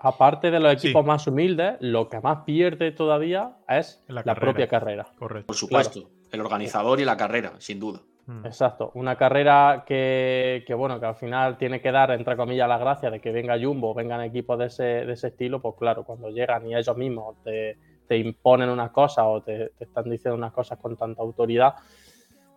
aparte 0.00 0.50
de 0.50 0.58
los 0.58 0.72
equipos 0.72 1.04
más 1.04 1.26
humildes, 1.26 1.76
lo 1.80 2.08
que 2.08 2.20
más 2.20 2.44
pierde 2.44 2.90
todavía 2.90 3.58
es 3.68 4.02
la, 4.08 4.34
propia 4.34 4.66
carrera. 4.66 5.06
Correcto. 5.18 5.46
Por 5.46 5.56
supuesto, 5.56 6.10
el 6.32 6.40
organizador 6.40 7.00
y 7.00 7.04
la 7.04 7.16
carrera, 7.16 7.52
sin 7.58 7.78
duda. 7.78 8.00
Mm. 8.26 8.46
Exacto, 8.46 8.92
una 8.94 9.16
carrera 9.16 9.84
que, 9.86 10.64
bueno, 10.76 10.98
que 10.98 11.06
al 11.06 11.16
final 11.16 11.58
tiene 11.58 11.82
que 11.82 11.92
dar, 11.92 12.12
entre 12.12 12.36
comillas, 12.36 12.68
la 12.68 12.78
gracia 12.78 13.10
de 13.10 13.20
que 13.20 13.30
venga 13.30 13.58
Jumbo, 13.60 13.92
vengan 13.92 14.22
equipos 14.22 14.58
de 14.58 14.66
ese, 14.66 15.26
estilo, 15.26 15.60
pues 15.60 15.74
claro, 15.78 16.04
cuando 16.04 16.30
llegan 16.30 16.66
y 16.66 16.74
ellos 16.74 16.96
mismos 16.96 17.36
te, 17.42 17.76
imponen 18.16 18.70
unas 18.70 18.90
cosas 18.90 19.24
o 19.28 19.42
te, 19.42 19.72
están 19.78 20.04
diciendo 20.04 20.36
unas 20.36 20.52
cosas 20.52 20.78
con 20.78 20.96
tanta 20.96 21.22
autoridad, 21.22 21.74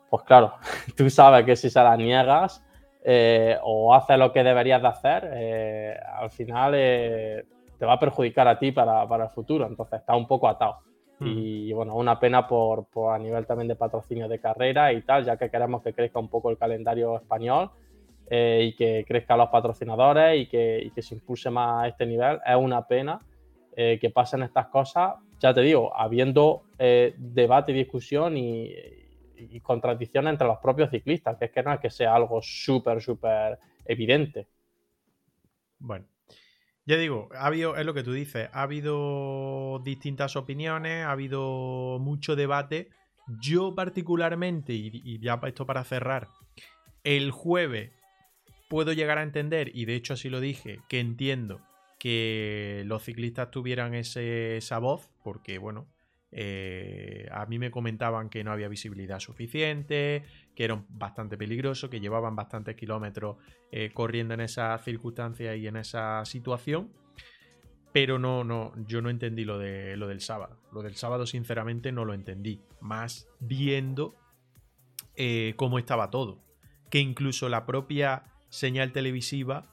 pues 0.10 0.24
claro, 0.24 0.54
tú 0.96 1.10
sabes 1.10 1.46
que 1.46 1.56
si 1.56 1.70
se 1.70 1.84
las 1.84 1.98
niegas, 1.98 2.64
eh, 3.06 3.58
o 3.62 3.94
haces 3.94 4.18
lo 4.18 4.32
que 4.32 4.44
deberías 4.44 4.82
de 4.82 4.88
hacer, 4.88 5.30
eh, 5.34 6.00
al 6.16 6.30
final 6.30 6.72
eh, 6.74 7.44
te 7.78 7.86
va 7.86 7.94
a 7.94 8.00
perjudicar 8.00 8.48
a 8.48 8.58
ti 8.58 8.72
para, 8.72 9.04
el 9.04 9.30
futuro. 9.30 9.68
Entonces 9.68 10.00
está 10.00 10.16
un 10.16 10.26
poco 10.26 10.48
atado. 10.48 10.78
Mm. 11.20 11.28
Y 11.28 11.74
bueno, 11.74 11.96
una 11.96 12.18
pena 12.18 12.48
por, 12.48 12.88
a 13.12 13.20
nivel 13.20 13.46
también 13.46 13.68
de 13.68 13.76
patrocinio 13.76 14.30
de 14.30 14.40
carrera 14.40 14.94
y 14.94 15.02
tal, 15.02 15.26
ya 15.26 15.36
que 15.36 15.50
queremos 15.50 15.84
que 15.84 15.94
crezca 15.94 16.20
un 16.20 16.30
poco 16.30 16.50
el 16.50 16.58
calendario 16.58 17.18
español 17.18 17.72
y 18.32 18.74
que 18.76 19.06
crezcan 19.06 19.38
los 19.38 19.50
patrocinadores 19.50 20.42
y 20.42 20.48
que, 20.48 20.82
y 20.84 20.90
que, 20.90 21.04
se 21.04 21.14
impulse 21.14 21.52
más 21.52 21.84
a 21.84 21.88
este 21.90 22.06
nivel. 22.08 22.40
Es 22.44 22.56
una 22.56 22.88
pena 22.88 23.20
que 23.76 24.12
pasen 24.12 24.42
estas 24.42 24.68
cosas, 24.68 25.16
ya 25.40 25.54
te 25.54 25.62
digo, 25.62 25.96
habiendo 25.96 26.64
debate 26.80 27.74
y 27.74 27.76
discusión 27.76 28.38
y, 28.38 28.74
y 29.50 29.60
contradicciones 29.62 30.32
entre 30.32 30.48
los 30.48 30.60
propios 30.60 30.90
ciclistas, 30.90 31.38
que 31.38 31.46
es 31.46 31.52
que 31.52 31.64
no 31.64 31.74
es 31.74 31.80
que 31.80 31.90
sea 31.90 32.16
algo 32.16 32.42
súper, 32.42 33.02
súper 33.02 33.60
evidente. 33.86 34.48
Bueno, 35.80 36.06
ya 36.86 36.98
digo, 36.98 37.30
ha 37.34 37.48
habido, 37.48 37.76
es 37.76 37.86
lo 37.86 37.94
que 37.94 38.04
tú 38.04 38.14
dices, 38.14 38.50
ha 38.54 38.64
habido 38.64 39.80
distintas 39.84 40.36
opiniones, 40.36 41.06
ha 41.06 41.12
habido 41.12 41.98
mucho 42.00 42.36
debate. 42.36 42.90
Yo 43.42 43.74
particularmente, 43.74 44.74
y, 44.74 44.92
y 45.04 45.20
ya 45.20 45.40
esto 45.44 45.66
para 45.66 45.84
cerrar, 45.84 46.28
el 47.04 47.32
jueves 47.32 47.92
puedo 48.70 48.92
llegar 48.92 49.18
a 49.18 49.24
entender, 49.24 49.72
y 49.74 49.86
de 49.86 49.96
hecho 49.96 50.14
así 50.14 50.30
lo 50.30 50.40
dije, 50.40 50.80
que 50.90 51.00
entiendo 51.00 51.62
que 52.00 52.84
los 52.86 53.04
ciclistas 53.04 53.50
tuvieran 53.50 53.94
ese, 53.94 54.58
esa 54.58 54.78
voz, 54.80 55.10
porque 55.24 55.58
bueno, 55.58 55.88
eh, 56.36 57.28
a 57.32 57.46
mí 57.46 57.60
me 57.60 57.70
comentaban 57.70 58.30
que 58.30 58.44
no 58.44 58.52
había 58.52 58.68
visibilidad 58.68 59.20
suficiente, 59.20 60.24
que 60.56 60.66
era 60.66 60.84
bastante 60.90 61.38
peligroso, 61.38 61.92
que 61.92 62.00
llevaban 62.00 62.36
bastantes 62.36 62.76
kilómetros 62.76 63.38
eh, 63.72 63.92
corriendo 63.94 64.34
en 64.34 64.42
esa 64.42 64.78
circunstancia 64.80 65.56
y 65.56 65.68
en 65.68 65.78
esa 65.78 66.26
situación. 66.26 66.92
Pero 67.92 68.18
no, 68.18 68.44
no, 68.44 68.74
yo 68.88 69.04
no 69.04 69.12
entendí 69.12 69.46
lo, 69.46 69.60
de, 69.60 69.96
lo 69.96 70.08
del 70.08 70.22
sábado. 70.22 70.58
Lo 70.72 70.82
del 70.82 70.96
sábado, 70.96 71.28
sinceramente, 71.28 71.92
no 71.92 72.04
lo 72.04 72.16
entendí. 72.16 72.60
Más 72.82 73.28
viendo 73.40 74.16
eh, 75.16 75.54
cómo 75.56 75.78
estaba 75.78 76.10
todo. 76.10 76.42
Que 76.90 76.98
incluso 77.00 77.48
la 77.50 77.68
propia 77.68 78.24
señal 78.50 78.92
televisiva 78.92 79.70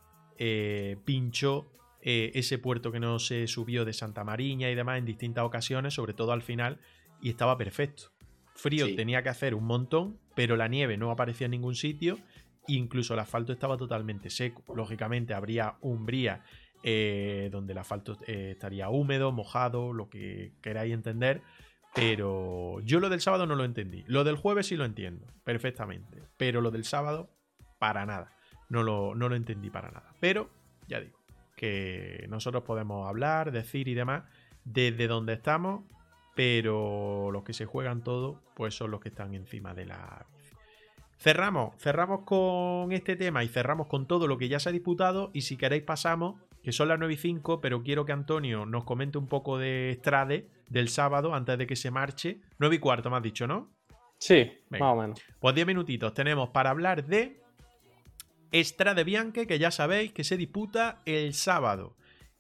pinchó 1.04 1.70
eh, 2.03 2.32
ese 2.34 2.59
puerto 2.59 2.92
que 2.92 3.01
no 3.01 3.18
se 3.18 3.46
subió 3.46 3.84
de 3.84 3.92
Santa 3.92 4.24
Mariña 4.24 4.70
y 4.70 4.74
demás 4.74 4.98
en 4.98 5.05
distintas 5.05 5.44
ocasiones, 5.44 5.94
sobre 5.94 6.14
todo 6.14 6.32
al 6.32 6.42
final, 6.42 6.80
y 7.20 7.30
estaba 7.30 7.57
perfecto. 7.59 8.12
Frío 8.55 8.94
tenía 8.94 9.22
que 9.22 9.28
hacer 9.28 9.55
un 9.55 9.64
montón, 9.64 10.18
pero 10.34 10.57
la 10.57 10.68
nieve 10.68 10.96
no 10.96 11.11
aparecía 11.11 11.46
en 11.46 11.53
ningún 11.53 11.74
sitio, 11.74 12.18
incluso 12.66 13.14
el 13.14 13.20
asfalto 13.20 13.53
estaba 13.53 13.76
totalmente 13.76 14.30
seco. 14.30 14.74
Lógicamente 14.74 15.34
habría 15.34 15.76
umbría 15.80 16.42
eh, 16.82 17.48
donde 17.53 17.72
el 17.72 17.78
asfalto 17.78 18.16
eh, 18.26 18.53
estaría 18.53 18.88
húmedo, 18.88 19.32
mojado, 19.32 19.92
lo 19.92 20.09
que 20.09 20.53
queráis 20.62 20.92
entender. 20.94 21.42
Pero 21.94 22.80
yo 22.80 23.01
lo 23.01 23.09
del 23.09 23.20
sábado 23.20 23.46
no 23.46 23.57
lo 23.57 23.64
entendí. 23.64 24.05
Lo 24.07 24.24
del 24.24 24.36
jueves 24.36 24.68
sí 24.68 24.76
lo 24.76 24.84
entiendo 24.84 25.26
perfectamente. 25.44 26.22
Pero 26.36 26.61
lo 26.61 26.70
del 26.70 26.84
sábado, 26.84 27.30
para 27.78 28.07
nada. 28.07 28.36
No 28.68 28.82
lo, 28.82 29.14
no 29.14 29.28
lo 29.28 29.34
entendí 29.34 29.70
para 29.70 29.90
nada. 29.90 30.14
Pero, 30.20 30.51
ya 30.86 31.01
digo, 31.01 31.18
que 31.61 32.26
nosotros 32.30 32.62
podemos 32.62 33.06
hablar, 33.06 33.52
decir 33.52 33.86
y 33.86 33.94
demás 33.94 34.22
desde 34.64 35.06
donde 35.06 35.34
estamos, 35.34 35.82
pero 36.34 37.30
los 37.30 37.44
que 37.44 37.52
se 37.52 37.66
juegan 37.66 38.02
todo, 38.02 38.40
pues 38.54 38.74
son 38.74 38.90
los 38.90 39.00
que 39.00 39.11
están 39.11 39.34
encima 39.34 39.74
de 39.74 39.84
la 39.86 40.26
Cerramos, 41.18 41.76
cerramos 41.76 42.22
con 42.22 42.92
este 42.92 43.14
tema 43.14 43.44
y 43.44 43.48
cerramos 43.48 43.88
con 43.88 44.06
todo 44.06 44.26
lo 44.26 44.38
que 44.38 44.48
ya 44.48 44.58
se 44.58 44.70
ha 44.70 44.72
disputado. 44.72 45.30
Y 45.34 45.42
si 45.42 45.58
queréis, 45.58 45.82
pasamos, 45.82 46.40
que 46.62 46.72
son 46.72 46.88
las 46.88 46.98
9 46.98 47.12
y 47.12 47.16
5, 47.18 47.61
pero 47.61 47.82
quiero 47.82 48.06
que 48.06 48.12
Antonio 48.12 48.64
nos 48.64 48.84
comente 48.84 49.18
un 49.18 49.26
poco 49.26 49.58
de 49.58 49.94
Strade 49.98 50.48
del 50.70 50.88
sábado 50.88 51.34
antes 51.34 51.58
de 51.58 51.66
que 51.66 51.76
se 51.76 51.90
marche. 51.90 52.40
9 52.58 52.76
y 52.76 52.78
cuarto, 52.78 53.11
me 53.11 53.18
has 53.18 53.22
dicho, 53.22 53.46
¿no? 53.46 53.68
Sí, 54.16 54.50
más 54.70 54.80
o 54.80 54.96
menos. 54.96 55.22
Pues 55.40 55.54
10 55.54 55.66
minutitos 55.66 56.14
tenemos 56.14 56.48
para 56.48 56.70
hablar 56.70 57.04
de 57.04 57.42
Estrade 58.53 59.05
Bianche, 59.05 59.46
que 59.46 59.59
ya 59.59 59.70
sabéis 59.70 60.12
que 60.12 60.24
se 60.24 60.36
disputa 60.36 61.01
el 61.05 61.34
sábado. 61.34 61.96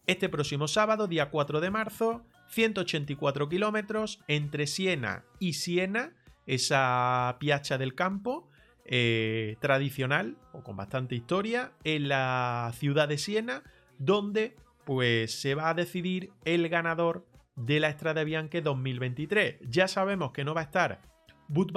Este 0.06 0.28
próximo 0.28 0.66
sábado, 0.68 1.06
día 1.06 1.30
4 1.30 1.60
de 1.60 1.70
marzo, 1.70 2.24
184 2.48 3.48
kilómetros 3.48 4.20
entre 4.26 4.66
Siena 4.66 5.24
y 5.38 5.52
Siena, 5.52 6.14
esa 6.46 7.36
piacha 7.38 7.78
del 7.78 7.94
campo 7.94 8.48
eh, 8.84 9.56
tradicional 9.60 10.36
o 10.52 10.64
con 10.64 10.76
bastante 10.76 11.14
historia 11.14 11.72
en 11.84 12.08
la 12.08 12.72
ciudad 12.74 13.06
de 13.06 13.18
Siena, 13.18 13.62
donde 13.98 14.56
pues 14.84 15.40
se 15.40 15.54
va 15.54 15.68
a 15.68 15.74
decidir 15.74 16.32
el 16.44 16.68
ganador 16.68 17.24
de 17.54 17.78
la 17.78 17.88
Estrada 17.88 18.24
Bianche 18.24 18.62
2023. 18.62 19.58
Ya 19.68 19.86
sabemos 19.86 20.32
que 20.32 20.44
no 20.44 20.54
va 20.54 20.62
a 20.62 20.64
estar 20.64 21.02
Bud 21.46 21.72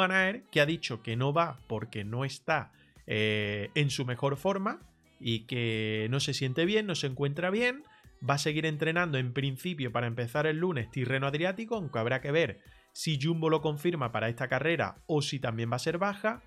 que 0.51 0.61
ha 0.61 0.65
dicho 0.65 1.01
que 1.01 1.15
no 1.15 1.34
va 1.34 1.59
porque 1.67 2.03
no 2.03 2.25
está 2.25 2.71
eh, 3.07 3.69
en 3.75 3.89
su 3.89 4.05
mejor 4.05 4.37
forma 4.37 4.79
y 5.19 5.45
que 5.45 6.07
no 6.09 6.19
se 6.19 6.33
siente 6.33 6.65
bien, 6.65 6.85
no 6.85 6.95
se 6.95 7.07
encuentra 7.07 7.49
bien. 7.49 7.83
Va 8.27 8.35
a 8.35 8.39
seguir 8.39 8.65
entrenando 8.65 9.17
en 9.17 9.33
principio 9.33 9.91
para 9.91 10.07
empezar 10.07 10.47
el 10.47 10.57
lunes 10.57 10.89
Tirreno 10.91 11.27
Adriático, 11.27 11.75
aunque 11.75 11.99
habrá 11.99 12.21
que 12.21 12.31
ver 12.31 12.61
si 12.93 13.19
Jumbo 13.21 13.49
lo 13.49 13.61
confirma 13.61 14.11
para 14.11 14.29
esta 14.29 14.47
carrera 14.47 14.97
o 15.07 15.21
si 15.21 15.39
también 15.39 15.71
va 15.71 15.75
a 15.75 15.79
ser 15.79 15.97
baja. 15.97 16.41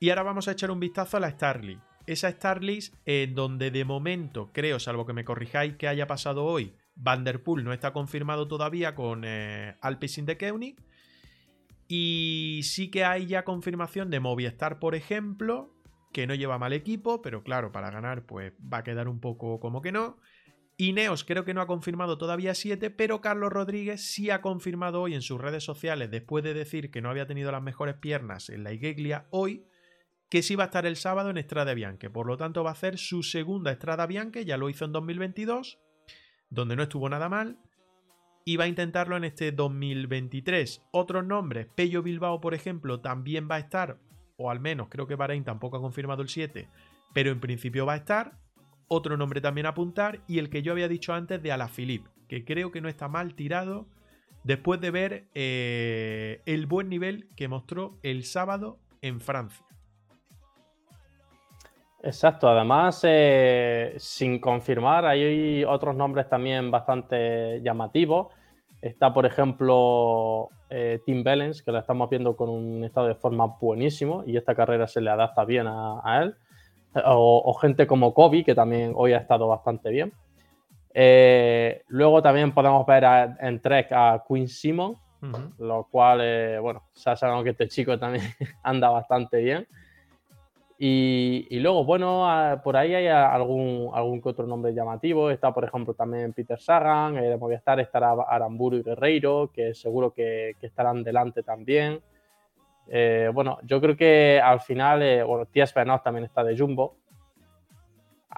Y 0.00 0.10
ahora 0.10 0.24
vamos 0.24 0.48
a 0.48 0.52
echar 0.52 0.70
un 0.70 0.80
vistazo 0.80 1.16
a 1.16 1.20
la 1.20 1.30
Starly. 1.30 1.78
Esa 2.06 2.30
Starly 2.30 2.80
en 3.04 3.34
donde 3.34 3.70
de 3.70 3.84
momento, 3.84 4.50
creo, 4.52 4.78
salvo 4.78 5.06
que 5.06 5.12
me 5.12 5.24
corrijáis 5.24 5.76
que 5.76 5.88
haya 5.88 6.06
pasado 6.06 6.44
hoy, 6.44 6.76
Vanderpool 6.96 7.62
no 7.62 7.72
está 7.72 7.92
confirmado 7.92 8.48
todavía 8.48 8.94
con 8.94 9.22
eh, 9.24 9.76
de 9.82 10.38
Koenig. 10.38 10.76
Y 11.88 12.60
sí 12.64 12.90
que 12.90 13.04
hay 13.04 13.26
ya 13.26 13.44
confirmación 13.44 14.10
de 14.10 14.20
Movistar, 14.20 14.78
por 14.78 14.94
ejemplo. 14.94 15.72
que 16.12 16.26
no 16.26 16.34
lleva 16.34 16.58
mal 16.58 16.72
equipo, 16.72 17.20
pero 17.20 17.42
claro, 17.42 17.72
para 17.72 17.90
ganar 17.90 18.24
pues 18.24 18.54
va 18.54 18.78
a 18.78 18.84
quedar 18.84 19.06
un 19.06 19.20
poco 19.20 19.60
como 19.60 19.82
que 19.82 19.92
no. 19.92 20.18
Ineos 20.78 21.24
creo 21.24 21.44
que 21.44 21.52
no 21.52 21.60
ha 21.60 21.66
confirmado 21.66 22.16
todavía 22.16 22.54
7, 22.54 22.90
pero 22.90 23.20
Carlos 23.20 23.52
Rodríguez 23.52 24.00
sí 24.12 24.30
ha 24.30 24.40
confirmado 24.40 25.02
hoy 25.02 25.14
en 25.14 25.20
sus 25.20 25.40
redes 25.40 25.64
sociales, 25.64 26.10
después 26.10 26.42
de 26.42 26.54
decir 26.54 26.90
que 26.90 27.02
no 27.02 27.10
había 27.10 27.26
tenido 27.26 27.52
las 27.52 27.62
mejores 27.62 27.96
piernas 27.96 28.48
en 28.48 28.64
la 28.64 28.72
Igeglia 28.72 29.26
hoy, 29.30 29.66
que 30.30 30.42
sí 30.42 30.54
va 30.54 30.64
a 30.64 30.66
estar 30.66 30.86
el 30.86 30.96
sábado 30.96 31.30
en 31.30 31.38
Estrada 31.38 31.72
Bianche. 31.74 32.10
Por 32.10 32.26
lo 32.26 32.36
tanto, 32.36 32.64
va 32.64 32.70
a 32.70 32.72
hacer 32.72 32.98
su 32.98 33.22
segunda 33.22 33.70
Estrada 33.72 34.06
Bianche, 34.06 34.44
ya 34.44 34.56
lo 34.56 34.68
hizo 34.68 34.84
en 34.84 34.92
2022, 34.92 35.78
donde 36.50 36.76
no 36.76 36.82
estuvo 36.82 37.08
nada 37.08 37.28
mal, 37.28 37.58
y 38.48 38.56
va 38.56 38.64
a 38.64 38.68
intentarlo 38.68 39.16
en 39.16 39.24
este 39.24 39.50
2023. 39.50 40.86
Otros 40.92 41.26
nombres, 41.26 41.66
Pello 41.74 42.02
Bilbao, 42.02 42.40
por 42.40 42.54
ejemplo, 42.54 43.00
también 43.00 43.48
va 43.50 43.56
a 43.56 43.58
estar, 43.58 43.98
o 44.36 44.50
al 44.50 44.60
menos 44.60 44.86
creo 44.88 45.08
que 45.08 45.16
Bahrein 45.16 45.42
tampoco 45.42 45.76
ha 45.76 45.80
confirmado 45.80 46.22
el 46.22 46.28
7, 46.28 46.68
pero 47.12 47.32
en 47.32 47.40
principio 47.40 47.84
va 47.84 47.94
a 47.94 47.96
estar 47.96 48.38
otro 48.86 49.16
nombre 49.16 49.40
también 49.40 49.66
a 49.66 49.70
apuntar 49.70 50.20
y 50.28 50.38
el 50.38 50.48
que 50.48 50.62
yo 50.62 50.70
había 50.70 50.86
dicho 50.86 51.12
antes 51.12 51.42
de 51.42 51.50
Alaphilippe, 51.50 52.08
que 52.28 52.44
creo 52.44 52.70
que 52.70 52.80
no 52.80 52.88
está 52.88 53.08
mal 53.08 53.34
tirado 53.34 53.88
después 54.44 54.80
de 54.80 54.92
ver 54.92 55.28
eh, 55.34 56.40
el 56.46 56.66
buen 56.66 56.88
nivel 56.88 57.28
que 57.34 57.48
mostró 57.48 57.98
el 58.04 58.22
sábado 58.22 58.78
en 59.02 59.20
Francia. 59.20 59.66
Exacto, 62.06 62.48
además, 62.48 63.00
eh, 63.02 63.94
sin 63.98 64.38
confirmar, 64.38 65.04
hay 65.04 65.64
otros 65.64 65.96
nombres 65.96 66.28
también 66.28 66.70
bastante 66.70 67.60
llamativos. 67.62 68.28
Está, 68.80 69.12
por 69.12 69.26
ejemplo, 69.26 70.48
eh, 70.70 71.00
Tim 71.04 71.22
Bellens, 71.24 71.62
que 71.62 71.72
lo 71.72 71.78
estamos 71.78 72.08
viendo 72.08 72.36
con 72.36 72.48
un 72.48 72.84
estado 72.84 73.08
de 73.08 73.14
forma 73.14 73.46
buenísimo 73.60 74.22
y 74.24 74.36
esta 74.36 74.54
carrera 74.54 74.86
se 74.86 75.00
le 75.00 75.10
adapta 75.10 75.44
bien 75.44 75.66
a 75.68 76.20
él 76.22 76.36
o, 77.04 77.54
gente 77.54 77.86
como 77.86 78.14
Kobe, 78.14 78.44
que 78.44 78.54
también 78.54 78.92
hoy 78.94 79.12
ha 79.12 79.18
estado 79.18 79.48
bastante 79.48 79.90
bien. 79.90 80.12
Eh, 80.94 81.82
luego 81.88 82.22
también 82.22 82.52
podemos 82.52 82.86
ver 82.86 83.04
en 83.40 83.60
Trek 83.60 83.88
a 83.92 84.24
Queen 84.26 84.48
Simon, 84.48 84.96
lo 85.58 85.88
cual, 85.90 86.20
eh, 86.22 86.58
bueno, 86.60 86.84
ya 86.94 87.16
sabemos 87.16 87.42
que 87.42 87.50
este 87.50 87.68
chico 87.68 87.98
también 87.98 88.24
anda 88.62 88.88
bastante 88.90 89.38
bien. 89.38 89.66
Y, 90.78 91.58
luego, 91.60 91.84
bueno, 91.84 92.26
por 92.62 92.76
ahí 92.76 92.94
hay 92.94 93.06
algún, 93.06 93.90
algún 93.94 94.20
que 94.20 94.28
otro 94.28 94.46
nombre 94.46 94.74
llamativo. 94.74 95.30
Está, 95.30 95.52
por 95.54 95.64
ejemplo, 95.64 95.94
también 95.94 96.34
Peter 96.34 96.60
Sagan, 96.60 97.16
eh, 97.16 97.30
de 97.30 97.36
Movistar 97.38 97.80
estará 97.80 98.12
Aramburu 98.28 98.76
y 98.76 98.82
Guerreiro, 98.82 99.50
que 99.52 99.72
seguro 99.74 100.12
que, 100.12 100.54
estarán 100.60 101.02
delante 101.02 101.42
también. 101.42 102.02
Eh, 102.88 103.30
bueno, 103.32 103.58
yo 103.62 103.80
creo 103.80 103.96
que 103.96 104.40
al 104.42 104.60
final, 104.60 105.02
eh, 105.02 105.22
bueno, 105.22 105.46
Tías 105.46 105.72
también 105.72 106.24
está 106.24 106.44
de 106.44 106.56
Jumbo. 106.56 106.96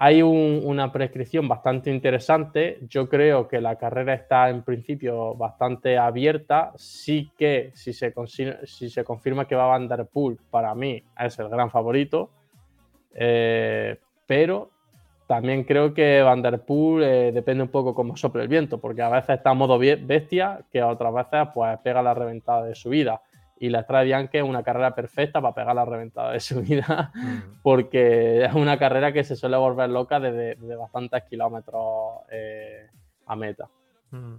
Hay 0.01 0.21
una 0.21 0.93
prescripción 0.93 1.49
bastante 1.49 1.91
interesante. 1.91 2.79
Yo 2.87 3.09
creo 3.09 3.49
que 3.49 3.59
la 3.59 3.75
carrera 3.75 4.13
está 4.13 4.49
en 4.49 4.63
principio 4.63 5.35
bastante 5.35 5.97
abierta. 5.97 6.71
Sí 6.77 7.29
que 7.37 7.71
si 7.73 7.91
se, 7.91 8.13
confirma 9.03 9.45
que 9.45 9.55
va 9.55 9.65
Van 9.65 9.89
Der 9.89 10.05
Poel, 10.05 10.39
para 10.49 10.73
mí 10.73 11.03
es 11.19 11.37
el 11.39 11.49
gran 11.49 11.69
favorito. 11.69 12.29
Eh, 13.13 13.97
pero 14.25 14.69
también 15.27 15.65
creo 15.65 15.93
que 15.93 16.21
Van 16.21 16.41
Der 16.43 16.61
Poel 16.61 17.03
eh, 17.03 17.31
depende 17.33 17.63
un 17.63 17.69
poco 17.69 17.93
cómo 17.93 18.15
sople 18.15 18.43
el 18.43 18.47
viento, 18.47 18.77
porque 18.77 19.01
a 19.01 19.09
veces 19.09 19.31
está 19.31 19.51
en 19.51 19.57
modo 19.57 19.77
bestia, 19.77 20.61
que 20.71 20.81
otras 20.81 21.13
veces 21.13 21.49
pues 21.53 21.77
pega 21.79 22.01
la 22.01 22.13
reventada 22.13 22.63
de 22.63 22.73
su 22.73 22.87
vida 22.87 23.21
y 23.59 23.69
la 23.69 23.83
Strada 23.83 24.03
Bianca 24.03 24.37
es 24.37 24.43
una 24.43 24.63
carrera 24.63 24.95
perfecta 24.95 25.41
para 25.41 25.53
pegar 25.53 25.75
la 25.75 25.85
reventada 25.85 26.31
de 26.31 26.39
su 26.39 26.61
vida, 26.61 27.11
mm. 27.13 27.59
porque 27.61 28.45
es 28.45 28.53
una 28.53 28.79
carrera 28.79 29.11
que 29.11 29.23
se 29.23 29.35
suele 29.35 29.57
volver 29.57 29.89
loca 29.89 30.19
desde, 30.19 30.55
bastantes 30.75 31.23
kilómetros 31.29 32.21
eh, 32.31 32.87
a 33.25 33.35
meta. 33.35 33.69
Mm. 34.11 34.35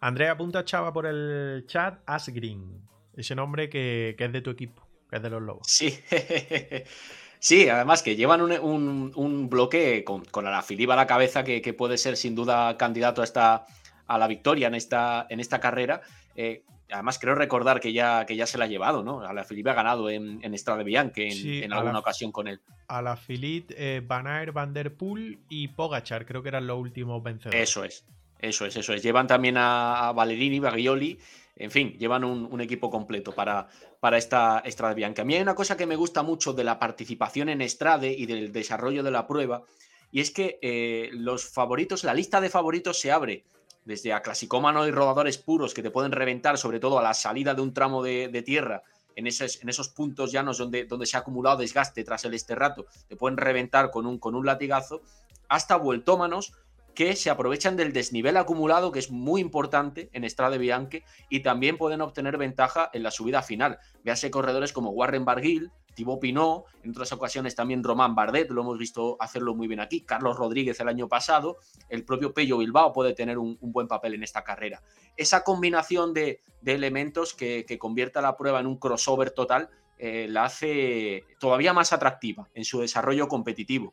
Andrea 0.00 0.32
apunta 0.32 0.64
Chava 0.64 0.92
por 0.92 1.06
el 1.06 1.64
chat 1.66 2.00
Asgreen, 2.04 2.82
ese 3.16 3.34
nombre 3.34 3.70
que, 3.70 4.16
es 4.18 4.32
de 4.32 4.40
tu 4.40 4.50
equipo, 4.50 4.82
que 5.08 5.16
es 5.16 5.22
de 5.22 5.30
los 5.30 5.40
Lobos. 5.40 5.66
Sí, 5.68 5.96
sí 7.38 7.68
además 7.68 8.02
que 8.02 8.16
llevan 8.16 8.42
un, 8.42 9.48
bloque 9.48 10.02
con, 10.04 10.24
con 10.24 10.46
a 10.46 10.50
la 10.50 10.62
Filiba 10.62 10.94
a 10.94 10.96
la 10.96 11.06
cabeza 11.06 11.44
que, 11.44 11.74
puede 11.74 11.96
ser 11.96 12.16
sin 12.16 12.34
duda 12.34 12.76
candidato 12.76 13.20
a, 13.20 13.24
esta, 13.24 13.66
a 14.08 14.18
la 14.18 14.26
victoria 14.26 14.66
en 14.66 14.74
esta, 14.74 15.26
en 15.30 15.38
esta 15.38 15.60
carrera. 15.60 16.02
Eh, 16.34 16.64
Además, 16.90 17.18
creo 17.18 17.34
recordar 17.34 17.80
que 17.80 17.92
ya, 17.92 18.26
que 18.26 18.36
ya 18.36 18.46
se 18.46 18.58
la 18.58 18.66
ha 18.66 18.68
llevado, 18.68 19.02
¿no? 19.02 19.20
A 19.20 19.32
la 19.32 19.44
Filipe 19.44 19.70
ha 19.70 19.74
ganado 19.74 20.10
en, 20.10 20.38
en 20.44 20.54
Estrada 20.54 20.82
Bianche 20.82 21.28
en, 21.28 21.64
en 21.64 21.72
alguna 21.72 21.98
ocasión 21.98 22.30
con 22.30 22.46
él. 22.46 22.60
A 22.88 23.00
la 23.00 23.16
Philippe, 23.16 23.74
eh, 23.76 24.02
Van 24.06 24.26
Aert, 24.26 24.52
Van 24.52 24.74
Der 24.74 24.94
Poel 24.94 25.38
y 25.48 25.68
Pogachar, 25.68 26.26
creo 26.26 26.42
que 26.42 26.48
eran 26.48 26.66
los 26.66 26.78
últimos 26.78 27.22
vencedores. 27.22 27.68
Eso 27.68 27.84
es, 27.84 28.04
eso 28.38 28.66
es, 28.66 28.76
eso 28.76 28.92
es. 28.92 29.02
Llevan 29.02 29.26
también 29.26 29.56
a, 29.56 30.12
Valerini, 30.14 30.60
Baglioli, 30.60 31.18
en 31.56 31.70
fin, 31.70 31.96
llevan 31.98 32.24
un, 32.24 32.60
equipo 32.60 32.90
completo 32.90 33.32
para, 33.32 33.68
para 34.00 34.18
esta 34.18 34.60
Estrada 34.64 34.92
Bianca. 34.92 35.22
A 35.22 35.24
mí 35.24 35.34
hay 35.34 35.42
una 35.42 35.54
cosa 35.54 35.76
que 35.76 35.86
me 35.86 35.96
gusta 35.96 36.22
mucho 36.22 36.52
de 36.52 36.64
la 36.64 36.78
participación 36.78 37.48
en 37.48 37.62
Estrade 37.62 38.12
y 38.12 38.26
del 38.26 38.52
desarrollo 38.52 39.02
de 39.02 39.10
la 39.10 39.26
prueba, 39.26 39.62
y 40.10 40.20
es 40.20 40.30
que 40.30 40.58
eh, 40.62 41.10
los 41.12 41.44
favoritos, 41.44 42.04
la 42.04 42.14
lista 42.14 42.40
de 42.40 42.50
favoritos 42.50 43.00
se 43.00 43.10
abre 43.10 43.44
desde 43.84 44.12
a 44.12 44.22
clasicómano 44.22 44.86
y 44.86 44.90
rodadores 44.90 45.38
puros 45.38 45.74
que 45.74 45.82
te 45.82 45.90
pueden 45.90 46.12
reventar, 46.12 46.58
sobre 46.58 46.80
todo 46.80 46.98
a 46.98 47.02
la 47.02 47.14
salida 47.14 47.54
de 47.54 47.62
un 47.62 47.74
tramo 47.74 48.02
de, 48.02 48.42
tierra, 48.44 48.82
en 49.16 49.26
esos, 49.26 49.62
en 49.62 49.68
esos, 49.68 49.88
puntos 49.88 50.32
llanos 50.32 50.58
donde, 50.58 50.84
donde 50.84 51.06
se 51.06 51.16
ha 51.16 51.20
acumulado 51.20 51.58
desgaste 51.58 52.02
tras 52.04 52.24
el 52.24 52.34
esterrato, 52.34 52.86
te 53.08 53.16
pueden 53.16 53.36
reventar 53.36 53.90
con 53.90 54.06
un, 54.06 54.18
con 54.18 54.34
un 54.34 54.46
latigazo, 54.46 55.02
hasta 55.48 55.76
vueltómanos 55.76 56.52
que 56.94 57.16
se 57.16 57.28
aprovechan 57.28 57.76
del 57.76 57.92
desnivel 57.92 58.36
acumulado, 58.36 58.92
que 58.92 59.00
es 59.00 59.10
muy 59.10 59.40
importante 59.40 60.08
en 60.12 60.24
Estrade 60.24 60.58
Bianche, 60.58 61.02
y 61.28 61.40
también 61.40 61.76
pueden 61.76 62.00
obtener 62.00 62.38
ventaja 62.38 62.88
en 62.92 63.02
la 63.02 63.10
subida 63.10 63.42
final. 63.42 63.78
Véase 64.04 64.30
corredores 64.30 64.72
como 64.72 64.90
Warren 64.90 65.24
Barguil, 65.24 65.70
Thibaut 65.94 66.20
Pinot, 66.20 66.64
en 66.82 66.90
otras 66.90 67.12
ocasiones 67.12 67.54
también 67.54 67.82
Román 67.82 68.14
Bardet, 68.14 68.50
lo 68.50 68.62
hemos 68.62 68.78
visto 68.78 69.16
hacerlo 69.20 69.54
muy 69.54 69.68
bien 69.68 69.80
aquí, 69.80 70.02
Carlos 70.02 70.36
Rodríguez 70.36 70.78
el 70.80 70.88
año 70.88 71.08
pasado, 71.08 71.58
el 71.88 72.04
propio 72.04 72.34
Pello 72.34 72.58
Bilbao 72.58 72.92
puede 72.92 73.14
tener 73.14 73.38
un, 73.38 73.58
buen 73.60 73.88
papel 73.88 74.14
en 74.14 74.22
esta 74.22 74.44
carrera. 74.44 74.82
Esa 75.16 75.44
combinación 75.44 76.12
de, 76.12 76.40
elementos 76.64 77.34
que, 77.34 77.64
convierta 77.78 78.20
la 78.20 78.36
prueba 78.36 78.60
en 78.60 78.66
un 78.66 78.78
crossover 78.78 79.30
total 79.30 79.68
eh, 79.98 80.26
la 80.28 80.44
hace 80.44 81.24
todavía 81.38 81.72
más 81.72 81.92
atractiva 81.92 82.48
en 82.54 82.64
su 82.64 82.80
desarrollo 82.80 83.28
competitivo. 83.28 83.92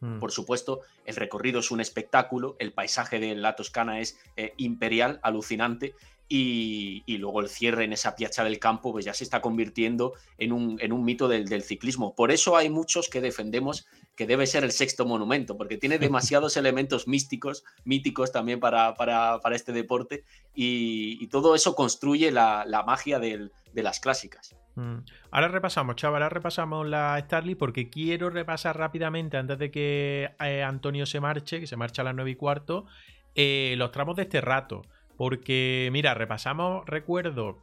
Mm. 0.00 0.18
Por 0.18 0.30
supuesto, 0.30 0.80
el 1.04 1.16
recorrido 1.16 1.60
es 1.60 1.70
un 1.70 1.80
espectáculo, 1.80 2.56
el 2.58 2.72
paisaje 2.72 3.18
de 3.18 3.34
la 3.34 3.56
Toscana 3.56 4.00
es 4.00 4.18
eh, 4.36 4.52
imperial, 4.56 5.20
alucinante, 5.22 5.94
y, 6.28 7.04
luego 7.18 7.40
el 7.40 7.48
cierre 7.48 7.84
en 7.84 7.92
esa 7.92 8.16
piacha 8.16 8.44
del 8.44 8.58
campo 8.58 8.92
pues 8.92 9.04
ya 9.04 9.14
se 9.14 9.24
está 9.24 9.40
convirtiendo 9.40 10.14
en 10.38 10.52
un, 10.52 10.78
en 10.80 10.92
un 10.92 11.04
mito 11.04 11.28
del, 11.28 11.62
ciclismo. 11.62 12.14
Por 12.14 12.30
eso 12.30 12.56
hay 12.56 12.68
muchos 12.68 13.08
que 13.08 13.20
defendemos 13.20 13.86
que 14.16 14.26
debe 14.26 14.46
ser 14.46 14.64
el 14.64 14.72
sexto 14.72 15.04
monumento, 15.04 15.56
porque 15.56 15.76
tiene 15.76 15.98
demasiados 15.98 16.56
elementos 16.56 17.06
místicos, 17.06 17.64
míticos 17.84 18.32
también 18.32 18.60
para, 18.60 18.94
para, 18.94 19.40
este 19.52 19.72
deporte, 19.72 20.24
y, 20.54 21.26
todo 21.28 21.54
eso 21.54 21.74
construye 21.74 22.30
la, 22.30 22.84
magia 22.86 23.18
de 23.18 23.50
las 23.74 24.00
clásicas. 24.00 24.56
Mm. 24.76 24.98
Ahora 25.30 25.48
repasamos, 25.48 25.96
chaval, 25.96 26.22
ahora 26.22 26.34
repasamos 26.34 26.86
la 26.86 27.18
Starly 27.18 27.54
porque 27.54 27.88
quiero 27.88 28.30
repasar 28.30 28.78
rápidamente 28.78 29.38
antes 29.38 29.58
de 29.58 29.70
que 29.70 30.30
eh, 30.38 30.62
Antonio 30.62 31.06
se 31.06 31.18
marche, 31.18 31.60
que 31.60 31.66
se 31.66 31.76
marcha 31.76 32.02
a 32.02 32.04
las 32.04 32.14
9 32.14 32.30
y 32.30 32.36
cuarto, 32.36 32.86
eh, 33.34 33.74
los 33.78 33.90
tramos 33.90 34.16
de 34.16 34.22
este 34.22 34.40
rato. 34.40 34.82
Porque, 35.16 35.88
mira, 35.92 36.14
repasamos, 36.14 36.84
recuerdo, 36.86 37.58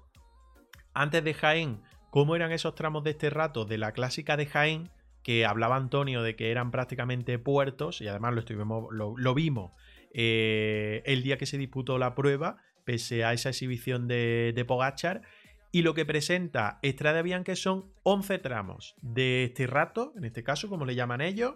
antes 0.93 1.23
de 1.23 1.34
Jaén, 1.34 1.81
cómo 2.09 2.35
eran 2.35 2.51
esos 2.51 2.75
tramos 2.75 3.03
de 3.03 3.11
este 3.11 3.30
rato 3.30 3.65
de 3.65 3.77
la 3.77 3.91
clásica 3.91 4.38
de 4.38 4.45
Jaén, 4.45 4.89
que 5.23 5.45
hablaba 5.45 5.77
Antonio 5.77 6.21
de 6.21 6.35
que 6.35 6.51
eran 6.51 6.71
prácticamente 6.71 7.39
puertos, 7.39 8.01
y 8.01 8.07
además 8.07 8.34
lo, 8.34 8.39
estuvimos, 8.39 8.85
lo, 8.91 9.34
vimos 9.34 9.71
eh, 10.13 11.01
el 11.05 11.23
día 11.23 11.38
que 11.38 11.45
se 11.45 11.57
disputó 11.57 11.97
la 11.97 12.13
prueba, 12.13 12.57
pese 12.84 13.23
a 13.23 13.34
esa 13.34 13.49
exhibición 13.49 14.07
de, 14.07 14.51
de 14.53 14.65
Pogachar. 14.65 15.21
Y 15.71 15.81
lo 15.81 15.95
que 15.95 16.05
presenta 16.05 16.77
Estrada 16.84 17.23
Bianca 17.23 17.55
son 17.55 17.91
11 18.03 18.38
tramos 18.39 18.95
de 19.01 19.45
este 19.45 19.65
rato, 19.65 20.13
en 20.15 20.25
este 20.25 20.43
caso, 20.43 20.69
como 20.69 20.85
le 20.85 20.93
llaman 20.93 21.21
ellos, 21.21 21.55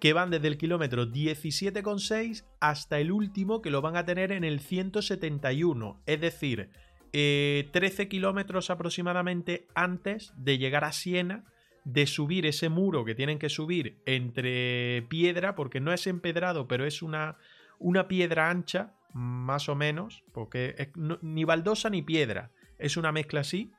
que 0.00 0.12
van 0.14 0.30
desde 0.30 0.48
el 0.48 0.56
kilómetro 0.56 1.06
17,6 1.06 2.44
hasta 2.58 2.98
el 2.98 3.12
último 3.12 3.60
que 3.60 3.70
lo 3.70 3.82
van 3.82 3.96
a 3.96 4.06
tener 4.06 4.32
en 4.32 4.44
el 4.44 4.60
171, 4.60 6.02
es 6.06 6.20
decir, 6.20 6.70
13 7.12 7.72
eh, 7.72 8.08
kilómetros 8.08 8.70
aproximadamente 8.70 9.66
antes 9.74 10.32
de 10.36 10.58
llegar 10.58 10.84
a 10.84 10.92
Siena, 10.92 11.44
de 11.84 12.06
subir 12.06 12.46
ese 12.46 12.68
muro 12.68 13.04
que 13.04 13.14
tienen 13.14 13.38
que 13.38 13.48
subir 13.48 13.98
entre 14.06 15.02
piedra, 15.08 15.54
porque 15.54 15.80
no 15.80 15.92
es 15.92 16.06
empedrado, 16.06 16.66
pero 16.66 16.86
es 16.86 17.02
una, 17.02 17.36
una 17.78 18.08
piedra 18.08 18.50
ancha, 18.50 18.94
más 19.12 19.68
o 19.68 19.74
menos, 19.74 20.22
porque 20.32 20.74
es 20.78 20.88
ni 20.96 21.44
baldosa 21.44 21.90
ni 21.90 22.02
piedra, 22.02 22.52
es 22.78 22.96
una 22.96 23.12
mezcla 23.12 23.40
así. 23.40 23.72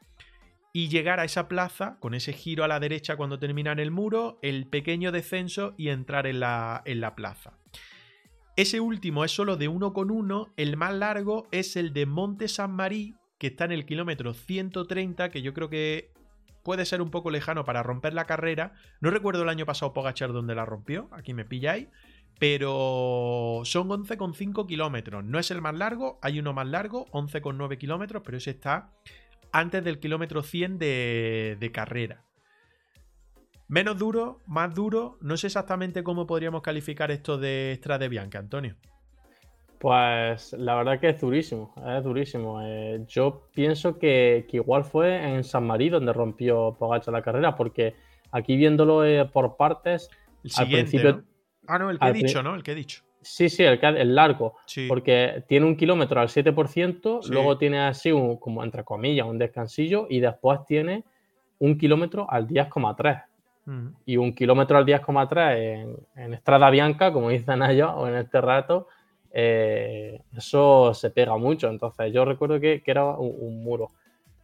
Y 0.73 0.89
llegar 0.89 1.19
a 1.19 1.25
esa 1.25 1.47
plaza 1.47 1.97
con 1.99 2.13
ese 2.13 2.33
giro 2.33 2.63
a 2.63 2.67
la 2.67 2.79
derecha 2.79 3.17
cuando 3.17 3.39
termina 3.39 3.71
en 3.71 3.79
el 3.79 3.91
muro, 3.91 4.39
el 4.41 4.67
pequeño 4.67 5.11
descenso 5.11 5.73
y 5.77 5.89
entrar 5.89 6.27
en 6.27 6.39
la, 6.39 6.81
en 6.85 7.01
la 7.01 7.15
plaza. 7.15 7.57
Ese 8.55 8.79
último 8.79 9.23
es 9.23 9.31
solo 9.31 9.57
de 9.57 9.67
uno 9.67 9.93
con 9.93 10.11
uno, 10.11 10.53
el 10.57 10.77
más 10.77 10.93
largo 10.93 11.47
es 11.51 11.75
el 11.75 11.93
de 11.93 12.05
Monte 12.05 12.47
San 12.47 12.71
Marí, 12.71 13.15
que 13.37 13.47
está 13.47 13.65
en 13.65 13.71
el 13.71 13.85
kilómetro 13.85 14.33
130, 14.33 15.29
que 15.29 15.41
yo 15.41 15.53
creo 15.53 15.69
que 15.69 16.11
puede 16.63 16.85
ser 16.85 17.01
un 17.01 17.11
poco 17.11 17.31
lejano 17.31 17.65
para 17.65 17.83
romper 17.83 18.13
la 18.13 18.25
carrera. 18.25 18.73
No 18.99 19.09
recuerdo 19.09 19.43
el 19.43 19.49
año 19.49 19.65
pasado 19.65 19.93
Pogachar 19.93 20.31
donde 20.31 20.55
la 20.55 20.65
rompió, 20.65 21.09
aquí 21.11 21.33
me 21.33 21.45
pilláis, 21.45 21.87
pero 22.39 23.61
son 23.63 23.89
11,5 23.89 24.67
kilómetros. 24.67 25.23
No 25.23 25.39
es 25.39 25.51
el 25.51 25.61
más 25.61 25.75
largo, 25.75 26.19
hay 26.21 26.39
uno 26.39 26.53
más 26.53 26.67
largo, 26.67 27.07
11,9 27.11 27.77
kilómetros, 27.77 28.21
pero 28.23 28.37
ese 28.37 28.51
está 28.51 28.91
antes 29.51 29.83
del 29.83 29.99
kilómetro 29.99 30.43
100 30.43 30.77
de, 30.77 31.71
carrera. 31.73 32.23
Menos 33.67 33.97
duro, 33.97 34.41
más 34.47 34.73
duro, 34.73 35.17
no 35.21 35.37
sé 35.37 35.47
exactamente 35.47 36.03
cómo 36.03 36.27
podríamos 36.27 36.61
calificar 36.61 37.09
esto 37.11 37.37
de 37.37 37.73
Strade 37.77 38.09
Bianca, 38.09 38.39
Antonio. 38.39 38.75
Pues 39.79 40.53
la 40.53 40.75
verdad 40.75 40.99
que 40.99 41.09
es 41.09 41.21
durísimo, 41.21 41.73
es 41.87 42.03
durísimo. 42.03 42.61
Eh, 42.61 43.03
yo 43.07 43.47
pienso 43.53 43.97
que, 43.97 44.45
igual 44.51 44.83
fue 44.83 45.35
en 45.35 45.43
San 45.43 45.65
Marí 45.65 45.89
donde 45.89 46.13
rompió 46.13 46.75
Pogacha 46.77 47.11
la 47.11 47.21
carrera, 47.21 47.55
porque 47.55 47.95
aquí 48.31 48.57
viéndolo 48.57 49.05
eh, 49.05 49.25
por 49.25 49.55
partes, 49.55 50.09
al 50.57 50.67
principio... 50.67 51.23
Ah, 51.67 51.79
no, 51.79 51.89
el 51.89 51.97
que 51.97 52.07
he 52.07 52.13
dicho, 52.13 52.43
¿no? 52.43 52.55
El 52.55 52.63
que 52.63 52.73
he 52.73 52.75
dicho. 52.75 53.03
Sí, 53.21 53.49
sí, 53.49 53.63
el, 53.63 53.79
el 53.83 54.15
largo. 54.15 54.55
Porque 54.87 55.43
tiene 55.47 55.65
un 55.65 55.75
kilómetro 55.75 56.19
al 56.19 56.27
7%, 56.27 57.27
luego 57.29 57.57
tiene 57.57 57.79
así, 57.79 58.11
un, 58.11 58.37
como 58.37 58.63
entre 58.63 58.83
comillas, 58.83 59.27
un 59.27 59.37
descansillo 59.37 60.07
y 60.09 60.19
después 60.19 60.59
tiene 60.65 61.03
un 61.59 61.77
kilómetro 61.77 62.27
al 62.29 62.47
10,3. 62.47 63.23
Y 64.05 64.17
un 64.17 64.33
kilómetro 64.33 64.77
al 64.77 64.85
10,3 64.85 65.55
en, 65.55 65.95
en 66.15 66.33
Estrada 66.33 66.69
Bianca, 66.69 67.13
como 67.13 67.29
dicen 67.29 67.61
ellos, 67.63 67.91
o 67.95 68.07
en 68.07 68.15
este 68.15 68.41
rato, 68.41 68.87
eh, 69.31 70.19
eso 70.35 70.93
se 70.93 71.09
pega 71.11 71.37
mucho. 71.37 71.69
Entonces, 71.69 72.11
yo 72.11 72.25
recuerdo 72.25 72.59
que, 72.59 72.81
era 72.85 73.05
un 73.05 73.63
muro. 73.63 73.91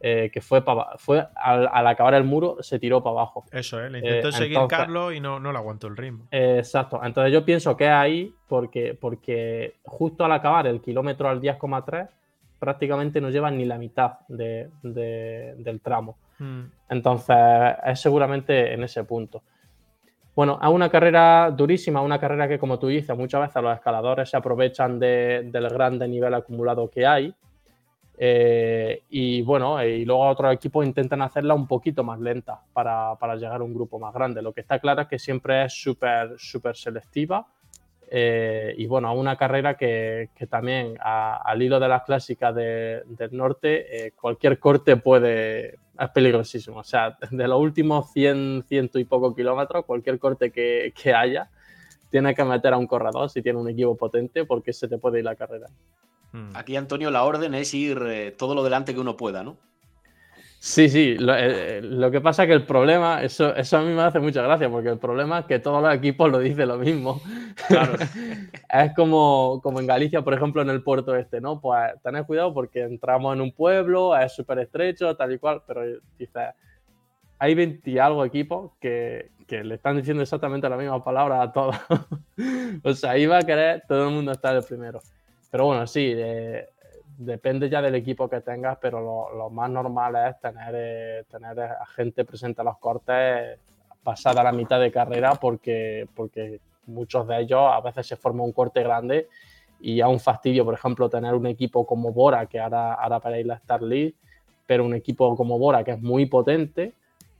Eh, 0.00 0.30
que 0.32 0.40
fue, 0.40 0.62
fue 0.96 1.26
al, 1.34 1.86
acabar 1.88 2.14
el 2.14 2.22
muro 2.22 2.58
se 2.60 2.78
tiró 2.78 3.02
para 3.02 3.14
abajo. 3.14 3.44
Eso, 3.50 3.80
¿eh? 3.80 3.90
le 3.90 3.98
intentó 3.98 4.30
seguir 4.30 4.56
Carlos 4.68 5.12
y 5.12 5.18
no, 5.18 5.40
no 5.40 5.50
le 5.50 5.58
aguantó 5.58 5.88
el 5.88 5.96
ritmo. 5.96 6.28
exacto, 6.30 7.00
entonces 7.02 7.32
yo 7.32 7.44
pienso 7.44 7.76
que 7.76 7.86
es 7.86 7.90
ahí 7.90 8.32
porque, 8.46 8.96
porque 8.98 9.74
justo 9.82 10.24
al 10.24 10.30
acabar 10.30 10.68
el 10.68 10.80
kilómetro 10.80 11.28
al 11.28 11.40
10,3 11.40 12.08
prácticamente 12.60 13.20
no 13.20 13.30
llevan 13.30 13.58
ni 13.58 13.64
la 13.64 13.76
mitad 13.76 14.18
del 14.28 15.80
tramo. 15.82 16.16
Hmm. 16.38 16.66
Entonces 16.88 17.36
es 17.84 18.00
seguramente 18.00 18.72
en 18.72 18.84
ese 18.84 19.02
punto. 19.02 19.42
Bueno, 20.36 20.60
es 20.62 20.68
una 20.68 20.88
carrera 20.88 21.50
durísima, 21.50 22.00
una 22.00 22.20
carrera 22.20 22.46
que 22.46 22.60
como 22.60 22.78
tú 22.78 22.86
dices, 22.86 23.16
muchas 23.16 23.40
veces 23.40 23.60
los 23.60 23.74
escaladores 23.74 24.30
se 24.30 24.36
aprovechan 24.36 25.00
del 25.00 25.68
grande 25.70 26.06
nivel 26.06 26.32
acumulado 26.34 26.88
que 26.88 27.04
hay 27.04 27.34
eh, 28.20 29.04
y 29.10 29.42
bueno, 29.42 29.82
y 29.84 30.04
luego 30.04 30.26
otros 30.26 30.52
equipos 30.52 30.84
intentan 30.84 31.22
hacerla 31.22 31.54
un 31.54 31.68
poquito 31.68 32.02
más 32.02 32.18
lenta 32.18 32.60
para, 32.72 33.16
llegar 33.36 33.60
a 33.60 33.64
un 33.64 33.72
grupo 33.72 34.00
más 34.00 34.12
grande. 34.12 34.42
Lo 34.42 34.52
que 34.52 34.60
está 34.60 34.80
claro 34.80 35.02
es 35.02 35.08
que 35.08 35.20
siempre 35.20 35.64
es 35.64 35.72
súper, 35.72 36.34
súper 36.36 36.76
selectiva. 36.76 37.46
Eh, 38.10 38.74
y 38.76 38.86
bueno, 38.86 39.14
una 39.14 39.36
carrera 39.36 39.76
que, 39.76 40.30
también 40.50 40.96
al 41.00 41.62
hilo 41.62 41.78
de 41.78 41.88
las 41.88 42.02
clásicas 42.02 42.54
del 42.54 43.28
norte, 43.30 44.06
eh, 44.06 44.12
cualquier 44.12 44.58
corte 44.58 44.96
puede, 44.96 45.74
es 45.98 46.10
peligrosísimo. 46.12 46.78
O 46.78 46.84
sea, 46.84 47.16
de 47.30 47.46
los 47.46 47.60
últimos 47.60 48.10
100, 48.12 48.64
ciento 48.66 48.98
y 48.98 49.04
poco 49.04 49.32
kilómetros, 49.32 49.84
cualquier 49.84 50.18
corte 50.18 50.50
que 50.50 51.14
haya, 51.14 51.50
tiene 52.10 52.34
que 52.34 52.42
meter 52.42 52.72
a 52.72 52.78
un 52.78 52.86
corredor 52.88 53.30
si 53.30 53.42
tiene 53.42 53.60
un 53.60 53.68
equipo 53.68 53.96
potente 53.96 54.44
porque 54.44 54.72
se 54.72 54.88
te 54.88 54.98
puede 54.98 55.18
ir 55.20 55.24
la 55.24 55.36
carrera. 55.36 55.68
Hmm. 56.32 56.50
Aquí, 56.54 56.76
Antonio, 56.76 57.10
la 57.10 57.24
orden 57.24 57.54
es 57.54 57.72
ir 57.74 58.02
eh, 58.06 58.30
todo 58.36 58.54
lo 58.54 58.62
delante 58.62 58.94
que 58.94 59.00
uno 59.00 59.16
pueda, 59.16 59.42
¿no? 59.42 59.56
Sí, 60.60 60.88
sí. 60.88 61.16
Lo, 61.16 61.34
eh, 61.36 62.10
que 62.10 62.20
pasa 62.20 62.42
es 62.42 62.48
que 62.48 62.54
el 62.54 62.64
problema, 62.64 63.22
eso, 63.22 63.54
eso 63.54 63.78
a 63.78 63.82
mí 63.82 63.94
me 63.94 64.02
hace 64.02 64.18
mucha 64.18 64.42
gracia, 64.42 64.68
porque 64.68 64.88
el 64.88 64.98
problema 64.98 65.40
es 65.40 65.46
que 65.46 65.60
todos 65.60 65.82
los 65.82 65.94
equipos 65.94 66.30
lo 66.30 66.40
dicen 66.40 66.68
lo 66.68 66.78
mismo. 66.78 67.20
Claro. 67.68 67.94
es 68.68 68.94
como, 68.94 69.60
como 69.62 69.80
en 69.80 69.86
Galicia, 69.86 70.22
por 70.22 70.34
ejemplo, 70.34 70.60
en 70.60 70.70
el 70.70 70.82
puerto 70.82 71.14
este, 71.14 71.40
¿no? 71.40 71.60
Pues 71.60 71.92
tened 72.02 72.24
cuidado 72.24 72.52
porque 72.52 72.82
entramos 72.82 73.34
en 73.34 73.40
un 73.40 73.52
pueblo, 73.52 74.16
es 74.16 74.34
súper 74.34 74.58
estrecho, 74.58 75.16
tal 75.16 75.32
y 75.32 75.38
cual, 75.38 75.62
pero 75.66 75.82
dices, 76.18 76.48
hay 77.38 77.54
20 77.54 77.88
y 77.88 77.98
algo 77.98 78.24
equipos 78.24 78.72
que, 78.80 79.30
que 79.46 79.62
le 79.62 79.76
están 79.76 79.96
diciendo 79.96 80.24
exactamente 80.24 80.68
la 80.68 80.76
misma 80.76 81.02
palabra 81.04 81.40
a 81.40 81.52
todos. 81.52 81.76
o 82.82 82.92
sea, 82.94 83.14
va 83.28 83.38
a 83.38 83.42
querer 83.42 83.84
todo 83.86 84.08
el 84.08 84.14
mundo 84.14 84.32
estar 84.32 84.56
el 84.56 84.64
primero. 84.64 85.00
Pero 85.50 85.66
bueno, 85.66 85.86
sí, 85.86 86.14
depende 87.18 87.68
ya 87.68 87.82
del 87.82 87.96
equipo 87.96 88.28
que 88.28 88.40
tengas, 88.40 88.78
pero 88.80 89.00
lo, 89.34 89.50
más 89.50 89.68
normal 89.68 90.14
es 90.28 90.40
tener, 90.40 90.74
eh, 90.74 91.24
tener 91.28 91.60
a 91.60 91.84
gente 91.86 92.24
presente 92.24 92.60
a 92.60 92.64
los 92.64 92.78
cortes 92.78 93.58
pasada 94.04 94.42
la 94.42 94.52
mitad 94.52 94.80
de 94.80 94.92
carrera 94.92 95.34
porque, 95.34 96.06
porque 96.14 96.60
muchos 96.86 97.26
de 97.26 97.40
ellos 97.40 97.60
a 97.60 97.80
veces 97.80 98.06
se 98.06 98.16
forma 98.16 98.44
un 98.44 98.52
corte 98.52 98.82
grande 98.82 99.28
y 99.80 100.00
a 100.00 100.08
un 100.08 100.20
fastidio, 100.20 100.64
por 100.64 100.74
ejemplo, 100.74 101.10
tener 101.10 101.34
un 101.34 101.46
equipo 101.46 101.84
como 101.84 102.12
Bora, 102.12 102.46
que 102.46 102.60
ahora, 102.60 102.94
ahora 102.94 103.20
para 103.20 103.38
ir 103.38 103.46
la 103.46 103.54
Star 103.54 103.82
League, 103.82 104.14
pero 104.66 104.84
un 104.84 104.94
equipo 104.94 105.36
como 105.36 105.58
Bora 105.58 105.82
que 105.82 105.92
es 105.92 106.00
muy 106.00 106.26
potente 106.26 106.92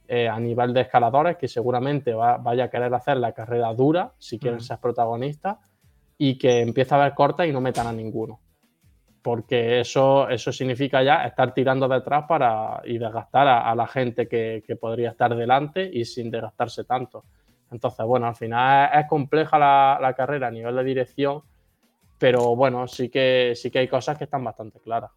eh, 0.08 0.28
a 0.28 0.38
nivel 0.40 0.74
de 0.74 0.82
escaladores, 0.82 1.36
que 1.36 1.46
seguramente 1.46 2.14
va, 2.14 2.36
vaya 2.36 2.64
a 2.64 2.70
querer 2.70 2.92
hacer 2.94 3.16
la 3.18 3.32
carrera 3.32 3.72
dura 3.74 4.12
si 4.18 4.38
quieren 4.38 4.60
ser 4.60 4.78
protagonistas 4.78 5.58
y 6.18 6.36
que 6.36 6.60
empieza 6.60 6.96
a 6.96 7.00
haber 7.00 7.14
cortes 7.14 7.48
y 7.48 7.52
no 7.52 7.60
metan 7.60 7.86
a 7.86 7.92
ninguno. 7.92 8.40
Porque 9.22 9.80
eso, 9.80 10.28
eso 10.28 10.52
significa 10.52 11.02
ya 11.02 11.24
estar 11.24 11.54
tirando 11.54 11.86
detrás 11.86 12.24
para, 12.28 12.82
y 12.84 12.98
desgastar 12.98 13.46
a, 13.46 13.74
la 13.74 13.86
gente 13.86 14.26
que, 14.28 14.62
podría 14.80 15.10
estar 15.10 15.34
delante 15.34 15.88
y 15.92 16.04
sin 16.04 16.30
desgastarse 16.30 16.84
tanto. 16.84 17.24
Entonces, 17.70 18.04
bueno, 18.04 18.26
al 18.26 18.34
final 18.34 18.90
es, 18.98 19.06
compleja 19.06 19.58
la, 19.58 20.14
carrera 20.16 20.48
a 20.48 20.50
nivel 20.50 20.74
de 20.76 20.84
dirección, 20.84 21.42
pero 22.18 22.56
bueno, 22.56 22.88
sí 22.88 23.08
que, 23.08 23.52
sí 23.54 23.70
que 23.70 23.80
hay 23.80 23.88
cosas 23.88 24.18
que 24.18 24.24
están 24.24 24.42
bastante 24.42 24.80
claras. 24.80 25.10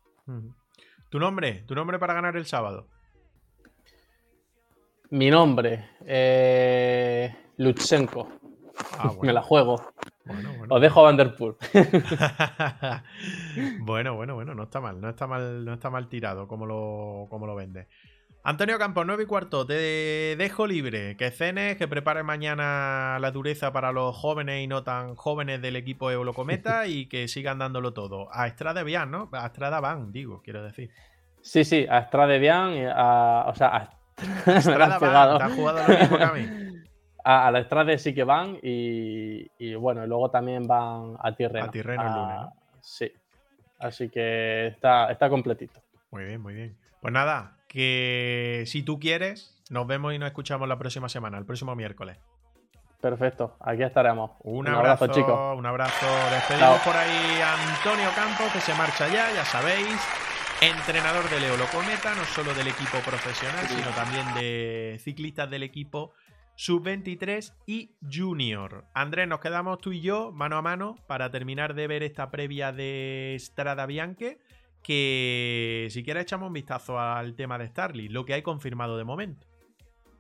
¿Tu 1.10 1.19
nombre? 1.19 1.64
¿Tu 1.65 1.73
nombre 1.73 1.98
para 1.98 2.14
ganar 2.14 2.36
el 2.38 2.45
sábado? 2.45 2.88
Mi 5.11 5.30
nombre, 5.30 5.90
eh, 6.06 7.36
Lutsenko. 7.57 8.30
Ah, 8.98 9.11
Me 9.22 9.34
la 9.34 9.41
juego. 9.41 9.82
Bueno, 10.26 10.49
bueno. 10.57 10.76
Os 10.76 10.81
dejo 10.81 11.02
a 11.02 11.03
Vanderpool. 11.03 11.57
bueno, 13.80 14.15
bueno, 14.15 14.35
bueno, 14.35 14.53
no 14.53 14.64
está 14.64 14.80
mal, 14.80 15.02
no 15.02 15.10
está 15.10 15.27
mal, 15.27 15.65
no 15.65 15.73
está 15.73 15.89
mal 15.89 16.07
tirado 16.10 16.48
como 16.48 16.65
lo, 16.65 17.27
como 17.30 17.48
lo 17.48 17.56
vende. 17.56 17.88
Antonio 18.43 18.80
Campos, 18.80 19.06
9 19.06 19.23
y 19.23 19.26
cuarto, 19.27 19.68
te 19.68 20.35
dejo 20.35 20.65
libre. 20.65 21.15
Que 21.15 21.30
cenes, 21.30 21.77
que 21.77 21.88
prepares 21.88 22.23
mañana 22.23 23.19
la 23.19 23.31
dureza 23.31 23.72
para 23.72 23.91
los 23.91 24.15
jóvenes 24.15 24.64
y 24.64 24.68
no 24.68 24.84
tan 24.84 25.15
jóvenes 25.15 25.61
del 25.61 25.76
equipo 25.76 26.10
Eulocometa 26.10 26.85
y 26.88 27.07
que 27.07 27.27
sigan 27.27 27.60
dándolo 27.60 27.93
todo. 27.93 28.30
A 28.31 28.48
Estrada 28.48 28.81
Vian, 28.81 29.11
¿no? 29.11 29.30
A 29.31 29.45
Estrada 29.45 29.80
van, 29.80 30.11
digo, 30.11 30.41
quiero 30.43 30.64
decir. 30.64 30.89
Sí, 31.41 31.64
sí, 31.64 31.85
a 31.88 31.99
Estrada 31.99 32.35
Vian, 32.38 32.72
o 32.72 33.56
sea, 33.56 33.76
a 33.76 33.98
Estrada 34.57 34.98
Van, 34.98 35.38
¿te 35.38 35.43
has 35.43 35.53
jugado 35.53 35.88
lo 35.88 35.99
mismo 35.99 36.18
que 36.18 36.23
a 36.23 36.31
mí? 36.31 36.48
A, 37.23 37.52
la 37.52 37.60
Estrade 37.60 37.98
sí 37.98 38.14
que 38.14 38.23
van 38.23 38.57
y, 38.61 39.76
bueno, 39.76 40.06
luego 40.07 40.30
también 40.30 40.68
van 40.68 41.15
a 41.19 41.34
Tirreno. 41.34 41.65
A 41.65 41.72
Tirreno 41.72 42.02
el 42.02 42.14
lunes. 42.14 42.53
Sí. 42.81 43.11
Así 43.80 44.10
que 44.10 44.68
está, 44.68 45.11
está 45.11 45.30
completito. 45.30 45.80
Muy 46.11 46.26
bien, 46.26 46.41
muy 46.41 46.53
bien. 46.53 46.77
Pues 47.02 47.14
nada, 47.14 47.57
que 47.68 48.64
si 48.68 48.84
tú 48.84 48.99
quieres, 48.99 49.57
nos 49.69 49.88
vemos 49.88 50.14
y 50.14 50.19
nos 50.19 50.27
escuchamos 50.27 50.68
la 50.68 50.77
próxima 50.77 51.10
semana, 51.10 51.38
el 51.38 51.45
próximo 51.45 51.76
miércoles. 51.76 52.18
Perfecto, 53.02 53.56
aquí 53.60 53.81
estaremos. 53.81 54.31
Un, 54.43 54.68
abrazo, 54.68 55.07
chicos. 55.07 55.57
Un 55.57 55.65
abrazo. 55.65 56.06
Despedimos 56.31 56.80
por 56.81 56.95
ahí 56.95 57.41
a 57.41 57.53
Antonio 57.76 58.10
Campos, 58.15 58.52
que 58.53 58.61
se 58.61 58.76
marcha 58.76 59.07
ya, 59.07 59.31
ya 59.34 59.43
sabéis. 59.43 59.99
Entrenador 60.61 61.27
de 61.27 61.39
Leo 61.39 61.57
Locometa, 61.57 62.14
no 62.14 62.23
solo 62.23 62.53
del 62.53 62.68
equipo 62.68 62.99
profesional, 62.99 63.65
sino 63.68 63.89
también 63.95 64.31
de 64.35 64.99
ciclistas 64.99 65.49
del 65.49 65.64
equipo 65.64 66.14
sub-23 66.56 67.53
y 67.65 67.95
junior. 68.11 68.86
Andrés, 68.94 69.28
nos 69.28 69.40
quedamos 69.40 69.80
tú 69.80 69.91
y 69.91 70.02
yo 70.02 70.32
mano 70.32 70.57
a 70.57 70.61
mano 70.61 70.95
para 71.07 71.32
terminar 71.32 71.73
de 71.73 71.88
ver 71.88 72.03
esta 72.03 72.32
previa 72.32 72.72
de 72.72 73.36
Strada 73.40 73.86
Bianche. 73.86 74.40
Que 74.84 75.88
si 75.91 76.03
quieres 76.03 76.23
echamos 76.23 76.48
un 76.48 76.53
vistazo 76.53 76.99
al 76.99 77.36
tema 77.36 77.60
de 77.60 77.68
Starly, 77.68 78.10
lo 78.10 78.26
que 78.26 78.34
hay 78.34 78.41
confirmado 78.41 78.98
de 78.98 79.03
momento. 79.03 79.48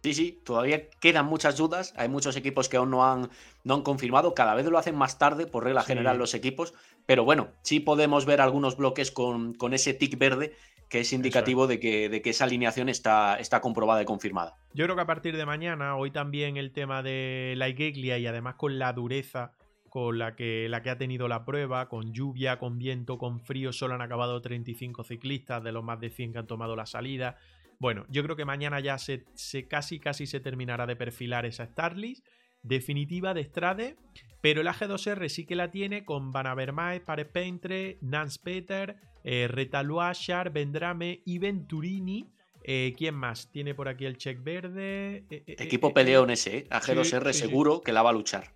Sí, 0.03 0.15
sí, 0.15 0.41
todavía 0.43 0.89
quedan 0.89 1.27
muchas 1.27 1.57
dudas. 1.57 1.93
Hay 1.95 2.09
muchos 2.09 2.35
equipos 2.35 2.69
que 2.69 2.77
aún 2.77 2.89
no 2.89 3.05
han, 3.05 3.29
no 3.63 3.75
han 3.75 3.81
confirmado. 3.83 4.33
Cada 4.33 4.55
vez 4.55 4.65
lo 4.65 4.77
hacen 4.79 4.95
más 4.95 5.19
tarde, 5.19 5.45
por 5.45 5.63
regla 5.63 5.83
general, 5.83 6.17
los 6.17 6.33
equipos. 6.33 6.73
Pero 7.05 7.23
bueno, 7.23 7.49
sí 7.61 7.79
podemos 7.79 8.25
ver 8.25 8.41
algunos 8.41 8.77
bloques 8.77 9.11
con, 9.11 9.53
con 9.53 9.73
ese 9.73 9.93
tic 9.93 10.17
verde 10.17 10.55
que 10.91 10.99
es 10.99 11.13
indicativo 11.13 11.67
De, 11.67 11.79
que, 11.79 12.09
de, 12.09 12.21
que, 12.21 12.31
esa 12.31 12.43
alineación 12.43 12.89
está, 12.89 13.37
está 13.39 13.61
comprobada 13.61 14.01
y 14.01 14.05
confirmada. 14.05 14.57
Yo 14.73 14.83
creo 14.83 14.95
que 14.97 15.01
a 15.01 15.07
partir 15.07 15.37
de 15.37 15.45
mañana, 15.45 15.95
hoy 15.95 16.11
también 16.11 16.57
el 16.57 16.73
tema 16.73 17.01
de 17.01 17.53
la 17.55 17.69
Igeglia 17.69 18.17
y 18.17 18.27
además 18.27 18.55
con 18.55 18.77
la 18.77 18.91
dureza 18.91 19.53
con 19.89 20.19
la 20.19 20.35
que, 20.35 20.67
la 20.69 20.81
que 20.81 20.89
ha 20.89 20.97
tenido 20.97 21.27
la 21.27 21.43
prueba, 21.43 21.89
con 21.89 22.13
lluvia, 22.13 22.59
con 22.59 22.77
viento, 22.77 23.17
con 23.17 23.41
frío, 23.41 23.73
solo 23.73 23.93
han 23.93 24.01
acabado 24.01 24.41
35 24.41 25.03
ciclistas 25.03 25.63
de 25.63 25.71
los 25.73 25.83
más 25.83 25.99
de 25.99 26.09
100 26.09 26.33
que 26.33 26.39
han 26.39 26.47
tomado 26.47 26.77
la 26.77 26.85
salida. 26.85 27.37
Bueno, 27.79 28.05
yo 28.09 28.23
creo 28.23 28.37
que 28.37 28.45
mañana 28.45 28.79
ya 28.79 28.97
se, 28.97 29.25
se 29.33 29.67
casi 29.67 29.99
casi 29.99 30.27
se 30.27 30.39
terminará 30.39 30.85
de 30.85 30.95
perfilar 30.95 31.45
esa 31.45 31.65
Starlist 31.65 32.25
definitiva 32.63 33.33
de 33.33 33.43
Strade, 33.43 33.95
pero 34.41 34.61
el 34.61 34.67
AG2R 34.67 35.29
sí 35.29 35.45
que 35.45 35.55
la 35.55 35.71
tiene 35.71 36.03
con 36.03 36.31
Van 36.31 36.47
Avermaet, 36.47 37.05
Pares 37.05 37.27
Peintre, 37.27 37.97
Nance 38.01 38.39
Peter, 38.43 38.97
eh, 39.23 39.47
Retalois, 39.47 40.27
Vendrame 40.51 41.21
y 41.25 41.37
Venturini. 41.37 42.27
Eh, 42.63 42.93
¿Quién 42.97 43.15
más? 43.15 43.51
Tiene 43.51 43.75
por 43.75 43.87
aquí 43.87 44.05
el 44.05 44.17
check 44.17 44.43
verde. 44.43 45.25
Eh, 45.29 45.43
Equipo 45.59 45.93
peleón 45.93 46.29
ese, 46.31 46.67
AG2R 46.69 47.33
seguro 47.33 47.81
que 47.81 47.91
la 47.91 48.01
va 48.01 48.09
a 48.09 48.13
luchar. 48.13 48.53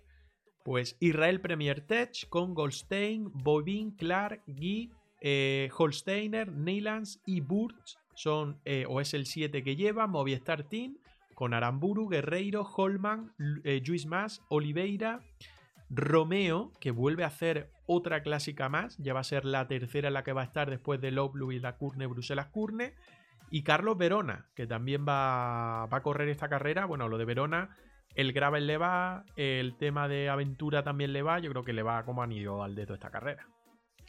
Pues 0.64 0.96
Israel 0.98 1.40
Premier 1.40 1.80
Tech 1.80 2.28
con 2.28 2.54
Goldstein, 2.54 3.30
Bobin, 3.32 3.92
Clark, 3.92 4.42
Guy, 4.46 4.90
Holsteiner, 5.76 6.50
Neylands 6.50 7.20
y 7.24 7.40
Burts 7.40 7.98
son, 8.14 8.60
o 8.88 9.00
es 9.00 9.14
el 9.14 9.26
7 9.26 9.62
que 9.62 9.76
lleva, 9.76 10.08
Movistar 10.08 10.64
Team, 10.64 10.96
con 11.36 11.52
Aramburu, 11.52 12.08
Guerreiro, 12.08 12.62
Holman, 12.62 13.30
Luis 13.36 14.06
Mas, 14.06 14.42
Oliveira, 14.48 15.20
Romeo, 15.90 16.72
que 16.80 16.90
vuelve 16.90 17.24
a 17.24 17.26
hacer 17.26 17.68
otra 17.84 18.22
clásica 18.22 18.70
más, 18.70 18.96
ya 18.96 19.12
va 19.12 19.20
a 19.20 19.24
ser 19.24 19.44
la 19.44 19.68
tercera 19.68 20.08
en 20.08 20.14
la 20.14 20.24
que 20.24 20.32
va 20.32 20.40
a 20.40 20.46
estar 20.46 20.70
después 20.70 20.98
de 20.98 21.10
Loblu 21.10 21.52
y 21.52 21.60
la 21.60 21.76
Curne, 21.76 22.06
Bruselas 22.06 22.46
Curne, 22.46 22.94
y 23.50 23.64
Carlos 23.64 23.98
Verona, 23.98 24.46
que 24.54 24.66
también 24.66 25.04
va, 25.06 25.84
a 25.84 26.02
correr 26.02 26.30
esta 26.30 26.48
carrera. 26.48 26.86
Bueno, 26.86 27.06
lo 27.06 27.18
de 27.18 27.26
Verona, 27.26 27.68
el 28.14 28.32
gravel 28.32 28.66
le 28.66 28.78
va, 28.78 29.26
el 29.36 29.76
tema 29.76 30.08
de 30.08 30.30
aventura 30.30 30.82
también 30.84 31.12
le 31.12 31.20
va, 31.20 31.38
yo 31.38 31.50
creo 31.50 31.64
que 31.64 31.74
le 31.74 31.82
va 31.82 32.02
como 32.06 32.22
anillo 32.22 32.62
al 32.62 32.74
dedo 32.74 32.94
esta 32.94 33.10
carrera. 33.10 33.46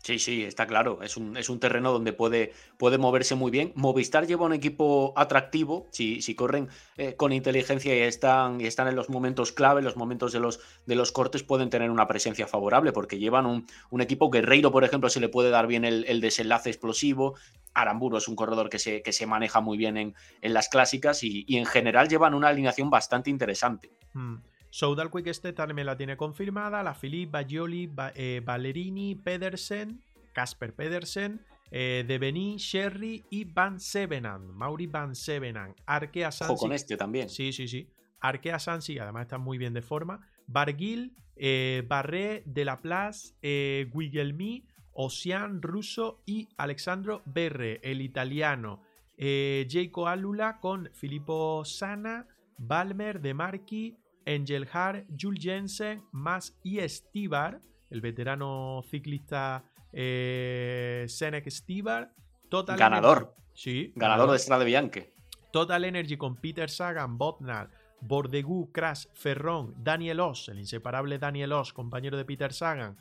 Sí, 0.07 0.19
sí, 0.19 0.43
está 0.45 0.67
claro. 0.67 0.99
Es 1.03 1.17
un, 1.17 1.35
es 1.35 1.49
un 1.49 1.59
terreno 1.59 1.91
donde 1.91 2.13
puede, 2.13 2.53
puede, 2.77 2.97
moverse 2.97 3.35
muy 3.35 3.51
bien. 3.51 3.73
Movistar 3.75 4.25
lleva 4.25 4.45
un 4.45 4.53
equipo 4.53 5.11
atractivo. 5.17 5.89
Si, 5.91 6.21
si 6.21 6.33
corren 6.33 6.69
eh, 6.95 7.15
con 7.17 7.33
inteligencia 7.33 7.93
y 7.93 7.99
están, 7.99 8.61
y 8.61 8.67
están 8.67 8.87
en 8.87 8.95
los 8.95 9.09
momentos 9.09 9.51
clave, 9.51 9.81
los 9.81 9.97
momentos 9.97 10.31
de 10.31 10.39
los, 10.39 10.61
de 10.85 10.95
los 10.95 11.11
cortes, 11.11 11.43
pueden 11.43 11.69
tener 11.69 11.91
una 11.91 12.07
presencia 12.07 12.47
favorable 12.47 12.93
porque 12.93 13.19
llevan 13.19 13.45
un, 13.45 13.67
un 13.89 13.99
equipo 13.99 14.29
guerreiro, 14.29 14.71
por 14.71 14.85
ejemplo, 14.85 15.09
se 15.09 15.19
le 15.19 15.27
puede 15.27 15.49
dar 15.49 15.67
bien 15.67 15.83
el, 15.83 16.21
desenlace 16.21 16.69
explosivo. 16.69 17.35
Aramburo 17.73 18.17
es 18.17 18.29
un 18.29 18.37
corredor 18.37 18.69
que 18.69 18.79
se, 18.79 19.01
que 19.01 19.11
se 19.11 19.25
maneja 19.25 19.59
muy 19.59 19.77
bien 19.77 19.97
en, 19.97 20.15
en 20.41 20.53
las 20.53 20.69
clásicas 20.69 21.21
y, 21.21 21.45
en 21.49 21.65
general 21.65 22.07
llevan 22.07 22.33
una 22.33 22.47
alineación 22.47 22.89
bastante 22.89 23.29
interesante. 23.29 23.91
Mm. 24.13 24.35
Soudal 24.77 25.09
Quick 25.09 25.33
Step 25.33 25.73
me 25.73 25.83
la 25.83 25.97
tiene 25.97 26.15
confirmada. 26.15 26.83
La 26.83 26.93
Philippe, 26.93 27.31
Bajoli, 27.31 27.91
eh, 28.13 28.43
Ballerini, 28.45 29.15
Pedersen, 29.15 30.03
Casper 30.33 30.75
Pedersen, 30.75 31.43
eh, 31.71 32.05
Deveni, 32.07 32.57
Sherry 32.57 33.25
y 33.31 33.45
Van 33.45 33.79
Sevenan. 33.79 34.45
Mauri 34.55 34.85
Van 34.85 35.15
Sevenan. 35.15 35.73
Arkea 35.87 36.31
Sansi. 36.31 36.55
con 36.59 36.73
este 36.73 36.95
también. 36.95 37.27
Sí, 37.27 37.51
sí, 37.53 37.67
sí. 37.67 37.89
Arkea 38.19 38.59
Sansi, 38.59 38.99
además 38.99 39.23
está 39.23 39.39
muy 39.39 39.57
bien 39.57 39.73
de 39.73 39.81
forma. 39.81 40.29
Barguil, 40.45 41.15
eh, 41.37 41.83
Barré, 41.87 42.43
De 42.45 42.63
La 42.63 42.79
Place, 42.79 43.33
eh, 43.41 43.89
Guigelmi, 43.91 44.67
Ocean, 44.91 45.59
Russo 45.63 46.21
y 46.27 46.49
Alexandro 46.55 47.23
Berre, 47.25 47.79
el 47.81 47.99
italiano. 47.99 48.83
Eh, 49.17 49.67
Jaco 49.67 50.07
Alula 50.07 50.59
con 50.59 50.91
Filippo 50.93 51.65
Sana, 51.65 52.27
Balmer, 52.59 53.21
De 53.21 53.33
Marchi, 53.33 53.97
Angel 54.27 54.67
Hart, 54.71 55.05
Jules 55.19 55.41
Jensen, 55.41 56.03
Mas 56.11 56.57
y 56.63 56.79
Stibar, 56.87 57.61
el 57.89 58.01
veterano 58.01 58.83
ciclista 58.89 59.63
eh, 59.93 61.05
Senek 61.07 61.49
Stibar. 61.49 62.13
Total 62.49 62.77
ganador. 62.77 63.35
Sí. 63.53 63.93
Ganador, 63.95 64.31
de 64.31 64.39
Strade 64.39 64.65
Bianche. 64.65 65.13
Total 65.51 65.85
Energy 65.85 66.17
con 66.17 66.35
Peter 66.35 66.69
Sagan, 66.69 67.17
Botnar, 67.17 67.71
Bordegu, 68.01 68.71
Crash, 68.71 69.07
Ferrón, 69.13 69.73
Daniel 69.77 70.19
Oss, 70.19 70.49
el 70.49 70.59
inseparable 70.59 71.17
Daniel 71.17 71.53
Oss, 71.53 71.73
compañero 71.73 72.17
de 72.17 72.25
Peter 72.25 72.53
Sagan, 72.53 72.97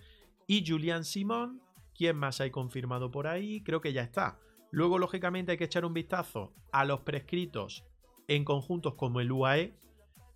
y 0.47 0.65
Julian 0.66 1.05
Simon. 1.05 1.61
¿Quién 1.94 2.16
más 2.16 2.40
hay 2.40 2.51
confirmado 2.51 3.11
por 3.11 3.27
ahí? 3.27 3.62
Creo 3.62 3.81
que 3.81 3.93
ya 3.93 4.03
está. 4.03 4.39
Luego, 4.70 4.98
lógicamente, 4.98 5.53
hay 5.53 5.59
que 5.59 5.65
echar 5.65 5.85
un 5.85 5.94
vistazo 5.94 6.53
a 6.73 6.85
los 6.85 7.01
prescritos 7.01 7.85
en 8.28 8.44
conjuntos 8.44 8.94
como 8.94 9.20
el 9.20 9.32
UAE, 9.32 9.74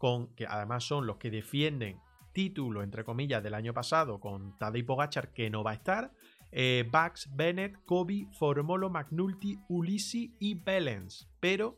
con, 0.00 0.34
que 0.34 0.46
además 0.46 0.82
son 0.82 1.06
los 1.06 1.18
que 1.18 1.30
defienden 1.30 2.00
título, 2.32 2.82
entre 2.82 3.04
comillas, 3.04 3.42
del 3.42 3.52
año 3.52 3.74
pasado 3.74 4.18
con 4.18 4.56
Tadej 4.56 4.86
Pogachar, 4.86 5.34
que 5.34 5.50
no 5.50 5.62
va 5.62 5.72
a 5.72 5.74
estar. 5.74 6.10
Eh, 6.52 6.88
Bax, 6.90 7.28
Bennett, 7.36 7.84
Kobe, 7.84 8.26
Formolo, 8.32 8.88
McNulty, 8.88 9.58
Ulisi 9.68 10.34
y 10.38 10.54
Bellens. 10.54 11.28
Pero 11.38 11.76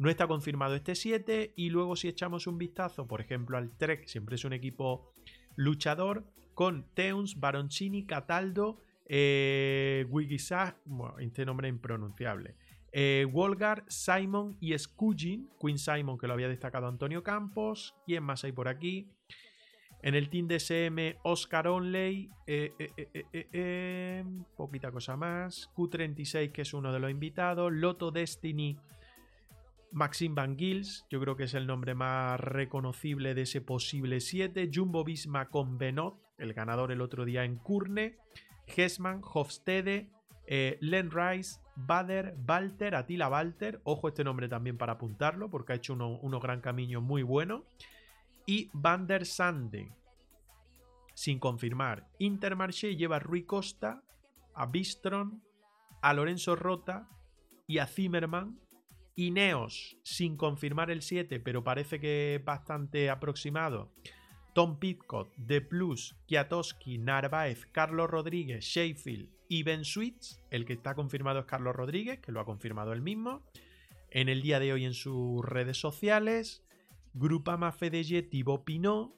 no 0.00 0.10
está 0.10 0.26
confirmado 0.26 0.74
este 0.74 0.96
7. 0.96 1.52
Y 1.54 1.70
luego, 1.70 1.94
si 1.94 2.08
echamos 2.08 2.48
un 2.48 2.58
vistazo, 2.58 3.06
por 3.06 3.20
ejemplo, 3.20 3.56
al 3.56 3.70
Trek, 3.76 4.08
siempre 4.08 4.34
es 4.34 4.44
un 4.44 4.52
equipo 4.52 5.12
luchador, 5.54 6.24
con 6.54 6.92
Teuns, 6.94 7.38
Baroncini, 7.38 8.04
Cataldo, 8.04 8.80
eh, 9.06 10.06
bueno, 10.08 11.18
este 11.20 11.46
nombre 11.46 11.68
es 11.68 11.74
impronunciable. 11.74 12.56
Eh, 12.92 13.26
Wolgar, 13.30 13.84
Simon 13.88 14.56
y 14.60 14.76
Scugin. 14.76 15.48
Queen 15.60 15.78
Simon, 15.78 16.18
que 16.18 16.26
lo 16.26 16.34
había 16.34 16.48
destacado 16.48 16.88
Antonio 16.88 17.22
Campos. 17.22 17.94
¿Quién 18.04 18.24
más 18.24 18.44
hay 18.44 18.52
por 18.52 18.68
aquí? 18.68 19.08
En 20.02 20.14
el 20.14 20.30
team 20.30 20.48
DSM, 20.48 21.18
Oscar 21.22 21.68
Onley. 21.68 22.30
Eh, 22.46 22.72
eh, 23.32 24.24
poquita 24.56 24.90
cosa 24.90 25.16
más. 25.16 25.70
Q36, 25.74 26.52
que 26.52 26.62
es 26.62 26.74
uno 26.74 26.92
de 26.92 26.98
los 26.98 27.10
invitados. 27.10 27.72
Loto 27.72 28.10
Destiny. 28.10 28.78
Maxim 29.92 30.36
Van 30.36 30.56
Gils, 30.56 31.04
yo 31.10 31.20
creo 31.20 31.34
que 31.34 31.42
es 31.44 31.54
el 31.54 31.66
nombre 31.66 31.96
más 31.96 32.38
reconocible 32.38 33.34
de 33.34 33.42
ese 33.42 33.60
posible 33.60 34.20
7. 34.20 34.70
Jumbo 34.72 35.02
Visma 35.02 35.48
con 35.48 35.78
Benot, 35.78 36.14
el 36.38 36.54
ganador 36.54 36.92
el 36.92 37.00
otro 37.00 37.24
día 37.24 37.42
en 37.42 37.56
Kurne. 37.56 38.16
Hesman, 38.68 39.20
Hofstede, 39.24 40.08
Len 40.46 41.10
Rice, 41.10 41.58
Bader, 41.86 42.36
Walter, 42.46 42.94
Atila 42.94 43.28
Walter, 43.28 43.80
ojo 43.84 44.08
este 44.08 44.24
nombre 44.24 44.48
también 44.48 44.76
para 44.76 44.94
apuntarlo 44.94 45.50
porque 45.50 45.72
ha 45.72 45.76
hecho 45.76 45.94
uno, 45.94 46.18
uno 46.20 46.40
gran 46.40 46.60
camino 46.60 47.00
muy 47.00 47.22
bueno. 47.22 47.64
Y 48.46 48.70
Van 48.72 49.06
der 49.06 49.26
Sande, 49.26 49.92
sin 51.14 51.38
confirmar. 51.38 52.08
Intermarché 52.18 52.96
lleva 52.96 53.16
a 53.16 53.20
Rui 53.20 53.44
Costa, 53.44 54.02
a 54.54 54.66
Bistron, 54.66 55.42
a 56.02 56.14
Lorenzo 56.14 56.56
Rota 56.56 57.08
y 57.66 57.78
a 57.78 57.86
Zimmerman. 57.86 58.58
Ineos, 59.16 59.98
sin 60.02 60.36
confirmar 60.36 60.90
el 60.90 61.02
7, 61.02 61.40
pero 61.40 61.62
parece 61.62 62.00
que 62.00 62.40
bastante 62.42 63.10
aproximado. 63.10 63.92
Tom 64.54 64.78
Pitcott, 64.78 65.34
De 65.36 65.60
Plus, 65.60 66.16
Kiatowski, 66.26 66.96
Narváez, 66.96 67.66
Carlos 67.66 68.08
Rodríguez, 68.08 68.64
Sheffield 68.64 69.39
y 69.50 69.64
Ben 69.64 69.84
Switz. 69.84 70.40
El 70.48 70.64
que 70.64 70.74
está 70.74 70.94
confirmado 70.94 71.40
es 71.40 71.44
Carlos 71.44 71.74
Rodríguez, 71.74 72.20
que 72.20 72.30
lo 72.30 72.38
ha 72.40 72.44
confirmado 72.44 72.92
él 72.92 73.02
mismo. 73.02 73.42
En 74.08 74.28
el 74.28 74.42
día 74.42 74.60
de 74.60 74.72
hoy 74.72 74.84
en 74.84 74.94
sus 74.94 75.44
redes 75.44 75.76
sociales. 75.76 76.64
Grupama 77.14 77.72
Fedeye, 77.72 78.22
Thibaut 78.22 78.64
Pinot. 78.64 79.12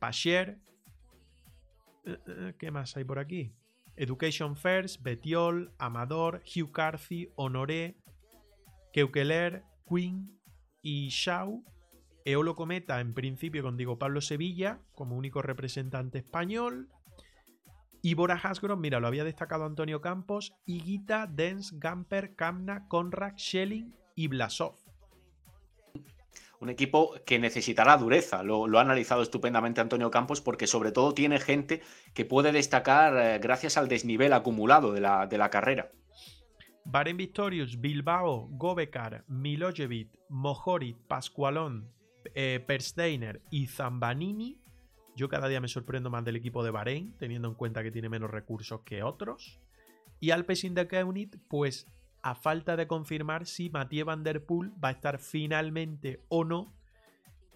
Pacher. 0.00 0.58
Eh, 2.04 2.18
eh, 2.26 2.54
¿Qué 2.58 2.72
más 2.72 2.96
hay 2.96 3.04
por 3.04 3.20
aquí? 3.20 3.52
Education 3.94 4.56
First, 4.56 5.00
Betiol, 5.00 5.72
Amador, 5.78 6.42
Hugh 6.44 6.72
Carthy, 6.72 7.30
Honoré, 7.36 7.96
Keukeler, 8.92 9.62
Queen 9.88 10.40
y 10.82 11.08
Shaw 11.08 11.64
Eolo 12.24 12.56
Cometa, 12.56 13.00
en 13.00 13.14
principio 13.14 13.62
con 13.62 13.76
Diego 13.76 13.96
Pablo 13.96 14.20
Sevilla, 14.20 14.80
como 14.92 15.16
único 15.16 15.40
representante 15.40 16.18
español. 16.18 16.88
Y 18.06 18.14
Bora 18.14 18.38
Hasgro, 18.40 18.76
mira, 18.76 19.00
lo 19.00 19.08
había 19.08 19.24
destacado 19.24 19.64
Antonio 19.64 20.00
Campos. 20.00 20.54
Higuita, 20.64 21.26
Dens, 21.26 21.76
Gamper, 21.80 22.36
Kamna, 22.36 22.86
Konrad, 22.86 23.32
Schelling 23.36 23.96
y 24.14 24.28
Blasov. 24.28 24.76
Un 26.60 26.68
equipo 26.68 27.16
que 27.26 27.40
necesitará 27.40 27.96
dureza, 27.96 28.44
lo, 28.44 28.78
ha 28.78 28.80
analizado 28.80 29.22
estupendamente 29.22 29.80
Antonio 29.80 30.12
Campos, 30.12 30.40
porque 30.40 30.68
sobre 30.68 30.92
todo 30.92 31.14
tiene 31.14 31.40
gente 31.40 31.82
que 32.14 32.24
puede 32.24 32.52
destacar 32.52 33.16
eh, 33.16 33.40
gracias 33.40 33.76
al 33.76 33.88
desnivel 33.88 34.34
acumulado 34.34 34.92
de 34.92 35.00
la, 35.00 35.26
de 35.26 35.38
la 35.38 35.50
carrera. 35.50 35.90
Baren 36.84 37.16
Victorious, 37.16 37.80
Bilbao, 37.80 38.46
Gobekar, 38.52 39.24
Milojevic, 39.26 40.16
Mojorit, 40.28 40.96
Pascualón, 41.08 41.90
eh, 42.36 42.62
Persteiner 42.64 43.42
y 43.50 43.66
Zambanini 43.66 44.60
Yo 45.16 45.30
cada 45.30 45.48
día 45.48 45.62
me 45.62 45.68
sorprendo 45.68 46.10
más 46.10 46.24
del 46.24 46.36
equipo 46.36 46.62
de 46.62 46.70
Bahrein, 46.70 47.16
teniendo 47.18 47.48
en 47.48 47.54
cuenta 47.54 47.82
que 47.82 47.90
tiene 47.90 48.10
menos 48.10 48.30
recursos 48.30 48.82
que 48.82 49.02
otros. 49.02 49.58
Y 50.20 50.30
Alpecin 50.30 50.74
de 50.74 50.86
Keunit, 50.86 51.36
pues 51.48 51.86
a 52.22 52.34
falta 52.34 52.76
de 52.76 52.86
confirmar 52.86 53.46
si 53.46 53.70
Mathieu 53.70 54.04
Van 54.04 54.22
Der 54.22 54.44
Poel 54.44 54.72
va 54.82 54.88
a 54.88 54.92
estar 54.92 55.18
finalmente 55.18 56.20
o 56.28 56.44
no 56.44 56.74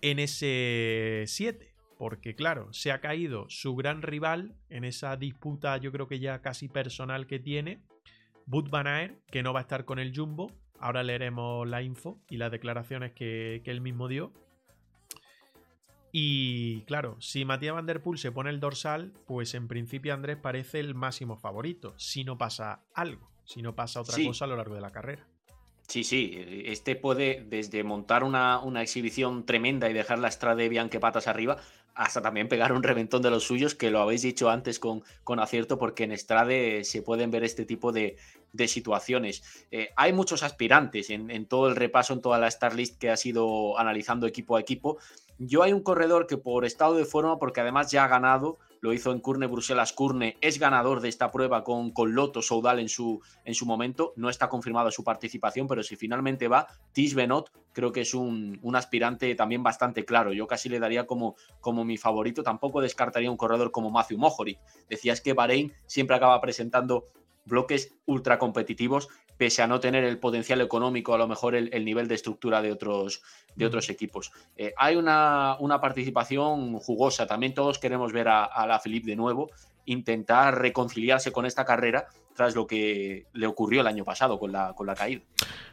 en 0.00 0.18
ese 0.18 1.24
7. 1.26 1.74
Porque 1.98 2.34
claro, 2.34 2.72
se 2.72 2.92
ha 2.92 3.00
caído 3.02 3.44
su 3.50 3.76
gran 3.76 4.00
rival 4.00 4.54
en 4.70 4.84
esa 4.84 5.16
disputa 5.16 5.76
yo 5.76 5.92
creo 5.92 6.08
que 6.08 6.18
ya 6.18 6.40
casi 6.40 6.66
personal 6.68 7.26
que 7.26 7.38
tiene, 7.38 7.82
Bud 8.46 8.70
Van 8.70 8.86
Aert, 8.86 9.18
que 9.30 9.42
no 9.42 9.52
va 9.52 9.60
a 9.60 9.62
estar 9.62 9.84
con 9.84 9.98
el 9.98 10.16
Jumbo. 10.16 10.50
Ahora 10.78 11.02
leeremos 11.02 11.68
la 11.68 11.82
info 11.82 12.18
y 12.30 12.38
las 12.38 12.50
declaraciones 12.50 13.12
que, 13.12 13.60
que 13.64 13.70
él 13.70 13.82
mismo 13.82 14.08
dio. 14.08 14.32
Y 16.12 16.82
claro, 16.82 17.16
si 17.20 17.44
Matías 17.44 17.74
Van 17.74 17.86
Der 17.86 18.02
Poel 18.02 18.18
se 18.18 18.32
pone 18.32 18.50
el 18.50 18.60
dorsal, 18.60 19.12
pues 19.26 19.54
en 19.54 19.68
principio 19.68 20.12
Andrés 20.12 20.36
parece 20.36 20.80
el 20.80 20.94
máximo 20.94 21.36
favorito, 21.36 21.94
si 21.96 22.24
no 22.24 22.36
pasa 22.36 22.82
algo, 22.94 23.30
si 23.44 23.62
no 23.62 23.74
pasa 23.74 24.00
otra 24.00 24.16
cosa 24.24 24.44
a 24.44 24.48
lo 24.48 24.56
largo 24.56 24.74
de 24.74 24.80
la 24.80 24.90
carrera. 24.90 25.26
Sí, 25.86 26.04
sí, 26.04 26.62
este 26.66 26.94
puede 26.94 27.44
desde 27.48 27.82
montar 27.82 28.22
una, 28.22 28.60
una 28.60 28.80
exhibición 28.80 29.44
tremenda 29.44 29.90
y 29.90 29.92
dejar 29.92 30.20
la 30.20 30.28
estrada 30.28 30.54
de 30.54 30.68
Bianque 30.68 31.00
patas 31.00 31.26
arriba, 31.26 31.58
hasta 31.94 32.22
también 32.22 32.48
pegar 32.48 32.72
un 32.72 32.82
reventón 32.82 33.22
de 33.22 33.30
los 33.30 33.44
suyos, 33.44 33.74
que 33.74 33.90
lo 33.90 34.00
habéis 34.00 34.22
dicho 34.22 34.50
antes 34.50 34.78
con, 34.78 35.02
con 35.24 35.40
acierto, 35.40 35.78
porque 35.78 36.04
en 36.04 36.12
Estrade 36.12 36.84
se 36.84 37.02
pueden 37.02 37.32
ver 37.32 37.42
este 37.42 37.64
tipo 37.64 37.90
de, 37.90 38.16
de 38.52 38.68
situaciones. 38.68 39.42
Eh, 39.70 39.90
hay 39.96 40.12
muchos 40.12 40.42
aspirantes 40.42 41.10
en, 41.10 41.46
todo 41.46 41.68
el 41.68 41.76
repaso, 41.76 42.12
en 42.12 42.20
toda 42.20 42.38
la 42.38 42.48
Star 42.48 42.74
List 42.74 42.98
que 42.98 43.10
ha 43.10 43.16
sido 43.16 43.78
analizando 43.78 44.26
equipo 44.26 44.56
a 44.56 44.60
equipo. 44.60 44.98
Yo 45.38 45.62
hay 45.62 45.72
un 45.72 45.82
corredor 45.82 46.26
que 46.26 46.36
por 46.36 46.64
estado 46.64 46.94
de 46.96 47.06
forma, 47.06 47.38
porque 47.38 47.60
además 47.60 47.90
ya 47.90 48.04
ha 48.04 48.08
ganado, 48.08 48.58
lo 48.82 48.92
hizo 48.92 49.12
en 49.12 49.20
Curne 49.20 49.46
Bruselas 49.46 49.92
Curne, 49.92 50.36
es 50.40 50.58
ganador 50.58 51.00
de 51.00 51.08
esta 51.08 51.30
prueba 51.30 51.64
con, 51.64 51.92
con 51.92 52.14
Loto 52.14 52.42
Soudal 52.42 52.78
en 52.78 52.88
su, 52.88 53.20
en 53.44 53.54
su 53.54 53.64
momento, 53.64 54.12
no 54.16 54.28
está 54.28 54.48
confirmada 54.48 54.90
su 54.90 55.02
participación, 55.02 55.66
pero 55.66 55.82
si 55.82 55.96
finalmente 55.96 56.48
va, 56.48 56.66
Tis 56.92 57.14
Benot 57.14 57.50
creo 57.72 57.92
que 57.92 58.02
es 58.02 58.12
un, 58.12 58.58
un, 58.62 58.76
aspirante 58.76 59.34
también 59.34 59.62
bastante 59.62 60.04
claro, 60.04 60.32
yo 60.32 60.46
casi 60.46 60.68
le 60.68 60.78
daría 60.78 61.06
como, 61.06 61.36
como 61.60 61.84
mi 61.84 61.96
favorito, 61.96 62.42
tampoco 62.42 62.80
descartaría 62.80 63.30
un 63.30 63.36
corredor 63.36 63.70
como 63.70 63.90
Matthew 63.90 64.18
Mohoric, 64.18 64.58
decías 64.88 65.20
que 65.20 65.32
Bahrein 65.32 65.72
siempre 65.86 66.16
acaba 66.16 66.40
presentando 66.40 67.08
bloques 67.50 67.92
ultra 68.06 68.38
competitivos, 68.38 69.08
pese 69.36 69.62
a 69.62 69.66
no 69.66 69.80
tener 69.80 70.04
el 70.04 70.18
potencial 70.18 70.60
económico, 70.62 71.14
a 71.14 71.18
lo 71.18 71.28
mejor 71.28 71.54
el, 71.54 71.68
el 71.74 71.84
nivel 71.84 72.08
de 72.08 72.14
estructura 72.14 72.62
de 72.62 72.72
otros, 72.72 73.22
de 73.54 73.66
otros 73.66 73.90
equipos. 73.90 74.32
Eh, 74.56 74.72
hay 74.76 74.96
una, 74.96 75.56
una, 75.60 75.80
participación 75.80 76.78
jugosa, 76.78 77.26
también 77.26 77.52
todos 77.52 77.78
queremos 77.78 78.12
ver 78.12 78.28
a, 78.28 78.44
a 78.44 78.66
la 78.66 78.80
Philippe 78.80 79.10
de 79.10 79.16
nuevo, 79.16 79.50
intentar 79.84 80.58
reconciliarse 80.58 81.32
con 81.32 81.46
esta 81.46 81.64
carrera 81.64 82.06
tras 82.34 82.54
lo 82.54 82.66
que 82.66 83.26
le 83.32 83.46
ocurrió 83.46 83.80
el 83.80 83.86
año 83.86 84.04
pasado 84.04 84.38
con 84.38 84.52
la, 84.52 84.72
con 84.74 84.86
la 84.86 84.94
caída. 84.94 85.22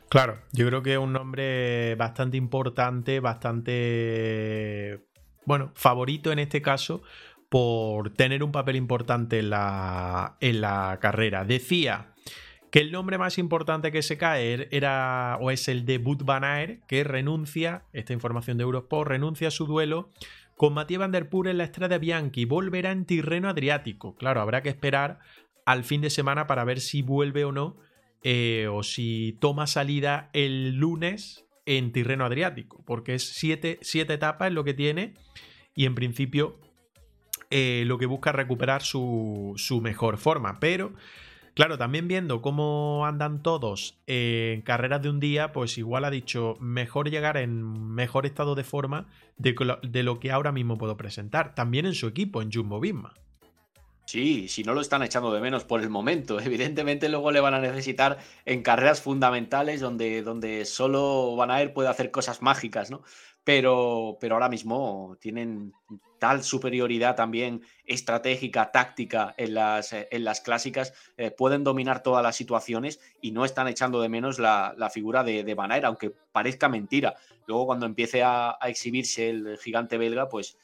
Claro, 0.10 0.40
yo 0.54 0.68
creo 0.68 0.82
que 0.82 0.94
es 0.94 0.99
un 0.99 1.14
nombre 1.14 1.95
bastante 1.95 2.38
importante, 2.38 3.20
bastante, 3.20 5.06
bueno, 5.45 5.72
favorito 5.76 6.32
en 6.32 6.40
este 6.40 6.62
caso, 6.62 7.02
por 7.49 8.11
tener 8.11 8.44
un 8.44 8.52
papel 8.52 8.76
importante 8.76 9.40
en 9.40 9.49
la, 9.49 10.38
en 10.41 10.61
la 10.61 10.98
carrera. 11.02 11.45
Decía 11.45 12.14
que 12.72 12.80
el 12.80 12.91
nombre 12.91 13.18
más 13.18 13.38
importante 13.38 13.91
que 13.91 14.02
se 14.02 14.18
cae 14.18 14.68
era 14.72 15.38
o 15.40 15.52
es 15.52 15.68
el 15.68 15.86
de 15.86 15.98
Bud 15.98 16.24
Van 16.24 16.84
que 16.88 17.03
renuncia, 17.03 17.84
esta 17.94 18.14
información 18.14 18.57
de 18.57 18.64
Eurosport, 18.64 19.10
renuncia 19.10 19.48
a 19.48 19.52
su 19.52 19.65
duelo 19.65 20.10
con 20.56 20.74
Matías 20.74 20.99
Van 20.99 21.11
Der 21.11 21.30
Poel 21.30 21.52
en 21.52 21.60
la 21.60 21.64
Estrada 21.64 21.98
Bianchi, 21.98 22.45
volverá 22.45 22.91
en 22.91 23.06
Tirreno 23.06 23.48
Adriático. 23.48 24.15
Claro, 24.15 24.41
habrá 24.41 24.64
que 24.64 24.69
esperar 24.69 25.19
al 25.65 25.84
fin 25.84 26.02
de 26.02 26.10
semana 26.10 26.48
para 26.48 26.64
ver 26.64 26.80
si 26.80 27.02
vuelve 27.02 27.45
o 27.45 27.52
no, 27.52 27.78
eh, 28.24 28.68
o 28.69 28.84
si 28.84 29.38
toma 29.40 29.68
salida 29.68 30.30
el 30.34 30.76
lunes 30.76 31.45
en 31.65 31.91
Tirreno 31.91 32.26
Adriático, 32.26 32.84
porque 32.86 33.14
es 33.14 33.30
siete, 33.36 33.78
siete 33.82 34.14
etapas 34.14 34.52
lo 34.52 34.64
que 34.64 34.74
tiene 34.74 35.14
y 35.76 35.86
en 35.86 35.94
principio 35.94 36.60
eh, 37.49 37.84
lo 37.86 37.98
que 37.98 38.06
busca 38.06 38.32
recuperar 38.32 38.82
su, 38.82 39.53
su 39.57 39.82
mejor 39.82 40.18
forma, 40.18 40.60
pero 40.60 40.94
Claro, 41.57 41.80
también 41.80 42.07
viendo 42.07 42.44
cómo 42.44 43.07
andan 43.07 43.41
todos 43.41 43.98
en 44.06 44.61
carreras 44.61 45.02
de 45.02 45.10
un 45.10 45.19
día, 45.19 45.53
pues 45.53 45.80
igual 45.80 46.06
ha 46.06 46.11
dicho 46.11 46.56
mejor 46.60 47.10
llegar 47.10 47.36
en 47.36 47.64
mejor 47.95 48.28
estado 48.28 48.53
de 48.53 48.64
forma 48.64 49.07
de, 49.38 49.56
de 49.82 50.03
lo 50.03 50.19
que 50.19 50.30
ahora 50.32 50.52
mismo 50.52 50.78
puedo 50.78 50.98
presentar. 50.98 51.56
También 51.56 51.88
en 51.88 51.95
su 51.95 52.06
equipo, 52.06 52.44
en 52.44 52.52
Jumbo 52.52 52.80
Visma. 52.80 53.15
Sí, 54.06 54.48
si 54.49 54.64
no 54.64 54.76
lo 54.76 54.82
están 54.82 55.02
echando 55.02 55.34
de 55.34 55.41
menos 55.41 55.64
por 55.64 55.82
el 55.82 55.90
momento. 55.90 56.40
Evidentemente 56.40 57.10
luego 57.10 57.32
le 57.32 57.40
van 57.40 57.56
a 57.56 57.60
necesitar 57.60 58.19
en 58.45 58.61
carreras 58.61 59.02
fundamentales 59.02 59.82
donde, 59.82 60.22
donde 60.22 60.64
solo 60.64 61.36
Van 61.36 61.49
Aert 61.49 61.74
puede 61.74 61.90
hacer 61.90 62.11
cosas 62.11 62.44
mágicas, 62.44 62.91
¿no? 62.91 63.02
Pero, 63.48 64.18
pero 64.19 64.36
ahora 64.36 64.49
mismo 64.49 65.15
tienen 65.22 65.72
tal 66.19 66.44
superioridad 66.44 67.15
también 67.15 67.61
estratégica, 67.86 68.74
táctica 68.74 69.36
en 69.38 69.53
las, 69.53 69.94
en 69.94 70.26
las 70.26 70.41
clásicas, 70.41 70.91
eh, 71.15 71.32
pueden 71.32 71.64
dominar 71.64 72.03
todas 72.03 72.22
las 72.22 72.36
situaciones 72.36 72.99
y 73.22 73.32
no 73.32 73.45
están 73.45 73.69
echando 73.69 74.02
de 74.02 74.10
menos 74.10 74.38
la, 74.38 74.76
la 74.78 74.90
figura 74.90 75.24
de, 75.24 75.45
de 75.45 75.56
Van 75.56 75.72
Aert, 75.72 75.86
aunque 75.86 76.11
parezca 76.34 76.68
mentira. 76.68 77.15
Luego 77.45 77.68
cuando 77.68 77.86
empiece 77.86 78.22
a, 78.22 78.57
a 78.60 78.68
exhibirse 78.68 79.30
el 79.30 79.57
gigante 79.60 79.98
belga, 79.98 80.28
pues 80.28 80.57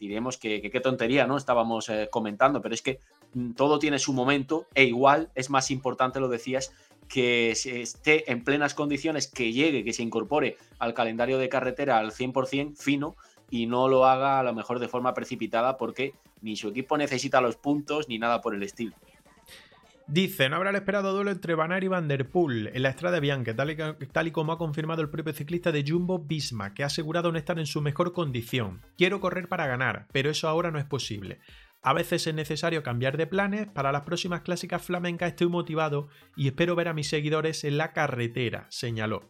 diremos 0.00 0.36
que, 0.36 0.60
qué 0.60 0.80
tontería, 0.80 1.28
¿no? 1.28 1.36
Estábamos 1.36 1.88
eh, 1.88 2.08
comentando, 2.10 2.60
pero 2.60 2.74
es 2.74 2.82
que 2.82 2.98
mm, 3.34 3.52
todo 3.52 3.78
tiene 3.78 4.00
su 4.00 4.12
momento 4.12 4.66
e 4.74 4.84
igual 4.84 5.30
es 5.36 5.50
más 5.50 5.70
importante, 5.70 6.18
lo 6.18 6.28
decías, 6.28 6.72
que 7.08 7.50
esté 7.50 8.30
en 8.30 8.44
plenas 8.44 8.74
condiciones, 8.74 9.28
que 9.28 9.52
llegue, 9.52 9.84
que 9.84 9.92
se 9.92 10.02
incorpore 10.02 10.56
al 10.78 10.94
calendario 10.94 11.38
de 11.38 11.48
carretera 11.48 11.98
al 11.98 12.12
100% 12.12 12.76
fino 12.76 13.16
y 13.50 13.66
no 13.66 13.88
lo 13.88 14.06
haga 14.06 14.40
a 14.40 14.42
lo 14.42 14.54
mejor 14.54 14.78
de 14.78 14.88
forma 14.88 15.14
precipitada 15.14 15.76
porque 15.76 16.14
ni 16.40 16.56
su 16.56 16.68
equipo 16.68 16.96
necesita 16.96 17.40
los 17.40 17.56
puntos 17.56 18.08
ni 18.08 18.18
nada 18.18 18.40
por 18.40 18.54
el 18.54 18.62
estilo. 18.62 18.94
Dice, 20.06 20.50
no 20.50 20.56
habrá 20.56 20.68
el 20.68 20.76
esperado 20.76 21.14
duelo 21.14 21.30
entre 21.30 21.54
Van 21.54 21.72
Aert 21.72 21.84
y 21.84 21.88
Van 21.88 22.08
Der 22.08 22.28
Poel 22.28 22.70
en 22.74 22.82
la 22.82 22.90
Estrada 22.90 23.20
Bianca, 23.20 23.56
tal 23.56 23.70
y, 23.70 23.76
tal 24.12 24.26
y, 24.26 24.32
como 24.32 24.52
ha 24.52 24.58
confirmado 24.58 25.00
el 25.00 25.08
propio 25.08 25.32
ciclista 25.32 25.72
de 25.72 25.82
Jumbo 25.86 26.18
Visma, 26.18 26.74
que 26.74 26.82
ha 26.82 26.86
asegurado 26.86 27.32
no 27.32 27.38
estar 27.38 27.58
en 27.58 27.64
su 27.64 27.80
mejor 27.80 28.12
condición. 28.12 28.82
Quiero 28.98 29.20
correr 29.20 29.48
para 29.48 29.66
ganar, 29.66 30.06
pero 30.12 30.28
eso 30.28 30.46
ahora 30.46 30.70
no 30.70 30.78
es 30.78 30.84
posible. 30.84 31.38
A 31.84 31.92
veces 31.92 32.26
es 32.26 32.34
necesario 32.34 32.82
cambiar 32.82 33.18
de 33.18 33.26
planes, 33.26 33.66
para 33.66 33.92
las 33.92 34.02
próximas 34.02 34.40
clásicas 34.40 34.80
flamencas 34.80 35.28
estoy 35.28 35.48
motivado 35.48 36.08
y 36.34 36.46
espero 36.46 36.74
ver 36.74 36.88
a 36.88 36.94
mis 36.94 37.08
seguidores 37.08 37.62
en 37.62 37.76
la 37.76 37.92
carretera, 37.92 38.66
señaló. 38.70 39.28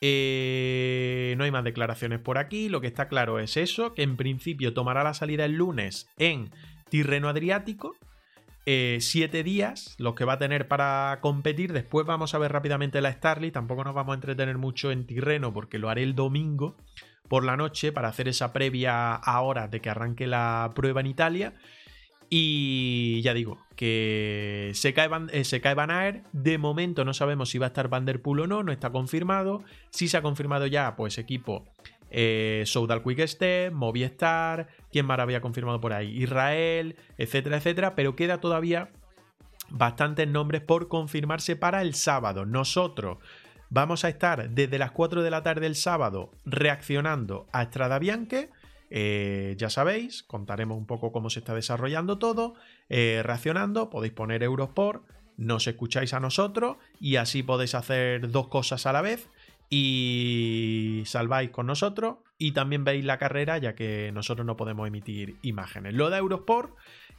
Eh, 0.00 1.34
no 1.36 1.44
hay 1.44 1.50
más 1.50 1.64
declaraciones 1.64 2.20
por 2.20 2.38
aquí, 2.38 2.70
lo 2.70 2.80
que 2.80 2.86
está 2.86 3.08
claro 3.08 3.38
es 3.38 3.58
eso, 3.58 3.92
que 3.92 4.02
en 4.02 4.16
principio 4.16 4.72
tomará 4.72 5.04
la 5.04 5.12
salida 5.12 5.44
el 5.44 5.52
lunes 5.52 6.08
en 6.16 6.50
Tirreno 6.88 7.28
Adriático, 7.28 7.94
eh, 8.64 8.96
siete 9.02 9.42
días, 9.42 9.96
los 9.98 10.14
que 10.14 10.24
va 10.24 10.32
a 10.32 10.38
tener 10.38 10.68
para 10.68 11.18
competir. 11.20 11.74
Después 11.74 12.06
vamos 12.06 12.34
a 12.34 12.38
ver 12.38 12.52
rápidamente 12.52 13.02
la 13.02 13.12
Starly. 13.12 13.52
Tampoco 13.52 13.84
nos 13.84 13.94
vamos 13.94 14.14
a 14.14 14.16
entretener 14.16 14.58
mucho 14.58 14.90
en 14.90 15.06
Tirreno 15.06 15.52
porque 15.52 15.78
lo 15.78 15.88
haré 15.88 16.02
el 16.02 16.16
domingo 16.16 16.74
por 17.28 17.44
la 17.44 17.56
noche 17.56 17.92
para 17.92 18.08
hacer 18.08 18.28
esa 18.28 18.52
previa 18.52 19.14
ahora 19.14 19.68
de 19.68 19.80
que 19.80 19.90
arranque 19.90 20.26
la 20.26 20.72
prueba 20.74 21.00
en 21.00 21.06
Italia. 21.06 21.54
Y 22.28 23.20
ya 23.22 23.34
digo, 23.34 23.58
que 23.76 24.72
se 24.74 24.92
cae, 24.92 25.06
Van, 25.06 25.30
eh, 25.32 25.44
se 25.44 25.60
cae 25.60 25.74
Van. 25.74 26.24
De 26.32 26.58
momento 26.58 27.04
no 27.04 27.14
sabemos 27.14 27.50
si 27.50 27.58
va 27.58 27.66
a 27.66 27.68
estar 27.68 27.88
Van 27.88 28.04
Der 28.04 28.20
Poel 28.20 28.40
o 28.40 28.46
no, 28.46 28.62
no 28.62 28.72
está 28.72 28.90
confirmado. 28.90 29.62
Si 29.90 30.08
se 30.08 30.16
ha 30.16 30.22
confirmado 30.22 30.66
ya, 30.66 30.96
pues 30.96 31.18
equipo 31.18 31.64
eh, 32.10 32.62
Soudal 32.66 33.02
Quick 33.02 33.26
Step, 33.26 33.72
Movistar, 33.72 34.68
¿quién 34.90 35.06
más 35.06 35.18
había 35.18 35.40
confirmado 35.40 35.80
por 35.80 35.92
ahí? 35.92 36.22
Israel, 36.22 36.96
etcétera, 37.18 37.58
etcétera, 37.58 37.94
pero 37.94 38.16
queda 38.16 38.40
todavía 38.40 38.90
bastantes 39.68 40.28
nombres 40.28 40.62
por 40.62 40.88
confirmarse 40.88 41.56
para 41.56 41.82
el 41.82 41.94
sábado. 41.94 42.46
Nosotros 42.46 43.18
vamos 43.70 44.04
a 44.04 44.08
estar 44.08 44.50
desde 44.50 44.78
las 44.78 44.92
4 44.92 45.22
de 45.22 45.30
la 45.30 45.42
tarde 45.42 45.66
el 45.66 45.74
sábado 45.74 46.30
reaccionando 46.44 47.46
a 47.52 47.62
Estrada 47.62 47.98
Bianche. 47.98 48.50
Eh, 48.90 49.54
ya 49.58 49.70
sabéis, 49.70 50.22
contaremos 50.22 50.78
un 50.78 50.86
poco 50.86 51.12
cómo 51.12 51.30
se 51.30 51.40
está 51.40 51.54
desarrollando 51.54 52.18
todo. 52.18 52.54
Eh, 52.88 53.22
reaccionando, 53.24 53.90
podéis 53.90 54.12
poner 54.12 54.42
Eurosport, 54.42 55.02
nos 55.36 55.66
escucháis 55.66 56.14
a 56.14 56.20
nosotros 56.20 56.76
y 57.00 57.16
así 57.16 57.42
podéis 57.42 57.74
hacer 57.74 58.30
dos 58.30 58.48
cosas 58.48 58.86
a 58.86 58.92
la 58.92 59.02
vez 59.02 59.28
y 59.68 61.02
salváis 61.06 61.50
con 61.50 61.66
nosotros 61.66 62.16
y 62.38 62.52
también 62.52 62.84
veis 62.84 63.04
la 63.04 63.18
carrera 63.18 63.58
ya 63.58 63.74
que 63.74 64.10
nosotros 64.12 64.46
no 64.46 64.56
podemos 64.56 64.86
emitir 64.86 65.36
imágenes. 65.42 65.94
Lo 65.94 66.10
de 66.10 66.18
Eurosport, 66.18 66.74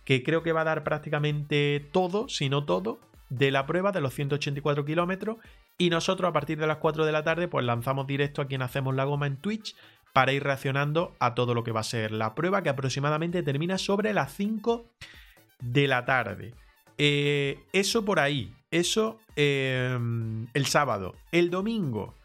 que 0.05 0.23
creo 0.23 0.43
que 0.43 0.53
va 0.53 0.61
a 0.61 0.65
dar 0.65 0.83
prácticamente 0.83 1.85
todo, 1.91 2.29
si 2.29 2.49
no 2.49 2.65
todo, 2.65 2.99
de 3.29 3.51
la 3.51 3.65
prueba 3.65 3.91
de 3.91 4.01
los 4.01 4.13
184 4.13 4.85
kilómetros 4.85 5.37
y 5.77 5.89
nosotros 5.89 6.29
a 6.29 6.33
partir 6.33 6.59
de 6.59 6.67
las 6.67 6.77
4 6.77 7.05
de 7.05 7.11
la 7.11 7.23
tarde 7.23 7.47
pues 7.47 7.65
lanzamos 7.65 8.07
directo 8.07 8.41
a 8.41 8.47
quien 8.47 8.61
hacemos 8.61 8.95
la 8.95 9.03
goma 9.03 9.27
en 9.27 9.37
Twitch 9.37 9.75
para 10.13 10.33
ir 10.33 10.43
reaccionando 10.43 11.15
a 11.19 11.35
todo 11.35 11.53
lo 11.53 11.63
que 11.63 11.71
va 11.71 11.81
a 11.81 11.83
ser 11.83 12.11
la 12.11 12.33
prueba, 12.33 12.63
que 12.63 12.69
aproximadamente 12.69 13.43
termina 13.43 13.77
sobre 13.77 14.13
las 14.13 14.33
5 14.33 14.85
de 15.61 15.87
la 15.87 16.05
tarde. 16.05 16.53
Eh, 16.97 17.59
eso 17.73 18.03
por 18.03 18.19
ahí, 18.19 18.55
eso 18.71 19.19
em, 19.35 20.47
el 20.53 20.65
sábado. 20.65 21.13
El 21.31 21.51
domingo, 21.51 22.15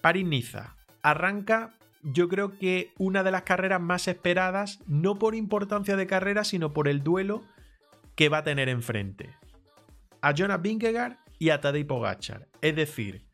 París-Niza. 0.00 0.74
Arranca, 1.02 1.74
yo 2.02 2.28
creo 2.28 2.58
que 2.58 2.90
una 2.98 3.22
de 3.22 3.30
las 3.30 3.42
carreras 3.42 3.80
más 3.80 4.08
esperadas, 4.08 4.80
no 4.86 5.18
por 5.18 5.34
importancia 5.36 5.96
de 5.96 6.06
carrera, 6.06 6.42
sino 6.42 6.72
por 6.72 6.88
el 6.88 7.04
duelo 7.04 7.42
que 8.16 8.28
va 8.28 8.38
a 8.38 8.44
tener 8.44 8.68
enfrente. 8.68 9.30
A 10.20 10.32
Jonas 10.34 10.62
Vingegaard 10.62 11.16
y 11.38 11.50
a 11.50 11.60
Tadej 11.60 11.86
Pogacar. 11.86 12.48
Es 12.60 12.76
decir, 12.76 13.28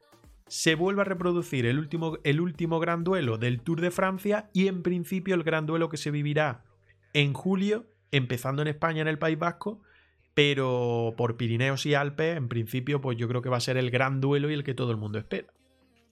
se 0.47 0.75
vuelve 0.75 1.03
a 1.03 1.05
reproducir 1.05 1.67
el 1.67 1.79
último, 1.79 2.19
el 2.25 2.41
último 2.41 2.79
gran 2.79 3.05
duelo 3.05 3.39
del 3.39 3.61
Tour 3.61 3.81
de 3.81 3.91
Francia 3.91 4.51
y 4.53 4.69
en 4.69 4.83
principio 4.83 5.35
el 5.35 5.43
gran 5.43 5.67
duelo 5.67 5.89
que 5.89 5.97
se 5.97 6.11
vivirá 6.11 6.65
en 7.13 7.33
julio, 7.33 7.87
empezando 8.11 8.63
en 8.63 8.69
España, 8.69 9.03
en 9.03 9.09
el 9.09 9.19
País 9.19 9.39
Vasco, 9.39 9.81
pero 10.35 11.15
por 11.17 11.37
Pirineos 11.37 11.87
y 11.87 11.95
Alpes, 11.95 12.37
en 12.37 12.49
principio, 12.49 13.01
pues 13.01 13.17
yo 13.17 13.29
creo 13.29 13.41
que 13.41 13.49
va 13.49 13.57
a 13.57 13.61
ser 13.61 13.77
el 13.77 13.91
gran 13.91 14.21
duelo 14.21 14.51
y 14.51 14.55
el 14.55 14.65
que 14.65 14.75
todo 14.75 14.91
el 14.91 14.97
mundo 14.97 15.19
espera. 15.19 15.53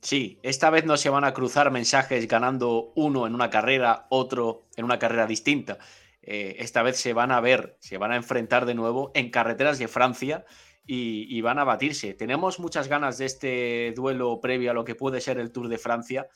Sí, 0.01 0.39
esta 0.43 0.70
vez 0.70 0.85
no 0.85 0.97
se 0.97 1.11
van 1.11 1.24
a 1.24 1.32
cruzar 1.32 1.70
mensajes 1.70 2.27
ganando 2.27 2.93
uno 2.97 3.27
en 3.27 3.35
una 3.35 3.51
carrera, 3.51 4.07
otro 4.11 4.66
en 4.77 4.85
una 4.85 4.99
carrera 4.99 5.27
distinta. 5.27 5.78
Eh, 6.23 6.57
esta 6.59 6.82
vez 6.82 6.97
se 6.97 7.12
van 7.12 7.32
a 7.32 7.40
ver, 7.40 7.77
se 7.81 7.99
van 7.99 8.12
a 8.12 8.16
enfrentar 8.16 8.65
de 8.65 8.74
nuevo 8.74 9.11
en 9.15 9.31
carreteras 9.31 9.78
de 9.78 9.89
Francia 9.89 10.44
y, 10.86 11.40
van 11.40 11.59
a 11.59 11.65
batirse. 11.65 12.15
Tenemos 12.15 12.59
muchas 12.59 12.89
ganas 12.89 13.19
de 13.19 13.27
este 13.27 13.93
duelo 13.97 14.40
previo 14.40 14.70
a 14.70 14.74
lo 14.74 14.85
que 14.85 14.94
puede 14.94 15.20
ser 15.20 15.39
el 15.39 15.53
Tour 15.53 15.69
de 15.69 15.78
Francia, 15.78 16.28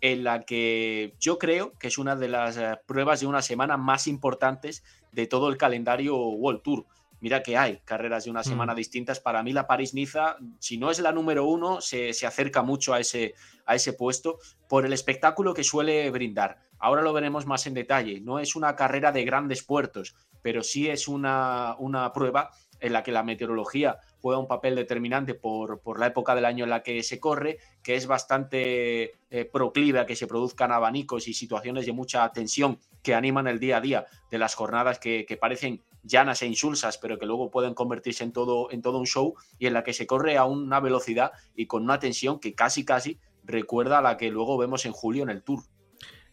en 0.00 0.24
la 0.24 0.42
que 0.42 1.14
yo 1.18 1.38
creo 1.38 1.76
que 1.78 1.88
es 1.88 1.98
una 1.98 2.16
de 2.16 2.28
las 2.28 2.56
eh, 2.56 2.78
pruebas 2.86 3.20
de 3.20 3.26
una 3.26 3.42
semana 3.42 3.76
más 3.76 4.06
importantes 4.06 4.82
de 5.12 5.26
todo 5.26 5.48
el 5.48 5.56
calendario 5.56 6.16
World 6.16 6.62
Tour. 6.62 6.86
Mira 7.20 7.42
que 7.42 7.56
hay 7.56 7.80
carreras 7.84 8.24
de 8.24 8.30
una 8.30 8.42
semana 8.42 8.72
mm. 8.72 8.76
distintas. 8.76 9.20
Para 9.20 9.42
mí 9.42 9.52
la 9.52 9.66
París-Niza, 9.66 10.36
si 10.58 10.78
no 10.78 10.90
es 10.90 11.00
la 11.00 11.12
número 11.12 11.44
uno, 11.44 11.80
se, 11.80 12.10
acerca 12.26 12.62
mucho 12.62 12.94
a 12.94 13.00
ese, 13.00 13.34
a 13.66 13.74
ese 13.74 13.92
puesto 13.92 14.38
por 14.68 14.86
el 14.86 14.92
espectáculo 14.92 15.52
que 15.52 15.64
suele 15.64 16.10
brindar. 16.10 16.69
Ahora 16.80 17.02
lo 17.02 17.12
veremos 17.12 17.46
más 17.46 17.66
en 17.66 17.74
detalle. 17.74 18.20
No 18.20 18.38
es 18.38 18.56
una 18.56 18.74
carrera 18.74 19.12
de 19.12 19.24
grandes 19.24 19.62
puertos, 19.62 20.16
pero 20.42 20.62
sí 20.62 20.88
es 20.88 21.06
una, 21.08 21.76
una 21.78 22.12
prueba 22.12 22.50
en 22.80 22.92
la 22.94 23.02
que 23.02 23.12
la 23.12 23.22
meteorología 23.22 23.98
juega 24.20 24.40
un 24.40 24.48
papel 24.48 24.74
determinante 24.74 25.34
por, 25.34 25.80
por, 25.80 26.00
la 26.00 26.06
época 26.06 26.34
del 26.34 26.44
año 26.44 26.64
en 26.64 26.70
la 26.70 26.82
que 26.82 27.02
se 27.02 27.20
corre, 27.20 27.58
que 27.82 27.94
es 27.94 28.06
bastante 28.06 29.12
eh, 29.30 29.44
proclive 29.44 30.00
a 30.00 30.06
que 30.06 30.16
se 30.16 30.26
produzcan 30.26 30.72
abanicos 30.72 31.28
y 31.28 31.34
situaciones 31.34 31.86
de 31.86 31.92
mucha 31.92 32.30
tensión 32.32 32.78
que 33.02 33.14
animan 33.14 33.46
el 33.46 33.60
día 33.60 33.78
a 33.78 33.80
día 33.80 34.06
de 34.30 34.38
las 34.38 34.54
jornadas 34.54 34.98
que, 34.98 35.38
parecen 35.40 35.82
llanas 36.02 36.42
e 36.42 36.46
insulsas, 36.46 36.98
pero 36.98 37.18
que 37.18 37.26
luego 37.26 37.50
pueden 37.50 37.74
convertirse 37.74 38.24
en 38.24 38.32
todo, 38.32 38.70
en 38.70 38.82
todo 38.82 38.98
un 38.98 39.06
show 39.06 39.34
y 39.58 39.66
en 39.66 39.74
la 39.74 39.84
que 39.84 39.92
se 39.92 40.06
corre 40.06 40.36
a 40.38 40.44
una 40.44 40.80
velocidad 40.80 41.32
y 41.54 41.66
con 41.66 41.82
una 41.82 41.98
tensión 41.98 42.40
que 42.40 42.54
casi 42.54 42.84
casi 42.84 43.18
recuerda 43.44 43.98
a 43.98 44.02
la 44.02 44.16
que 44.16 44.30
luego 44.30 44.56
vemos 44.56 44.86
en 44.86 44.92
julio 44.92 45.22
en 45.22 45.30
el 45.30 45.42
Tour. 45.42 45.62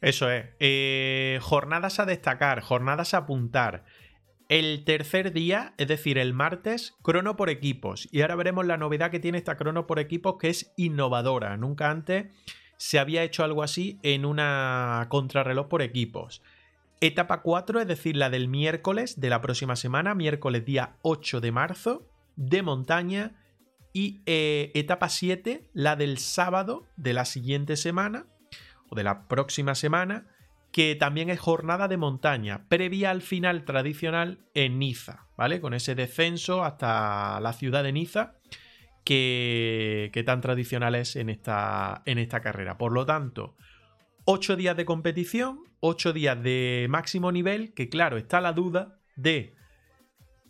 Eso 0.02 0.30
es. 0.30 0.46
Eh, 0.60 1.40
jornadas 1.42 2.00
a 2.00 2.06
destacar, 2.06 2.62
jornadas 2.62 3.14
a 3.14 3.18
apuntar. 3.18 3.84
El 4.50 4.86
tercer 4.86 5.34
día, 5.34 5.74
es 5.78 5.88
decir, 5.88 6.18
el 6.18 6.34
martes, 6.34 6.96
crono 7.02 7.36
por 7.36 7.50
equipos. 7.50 8.08
Y 8.12 8.22
ahora 8.22 8.36
veremos 8.36 8.66
la 8.66 8.78
novedad 8.78 9.12
que 9.12 9.20
tiene 9.20 9.38
esta 9.38 9.58
crono 9.58 9.88
por 9.88 10.00
equipos 10.00 10.38
que 10.40 10.50
es 10.50 10.72
innovadora. 10.78 11.58
Nunca 11.58 11.90
antes 11.90 12.28
se 12.78 13.00
había 13.00 13.24
hecho 13.24 13.44
algo 13.44 13.64
así 13.64 14.00
en 14.04 14.24
una 14.24 15.08
contrarreloj 15.10 15.68
por 15.68 15.82
equipos. 15.82 16.42
Etapa 17.02 17.42
4, 17.42 17.82
es 17.82 17.88
decir, 17.88 18.16
la 18.16 18.30
del 18.30 18.48
miércoles 18.48 19.20
de 19.20 19.30
la 19.30 19.42
próxima 19.42 19.76
semana, 19.76 20.16
miércoles 20.16 20.66
día 20.66 20.96
8 21.02 21.42
de 21.42 21.52
marzo, 21.52 22.08
de 22.36 22.62
montaña. 22.62 23.36
Y 23.94 24.22
eh, 24.26 24.72
etapa 24.76 25.10
7, 25.10 25.70
la 25.74 25.96
del 25.96 26.20
sábado 26.20 26.88
de 26.96 27.14
la 27.14 27.26
siguiente 27.26 27.76
semana, 27.76 28.28
o 28.90 28.96
de 28.96 29.04
la 29.04 29.28
próxima 29.28 29.76
semana, 29.76 30.26
que 30.72 30.96
también 30.96 31.30
es 31.30 31.40
jornada 31.40 31.88
de 31.88 31.98
montaña, 31.98 32.68
previa 32.68 33.12
al 33.12 33.22
final 33.22 33.66
tradicional 33.66 34.40
en 34.54 34.80
Niza, 34.80 35.28
¿vale? 35.38 35.62
Con 35.62 35.74
ese 35.74 35.96
descenso 35.96 36.64
hasta 36.64 37.40
la 37.40 37.54
ciudad 37.54 37.84
de 37.84 37.94
Niza, 37.94 38.36
que, 39.04 40.24
tan 40.26 40.42
tradicional 40.42 40.96
es 40.96 41.16
en 41.16 41.30
esta, 41.30 42.02
en 42.06 42.18
esta 42.18 42.42
carrera. 42.42 42.78
Por 42.78 42.92
lo 42.92 43.06
tanto, 43.06 43.56
ocho 44.26 44.58
días 44.58 44.76
de 44.76 44.84
competición, 44.84 45.64
ocho 45.80 46.12
días 46.12 46.42
de 46.44 46.88
máximo 46.90 47.32
nivel, 47.32 47.74
que 47.74 47.88
claro, 47.88 48.18
está 48.18 48.42
la 48.42 48.52
duda 48.52 49.00
de 49.16 49.56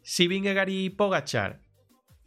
si 0.02 0.28
Vingegaard 0.28 0.70
y 0.70 0.90
Pogachar 0.90 1.62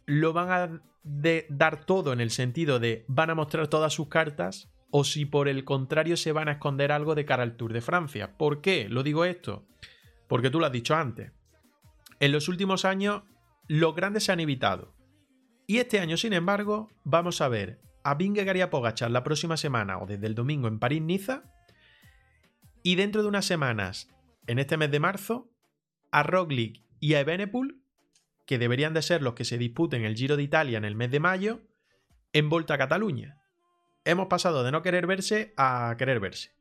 lo 0.05 0.33
van 0.33 0.51
a 0.51 0.81
dar 1.03 1.85
todo 1.85 2.13
en 2.13 2.21
el 2.21 2.31
sentido 2.31 2.79
de 2.79 3.05
van 3.07 3.29
a 3.29 3.35
mostrar 3.35 3.67
todas 3.67 3.91
sus 3.91 4.07
cartas 4.07 4.70
o 4.91 5.05
si 5.05 5.25
por 5.25 5.47
el 5.47 5.63
contrario 5.63 6.17
se 6.17 6.33
van 6.33 6.49
a 6.49 6.53
esconder 6.53 6.91
algo 6.91 7.15
de 7.15 7.25
cara 7.25 7.43
al 7.43 7.55
Tour 7.55 7.73
de 7.73 7.81
Francia. 7.81 8.37
¿Por 8.37 8.61
qué? 8.61 8.89
Lo 8.89 9.03
digo 9.03 9.25
esto. 9.25 9.65
Porque 10.27 10.49
tú 10.49 10.59
lo 10.59 10.65
has 10.65 10.71
dicho 10.71 10.95
antes. 10.95 11.31
En 12.19 12.31
los 12.33 12.49
últimos 12.49 12.85
años 12.85 13.23
los 13.67 13.95
grandes 13.95 14.25
se 14.25 14.33
han 14.33 14.41
evitado. 14.41 14.93
Y 15.65 15.77
este 15.77 15.99
año, 15.99 16.17
sin 16.17 16.33
embargo, 16.33 16.89
vamos 17.05 17.39
a 17.39 17.47
ver 17.47 17.79
a 18.03 18.15
Vingegaard 18.15 18.57
y 18.57 18.61
a 18.61 18.69
Pogachar 18.69 19.11
la 19.11 19.23
próxima 19.23 19.55
semana 19.55 19.97
o 19.99 20.05
desde 20.05 20.27
el 20.27 20.35
domingo 20.35 20.67
en 20.67 20.79
París-Niza. 20.79 21.43
Y 22.83 22.95
dentro 22.95 23.21
de 23.21 23.29
unas 23.29 23.45
semanas, 23.45 24.09
en 24.47 24.59
este 24.59 24.75
mes 24.75 24.91
de 24.91 24.99
marzo, 24.99 25.49
a 26.11 26.23
Roglic 26.23 26.83
y 26.99 27.13
a 27.13 27.21
Evenepoel, 27.21 27.81
que 28.45 28.57
deberían 28.57 28.93
de 28.93 29.01
ser 29.01 29.21
los 29.21 29.35
que 29.35 29.45
se 29.45 29.57
disputen 29.57 30.03
el 30.03 30.15
Giro 30.15 30.35
de 30.35 30.43
Italia 30.43 30.77
en 30.77 30.83
el 30.83 30.95
mes 30.95 31.11
de 31.11 31.21
mayo, 31.21 31.61
en 32.33 32.49
Volta 32.49 32.73
a 32.73 32.77
Cataluña 32.77 33.40
hemos 34.05 34.27
pasado 34.27 34.63
de 34.63 34.71
no 34.71 34.81
querer 34.81 35.07
verse 35.07 35.53
a 35.57 35.95
querer 35.97 36.19
verse. 36.19 36.51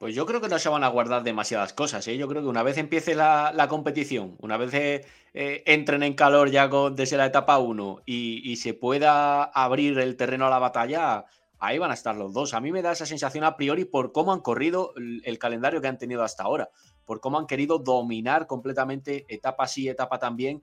Pues 0.00 0.14
yo 0.14 0.24
creo 0.24 0.40
que 0.40 0.48
no 0.48 0.58
se 0.58 0.70
van 0.70 0.82
a 0.82 0.88
guardar 0.88 1.22
demasiadas 1.22 1.74
cosas. 1.74 2.08
¿eh? 2.08 2.16
Yo 2.16 2.26
creo 2.26 2.40
que 2.40 2.48
una 2.48 2.62
vez 2.62 2.78
empiece 2.78 3.14
la, 3.14 3.66
competición, 3.68 4.34
una 4.38 4.56
vez 4.56 4.72
eh, 4.72 5.04
eh, 5.34 5.62
entren 5.66 6.02
en 6.02 6.14
calor 6.14 6.50
ya 6.50 6.70
desde 6.90 7.18
la 7.18 7.26
etapa 7.26 7.58
1 7.58 8.00
y, 8.06 8.56
se 8.56 8.72
pueda 8.72 9.44
abrir 9.44 9.98
el 9.98 10.16
terreno 10.16 10.46
a 10.46 10.50
la 10.50 10.58
batalla, 10.58 11.26
ahí 11.58 11.76
van 11.76 11.90
a 11.90 11.94
estar 11.94 12.16
los 12.16 12.32
dos. 12.32 12.54
A 12.54 12.60
mí 12.60 12.72
me 12.72 12.80
da 12.80 12.92
esa 12.92 13.04
sensación 13.04 13.44
a 13.44 13.58
priori 13.58 13.84
por 13.84 14.12
cómo 14.12 14.32
han 14.32 14.40
corrido 14.40 14.94
el, 14.96 15.38
calendario 15.38 15.82
que 15.82 15.88
han 15.88 15.98
tenido 15.98 16.22
hasta 16.22 16.44
ahora, 16.44 16.70
por 17.04 17.20
cómo 17.20 17.38
han 17.38 17.46
querido 17.46 17.78
dominar 17.78 18.46
completamente 18.46 19.26
etapa 19.28 19.66
sí, 19.66 19.86
etapa 19.86 20.18
también, 20.18 20.62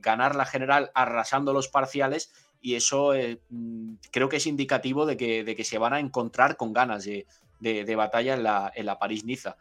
ganar 0.00 0.34
la 0.34 0.44
general 0.44 0.90
arrasando 0.92 1.52
los 1.52 1.68
parciales 1.68 2.32
y 2.62 2.76
eso 2.76 3.12
eh, 3.12 3.40
mm, 3.50 3.94
creo 4.10 4.28
que 4.28 4.36
es 4.36 4.46
indicativo 4.46 5.04
de 5.04 5.16
que, 5.16 5.44
de 5.44 5.54
que, 5.54 5.64
se 5.64 5.78
van 5.78 5.92
a 5.92 6.00
encontrar 6.00 6.56
con 6.56 6.72
ganas 6.72 7.04
de, 7.04 7.94
batalla 7.96 8.34
en 8.34 8.44
la, 8.44 8.72
en 8.74 8.86
la 8.86 8.98
París-Niza. 8.98 9.56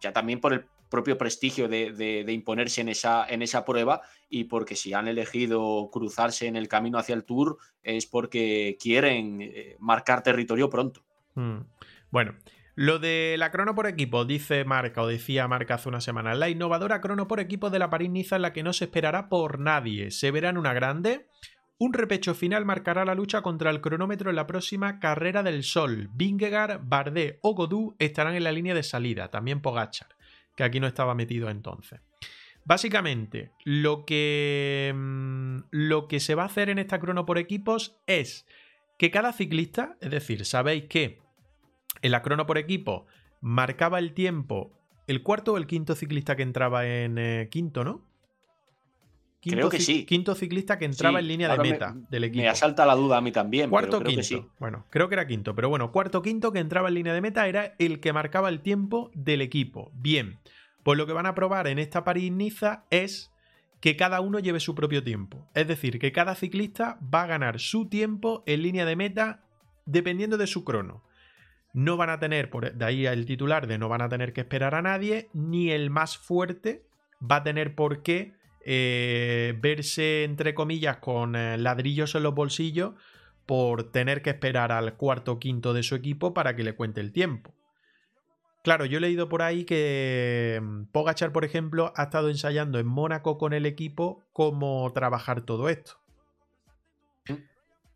Ya 0.00 0.12
también 0.12 0.40
por 0.40 0.52
el 0.52 0.64
propio 0.88 1.18
prestigio 1.18 1.68
de, 1.68 2.24
imponerse 2.28 2.80
en 2.80 2.88
esa, 2.88 3.26
en 3.28 3.42
esa 3.42 3.64
prueba 3.64 4.02
y 4.30 4.44
porque 4.44 4.76
si 4.76 4.94
han 4.94 5.08
elegido 5.08 5.90
cruzarse 5.92 6.46
en 6.46 6.56
el 6.56 6.68
camino 6.68 6.98
hacia 6.98 7.14
el 7.14 7.24
Tour 7.24 7.58
es 7.82 8.06
porque 8.06 8.78
quieren 8.80 9.40
eh, 9.42 9.76
marcar 9.80 10.22
territorio 10.22 10.70
pronto. 10.70 11.02
Hmm. 11.34 11.62
Bueno, 12.10 12.36
lo 12.76 12.98
de 12.98 13.36
la 13.38 13.50
crono 13.50 13.74
por 13.74 13.86
equipo, 13.86 14.24
dice 14.24 14.64
Marca 14.64 15.02
o 15.02 15.06
decía 15.06 15.48
Marca 15.48 15.74
hace 15.74 15.88
una 15.88 16.00
semana, 16.00 16.34
la 16.34 16.48
innovadora 16.48 17.00
crono 17.00 17.26
por 17.26 17.40
equipo 17.40 17.70
de 17.70 17.78
la 17.78 17.90
París-Niza 17.90 18.36
en 18.36 18.42
la 18.42 18.52
que 18.52 18.62
no 18.62 18.72
se 18.72 18.84
esperará 18.84 19.28
por 19.28 19.58
nadie. 19.58 20.10
Se 20.10 20.30
verá 20.30 20.50
en 20.50 20.58
una 20.58 20.74
grande 20.74 21.26
un 21.78 21.92
repecho 21.92 22.34
final 22.34 22.64
marcará 22.64 23.04
la 23.04 23.14
lucha 23.14 23.42
contra 23.42 23.70
el 23.70 23.80
cronómetro 23.80 24.30
en 24.30 24.36
la 24.36 24.46
próxima 24.46 24.98
carrera 24.98 25.42
del 25.42 25.62
Sol. 25.62 26.08
Vingegaard, 26.14 26.80
Bardet 26.82 27.38
o 27.42 27.54
Godú 27.54 27.94
estarán 27.98 28.34
en 28.34 28.44
la 28.44 28.52
línea 28.52 28.74
de 28.74 28.82
salida, 28.82 29.30
también 29.30 29.60
Pogachar, 29.60 30.16
que 30.56 30.64
aquí 30.64 30.80
no 30.80 30.86
estaba 30.86 31.14
metido 31.14 31.50
entonces. 31.50 32.00
Básicamente, 32.64 33.52
lo 33.64 34.04
que, 34.04 34.92
mm, 34.94 35.58
lo 35.70 36.08
que 36.08 36.18
se 36.18 36.34
va 36.34 36.44
a 36.44 36.46
hacer 36.46 36.70
en 36.70 36.78
esta 36.78 36.98
crono 36.98 37.26
por 37.26 37.38
equipos 37.38 38.00
es 38.06 38.46
que 38.98 39.10
cada 39.10 39.32
ciclista, 39.32 39.96
es 40.00 40.10
decir, 40.10 40.44
sabéis 40.46 40.84
que 40.84 41.20
en 42.02 42.10
la 42.10 42.22
crono 42.22 42.46
por 42.46 42.58
equipo 42.58 43.06
marcaba 43.40 43.98
el 43.98 44.14
tiempo 44.14 44.72
el 45.06 45.22
cuarto 45.22 45.52
o 45.52 45.56
el 45.56 45.66
quinto 45.66 45.94
ciclista 45.94 46.36
que 46.36 46.42
entraba 46.42 46.86
en 46.86 47.18
eh, 47.18 47.48
quinto, 47.50 47.84
¿no? 47.84 48.04
Creo 49.40 49.68
que 49.68 49.80
sí. 49.80 50.04
Quinto 50.04 50.34
ciclista 50.34 50.78
que 50.78 50.84
entraba 50.84 51.20
en 51.20 51.28
línea 51.28 51.48
de 51.48 51.58
meta 51.58 51.94
del 52.10 52.24
equipo. 52.24 52.42
Me 52.42 52.48
asalta 52.48 52.84
la 52.86 52.94
duda 52.94 53.18
a 53.18 53.20
mí 53.20 53.32
también. 53.32 53.70
Cuarto 53.70 54.02
quinto. 54.02 54.22
sí. 54.22 54.44
Bueno, 54.58 54.86
creo 54.90 55.08
que 55.08 55.14
era 55.14 55.26
quinto, 55.26 55.54
pero 55.54 55.68
bueno, 55.68 55.92
cuarto 55.92 56.22
quinto 56.22 56.52
que 56.52 56.58
entraba 56.58 56.88
en 56.88 56.94
línea 56.94 57.14
de 57.14 57.20
meta 57.20 57.46
era 57.46 57.74
el 57.78 58.00
que 58.00 58.12
marcaba 58.12 58.48
el 58.48 58.60
tiempo 58.60 59.10
del 59.14 59.40
equipo. 59.40 59.90
Bien, 59.94 60.38
pues 60.82 60.98
lo 60.98 61.06
que 61.06 61.12
van 61.12 61.26
a 61.26 61.34
probar 61.34 61.66
en 61.66 61.78
esta 61.78 62.04
París-Niza 62.04 62.84
es 62.90 63.32
que 63.80 63.96
cada 63.96 64.20
uno 64.20 64.38
lleve 64.38 64.60
su 64.60 64.74
propio 64.74 65.02
tiempo. 65.04 65.48
Es 65.54 65.68
decir, 65.68 65.98
que 65.98 66.12
cada 66.12 66.34
ciclista 66.34 66.98
va 67.02 67.22
a 67.22 67.26
ganar 67.26 67.60
su 67.60 67.88
tiempo 67.88 68.42
en 68.46 68.62
línea 68.62 68.84
de 68.84 68.96
meta 68.96 69.44
dependiendo 69.84 70.36
de 70.36 70.46
su 70.46 70.64
crono. 70.64 71.02
no 71.72 71.98
van 71.98 72.08
a 72.08 72.18
tener, 72.18 72.48
por 72.48 72.72
de 72.72 72.84
ahí 72.84 73.06
el 73.06 73.26
titular 73.26 73.66
de 73.66 73.76
no 73.76 73.88
van 73.90 74.00
a 74.00 74.08
tener 74.08 74.32
que 74.32 74.40
esperar 74.40 74.74
a 74.74 74.80
nadie, 74.80 75.28
ni 75.34 75.70
el 75.70 75.90
más 75.90 76.16
fuerte 76.16 76.86
va 77.20 77.36
a 77.36 77.42
tener 77.42 77.74
por 77.74 78.02
qué 78.02 78.32
eh, 78.68 79.56
verse, 79.60 80.24
entre 80.24 80.52
comillas, 80.52 80.96
con 80.96 81.36
eh, 81.36 81.56
ladrillos 81.56 82.16
en 82.16 82.24
los 82.24 82.34
bolsillos 82.34 82.94
por 83.46 83.92
tener 83.92 84.22
que 84.22 84.30
esperar 84.30 84.72
al 84.72 84.96
cuarto 84.96 85.32
o 85.32 85.38
quinto 85.38 85.72
de 85.72 85.84
su 85.84 85.94
equipo 85.94 86.34
para 86.34 86.56
que 86.56 86.64
le 86.64 86.74
cuente 86.74 87.00
el 87.00 87.12
tiempo. 87.12 87.54
Claro, 88.64 88.84
yo 88.84 88.98
he 88.98 89.00
leído 89.00 89.28
por 89.28 89.42
ahí 89.42 89.64
que 89.64 90.60
mm, 90.60 90.86
Pogachar, 90.86 91.30
por 91.30 91.44
ejemplo, 91.44 91.92
ha 91.94 92.04
estado 92.04 92.28
ensayando 92.28 92.80
en 92.80 92.88
Mónaco 92.88 93.38
con 93.38 93.52
el 93.52 93.66
equipo 93.66 94.24
cómo 94.32 94.92
trabajar 94.92 95.42
todo 95.42 95.68
esto. 95.68 96.00
Mm. 97.28 97.34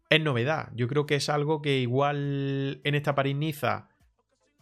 Es 0.09 0.21
novedad. 0.23 0.71
Yo 0.77 0.87
creo 0.87 1.05
que 1.05 1.17
es 1.17 1.29
algo 1.29 1.63
que 1.63 1.81
igual 1.81 2.81
en 2.85 2.95
esta 2.95 3.17
París-Niza 3.17 3.90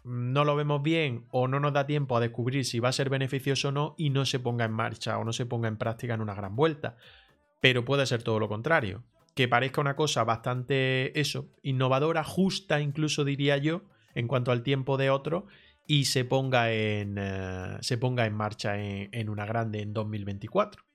no 0.08 0.44
lo 0.44 0.56
vemos 0.56 0.82
bien 0.82 1.26
o 1.30 1.48
no 1.48 1.60
nos 1.60 1.72
da 1.72 1.86
tiempo 1.86 2.16
a 2.16 2.20
descubrir 2.20 2.64
si 2.64 2.80
va 2.80 2.88
a 2.88 2.92
ser 2.92 3.10
beneficioso 3.10 3.68
o 3.68 3.72
no 3.72 3.94
y 3.98 4.10
no 4.10 4.24
se 4.24 4.40
ponga 4.40 4.64
en 4.64 4.72
marcha 4.72 5.18
o 5.18 5.24
no 5.24 5.32
se 5.32 5.46
ponga 5.46 5.68
en 5.68 5.76
práctica 5.76 6.14
en 6.14 6.20
una 6.20 6.34
gran 6.34 6.56
vuelta. 6.56 6.96
Pero 7.60 7.84
puede 7.84 8.06
ser 8.06 8.22
todo 8.22 8.40
lo 8.40 8.48
contrario. 8.48 9.04
Que 9.34 9.48
parezca 9.48 9.80
una 9.80 9.96
cosa 9.96 10.24
bastante, 10.24 11.18
eso, 11.20 11.48
innovadora, 11.62 12.24
justa 12.24 12.80
incluso 12.80 13.24
diría 13.24 13.58
yo, 13.58 13.82
en 14.14 14.26
cuanto 14.26 14.50
al 14.50 14.62
tiempo 14.62 14.96
de 14.96 15.10
otro, 15.10 15.46
y 15.86 16.06
se 16.06 16.24
ponga 16.24 16.72
en, 16.72 17.16
eh, 17.18 17.76
se 17.80 17.98
ponga 17.98 18.26
en 18.26 18.34
marcha 18.34 18.80
en, 18.82 19.10
en 19.12 19.28
una 19.28 19.46
grande 19.46 19.80
en 19.82 19.92
2024. 19.92 20.87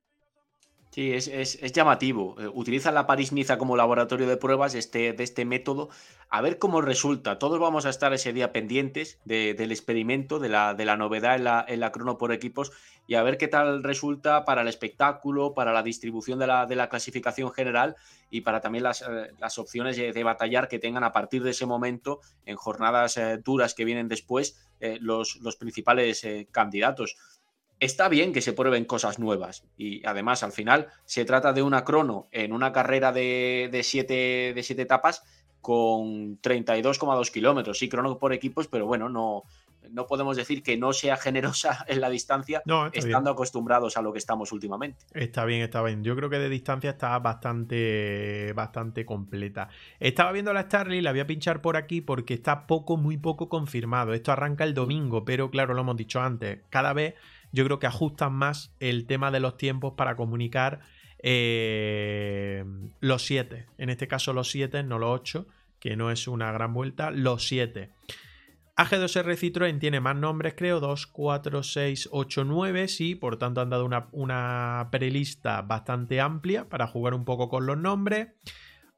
Sí, 0.93 1.11
es, 1.11 1.73
llamativo. 1.73 2.35
Eh, 2.39 2.47
Utilizan 2.53 2.93
la 2.93 3.07
París-Niza 3.07 3.57
como 3.57 3.75
laboratorio 3.75 4.27
de 4.27 4.37
pruebas 4.37 4.75
este, 4.75 5.13
de 5.13 5.23
este 5.23 5.43
método. 5.43 5.89
A 6.29 6.39
ver 6.41 6.59
cómo 6.59 6.81
resulta. 6.81 7.39
Todos 7.39 7.59
vamos 7.59 7.87
a 7.87 7.89
estar 7.89 8.13
ese 8.13 8.31
día 8.31 8.51
pendientes 8.53 9.17
del 9.25 9.71
experimento, 9.71 10.37
de 10.37 10.49
la, 10.49 10.75
de 10.75 10.85
la 10.85 10.95
novedad 10.95 11.35
en 11.35 11.45
la, 11.45 11.65
en 11.67 11.79
la, 11.79 11.91
crono 11.91 12.19
por 12.19 12.31
equipos 12.31 12.71
y 13.07 13.15
a 13.15 13.23
ver 13.23 13.39
qué 13.39 13.47
tal 13.47 13.83
resulta 13.83 14.45
para 14.45 14.61
el 14.61 14.67
espectáculo, 14.67 15.55
para 15.55 15.73
la 15.73 15.81
distribución 15.81 16.37
de 16.37 16.45
la, 16.45 16.67
de 16.67 16.75
la 16.75 16.89
clasificación 16.89 17.51
general 17.51 17.95
y 18.29 18.41
para 18.41 18.61
también 18.61 18.83
las, 18.83 19.01
eh, 19.01 19.31
las 19.39 19.57
opciones 19.57 19.97
de, 19.97 20.23
batallar 20.23 20.67
que 20.67 20.77
tengan 20.77 21.03
a 21.03 21.11
partir 21.11 21.41
de 21.41 21.51
ese 21.51 21.65
momento 21.65 22.21
en 22.45 22.55
jornadas 22.55 23.17
eh, 23.17 23.39
duras 23.43 23.73
que 23.73 23.83
vienen 23.83 24.07
después 24.07 24.59
los, 24.99 25.37
los 25.37 25.55
principales 25.55 26.27
candidatos 26.51 27.15
está 27.83 28.07
bien 28.09 28.33
que 28.33 28.41
se 28.41 28.53
prueben 28.53 28.85
cosas 28.85 29.19
nuevas. 29.19 29.65
Y 29.77 30.05
además, 30.05 30.43
al 30.43 30.51
final, 30.51 30.87
se 31.05 31.25
trata 31.25 31.53
de 31.53 31.61
una 31.61 31.83
crono 31.83 32.27
en 32.31 32.53
una 32.53 32.71
carrera 32.71 33.11
de, 33.11 33.69
de, 33.71 33.83
siete, 33.83 34.53
de 34.55 34.63
siete 34.63 34.83
etapas 34.83 35.23
con 35.61 36.41
32,2 36.41 37.31
kilómetros. 37.31 37.77
Sí, 37.77 37.89
crono 37.89 38.17
por 38.17 38.33
equipos, 38.33 38.67
pero 38.67 38.85
bueno, 38.85 39.09
no, 39.09 39.43
no 39.91 40.07
podemos 40.07 40.37
decir 40.37 40.63
que 40.63 40.77
no 40.77 40.93
sea 40.93 41.17
generosa 41.17 41.85
en 41.87 42.01
la 42.01 42.09
distancia, 42.09 42.61
estando 42.93 43.31
acostumbrados 43.31 43.97
a 43.97 44.01
lo 44.01 44.11
que 44.11 44.19
estamos 44.19 44.51
últimamente. 44.51 45.05
Está 45.13 45.45
bien, 45.45 45.61
está 45.61 45.81
bien. 45.81 46.03
Yo 46.03 46.15
creo 46.15 46.29
que 46.29 46.39
de 46.39 46.49
distancia 46.49 46.91
está 46.91 47.17
bastante, 47.19 48.53
bastante 48.53 49.05
completa. 49.05 49.69
Estaba 49.99 50.31
viendo 50.31 50.53
la 50.53 50.63
Starly, 50.63 51.01
la 51.01 51.11
voy 51.11 51.21
a 51.21 51.27
pinchar 51.27 51.61
por 51.61 51.77
aquí 51.77 52.01
porque 52.01 52.33
está 52.33 52.67
poco, 52.67 52.97
muy 52.97 53.17
poco 53.17 53.49
confirmado. 53.49 54.13
Esto 54.13 54.31
arranca 54.31 54.63
el 54.63 54.73
domingo, 54.73 55.25
pero 55.25 55.49
claro, 55.49 55.73
lo 55.73 55.81
hemos 55.81 55.97
dicho 55.97 56.21
antes. 56.21 56.59
Cada 56.69 56.93
vez 56.93 57.15
yo 57.53 57.63
creo 57.63 57.79
que 57.79 57.87
ajustan 57.87 58.33
más 58.33 58.75
el 58.79 59.05
tema 59.05 59.31
de 59.31 59.39
los 59.39 59.55
tiempos 59.55 59.93
para 59.95 60.17
comunicar 60.17 60.81
eh, 61.19 62.65
los 62.99 63.25
7. 63.25 63.67
En 63.77 63.89
este 63.89 64.07
caso 64.09 64.33
los 64.33 64.49
7, 64.51 64.83
no 64.83 64.99
los 64.99 65.21
8, 65.21 65.47
que 65.79 65.95
no 65.95 66.11
es 66.11 66.27
una 66.27 66.51
gran 66.51 66.73
vuelta, 66.73 67.11
los 67.11 67.47
7. 67.47 67.91
AG2R 68.75 69.37
Citroën 69.37 69.79
tiene 69.79 69.99
más 69.99 70.15
nombres, 70.15 70.55
creo, 70.57 70.79
2, 70.79 71.05
4, 71.05 71.61
6, 71.61 72.09
8, 72.11 72.43
9, 72.43 72.87
sí, 72.87 73.13
por 73.13 73.37
tanto 73.37 73.61
han 73.61 73.69
dado 73.69 73.85
una, 73.85 74.07
una 74.11 74.89
prelista 74.91 75.61
bastante 75.61 76.19
amplia 76.19 76.67
para 76.67 76.87
jugar 76.87 77.13
un 77.13 77.23
poco 77.23 77.49
con 77.49 77.67
los 77.67 77.77
nombres. 77.77 78.29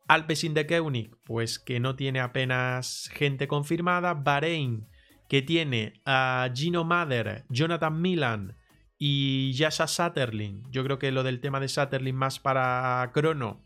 Alpecin 0.07 0.53
de 0.53 0.65
Koenig, 0.65 1.13
pues 1.25 1.59
que 1.59 1.81
no 1.81 1.97
tiene 1.97 2.21
apenas 2.21 3.09
gente 3.13 3.49
confirmada. 3.49 4.13
Bahrein, 4.13 4.87
que 5.35 5.41
tiene 5.41 5.99
a 6.05 6.49
Gino 6.55 6.85
Mader, 6.85 7.43
Jonathan 7.49 8.01
Milan 8.01 8.55
y 8.97 9.51
Yasha 9.51 9.85
Satterlin. 9.85 10.63
Yo 10.71 10.81
creo 10.85 10.97
que 10.97 11.11
lo 11.11 11.23
del 11.23 11.41
tema 11.41 11.59
de 11.59 11.67
Satterlin 11.67 12.15
más 12.15 12.39
para 12.39 13.11
Crono, 13.13 13.61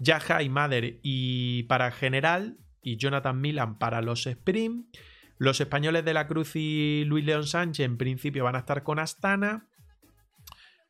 Yaja 0.00 0.42
y 0.42 0.50
Mader 0.50 1.00
y 1.02 1.62
para 1.62 1.92
General 1.92 2.58
y 2.82 2.98
Jonathan 2.98 3.40
Milan 3.40 3.78
para 3.78 4.02
los 4.02 4.26
Sprint. 4.26 4.94
Los 5.38 5.62
españoles 5.62 6.04
de 6.04 6.12
la 6.12 6.26
Cruz 6.26 6.56
y 6.56 7.04
Luis 7.06 7.24
León 7.24 7.46
Sánchez 7.46 7.86
en 7.86 7.96
principio 7.96 8.44
van 8.44 8.56
a 8.56 8.58
estar 8.58 8.82
con 8.82 8.98
Astana. 8.98 9.66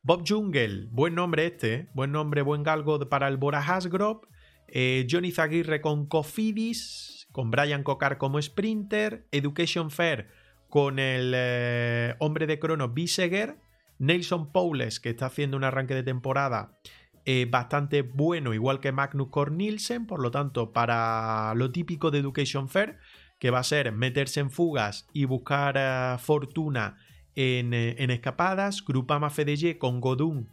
Bob 0.01 0.25
Jungle, 0.27 0.87
buen 0.91 1.15
nombre 1.15 1.45
este, 1.45 1.73
¿eh? 1.73 1.89
buen 1.93 2.11
nombre, 2.11 2.41
buen 2.41 2.63
galgo 2.63 2.99
para 3.07 3.29
el 3.29 3.37
Bora 3.37 3.61
Hasgrove. 3.61 4.27
Eh, 4.67 5.07
Johnny 5.09 5.31
Zaguirre 5.31 5.79
con 5.79 6.07
Cofidis, 6.07 7.18
con 7.39 7.51
Brian 7.51 7.83
Cocar 7.83 8.17
como 8.17 8.41
sprinter, 8.41 9.25
Education 9.31 9.91
Fair 9.91 10.27
con 10.67 10.99
el 10.99 11.31
eh, 11.33 12.15
hombre 12.19 12.47
de 12.47 12.59
crono 12.59 12.89
Biseger, 12.89 13.55
Nelson 13.97 14.51
Powles 14.51 14.99
que 14.99 15.11
está 15.11 15.27
haciendo 15.27 15.55
un 15.55 15.63
arranque 15.63 15.95
de 15.95 16.03
temporada 16.03 16.77
eh, 17.23 17.47
bastante 17.49 18.01
bueno, 18.01 18.53
igual 18.53 18.81
que 18.81 18.91
Magnus 18.91 19.29
Cornilsen, 19.29 20.05
por 20.05 20.21
lo 20.21 20.31
tanto, 20.31 20.73
para 20.73 21.53
lo 21.55 21.71
típico 21.71 22.11
de 22.11 22.19
Education 22.19 22.67
Fair, 22.67 22.97
que 23.39 23.51
va 23.51 23.59
a 23.59 23.63
ser 23.63 23.93
meterse 23.93 24.41
en 24.41 24.51
fugas 24.51 25.07
y 25.13 25.23
buscar 25.23 25.75
eh, 25.77 26.17
fortuna 26.19 26.97
en, 27.35 27.73
escapadas, 27.73 28.83
Grupama 28.83 29.29
Fedeye 29.29 29.77
con 29.77 30.01
Godun, 30.01 30.49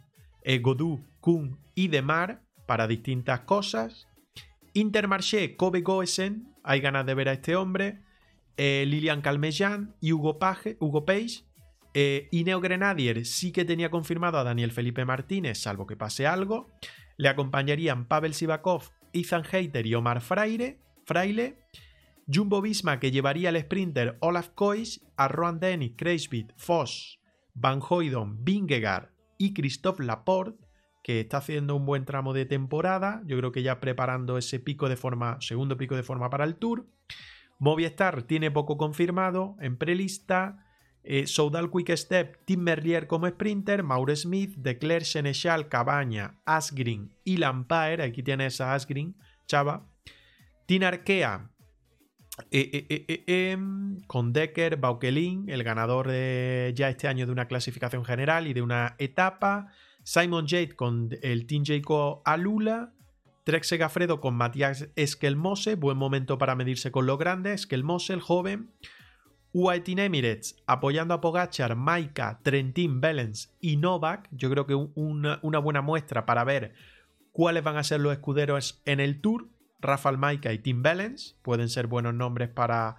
Godú, 0.61 1.03
Kun 1.19 1.59
y 1.75 1.89
Demar 1.89 2.43
para 2.65 2.87
distintas 2.87 3.41
cosas. 3.41 4.07
Intermarché, 4.73 5.57
Kobe 5.57 5.81
Goesen, 5.81 6.53
hay 6.67 6.81
ganas 6.81 7.05
de 7.05 7.13
ver 7.13 7.29
a 7.29 7.33
este 7.33 7.55
hombre. 7.55 8.01
Eh, 8.57 8.85
Lilian 8.87 9.21
Calmellán 9.21 9.95
y 10.01 10.11
Hugo, 10.11 10.37
Page, 10.37 10.77
Hugo 10.79 11.05
Page. 11.05 11.45
Eh, 11.93 12.27
y 12.31 12.43
Neo 12.43 12.59
Grenadier 12.59 13.25
sí 13.25 13.51
que 13.51 13.65
tenía 13.65 13.89
confirmado 13.89 14.37
a 14.37 14.43
Daniel 14.43 14.71
Felipe 14.71 15.05
Martínez, 15.05 15.57
salvo 15.57 15.87
que 15.87 15.95
pase 15.95 16.27
algo. 16.27 16.69
Le 17.15 17.29
acompañarían 17.29 18.07
Pavel 18.07 18.33
Sivakov, 18.33 18.91
Ethan 19.13 19.43
Heiter 19.51 19.87
y 19.87 19.95
Omar 19.95 20.21
Fraile. 20.21 20.79
Fraile. 21.05 21.57
Jumbo 22.31 22.61
Visma 22.61 22.99
que 22.99 23.11
llevaría 23.11 23.49
al 23.49 23.59
sprinter 23.59 24.17
Olaf 24.19 24.49
Kois, 24.49 25.05
a 25.15 25.29
Roan 25.29 25.61
Dennis, 25.61 25.93
Kreisbit, 25.95 26.51
Foss, 26.57 27.21
Van 27.53 27.79
Hoydon, 27.81 28.43
Vingegaard 28.43 29.11
y 29.37 29.53
Christophe 29.53 30.03
Laporte 30.03 30.66
que 31.07 31.21
está 31.21 31.37
haciendo 31.37 31.73
un 31.73 31.85
buen 31.85 32.03
tramo 32.03 32.33
de 32.33 32.45
temporada. 32.45 33.21
Yo 33.25 33.37
creo 33.37 33.53
que 33.53 33.63
ya 33.63 33.79
preparando 33.79 34.37
ese 34.37 34.59
pico 34.59 34.89
de 34.89 34.97
forma, 34.97 35.37
segundo 35.39 35.77
pico 35.77 35.95
de 35.95 36.03
forma 36.03 36.29
para 36.29 36.43
el 36.43 36.55
Tour. 36.55 36.85
Movistar 37.59 38.23
tiene 38.23 38.51
poco 38.51 38.75
confirmado 38.75 39.55
en 39.61 39.77
prelista. 39.77 40.65
Eh, 41.05 41.25
Soudal 41.25 41.71
Quick 41.71 41.95
Step, 41.95 42.43
Tim 42.43 42.59
Merlier 42.59 43.07
como 43.07 43.25
sprinter, 43.25 43.83
Maure 43.83 44.17
Smith, 44.17 44.55
Declerc, 44.57 45.05
Senechal, 45.05 45.69
Cabaña, 45.69 46.41
Asgreen 46.43 47.15
y 47.23 47.37
Lampaer. 47.37 48.01
Aquí 48.01 48.21
tienes 48.21 48.59
a 48.59 48.73
Asgreen, 48.73 49.15
Chava. 49.47 49.87
Tinarkea, 50.65 51.51
eh, 52.51 52.85
eh, 52.89 53.23
em, 53.27 54.01
con 54.07 54.33
Decker, 54.33 54.75
Baukelin, 54.75 55.49
el 55.49 55.63
ganador 55.63 56.07
ya 56.07 56.89
este 56.89 57.07
año 57.07 57.25
de 57.25 57.31
una 57.31 57.47
clasificación 57.47 58.03
general 58.03 58.45
y 58.45 58.53
de 58.53 58.61
una 58.61 58.95
etapa. 58.97 59.71
Simon 60.07 60.47
Jade 60.47 60.73
con 60.73 61.09
el 61.21 61.45
Team 61.47 61.65
Jayco 61.65 62.21
Alula. 62.23 62.93
Trek 63.43 63.63
Segafredo 63.63 64.21
con 64.21 64.35
Matías 64.35 64.87
Eskelmose, 64.95 65.75
buen 65.75 65.97
momento 65.97 66.37
para 66.37 66.55
medirse 66.55 66.91
con 66.91 67.05
lo 67.05 67.17
grande. 67.17 67.51
Eskelmose, 67.51 68.13
el 68.13 68.21
joven. 68.21 68.71
Team 69.83 69.99
Emirates 69.99 70.63
apoyando 70.65 71.13
a 71.13 71.19
Pogachar, 71.19 71.75
Maika, 71.75 72.39
Trentin, 72.41 73.01
Belens 73.01 73.53
y 73.59 73.75
Novak. 73.75 74.29
Yo 74.31 74.49
creo 74.49 74.65
que 74.65 74.75
una, 74.75 75.41
una, 75.43 75.59
buena 75.59 75.81
muestra 75.81 76.25
para 76.25 76.45
ver 76.45 76.73
cuáles 77.33 77.63
van 77.63 77.75
a 77.75 77.83
ser 77.83 77.99
los 77.99 78.13
escuderos 78.13 78.81
en 78.85 79.01
el 79.01 79.19
Tour. 79.19 79.49
Rafael 79.81 80.17
Maika 80.17 80.53
y 80.53 80.59
Tim 80.59 80.83
Belens 80.83 81.37
pueden 81.41 81.67
ser 81.67 81.87
buenos 81.87 82.13
nombres 82.13 82.47
para 82.47 82.95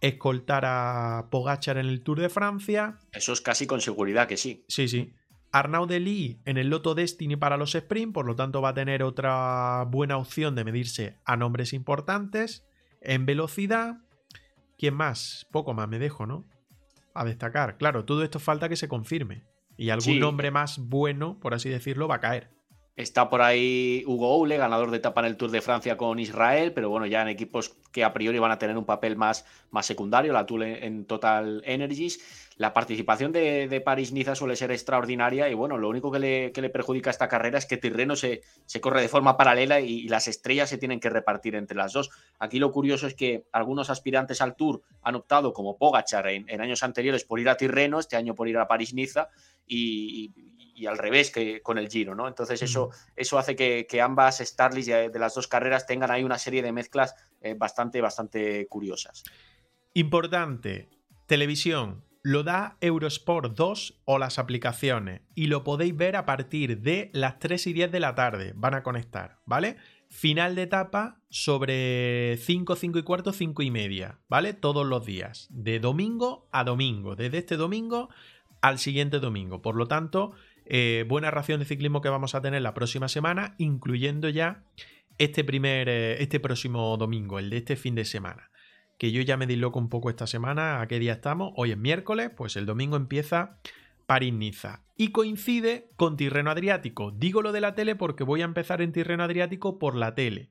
escoltar 0.00 0.64
a 0.66 1.28
Pogachar 1.30 1.78
en 1.78 1.86
el 1.86 2.02
Tour 2.02 2.18
de 2.18 2.28
Francia. 2.28 2.98
Eso 3.12 3.32
es 3.32 3.40
casi 3.40 3.68
con 3.68 3.80
seguridad 3.80 4.26
que 4.26 4.36
sí. 4.36 4.64
Sí, 4.66 4.88
sí. 4.88 5.14
Arnaud 5.52 5.90
Lee 5.90 6.40
en 6.44 6.58
el 6.58 6.68
Loto 6.68 6.94
Destiny 6.94 7.36
para 7.36 7.56
los 7.56 7.74
sprint, 7.74 8.12
por 8.12 8.26
lo 8.26 8.36
tanto 8.36 8.60
va 8.60 8.70
a 8.70 8.74
tener 8.74 9.02
otra 9.02 9.84
buena 9.88 10.16
opción 10.18 10.54
de 10.54 10.64
medirse 10.64 11.18
a 11.24 11.36
nombres 11.36 11.72
importantes. 11.72 12.66
En 13.00 13.26
velocidad, 13.26 13.98
¿quién 14.76 14.94
más? 14.94 15.46
Poco 15.50 15.74
más 15.74 15.88
me 15.88 15.98
dejo, 15.98 16.26
¿no? 16.26 16.44
A 17.14 17.24
destacar. 17.24 17.78
Claro, 17.78 18.04
todo 18.04 18.22
esto 18.22 18.38
falta 18.38 18.68
que 18.68 18.76
se 18.76 18.88
confirme. 18.88 19.44
Y 19.76 19.90
algún 19.90 20.18
nombre 20.18 20.50
más 20.50 20.78
bueno, 20.78 21.38
por 21.40 21.54
así 21.54 21.68
decirlo, 21.68 22.08
va 22.08 22.16
a 22.16 22.20
caer. 22.20 22.50
Está 22.98 23.30
por 23.30 23.42
ahí 23.42 24.02
Hugo 24.08 24.34
Oule, 24.34 24.56
ganador 24.56 24.90
de 24.90 24.96
etapa 24.96 25.20
en 25.20 25.28
el 25.28 25.36
Tour 25.36 25.52
de 25.52 25.60
Francia 25.60 25.96
con 25.96 26.18
Israel, 26.18 26.72
pero 26.72 26.90
bueno, 26.90 27.06
ya 27.06 27.22
en 27.22 27.28
equipos 27.28 27.76
que 27.92 28.02
a 28.02 28.12
priori 28.12 28.40
van 28.40 28.50
a 28.50 28.58
tener 28.58 28.76
un 28.76 28.84
papel 28.84 29.14
más, 29.14 29.46
más 29.70 29.86
secundario, 29.86 30.32
la 30.32 30.46
Tour 30.46 30.64
en 30.64 31.04
Total 31.04 31.62
Energies. 31.64 32.50
La 32.56 32.74
participación 32.74 33.30
de, 33.30 33.68
de 33.68 33.80
París-Niza 33.80 34.34
suele 34.34 34.56
ser 34.56 34.72
extraordinaria 34.72 35.48
y 35.48 35.54
bueno, 35.54 35.78
lo 35.78 35.88
único 35.88 36.10
que 36.10 36.18
le, 36.18 36.50
que 36.50 36.60
le, 36.60 36.70
perjudica 36.70 37.10
a 37.10 37.12
esta 37.12 37.28
carrera 37.28 37.58
es 37.58 37.66
que 37.66 37.76
Tirreno 37.76 38.16
se, 38.16 38.42
se 38.66 38.80
corre 38.80 39.00
de 39.00 39.08
forma 39.08 39.36
paralela 39.36 39.78
y, 39.78 40.08
las 40.08 40.26
estrellas 40.26 40.68
se 40.68 40.76
tienen 40.76 40.98
que 40.98 41.08
repartir 41.08 41.54
entre 41.54 41.76
las 41.76 41.92
dos. 41.92 42.10
Aquí 42.40 42.58
lo 42.58 42.72
curioso 42.72 43.06
es 43.06 43.14
que 43.14 43.44
algunos 43.52 43.90
aspirantes 43.90 44.42
al 44.42 44.56
Tour 44.56 44.82
han 45.02 45.14
optado, 45.14 45.52
como 45.52 45.78
Pogachar 45.78 46.26
en, 46.26 46.60
años 46.60 46.82
anteriores, 46.82 47.22
por 47.22 47.38
ir 47.38 47.48
a 47.48 47.56
Tirreno, 47.56 48.00
este 48.00 48.16
año 48.16 48.34
por 48.34 48.48
ir 48.48 48.58
a 48.58 48.66
París-Niza 48.66 49.28
y 49.68 50.32
al 50.86 50.98
revés 50.98 51.30
que 51.30 51.62
con 51.62 51.78
el 51.78 51.88
Giro, 51.88 52.14
¿no? 52.14 52.28
Entonces 52.28 52.62
eso, 52.62 52.90
eso 53.16 53.38
hace 53.38 53.56
que, 53.56 54.00
ambas 54.00 54.38
Starlys 54.38 54.86
de 54.86 55.18
las 55.18 55.34
dos 55.34 55.48
carreras 55.48 55.86
tengan 55.86 56.10
ahí 56.10 56.24
una 56.24 56.38
serie 56.38 56.62
de 56.62 56.72
mezclas 56.72 57.14
eh, 57.40 57.54
bastante, 57.54 58.00
bastante 58.00 58.66
curiosas. 58.68 59.24
Importante, 59.94 60.88
televisión, 61.26 62.04
lo 62.22 62.42
da 62.42 62.76
Eurosport 62.80 63.56
2 63.56 64.02
o 64.04 64.18
las 64.18 64.38
aplicaciones 64.38 65.22
y 65.34 65.46
lo 65.46 65.64
podéis 65.64 65.96
ver 65.96 66.16
a 66.16 66.26
partir 66.26 66.80
de 66.80 67.10
las 67.12 67.38
3 67.38 67.68
y 67.68 67.72
10 67.72 67.92
de 67.92 68.00
la 68.00 68.14
tarde, 68.14 68.52
van 68.54 68.74
a 68.74 68.82
conectar, 68.82 69.38
¿vale? 69.46 69.76
Final 70.08 70.54
de 70.54 70.62
etapa 70.62 71.20
sobre 71.30 72.36
5, 72.38 72.76
5 72.76 72.98
y 72.98 73.02
cuarto, 73.02 73.32
5 73.32 73.62
y 73.62 73.70
media, 73.70 74.18
¿vale? 74.28 74.52
Todos 74.52 74.86
los 74.86 75.04
días, 75.04 75.46
de 75.50 75.80
domingo 75.80 76.48
a 76.50 76.64
domingo, 76.64 77.14
desde 77.14 77.38
este 77.38 77.56
domingo 77.56 78.08
al 78.60 78.78
siguiente 78.78 79.20
domingo. 79.20 79.62
Por 79.62 79.76
lo 79.76 79.86
tanto, 79.86 80.32
eh, 80.70 81.06
buena 81.08 81.30
ración 81.30 81.60
de 81.60 81.66
ciclismo 81.66 82.02
que 82.02 82.10
vamos 82.10 82.34
a 82.34 82.42
tener 82.42 82.60
la 82.60 82.74
próxima 82.74 83.08
semana, 83.08 83.54
incluyendo 83.56 84.28
ya 84.28 84.64
este 85.16 85.42
primer, 85.42 85.88
eh, 85.88 86.22
este 86.22 86.40
próximo 86.40 86.96
domingo, 86.98 87.38
el 87.38 87.48
de 87.48 87.56
este 87.56 87.76
fin 87.76 87.94
de 87.94 88.04
semana. 88.04 88.50
Que 88.98 89.10
yo 89.10 89.22
ya 89.22 89.38
me 89.38 89.46
disloco 89.46 89.78
un 89.78 89.88
poco 89.88 90.10
esta 90.10 90.26
semana, 90.26 90.82
a 90.82 90.86
qué 90.86 90.98
día 90.98 91.14
estamos. 91.14 91.52
Hoy 91.56 91.70
es 91.70 91.78
miércoles, 91.78 92.30
pues 92.36 92.56
el 92.56 92.66
domingo 92.66 92.96
empieza 92.96 93.60
París-Niza. 94.06 94.84
Y 94.94 95.08
coincide 95.08 95.88
con 95.96 96.16
Tirreno 96.16 96.50
Adriático. 96.50 97.12
Digo 97.12 97.40
lo 97.40 97.52
de 97.52 97.60
la 97.62 97.74
tele 97.74 97.96
porque 97.96 98.24
voy 98.24 98.42
a 98.42 98.46
empezar 98.46 98.82
en 98.82 98.92
Tirreno 98.92 99.22
Adriático 99.22 99.78
por 99.78 99.94
la 99.94 100.14
tele. 100.14 100.50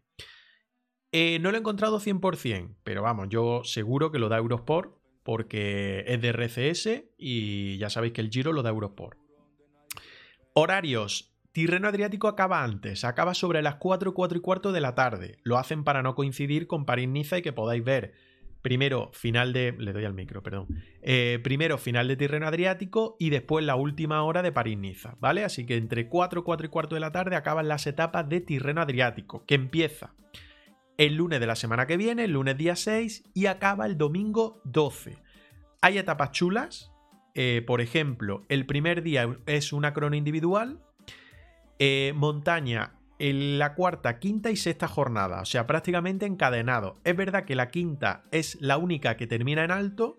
Eh, 1.12 1.38
no 1.40 1.52
lo 1.52 1.58
he 1.58 1.60
encontrado 1.60 2.00
100%, 2.00 2.76
pero 2.84 3.02
vamos, 3.02 3.28
yo 3.30 3.62
seguro 3.64 4.12
que 4.12 4.20
lo 4.20 4.30
da 4.30 4.38
Eurosport 4.38 4.98
porque 5.24 6.04
es 6.08 6.22
de 6.22 6.30
RCS 6.30 7.04
y 7.18 7.78
ya 7.78 7.90
sabéis 7.90 8.14
que 8.14 8.22
el 8.22 8.30
Giro 8.30 8.52
lo 8.52 8.64
da 8.64 8.70
Eurosport. 8.70 9.27
Horarios. 10.60 11.32
Tirreno 11.52 11.88
Adriático 11.88 12.28
acaba 12.28 12.64
antes, 12.64 13.04
acaba 13.04 13.36
sobre 13.36 13.62
las 13.62 13.76
4, 13.76 14.16
4 14.16 14.40
y 14.40 14.42
cuarto 14.42 14.72
de 14.72 14.82
la 14.82 14.96
tarde. 14.96 15.38
Lo 15.44 15.60
hacen 15.60 15.84
para 15.84 16.02
no 16.02 16.16
coincidir 16.16 16.66
con 16.66 16.84
París-Niza 16.84 17.38
y 17.38 17.42
que 17.44 17.54
podáis 17.54 17.84
ver 17.84 18.16
primero 18.64 19.12
final 19.14 19.54
de... 19.54 19.76
Le 19.78 19.94
doy 19.94 20.06
al 20.06 20.16
micro, 20.16 20.42
perdón. 20.42 20.66
Eh, 21.04 21.40
primero 21.44 21.78
final 21.78 22.08
de 22.08 22.16
Tirreno 22.16 22.48
Adriático 22.48 23.18
y 23.20 23.30
después 23.30 23.64
la 23.66 23.76
última 23.76 24.24
hora 24.24 24.42
de 24.42 24.52
París-Niza, 24.52 25.16
¿vale? 25.20 25.44
Así 25.44 25.68
que 25.68 25.78
entre 25.78 26.10
4, 26.10 26.44
4 26.44 26.66
y 26.66 26.70
cuarto 26.70 26.96
de 26.96 27.02
la 27.02 27.12
tarde 27.12 27.36
acaban 27.36 27.68
las 27.68 27.86
etapas 27.86 28.28
de 28.28 28.42
Tirreno 28.42 28.82
Adriático, 28.82 29.46
que 29.46 29.54
empieza 29.54 30.16
el 30.98 31.18
lunes 31.18 31.40
de 31.40 31.46
la 31.46 31.56
semana 31.56 31.86
que 31.86 31.98
viene, 31.98 32.24
el 32.24 32.32
lunes 32.32 32.58
día 32.58 32.76
6 32.76 33.26
y 33.36 33.46
acaba 33.46 33.86
el 33.86 33.96
domingo 33.96 34.60
12. 34.64 35.20
Hay 35.82 36.00
etapas 36.00 36.32
chulas, 36.32 36.92
eh, 37.40 37.62
por 37.62 37.82
ejemplo, 37.82 38.46
el 38.50 38.66
primer 38.66 39.04
día 39.04 39.38
es 39.46 39.72
una 39.72 39.94
crono 39.94 40.16
individual, 40.16 40.80
eh, 41.78 42.12
montaña 42.16 42.96
en 43.20 43.60
la 43.60 43.76
cuarta, 43.76 44.18
quinta 44.18 44.50
y 44.50 44.56
sexta 44.56 44.88
jornada, 44.88 45.42
o 45.42 45.46
sea, 45.46 45.68
prácticamente 45.68 46.26
encadenado. 46.26 46.98
Es 47.04 47.16
verdad 47.16 47.46
que 47.46 47.54
la 47.54 47.68
quinta 47.68 48.24
es 48.32 48.60
la 48.60 48.78
única 48.78 49.18
que 49.18 49.28
termina 49.28 49.64
en 49.64 49.70
alto, 49.70 50.18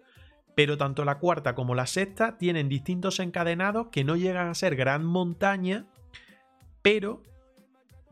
pero 0.55 0.79
tanto 0.79 1.05
la 1.05 1.19
cuarta 1.19 1.57
como 1.57 1.75
la 1.75 1.89
sexta 1.89 2.39
tienen 2.39 2.69
distintos 2.69 3.19
encadenados 3.19 3.89
que 3.89 4.05
no 4.05 4.15
llegan 4.15 4.47
a 4.47 4.55
ser 4.55 4.77
gran 4.77 5.05
montaña, 5.05 5.87
pero 6.83 7.25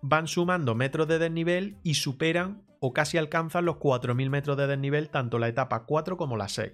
van 0.03 0.27
sumando 0.27 0.75
metros 0.75 1.07
de 1.07 1.21
desnivel 1.21 1.77
y 1.85 1.95
superan 1.95 2.65
o 2.81 2.93
casi 2.93 3.19
alcanzan 3.19 3.67
los 3.67 3.77
4.000 3.77 4.31
metros 4.31 4.57
de 4.57 4.67
desnivel 4.67 5.11
tanto 5.11 5.39
la 5.39 5.47
etapa 5.47 5.85
4 5.85 6.17
como 6.17 6.37
la 6.37 6.49
6. 6.49 6.73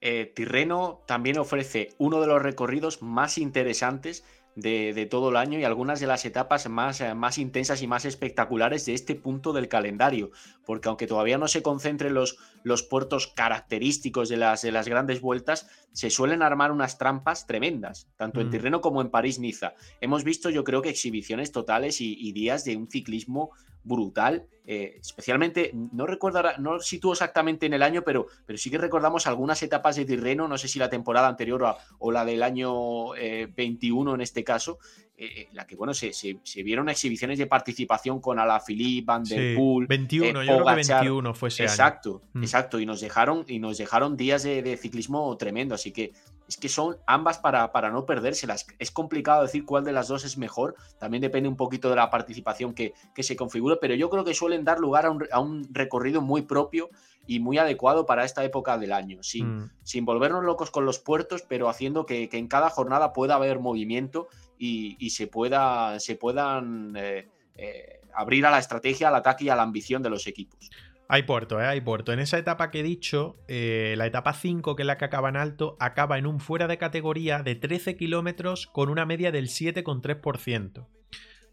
Eh, 0.00 0.32
Tirreno 0.34 1.02
también 1.06 1.38
ofrece 1.38 1.90
uno 1.98 2.20
de 2.20 2.26
los 2.26 2.40
recorridos 2.42 3.02
más 3.02 3.36
interesantes 3.36 4.24
de, 4.56 5.06
todo 5.10 5.30
el 5.30 5.36
año 5.36 5.58
y 5.58 5.64
algunas 5.64 6.00
de 6.00 6.06
las 6.06 6.24
etapas 6.24 6.68
más, 6.68 7.00
eh, 7.00 7.14
más, 7.14 7.38
intensas 7.38 7.82
y 7.82 7.86
más 7.86 8.04
espectaculares 8.04 8.84
de 8.86 8.94
este 8.94 9.14
punto 9.14 9.52
del 9.52 9.68
calendario, 9.68 10.30
porque 10.66 10.88
aunque 10.88 11.06
todavía 11.06 11.38
no 11.38 11.48
se 11.48 11.62
concentren 11.62 12.14
los, 12.14 12.36
los 12.62 12.82
puertos 12.82 13.28
característicos 13.28 14.28
de 14.28 14.36
las, 14.36 14.62
de 14.62 14.72
las 14.72 14.88
grandes 14.88 15.20
vueltas, 15.20 15.68
se 15.92 16.10
suelen 16.10 16.42
armar 16.42 16.72
unas 16.72 16.98
trampas 16.98 17.46
tremendas, 17.46 18.08
tanto 18.16 18.40
en 18.40 18.48
mm. 18.48 18.50
Tirreno 18.50 18.80
como 18.80 19.00
en 19.00 19.10
París-Niza. 19.10 19.74
Hemos 20.00 20.24
visto 20.24 20.50
yo 20.50 20.64
creo 20.64 20.82
que 20.82 20.90
exhibiciones 20.90 21.52
totales 21.52 22.00
y 22.00 22.32
días 22.32 22.64
de 22.64 22.76
un 22.76 22.88
ciclismo 22.88 23.50
brutal. 23.82 24.46
Eh, 24.66 24.98
especialmente, 25.00 25.72
no 25.74 26.06
recuerdo, 26.06 26.42
no 26.58 26.78
sitúo 26.78 27.12
exactamente 27.12 27.66
en 27.66 27.72
el 27.72 27.82
año, 27.82 28.02
pero, 28.02 28.26
pero 28.46 28.56
sí 28.56 28.70
que 28.70 28.78
recordamos 28.78 29.26
algunas 29.26 29.62
etapas 29.62 29.96
de 29.96 30.04
Tirreno, 30.04 30.46
no 30.46 30.58
sé 30.58 30.68
si 30.68 30.78
la 30.78 30.88
temporada 30.88 31.26
anterior 31.26 31.76
o, 31.98 32.12
la 32.12 32.24
del 32.24 32.42
año 32.42 33.10
21 33.10 34.10
eh, 34.10 34.14
en 34.14 34.20
este 34.20 34.44
caso, 34.44 34.78
eh, 35.16 35.48
la 35.52 35.66
que, 35.66 35.76
bueno, 35.76 35.92
se, 35.92 36.12
se, 36.12 36.62
vieron 36.62 36.88
exhibiciones 36.88 37.38
de 37.38 37.46
participación 37.46 38.20
con 38.20 38.38
Alaphilippe, 38.38 39.04
Van 39.04 39.24
Der 39.24 39.56
Poel. 39.56 39.86
21, 39.86 40.44
yo 40.44 40.62
creo 40.62 40.64
que 40.64 40.74
21 40.74 41.34
fue 41.34 41.48
ese 41.48 41.64
exacto, 41.64 42.22
año. 42.34 42.42
Exacto, 42.44 42.78
mm. 42.78 42.80
y 42.80 42.86
nos 42.86 43.00
dejaron, 43.00 43.44
y 43.48 43.58
nos 43.58 43.76
dejaron 43.76 44.16
días 44.16 44.44
de, 44.44 44.62
de, 44.62 44.76
ciclismo 44.76 45.36
tremendo, 45.36 45.74
así 45.74 45.92
que 45.92 46.12
es 46.50 46.56
que 46.56 46.68
son 46.68 46.96
ambas 47.06 47.38
para, 47.38 47.70
para 47.70 47.90
no 47.90 48.04
perdérselas. 48.06 48.66
Es 48.80 48.90
complicado 48.90 49.42
decir 49.42 49.64
cuál 49.64 49.84
de 49.84 49.92
las 49.92 50.08
dos 50.08 50.24
es 50.24 50.36
mejor, 50.36 50.74
también 50.98 51.20
depende 51.20 51.48
un 51.48 51.56
poquito 51.56 51.88
de 51.88 51.94
la 51.94 52.10
participación 52.10 52.74
que, 52.74 52.92
se 53.16 53.36
configure, 53.36 53.76
pero 53.80 53.94
yo 53.94 54.10
creo 54.10 54.24
que 54.24 54.34
suelen 54.34 54.64
dar 54.64 54.80
lugar 54.80 55.06
a 55.06 55.40
un, 55.40 55.68
recorrido 55.72 56.22
muy 56.22 56.42
propio 56.42 56.90
y 57.24 57.38
muy 57.38 57.58
adecuado 57.58 58.04
para 58.04 58.24
esta 58.24 58.42
época 58.42 58.78
del 58.78 58.92
año, 58.92 59.22
sin, 59.22 59.58
mm. 59.58 59.70
sin 59.84 60.04
volvernos 60.04 60.42
locos 60.42 60.72
con 60.72 60.84
los 60.84 60.98
puertos, 60.98 61.42
pero 61.42 61.68
haciendo 61.68 62.04
que, 62.04 62.28
en 62.32 62.48
cada 62.48 62.68
jornada 62.68 63.12
pueda 63.12 63.36
haber 63.36 63.60
movimiento 63.60 64.26
y, 64.58 65.10
se, 65.10 65.28
pueda, 65.28 66.00
se 66.00 66.16
puedan 66.16 66.96
eh, 66.96 67.28
eh, 67.54 68.00
abrir 68.12 68.44
a 68.44 68.50
la 68.50 68.58
estrategia, 68.58 69.06
al 69.06 69.14
ataque 69.14 69.44
y 69.44 69.48
a 69.50 69.54
la 69.54 69.62
ambición 69.62 70.02
de 70.02 70.10
los 70.10 70.26
equipos. 70.26 70.68
Hay 71.12 71.24
puerto, 71.24 71.60
¿eh? 71.60 71.66
Hay 71.66 71.80
puerto. 71.80 72.12
En 72.12 72.20
esa 72.20 72.38
etapa 72.38 72.70
que 72.70 72.80
he 72.80 72.82
dicho, 72.84 73.42
eh, 73.48 73.94
la 73.98 74.06
etapa 74.06 74.32
5, 74.32 74.76
que 74.76 74.84
es 74.84 74.86
la 74.86 74.96
que 74.96 75.06
acaba 75.06 75.28
en 75.28 75.36
alto, 75.36 75.76
acaba 75.80 76.18
en 76.18 76.26
un 76.26 76.38
fuera 76.38 76.68
de 76.68 76.78
categoría 76.78 77.42
de 77.42 77.56
13 77.56 77.96
kilómetros 77.96 78.68
con 78.68 78.88
una 78.88 79.04
media 79.06 79.32
del 79.32 79.48
7,3%. 79.48 80.86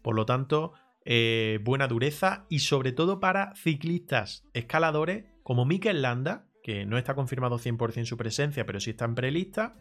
Por 0.00 0.14
lo 0.14 0.26
tanto, 0.26 0.74
eh, 1.04 1.58
buena 1.64 1.88
dureza 1.88 2.46
y 2.48 2.60
sobre 2.60 2.92
todo 2.92 3.18
para 3.18 3.52
ciclistas 3.56 4.44
escaladores 4.54 5.24
como 5.42 5.64
Mikel 5.64 6.02
Landa, 6.02 6.46
que 6.62 6.86
no 6.86 6.96
está 6.96 7.16
confirmado 7.16 7.58
100% 7.58 8.04
su 8.04 8.16
presencia, 8.16 8.64
pero 8.64 8.78
sí 8.78 8.90
está 8.90 9.06
en 9.06 9.16
prelista. 9.16 9.74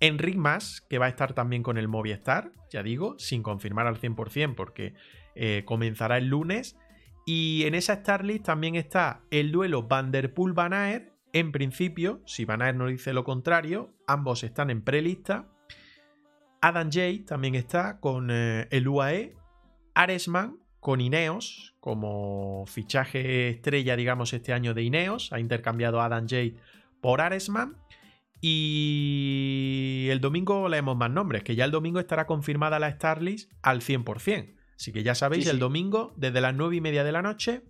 Enric 0.00 0.36
Mas, 0.36 0.82
que 0.90 0.98
va 0.98 1.06
a 1.06 1.10
estar 1.10 1.32
también 1.32 1.62
con 1.62 1.78
el 1.78 1.88
Movistar, 1.88 2.52
ya 2.70 2.82
digo, 2.82 3.18
sin 3.18 3.42
confirmar 3.42 3.86
al 3.86 3.98
100% 3.98 4.54
porque 4.54 4.92
eh, 5.34 5.62
comenzará 5.64 6.18
el 6.18 6.26
lunes. 6.26 6.76
Y 7.32 7.62
en 7.64 7.76
esa 7.76 7.94
Starlist 7.94 8.46
también 8.46 8.74
está 8.74 9.20
el 9.30 9.52
duelo 9.52 9.84
Vanderpool-Van 9.84 10.72
Aert. 10.72 11.12
En 11.32 11.52
principio, 11.52 12.22
si 12.26 12.44
Van 12.44 12.60
Aert 12.60 12.76
no 12.76 12.88
dice 12.88 13.12
lo 13.12 13.22
contrario, 13.22 13.94
ambos 14.08 14.42
están 14.42 14.68
en 14.68 14.82
prelista. 14.82 15.46
Adam 16.60 16.90
Jay 16.90 17.20
también 17.20 17.54
está 17.54 18.00
con 18.00 18.32
eh, 18.32 18.66
el 18.72 18.88
UAE. 18.88 19.36
Aresman 19.94 20.58
con 20.80 21.00
Ineos 21.00 21.76
como 21.78 22.64
fichaje 22.66 23.48
estrella, 23.48 23.94
digamos, 23.94 24.32
este 24.32 24.52
año 24.52 24.74
de 24.74 24.82
Ineos. 24.82 25.32
Ha 25.32 25.38
intercambiado 25.38 26.00
Adam 26.00 26.26
Jade 26.28 26.56
por 27.00 27.20
Aresman. 27.20 27.76
Y 28.40 30.08
el 30.10 30.20
domingo 30.20 30.68
leemos 30.68 30.96
más 30.96 31.12
nombres, 31.12 31.44
que 31.44 31.54
ya 31.54 31.64
el 31.64 31.70
domingo 31.70 32.00
estará 32.00 32.26
confirmada 32.26 32.80
la 32.80 32.90
Starlist 32.90 33.52
al 33.62 33.82
100%. 33.82 34.59
Así 34.80 34.92
que 34.92 35.02
ya 35.02 35.14
sabéis, 35.14 35.46
el 35.46 35.58
domingo, 35.58 36.14
desde 36.16 36.40
las 36.40 36.54
9 36.54 36.76
y 36.76 36.80
media 36.80 37.04
de 37.04 37.12
la 37.12 37.20
noche, 37.20 37.60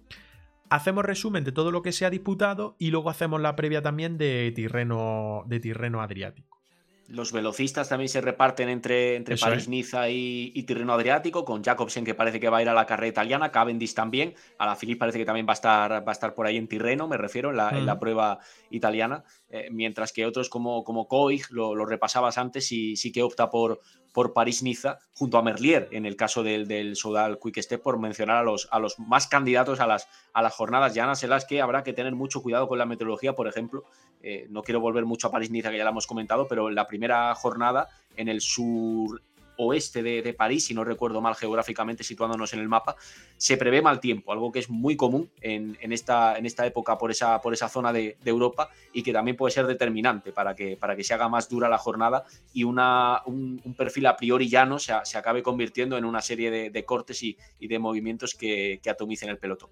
hacemos 0.69 1.05
resumen 1.05 1.43
de 1.43 1.51
todo 1.51 1.73
lo 1.73 1.83
que 1.83 1.91
se 1.91 2.07
ha 2.07 2.11
disputado 2.11 2.77
y 2.79 2.93
luego 2.93 3.11
hacemos 3.11 3.41
la 3.41 3.57
previa 3.57 3.83
también 3.83 4.17
de 4.17 4.53
Tirreno, 4.55 5.43
de 5.47 5.59
Tirreno 5.59 6.03
Adriático. 6.03 6.61
Los 7.09 7.33
velocistas 7.33 7.89
también 7.89 8.09
se 8.09 8.21
reparten 8.21 8.69
entre, 8.69 9.17
entre 9.17 9.37
París-Niza 9.37 10.09
y, 10.09 10.63
Tirreno 10.63 10.93
Adriático, 10.93 11.45
con 11.45 11.65
Jacobsen 11.65 12.05
que 12.05 12.15
parece 12.15 12.39
que 12.39 12.49
va 12.49 12.59
a 12.59 12.63
ir 12.63 12.69
a 12.69 12.75
la 12.75 12.87
carrera 12.87 13.09
italiana, 13.09 13.51
Cavendish 13.51 13.95
también, 13.95 14.35
a 14.59 14.67
la 14.67 14.77
Philippe 14.77 15.01
parece 15.01 15.19
que 15.19 15.25
también 15.25 15.49
va 15.49 15.51
a 15.51 15.55
estar, 15.55 16.07
va 16.07 16.13
a 16.13 16.13
estar 16.13 16.33
por 16.33 16.47
ahí 16.47 16.57
en 16.57 16.69
Tirreno, 16.69 17.09
me 17.09 17.17
refiero, 17.17 17.51
en 17.51 17.87
la, 17.87 17.99
prueba 17.99 18.39
italiana, 18.71 19.25
eh, 19.49 19.67
mientras 19.73 20.13
que 20.13 20.25
otros 20.25 20.49
como, 20.49 20.85
como 20.85 21.09
Koig, 21.09 21.51
lo, 21.51 21.85
repasabas 21.85 22.39
antes, 22.39 22.71
y 22.71 22.95
sí 22.95 23.11
que 23.11 23.25
opta 23.25 23.51
por, 23.51 23.81
por 24.13 24.33
París-Niza, 24.33 24.99
junto 25.15 25.39
a 25.39 25.43
Merlier, 25.43 25.89
en 25.93 26.07
el 26.07 26.17
caso 26.17 26.43
del, 26.43 26.67
del 26.67 26.97
Soudal 26.97 27.39
Quick 27.39 27.61
Step, 27.61 27.83
por 27.83 27.99
mencionar 27.99 28.39
a 28.39 28.43
los, 28.43 28.69
a 28.71 28.79
los 28.79 28.99
más 28.99 29.27
candidatos 29.27 29.81
a 29.81 29.87
las, 29.87 30.09
a 30.33 30.43
las 30.43 30.55
jornadas 30.55 30.95
llanas, 30.95 31.23
en 31.23 31.31
las 31.31 31.45
que 31.45 31.61
habrá 31.61 31.83
que 31.83 31.93
tener 31.93 32.15
mucho 32.15 32.43
cuidado 32.43 32.69
con 32.69 32.79
la 32.79 32.87
meteorología. 32.87 33.35
Por 33.35 33.49
ejemplo, 33.49 33.85
eh, 34.23 34.47
no 34.51 34.63
quiero 34.63 34.81
volver 34.81 35.05
mucho 35.05 35.29
a 35.29 35.31
París-Niza, 35.31 35.71
que 35.71 35.79
ya 35.79 35.85
la 35.85 35.91
hemos 35.91 36.07
comentado, 36.07 36.47
pero 36.49 36.69
en 36.69 36.75
la 36.75 36.87
primera 36.87 37.35
jornada 37.35 37.89
en 38.17 38.29
el 38.29 38.41
sur 38.41 39.23
oeste 39.61 40.03
de, 40.03 40.35
París, 40.35 40.65
si 40.65 40.75
no 40.75 40.85
recuerdo 40.85 41.21
mal 41.21 41.35
geográficamente 41.35 42.03
situándonos 42.03 42.53
en 42.53 42.61
el 42.61 42.69
mapa, 42.69 42.97
se 43.37 43.57
prevé 43.57 43.83
mal 43.83 44.01
tiempo, 44.01 44.33
algo 44.33 44.51
que 44.51 44.59
es 44.61 44.71
muy 44.71 44.97
común 44.97 45.31
en, 45.41 45.77
esta, 45.93 46.37
en 46.39 46.47
esta, 46.47 46.67
época 46.67 46.97
por 46.97 47.11
esa, 47.11 47.41
por 47.41 47.53
esa 47.53 47.69
zona 47.69 47.93
de, 47.93 48.17
Europa 48.25 48.71
y 48.93 49.03
que 49.03 49.13
también 49.13 49.37
puede 49.37 49.53
ser 49.53 49.67
determinante 49.67 50.33
para 50.33 50.55
que, 50.55 50.77
para 50.77 50.95
que 50.95 51.03
se 51.03 51.13
haga 51.13 51.29
más 51.29 51.49
dura 51.49 51.69
la 51.69 51.79
jornada 51.79 52.25
y 52.53 52.63
una, 52.63 53.23
un, 53.27 53.61
perfil 53.77 54.07
a 54.07 54.17
priori 54.17 54.49
llano 54.49 54.79
se, 54.79 54.93
se, 55.05 55.19
acabe 55.19 55.43
convirtiendo 55.43 55.99
en 55.99 56.05
una 56.05 56.23
serie 56.23 56.71
de, 56.71 56.85
cortes 56.85 57.23
y, 57.23 57.37
de 57.59 57.79
movimientos 57.79 58.35
que, 58.35 58.79
que 58.83 58.91
atomicen 58.91 59.31
el 59.31 59.39
pelotón. 59.39 59.71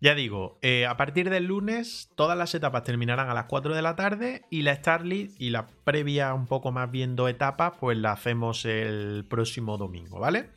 Ya 0.00 0.14
digo, 0.14 0.58
eh, 0.62 0.86
a 0.86 0.96
partir 0.96 1.28
del 1.28 1.46
lunes 1.46 2.10
todas 2.14 2.38
las 2.38 2.54
etapas 2.54 2.84
terminarán 2.84 3.28
a 3.30 3.34
las 3.34 3.46
4 3.46 3.74
de 3.74 3.82
la 3.82 3.96
tarde 3.96 4.42
y 4.48 4.62
la 4.62 4.74
Starlit 4.76 5.32
y 5.40 5.50
la 5.50 5.66
previa 5.82 6.34
un 6.34 6.46
poco 6.46 6.70
más 6.70 6.88
viendo 6.90 7.26
etapas 7.26 7.72
pues 7.80 7.98
la 7.98 8.12
hacemos 8.12 8.64
el 8.64 9.26
próximo 9.28 9.76
domingo, 9.76 10.20
¿vale? 10.20 10.50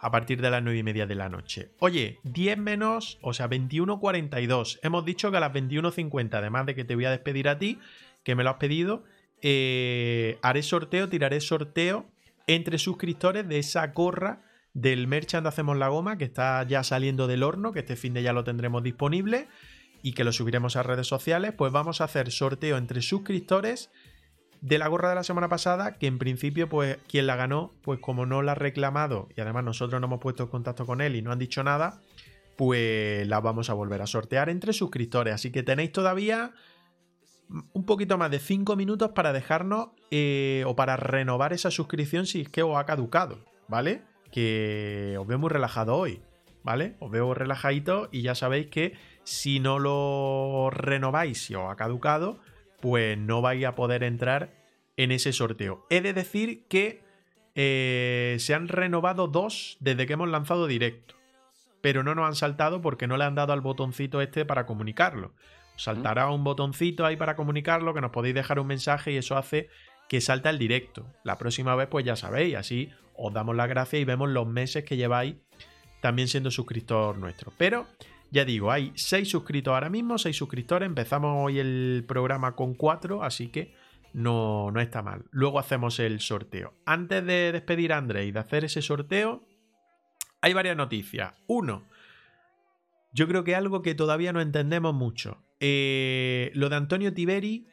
A 0.00 0.10
partir 0.10 0.40
de 0.40 0.50
las 0.50 0.64
9 0.64 0.78
y 0.78 0.82
media 0.82 1.06
de 1.06 1.14
la 1.14 1.28
noche. 1.28 1.70
Oye, 1.78 2.18
10 2.24 2.58
menos, 2.58 3.18
o 3.22 3.32
sea, 3.32 3.48
21.42. 3.48 4.80
Hemos 4.82 5.04
dicho 5.04 5.30
que 5.30 5.36
a 5.36 5.40
las 5.40 5.52
21.50, 5.52 6.34
además 6.34 6.66
de 6.66 6.74
que 6.74 6.84
te 6.84 6.96
voy 6.96 7.04
a 7.04 7.10
despedir 7.10 7.48
a 7.48 7.58
ti, 7.58 7.78
que 8.24 8.34
me 8.34 8.42
lo 8.42 8.50
has 8.50 8.56
pedido, 8.56 9.04
eh, 9.42 10.38
haré 10.42 10.62
sorteo, 10.62 11.08
tiraré 11.08 11.40
sorteo 11.40 12.06
entre 12.48 12.78
suscriptores 12.78 13.48
de 13.48 13.58
esa 13.60 13.86
gorra 13.88 14.42
del 14.74 15.06
merchant 15.06 15.46
Hacemos 15.46 15.76
la 15.76 15.88
Goma, 15.88 16.18
que 16.18 16.24
está 16.24 16.62
ya 16.64 16.82
saliendo 16.84 17.26
del 17.26 17.42
horno, 17.42 17.72
que 17.72 17.80
este 17.80 17.96
fin 17.96 18.14
de 18.14 18.22
ya 18.22 18.32
lo 18.32 18.44
tendremos 18.44 18.82
disponible 18.82 19.48
y 20.02 20.12
que 20.12 20.24
lo 20.24 20.32
subiremos 20.32 20.76
a 20.76 20.82
redes 20.82 21.06
sociales, 21.06 21.52
pues 21.56 21.72
vamos 21.72 22.00
a 22.00 22.04
hacer 22.04 22.30
sorteo 22.30 22.76
entre 22.76 23.02
suscriptores 23.02 23.90
de 24.60 24.78
la 24.78 24.88
gorra 24.88 25.08
de 25.08 25.14
la 25.14 25.24
semana 25.24 25.48
pasada, 25.48 25.98
que 25.98 26.06
en 26.06 26.18
principio, 26.18 26.68
pues 26.68 26.98
quien 27.08 27.26
la 27.26 27.36
ganó, 27.36 27.72
pues 27.82 28.00
como 28.00 28.26
no 28.26 28.42
la 28.42 28.52
ha 28.52 28.56
reclamado 28.56 29.28
y 29.36 29.40
además 29.40 29.64
nosotros 29.64 30.00
no 30.00 30.06
hemos 30.06 30.20
puesto 30.20 30.44
en 30.44 30.48
contacto 30.48 30.86
con 30.86 31.00
él 31.00 31.16
y 31.16 31.22
no 31.22 31.32
han 31.32 31.38
dicho 31.38 31.62
nada, 31.62 32.00
pues 32.56 33.26
la 33.28 33.40
vamos 33.40 33.70
a 33.70 33.74
volver 33.74 34.02
a 34.02 34.06
sortear 34.06 34.48
entre 34.48 34.72
suscriptores. 34.72 35.34
Así 35.34 35.52
que 35.52 35.62
tenéis 35.62 35.92
todavía 35.92 36.52
un 37.72 37.84
poquito 37.84 38.18
más 38.18 38.30
de 38.30 38.40
5 38.40 38.76
minutos 38.76 39.12
para 39.14 39.32
dejarnos 39.32 39.88
eh, 40.10 40.64
o 40.66 40.76
para 40.76 40.96
renovar 40.96 41.52
esa 41.52 41.70
suscripción 41.70 42.26
si 42.26 42.42
es 42.42 42.48
que 42.48 42.62
os 42.62 42.76
ha 42.76 42.84
caducado, 42.84 43.44
¿vale? 43.68 44.02
Que 44.30 45.16
os 45.18 45.26
veo 45.26 45.38
muy 45.38 45.50
relajado 45.50 45.96
hoy, 45.96 46.20
¿vale? 46.62 46.94
Os 47.00 47.10
veo 47.10 47.34
relajadito 47.34 48.08
y 48.12 48.22
ya 48.22 48.34
sabéis 48.34 48.68
que 48.68 48.94
si 49.24 49.60
no 49.60 49.78
lo 49.78 50.70
renováis, 50.70 51.44
si 51.44 51.54
os 51.54 51.70
ha 51.70 51.76
caducado, 51.76 52.38
pues 52.80 53.18
no 53.18 53.42
vais 53.42 53.64
a 53.64 53.74
poder 53.74 54.02
entrar 54.02 54.50
en 54.96 55.12
ese 55.12 55.32
sorteo. 55.32 55.86
He 55.90 56.00
de 56.00 56.12
decir 56.12 56.66
que 56.68 57.02
eh, 57.54 58.36
se 58.38 58.54
han 58.54 58.68
renovado 58.68 59.28
dos 59.28 59.76
desde 59.80 60.06
que 60.06 60.12
hemos 60.14 60.28
lanzado 60.28 60.66
directo, 60.66 61.14
pero 61.80 62.02
no 62.02 62.14
nos 62.14 62.26
han 62.26 62.34
saltado 62.34 62.80
porque 62.80 63.06
no 63.06 63.16
le 63.16 63.24
han 63.24 63.34
dado 63.34 63.52
al 63.52 63.60
botoncito 63.60 64.20
este 64.20 64.44
para 64.44 64.66
comunicarlo. 64.66 65.32
saltará 65.76 66.28
un 66.30 66.42
botoncito 66.42 67.06
ahí 67.06 67.16
para 67.16 67.36
comunicarlo, 67.36 67.94
que 67.94 68.00
nos 68.00 68.10
podéis 68.10 68.34
dejar 68.34 68.58
un 68.58 68.66
mensaje 68.66 69.12
y 69.12 69.16
eso 69.16 69.36
hace 69.36 69.68
que 70.08 70.20
salta 70.20 70.50
el 70.50 70.58
directo. 70.58 71.06
La 71.22 71.38
próxima 71.38 71.74
vez, 71.76 71.88
pues 71.88 72.04
ya 72.04 72.16
sabéis, 72.16 72.56
así 72.56 72.90
os 73.18 73.32
damos 73.32 73.56
las 73.56 73.68
gracias 73.68 74.00
y 74.00 74.04
vemos 74.04 74.28
los 74.30 74.46
meses 74.46 74.84
que 74.84 74.96
lleváis 74.96 75.36
también 76.00 76.28
siendo 76.28 76.50
suscriptor 76.50 77.18
nuestro. 77.18 77.52
Pero 77.58 77.86
ya 78.30 78.44
digo, 78.44 78.70
hay 78.70 78.92
6 78.94 79.28
suscritos 79.28 79.72
ahora 79.72 79.90
mismo, 79.90 80.18
6 80.18 80.36
suscriptores. 80.36 80.86
Empezamos 80.86 81.44
hoy 81.44 81.58
el 81.58 82.04
programa 82.06 82.54
con 82.54 82.74
4, 82.74 83.24
así 83.24 83.48
que 83.48 83.74
no, 84.12 84.70
no 84.70 84.80
está 84.80 85.02
mal. 85.02 85.24
Luego 85.30 85.58
hacemos 85.58 85.98
el 85.98 86.20
sorteo. 86.20 86.74
Antes 86.86 87.24
de 87.24 87.52
despedir 87.52 87.92
a 87.92 87.98
André 87.98 88.26
y 88.26 88.32
de 88.32 88.38
hacer 88.38 88.64
ese 88.64 88.82
sorteo, 88.82 89.44
hay 90.40 90.52
varias 90.52 90.76
noticias. 90.76 91.34
Uno, 91.46 91.88
yo 93.12 93.26
creo 93.26 93.44
que 93.44 93.56
algo 93.56 93.82
que 93.82 93.94
todavía 93.94 94.32
no 94.32 94.40
entendemos 94.40 94.94
mucho. 94.94 95.42
Eh, 95.60 96.52
lo 96.54 96.68
de 96.68 96.76
Antonio 96.76 97.12
Tiberi 97.12 97.66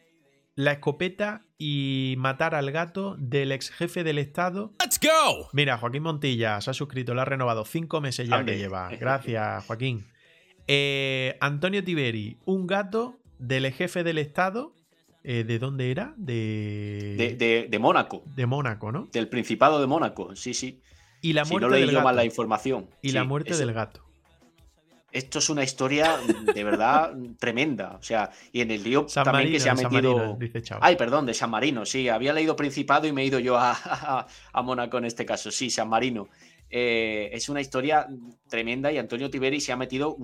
la 0.55 0.71
escopeta 0.73 1.45
y 1.57 2.15
matar 2.17 2.55
al 2.55 2.71
gato 2.71 3.15
del 3.19 3.51
ex 3.51 3.69
jefe 3.71 4.03
del 4.03 4.17
Estado. 4.17 4.73
¡Let's 4.81 4.99
go! 4.99 5.49
Mira, 5.53 5.77
Joaquín 5.77 6.03
Montilla 6.03 6.59
se 6.61 6.71
ha 6.71 6.73
suscrito, 6.73 7.13
lo 7.13 7.21
ha 7.21 7.25
renovado. 7.25 7.65
Cinco 7.65 8.01
meses 8.01 8.27
ya 8.27 8.43
que 8.43 8.57
lleva. 8.57 8.89
Gracias, 8.89 9.65
Joaquín. 9.65 10.05
Eh, 10.67 11.37
Antonio 11.41 11.83
Tiberi, 11.83 12.37
un 12.45 12.67
gato 12.67 13.19
del 13.37 13.65
ex 13.65 13.77
jefe 13.77 14.03
del 14.03 14.17
Estado. 14.17 14.73
Eh, 15.23 15.43
¿De 15.43 15.57
dónde 15.57 15.89
era? 15.89 16.13
De... 16.17 17.67
De, 17.69 17.79
Mónaco. 17.79 18.23
De 18.35 18.45
Mónaco, 18.45 18.91
¿no? 18.91 19.09
Del 19.11 19.27
Principado 19.27 19.81
de 19.81 19.87
Mónaco, 19.87 20.35
sí, 20.35 20.53
sí. 20.53 20.81
Y 21.21 21.33
la 21.33 21.45
muerte 21.45 21.65
si 21.65 21.71
no 21.71 21.85
leí 21.85 21.91
yo 21.91 22.01
mal 22.03 22.15
la 22.15 22.25
información. 22.25 22.89
Y 23.01 23.11
la 23.11 23.23
muerte 23.23 23.57
del 23.57 23.73
gato 23.73 24.04
esto 25.15 25.39
es 25.39 25.49
una 25.49 25.63
historia 25.63 26.19
de 26.53 26.63
verdad 26.65 27.13
tremenda. 27.39 27.95
O 27.97 28.03
sea, 28.03 28.31
y 28.51 28.59
en 28.59 28.69
el 28.69 28.83
lío 28.83 29.05
también 29.05 29.49
que 29.49 29.61
se 29.61 29.69
ha 29.69 29.73
metido. 29.73 30.37
Ay, 30.81 30.97
perdón, 30.97 31.25
de 31.25 31.33
San 31.33 31.49
Marino, 31.49 31.85
sí. 31.85 32.09
Había 32.09 32.33
leído 32.33 32.55
Principado 32.55 33.07
y 33.07 33.13
me 33.13 33.21
he 33.21 33.25
ido 33.25 33.39
yo 33.39 33.55
a, 33.57 34.27
Mónaco 34.61 34.97
en 34.97 35.05
este 35.05 35.25
caso. 35.25 35.51
Sí, 35.51 35.69
San 35.69 35.87
Marino. 35.87 36.27
Eh, 36.69 37.29
es 37.31 37.47
una 37.47 37.61
historia 37.61 38.07
tremenda 38.49 38.91
y 38.91 38.97
Antonio 38.97 39.29
Tiberi 39.29 39.61
se 39.61 39.71
ha 39.71 39.77
metido 39.77 40.17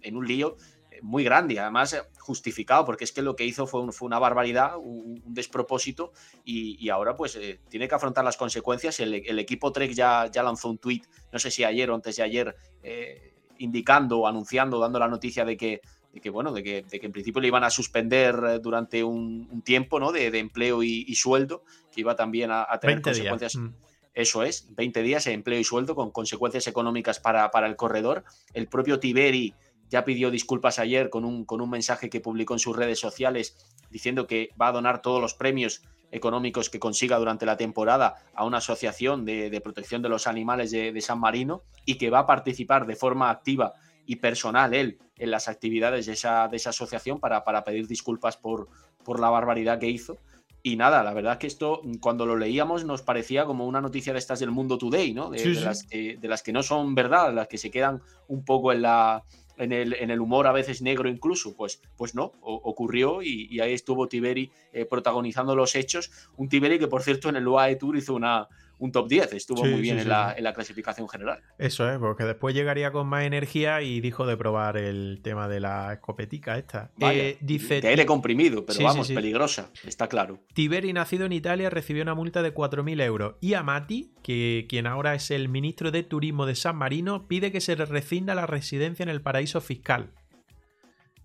en 0.00 0.16
un 0.16 0.26
lío 0.26 0.56
muy 1.02 1.24
grande, 1.24 1.58
además 1.58 1.96
justificado, 2.18 2.84
porque 2.84 3.04
es 3.04 3.12
que 3.12 3.22
lo 3.22 3.36
que 3.36 3.44
hizo 3.44 3.66
fue, 3.66 3.92
fue 3.92 4.06
una 4.06 4.18
barbaridad, 4.18 4.76
un, 4.78 5.22
despropósito, 5.26 6.12
y, 6.44 6.88
ahora 6.88 7.14
pues 7.14 7.36
eh, 7.36 7.60
tiene 7.68 7.88
que 7.88 7.94
afrontar 7.94 8.24
las 8.24 8.36
consecuencias. 8.36 9.00
El, 9.00 9.38
equipo 9.38 9.72
Trek 9.72 9.92
ya, 9.92 10.30
ya 10.32 10.42
lanzó 10.42 10.68
un 10.70 10.78
tuit, 10.78 11.04
no 11.32 11.38
sé 11.38 11.50
si 11.50 11.64
ayer 11.64 11.90
o 11.90 11.94
antes 11.94 12.16
de 12.16 12.22
ayer, 12.22 12.56
eh, 12.82 13.29
indicando 13.60 14.26
anunciando, 14.26 14.78
dando 14.78 14.98
la 14.98 15.08
noticia 15.08 15.44
de 15.44 15.56
que, 15.56 15.80
que 16.20 16.30
bueno, 16.30 16.52
de 16.52 16.62
que, 16.62 16.84
en 16.90 17.12
principio 17.12 17.40
le 17.40 17.48
iban 17.48 17.64
a 17.64 17.70
suspender 17.70 18.34
eh, 18.46 18.58
durante 18.58 19.04
un, 19.04 19.62
tiempo 19.64 20.00
¿no? 20.00 20.12
de, 20.12 20.26
empleo 20.38 20.82
y, 20.82 21.14
sueldo, 21.14 21.62
que 21.92 22.00
iba 22.00 22.16
también 22.16 22.50
a, 22.52 22.66
tener 22.80 23.00
consecuencias. 23.00 23.56
Mm. 23.56 23.68
Eso 24.12 24.42
es, 24.42 24.66
20 24.74 25.02
días 25.02 25.24
de 25.24 25.32
empleo 25.32 25.60
y 25.60 25.64
sueldo 25.64 25.94
con 25.94 26.10
consecuencias 26.10 26.66
económicas 26.66 27.20
para, 27.20 27.50
para 27.50 27.68
el 27.68 27.76
corredor. 27.76 28.24
El 28.54 28.66
propio 28.66 28.98
Tiberi 28.98 29.54
ya 29.88 30.04
pidió 30.04 30.30
disculpas 30.30 30.78
ayer 30.78 31.10
con 31.10 31.24
un, 31.24 31.44
con 31.44 31.60
un 31.60 31.70
mensaje 31.70 32.10
que 32.10 32.20
publicó 32.20 32.54
en 32.54 32.58
sus 32.58 32.76
redes 32.76 32.98
sociales 32.98 33.56
diciendo 33.90 34.26
que 34.26 34.48
va 34.60 34.68
a 34.68 34.72
donar 34.72 35.02
todos 35.02 35.20
los 35.20 35.34
premios 35.34 35.82
económicos 36.10 36.70
que 36.70 36.78
consiga 36.78 37.18
durante 37.18 37.46
la 37.46 37.56
temporada 37.56 38.16
a 38.34 38.44
una 38.44 38.58
asociación 38.58 39.24
de, 39.24 39.60
protección 39.62 40.02
de 40.02 40.08
los 40.08 40.26
animales 40.26 40.70
de, 40.70 41.00
San 41.00 41.20
Marino 41.20 41.62
y 41.84 41.96
que 41.96 42.10
va 42.10 42.20
a 42.20 42.26
participar 42.26 42.86
de 42.86 42.96
forma 42.96 43.30
activa 43.30 43.74
y 44.06 44.16
personal 44.16 44.74
él 44.74 44.98
en 45.16 45.30
las 45.30 45.48
actividades 45.48 46.06
de 46.06 46.12
esa, 46.12 46.48
de 46.48 46.56
esa 46.56 46.70
asociación 46.70 47.20
para, 47.20 47.44
para 47.44 47.64
pedir 47.64 47.86
disculpas 47.86 48.36
por, 48.36 48.68
por 49.04 49.20
la 49.20 49.30
barbaridad 49.30 49.78
que 49.78 49.88
hizo. 49.88 50.18
Y 50.62 50.76
nada, 50.76 51.02
la 51.02 51.14
verdad 51.14 51.38
que 51.38 51.46
esto, 51.46 51.80
cuando 52.00 52.26
lo 52.26 52.36
leíamos, 52.36 52.84
nos 52.84 53.00
parecía 53.00 53.46
como 53.46 53.66
una 53.66 53.80
noticia 53.80 54.12
de 54.12 54.18
estas 54.18 54.40
del 54.40 54.50
mundo 54.50 54.76
today, 54.76 55.14
¿no? 55.14 55.30
De, 55.30 55.42
Las, 55.54 55.84
que, 55.84 56.18
de 56.18 56.28
las 56.28 56.42
que 56.42 56.52
no 56.52 56.62
son 56.62 56.94
verdad, 56.94 57.32
las 57.32 57.48
que 57.48 57.56
se 57.56 57.70
quedan 57.70 58.02
un 58.28 58.44
poco 58.44 58.70
en 58.72 58.82
la, 58.82 59.24
en 59.60 59.72
el, 60.10 60.20
humor 60.20 60.46
a 60.46 60.52
veces 60.52 60.80
negro 60.80 61.08
incluso, 61.08 61.54
pues, 61.54 61.82
pues 61.96 62.14
no, 62.14 62.32
ocurrió 62.40 63.22
y, 63.22 63.60
ahí 63.60 63.74
estuvo 63.74 64.08
Tiberi 64.08 64.50
eh, 64.72 64.86
protagonizando 64.86 65.54
los 65.54 65.74
hechos. 65.74 66.10
Un 66.36 66.48
Tiberi 66.48 66.78
que, 66.78 66.88
por 66.88 67.02
cierto, 67.02 67.28
en 67.28 67.36
el 67.36 67.46
UAE 67.46 67.76
Tour 67.76 67.96
hizo 67.96 68.14
una, 68.14 68.48
un 68.80 68.92
top 68.92 69.08
10, 69.08 69.34
estuvo 69.34 69.64
muy 69.64 69.80
bien 69.80 69.98
en, 69.98 70.08
la, 70.08 70.52
clasificación 70.54 71.08
general. 71.08 71.40
Eso 71.58 71.88
es, 71.88 71.98
porque 71.98 72.24
después 72.24 72.54
llegaría 72.54 72.90
con 72.90 73.06
más 73.06 73.24
energía 73.24 73.82
y 73.82 74.00
dijo 74.00 74.26
de 74.26 74.36
probar 74.36 74.76
el 74.78 75.20
tema 75.22 75.48
de 75.48 75.60
la 75.60 75.92
escopetica 75.92 76.58
esta. 76.58 76.90
Eh, 76.98 77.36
dice, 77.40 77.80
de 77.80 77.88
aire 77.88 78.06
comprimido, 78.06 78.64
pero 78.64 78.82
vamos, 78.82 79.08
peligrosa, 79.12 79.70
está 79.86 80.08
claro. 80.08 80.40
Tiberi, 80.54 80.92
nacido 80.92 81.26
en 81.26 81.32
Italia, 81.32 81.70
recibió 81.70 82.02
una 82.02 82.14
multa 82.14 82.42
de 82.42 82.54
4.000 82.54 83.02
euros. 83.02 83.34
Y 83.40 83.54
Amati, 83.54 84.14
que 84.22 84.66
quien 84.68 84.86
ahora 84.86 85.14
es 85.14 85.30
el 85.30 85.48
ministro 85.48 85.90
de 85.90 86.02
Turismo 86.02 86.46
de 86.46 86.54
San 86.54 86.76
Marino, 86.76 87.28
pide 87.28 87.52
que 87.52 87.60
se 87.60 87.76
le 87.76 87.84
rescinda 87.84 88.34
la 88.34 88.46
residencia 88.46 89.02
en 89.02 89.10
el 89.10 89.20
paraíso 89.20 89.60
fiscal. 89.60 90.10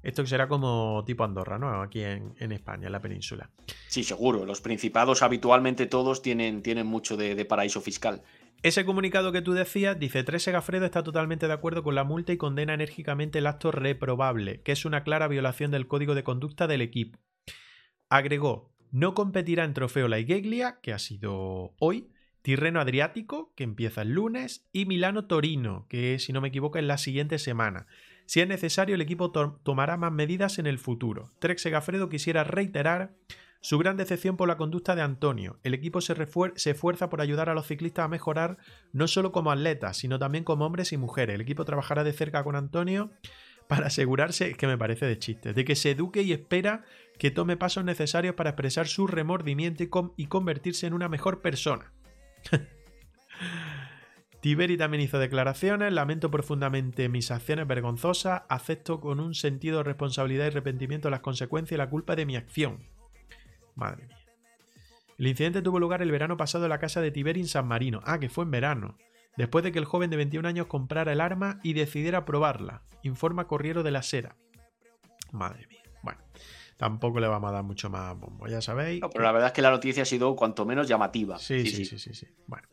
Esto 0.05 0.23
será 0.27 0.47
como 0.47 1.03
tipo 1.03 1.23
Andorra, 1.23 1.57
¿no? 1.57 1.81
Aquí 1.81 2.03
en, 2.03 2.51
España, 2.51 2.85
en 2.85 2.91
la 2.91 3.01
península. 3.01 3.49
Sí, 3.87 4.03
seguro. 4.03 4.45
Los 4.45 4.61
principados 4.61 5.23
habitualmente 5.23 5.87
todos 5.87 6.21
tienen, 6.21 6.61
tienen 6.61 6.85
mucho 6.85 7.17
de, 7.17 7.43
paraíso 7.45 7.81
fiscal. 7.81 8.21
Ese 8.61 8.85
comunicado 8.85 9.31
que 9.31 9.41
tú 9.41 9.53
decías 9.53 9.99
dice, 9.99 10.23
Trese 10.23 10.51
Gafredo 10.51 10.85
está 10.85 11.01
totalmente 11.01 11.47
de 11.47 11.53
acuerdo 11.53 11.81
con 11.81 11.95
la 11.95 12.03
multa 12.03 12.33
y 12.33 12.37
condena 12.37 12.75
enérgicamente 12.75 13.39
el 13.39 13.47
acto 13.47 13.71
reprobable, 13.71 14.61
que 14.61 14.73
es 14.73 14.85
una 14.85 15.03
clara 15.03 15.27
violación 15.27 15.71
del 15.71 15.87
código 15.87 16.13
de 16.13 16.23
conducta 16.23 16.67
del 16.67 16.81
equipo. 16.81 17.17
Agregó, 18.07 18.75
no 18.91 19.15
competirá 19.15 19.63
en 19.63 19.73
trofeo 19.73 20.07
la 20.07 20.19
Igeglia, 20.19 20.81
que 20.83 20.93
ha 20.93 20.99
sido 20.99 21.73
hoy, 21.79 22.11
Tirreno 22.43 22.79
Adriático, 22.79 23.53
que 23.55 23.63
empieza 23.63 24.03
el 24.03 24.11
lunes, 24.11 24.69
y 24.71 24.85
Milano 24.85 25.25
Torino, 25.25 25.87
que 25.89 26.19
si 26.19 26.31
no 26.31 26.41
me 26.41 26.49
equivoco 26.49 26.77
es 26.77 26.83
la 26.83 26.99
siguiente 26.99 27.39
semana. 27.39 27.87
Si 28.25 28.41
es 28.41 28.47
necesario, 28.47 28.95
el 28.95 29.01
equipo 29.01 29.31
tomará 29.31 29.97
más 29.97 30.11
medidas 30.11 30.59
en 30.59 30.67
el 30.67 30.79
futuro. 30.79 31.31
Trek 31.39 31.57
Segafredo 31.57 32.09
quisiera 32.09 32.43
reiterar 32.43 33.13
su 33.61 33.79
gran 33.79 33.97
decepción 33.97 34.37
por 34.37 34.47
la 34.47 34.57
conducta 34.57 34.95
de 34.95 35.01
Antonio. 35.01 35.59
El 35.63 35.73
equipo 35.73 35.99
se, 35.99 36.15
esfuerza 36.69 37.09
por 37.09 37.21
ayudar 37.21 37.49
a 37.49 37.55
los 37.55 37.65
ciclistas 37.65 38.05
a 38.05 38.07
mejorar 38.07 38.57
no 38.93 39.07
solo 39.07 39.31
como 39.31 39.51
atletas, 39.51 39.97
sino 39.97 40.19
también 40.19 40.43
como 40.43 40.65
hombres 40.65 40.93
y 40.93 40.97
mujeres. 40.97 41.33
El 41.35 41.41
equipo 41.41 41.65
trabajará 41.65 42.03
de 42.03 42.13
cerca 42.13 42.43
con 42.43 42.55
Antonio 42.55 43.11
para 43.67 43.87
asegurarse, 43.87 44.53
que 44.53 44.67
me 44.67 44.77
parece 44.77 45.07
de 45.07 45.17
chiste, 45.17 45.53
de 45.53 45.65
que 45.65 45.75
se 45.75 45.91
eduque 45.91 46.21
y 46.21 46.31
espera 46.31 46.83
que 47.17 47.31
tome 47.31 47.57
pasos 47.57 47.83
necesarios 47.83 48.35
para 48.35 48.51
expresar 48.51 48.87
su 48.87 49.07
remordimiento 49.07 49.81
y, 49.81 49.89
y 50.17 50.27
convertirse 50.27 50.85
en 50.85 50.93
una 50.93 51.09
mejor 51.09 51.41
persona. 51.41 51.91
Tiberi 54.45 54.77
también 54.77 55.01
hizo 55.01 55.17
declaraciones, 55.17 55.91
lamento 55.91 56.29
profundamente 56.29 57.09
mis 57.09 57.31
acciones 57.31 57.65
vergonzosas, 57.65 58.43
acepto 58.47 59.01
con 59.01 59.19
un 59.19 59.33
sentido 59.33 59.77
de 59.77 59.85
responsabilidad 59.85 60.45
y 60.45 60.47
arrepentimiento 60.49 61.09
las 61.09 61.21
consecuencias 61.21 61.75
y 61.75 61.79
la 61.79 61.89
culpa 61.89 62.15
de 62.15 62.27
mi 62.27 62.35
acción. 62.35 62.87
Madre 63.73 64.05
mía. 64.05 64.19
El 65.17 65.25
incidente 65.25 65.63
tuvo 65.63 65.79
lugar 65.79 66.03
el 66.03 66.11
verano 66.11 66.37
pasado 66.37 66.65
en 66.65 66.69
la 66.69 66.77
casa 66.77 67.01
de 67.01 67.09
Tiberi 67.09 67.39
en 67.39 67.47
San 67.47 67.67
Marino. 67.67 68.01
Ah, 68.05 68.19
que 68.19 68.29
fue 68.29 68.43
en 68.43 68.51
verano. 68.51 68.99
Después 69.35 69.63
de 69.63 69.71
que 69.71 69.79
el 69.79 69.85
joven 69.85 70.11
de 70.11 70.17
21 70.17 70.47
años 70.47 70.67
comprara 70.67 71.11
el 71.11 71.21
arma 71.21 71.59
y 71.63 71.73
decidiera 71.73 72.23
probarla. 72.23 72.83
Informa 73.01 73.47
Corriero 73.47 73.81
de 73.81 73.89
la 73.89 74.03
Sera. 74.03 74.35
Madre 75.31 75.65
mía. 75.65 75.81
Bueno, 76.03 76.19
tampoco 76.77 77.19
le 77.19 77.27
vamos 77.27 77.49
a 77.49 77.53
dar 77.53 77.63
mucho 77.63 77.89
más 77.89 78.15
bombo, 78.15 78.45
ya 78.45 78.61
sabéis. 78.61 79.01
pero 79.11 79.23
la 79.23 79.31
verdad 79.31 79.47
es 79.47 79.53
que 79.53 79.63
la 79.63 79.71
noticia 79.71 80.03
ha 80.03 80.05
sido 80.05 80.35
cuanto 80.35 80.67
menos 80.67 80.87
llamativa. 80.87 81.39
Sí, 81.39 81.65
sí, 81.65 81.83
sí, 81.83 81.97
sí, 81.97 82.13
sí. 82.13 82.27
Bueno. 82.45 82.67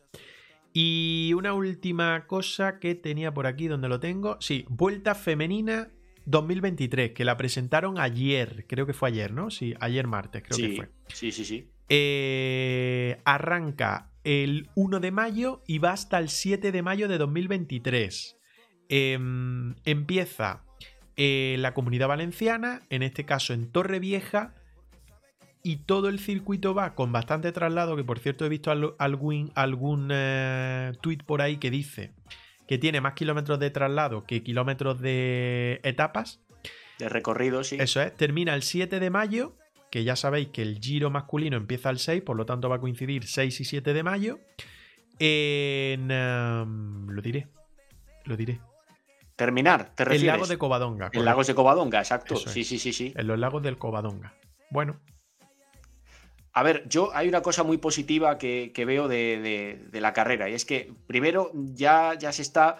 Y 0.73 1.33
una 1.37 1.53
última 1.53 2.25
cosa 2.25 2.79
que 2.79 2.95
tenía 2.95 3.33
por 3.33 3.45
aquí 3.45 3.67
donde 3.67 3.87
lo 3.87 3.99
tengo. 3.99 4.37
Sí, 4.39 4.65
Vuelta 4.69 5.13
Femenina 5.13 5.91
2023, 6.25 7.11
que 7.11 7.25
la 7.25 7.37
presentaron 7.37 7.99
ayer, 7.99 8.65
creo 8.67 8.85
que 8.85 8.93
fue 8.93 9.09
ayer, 9.09 9.31
¿no? 9.33 9.51
Sí, 9.51 9.75
ayer 9.79 10.07
martes, 10.07 10.43
creo 10.43 10.57
que 10.57 10.75
fue. 10.75 10.89
Sí, 11.07 11.31
sí, 11.31 11.45
sí. 11.45 11.69
Eh, 11.89 13.21
arranca 13.23 14.11
el 14.23 14.69
1 14.75 14.99
de 14.99 15.11
mayo 15.11 15.61
y 15.67 15.77
va 15.79 15.91
hasta 15.91 16.17
el 16.17 16.29
7 16.29 16.71
de 16.71 16.81
mayo 16.81 17.07
de 17.07 17.17
2023. 17.17 18.37
Em, 18.89 19.75
empieza 19.85 20.63
en 21.15 21.61
la 21.61 21.73
comunidad 21.73 22.07
valenciana, 22.07 22.81
en 22.89 23.03
este 23.03 23.25
caso 23.25 23.53
en 23.53 23.71
Torrevieja, 23.71 24.55
y 25.63 25.77
todo 25.77 26.09
el 26.09 26.19
circuito 26.19 26.73
va 26.73 26.93
con 26.93 27.13
bastante 27.13 27.51
traslado, 27.53 27.95
que 27.95 28.03
por 28.03 28.19
cierto 28.19 28.45
he 28.45 28.49
visto 28.49 28.69
algún, 28.99 29.51
algún 29.55 30.09
eh, 30.11 30.91
tweet 31.01 31.19
por 31.25 31.41
ahí 31.41 31.57
que 31.57 31.71
dice 31.71 32.11
que 32.67 32.77
tiene 32.77 33.01
más 33.01 33.13
kilómetros 33.13 33.59
de 33.59 33.69
traslado 33.69 34.25
que 34.25 34.43
kilómetros 34.43 34.99
de 34.99 35.79
etapas. 35.83 36.41
De 36.99 37.09
recorrido, 37.09 37.63
sí. 37.63 37.77
Eso 37.79 38.01
es, 38.01 38.15
termina 38.15 38.53
el 38.53 38.61
7 38.61 38.99
de 38.99 39.09
mayo, 39.09 39.55
que 39.89 40.03
ya 40.03 40.15
sabéis 40.15 40.49
que 40.49 40.61
el 40.61 40.79
giro 40.79 41.09
masculino 41.09 41.57
empieza 41.57 41.89
el 41.89 41.99
6, 41.99 42.21
por 42.23 42.35
lo 42.35 42.45
tanto 42.45 42.69
va 42.69 42.77
a 42.77 42.79
coincidir 42.79 43.25
6 43.25 43.61
y 43.61 43.65
7 43.65 43.93
de 43.93 44.03
mayo. 44.03 44.39
En... 45.19 46.11
Em, 46.11 47.07
lo 47.07 47.21
diré, 47.21 47.47
lo 48.25 48.35
diré. 48.35 48.59
Terminar, 49.35 49.95
te 49.95 50.05
refieres. 50.05 50.21
El 50.23 50.27
lago 50.27 50.47
de 50.47 50.57
Covadonga. 50.57 51.09
El 51.13 51.25
lago 51.25 51.43
de 51.43 51.55
Covadonga, 51.55 51.99
exacto. 51.99 52.35
Sí, 52.35 52.63
sí, 52.63 52.77
sí, 52.79 52.93
sí. 52.93 53.13
En 53.15 53.27
los 53.27 53.39
lagos 53.39 53.63
del 53.63 53.77
Covadonga. 53.77 54.35
Bueno, 54.69 54.99
a 56.53 56.61
ver, 56.61 56.87
yo 56.87 57.09
hay 57.15 57.27
una 57.27 57.41
cosa 57.41 57.63
muy 57.63 57.77
positiva 57.77 58.37
que, 58.37 58.71
veo 58.85 59.07
de, 59.07 59.79
de, 59.91 60.01
la 60.01 60.13
carrera 60.13 60.49
y 60.49 60.53
es 60.53 60.65
que 60.65 60.93
primero 61.07 61.51
ya, 61.53 62.13
ya 62.13 62.31
se 62.31 62.43
está 62.43 62.77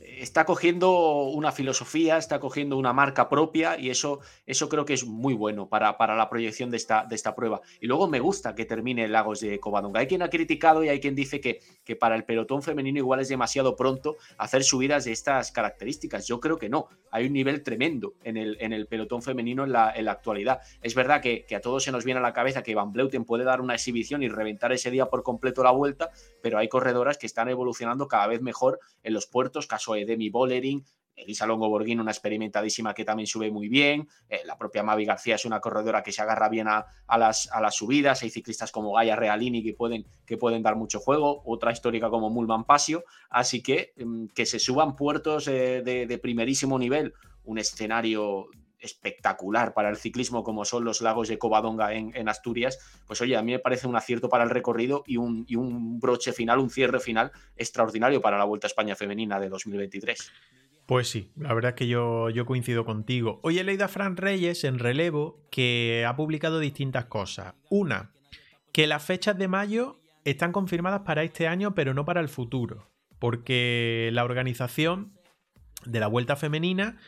está 0.00 0.44
cogiendo 0.44 1.24
una 1.24 1.52
filosofía, 1.52 2.16
está 2.16 2.40
cogiendo 2.40 2.76
una 2.76 2.92
marca 2.92 3.28
propia 3.28 3.78
y 3.78 3.90
eso, 3.90 4.20
eso 4.46 4.68
creo 4.68 4.84
que 4.84 4.94
es 4.94 5.06
muy 5.06 5.34
bueno 5.34 5.68
para, 5.68 5.96
para 5.96 6.16
la 6.16 6.28
proyección 6.28 6.70
de 6.70 6.76
esta, 6.76 7.04
de 7.04 7.14
esta 7.14 7.34
prueba. 7.34 7.60
Y 7.80 7.86
luego 7.86 8.08
me 8.08 8.20
gusta 8.20 8.54
que 8.54 8.64
termine 8.64 9.08
Lagos 9.08 9.40
de 9.40 9.58
Covadonga. 9.60 10.00
Hay 10.00 10.06
quien 10.06 10.22
ha 10.22 10.30
criticado 10.30 10.84
y 10.84 10.88
hay 10.88 11.00
quien 11.00 11.14
dice 11.14 11.40
que, 11.40 11.60
que 11.84 11.96
para 11.96 12.16
el 12.16 12.24
pelotón 12.24 12.62
femenino 12.62 12.98
igual 12.98 13.20
es 13.20 13.28
demasiado 13.28 13.76
pronto 13.76 14.16
hacer 14.36 14.64
subidas 14.64 15.04
de 15.04 15.12
estas 15.12 15.52
características. 15.52 16.26
Yo 16.26 16.40
creo 16.40 16.58
que 16.58 16.68
no. 16.68 16.88
Hay 17.10 17.26
un 17.26 17.32
nivel 17.32 17.62
tremendo 17.62 18.14
en 18.24 18.36
el, 18.36 18.56
en 18.60 18.72
el 18.72 18.86
pelotón 18.86 19.22
femenino 19.22 19.64
en 19.64 19.72
la, 19.72 19.92
en 19.94 20.04
la 20.06 20.12
actualidad. 20.12 20.60
Es 20.82 20.94
verdad 20.94 21.20
que, 21.20 21.46
a 21.54 21.60
todos 21.60 21.84
se 21.84 21.92
nos 21.92 22.04
viene 22.04 22.18
a 22.18 22.22
la 22.22 22.32
cabeza 22.32 22.62
que 22.62 22.74
Van 22.74 22.92
Bleuten 22.92 23.24
puede 23.24 23.44
dar 23.44 23.60
una 23.60 23.74
exhibición 23.74 24.22
y 24.22 24.28
reventar 24.28 24.72
ese 24.72 24.90
día 24.90 25.06
por 25.06 25.22
completo 25.22 25.62
la 25.62 25.70
vuelta, 25.70 26.10
pero 26.42 26.58
hay 26.58 26.68
corredoras 26.68 27.16
que 27.16 27.26
están 27.26 27.48
evolucionando 27.48 28.08
cada 28.08 28.26
vez 28.26 28.42
mejor 28.42 28.80
en 29.04 29.14
los 29.14 29.26
puertos, 29.26 29.68
caso 29.84 29.94
de 29.94 30.04
Demi 30.04 30.30
Bollering, 30.30 30.84
Elisa 31.16 31.46
Longo 31.46 31.68
Borghini, 31.68 32.00
una 32.00 32.10
experimentadísima 32.10 32.92
que 32.92 33.04
también 33.04 33.26
sube 33.26 33.50
muy 33.50 33.68
bien. 33.68 34.08
Eh, 34.28 34.40
la 34.44 34.58
propia 34.58 34.82
Mavi 34.82 35.04
García 35.04 35.36
es 35.36 35.44
una 35.44 35.60
corredora 35.60 36.02
que 36.02 36.10
se 36.10 36.22
agarra 36.22 36.48
bien 36.48 36.66
a, 36.66 36.86
las, 37.16 37.48
a, 37.52 37.60
las, 37.60 37.76
subidas. 37.76 38.22
Hay 38.22 38.30
ciclistas 38.30 38.72
como 38.72 38.94
Gaia 38.94 39.14
Realini 39.14 39.62
que 39.62 39.74
pueden, 39.74 40.06
que 40.26 40.36
pueden 40.36 40.62
dar 40.62 40.74
mucho 40.74 40.98
juego. 40.98 41.42
Otra 41.46 41.70
histórica 41.70 42.10
como 42.10 42.30
Mulman 42.30 42.64
Pasio. 42.64 43.04
Así 43.30 43.62
que 43.62 43.92
mm, 43.96 44.26
que 44.34 44.44
se 44.44 44.58
suban 44.58 44.96
puertos 44.96 45.46
eh, 45.46 45.82
de, 45.82 46.18
primerísimo 46.18 46.78
nivel. 46.78 47.14
Un 47.44 47.58
escenario 47.58 48.46
espectacular 48.84 49.74
para 49.74 49.88
el 49.88 49.96
ciclismo 49.96 50.44
como 50.44 50.64
son 50.64 50.84
los 50.84 51.00
lagos 51.00 51.28
de 51.28 51.38
Covadonga 51.38 51.92
en, 51.94 52.28
Asturias, 52.28 52.78
pues 53.06 53.20
oye, 53.20 53.36
a 53.36 53.42
mí 53.42 53.52
me 53.52 53.58
parece 53.58 53.86
un 53.86 53.96
acierto 53.96 54.28
para 54.28 54.44
el 54.44 54.50
recorrido 54.50 55.02
y 55.06 55.16
un, 55.16 55.44
y 55.48 55.56
un 55.56 55.98
broche 55.98 56.32
final, 56.32 56.58
un 56.58 56.70
cierre 56.70 57.00
final 57.00 57.32
extraordinario 57.56 58.20
para 58.20 58.38
la 58.38 58.44
Vuelta 58.44 58.66
a 58.66 58.68
España 58.68 58.94
femenina 58.94 59.40
de 59.40 59.48
2023. 59.48 60.32
Pues 60.86 61.08
sí, 61.08 61.30
la 61.36 61.54
verdad 61.54 61.70
es 61.70 61.76
que 61.76 61.86
yo, 61.86 62.28
yo 62.28 62.44
coincido 62.44 62.84
contigo. 62.84 63.40
Hoy 63.42 63.58
he 63.58 63.64
leído 63.64 63.86
a 63.86 63.88
Fran 63.88 64.18
Reyes 64.18 64.64
en 64.64 64.78
relevo 64.78 65.40
que 65.50 66.04
ha 66.06 66.14
publicado 66.14 66.60
distintas 66.60 67.06
cosas. 67.06 67.54
Una, 67.70 68.12
que 68.72 68.86
las 68.86 69.02
fechas 69.02 69.38
de 69.38 69.48
mayo 69.48 69.98
están 70.24 70.52
confirmadas 70.52 71.00
para 71.00 71.22
este 71.22 71.48
año, 71.48 71.74
pero 71.74 71.94
no 71.94 72.04
para 72.04 72.20
el 72.20 72.28
futuro. 72.28 72.90
Porque 73.18 74.10
la 74.12 74.24
organización 74.24 75.18
de 75.86 76.00
la 76.00 76.06
Vuelta 76.06 76.36
Femenina 76.36 76.98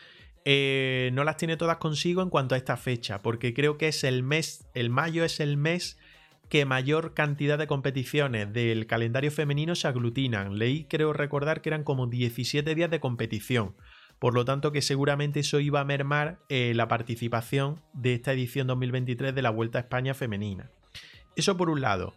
eh, 0.48 1.10
no 1.12 1.24
las 1.24 1.36
tiene 1.36 1.56
todas 1.56 1.78
consigo 1.78 2.22
en 2.22 2.30
cuanto 2.30 2.54
a 2.54 2.58
esta 2.58 2.76
fecha. 2.76 3.20
Porque 3.20 3.52
creo 3.52 3.76
que 3.76 3.88
es 3.88 4.04
el 4.04 4.22
mes, 4.22 4.64
el 4.74 4.90
mayo 4.90 5.24
es 5.24 5.40
el 5.40 5.56
mes 5.56 5.98
que 6.48 6.64
mayor 6.64 7.14
cantidad 7.14 7.58
de 7.58 7.66
competiciones 7.66 8.52
del 8.52 8.86
calendario 8.86 9.32
femenino 9.32 9.74
se 9.74 9.88
aglutinan. 9.88 10.56
Leí, 10.56 10.84
creo 10.84 11.12
recordar 11.12 11.62
que 11.62 11.70
eran 11.70 11.82
como 11.82 12.06
17 12.06 12.76
días 12.76 12.90
de 12.90 13.00
competición. 13.00 13.74
Por 14.20 14.34
lo 14.34 14.44
tanto, 14.44 14.70
que 14.70 14.82
seguramente 14.82 15.40
eso 15.40 15.58
iba 15.58 15.80
a 15.80 15.84
mermar 15.84 16.38
eh, 16.48 16.72
la 16.76 16.86
participación 16.86 17.82
de 17.92 18.14
esta 18.14 18.32
edición 18.32 18.68
2023 18.68 19.34
de 19.34 19.42
la 19.42 19.50
Vuelta 19.50 19.78
a 19.78 19.82
España 19.82 20.14
femenina. 20.14 20.70
Eso 21.34 21.56
por 21.56 21.70
un 21.70 21.80
lado. 21.80 22.14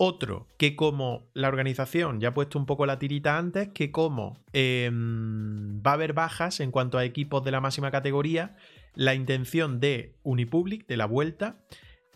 Otro, 0.00 0.46
que 0.58 0.76
como 0.76 1.28
la 1.34 1.48
organización 1.48 2.20
ya 2.20 2.28
ha 2.28 2.34
puesto 2.34 2.56
un 2.56 2.66
poco 2.66 2.86
la 2.86 3.00
tirita 3.00 3.36
antes, 3.36 3.70
que 3.70 3.90
como 3.90 4.44
em, 4.52 5.82
va 5.82 5.90
a 5.90 5.94
haber 5.94 6.12
bajas 6.12 6.60
en 6.60 6.70
cuanto 6.70 6.98
a 6.98 7.04
equipos 7.04 7.42
de 7.42 7.50
la 7.50 7.60
máxima 7.60 7.90
categoría, 7.90 8.56
la 8.94 9.16
intención 9.16 9.80
de 9.80 10.14
Unipublic, 10.22 10.86
de 10.86 10.96
la 10.96 11.06
vuelta, 11.06 11.58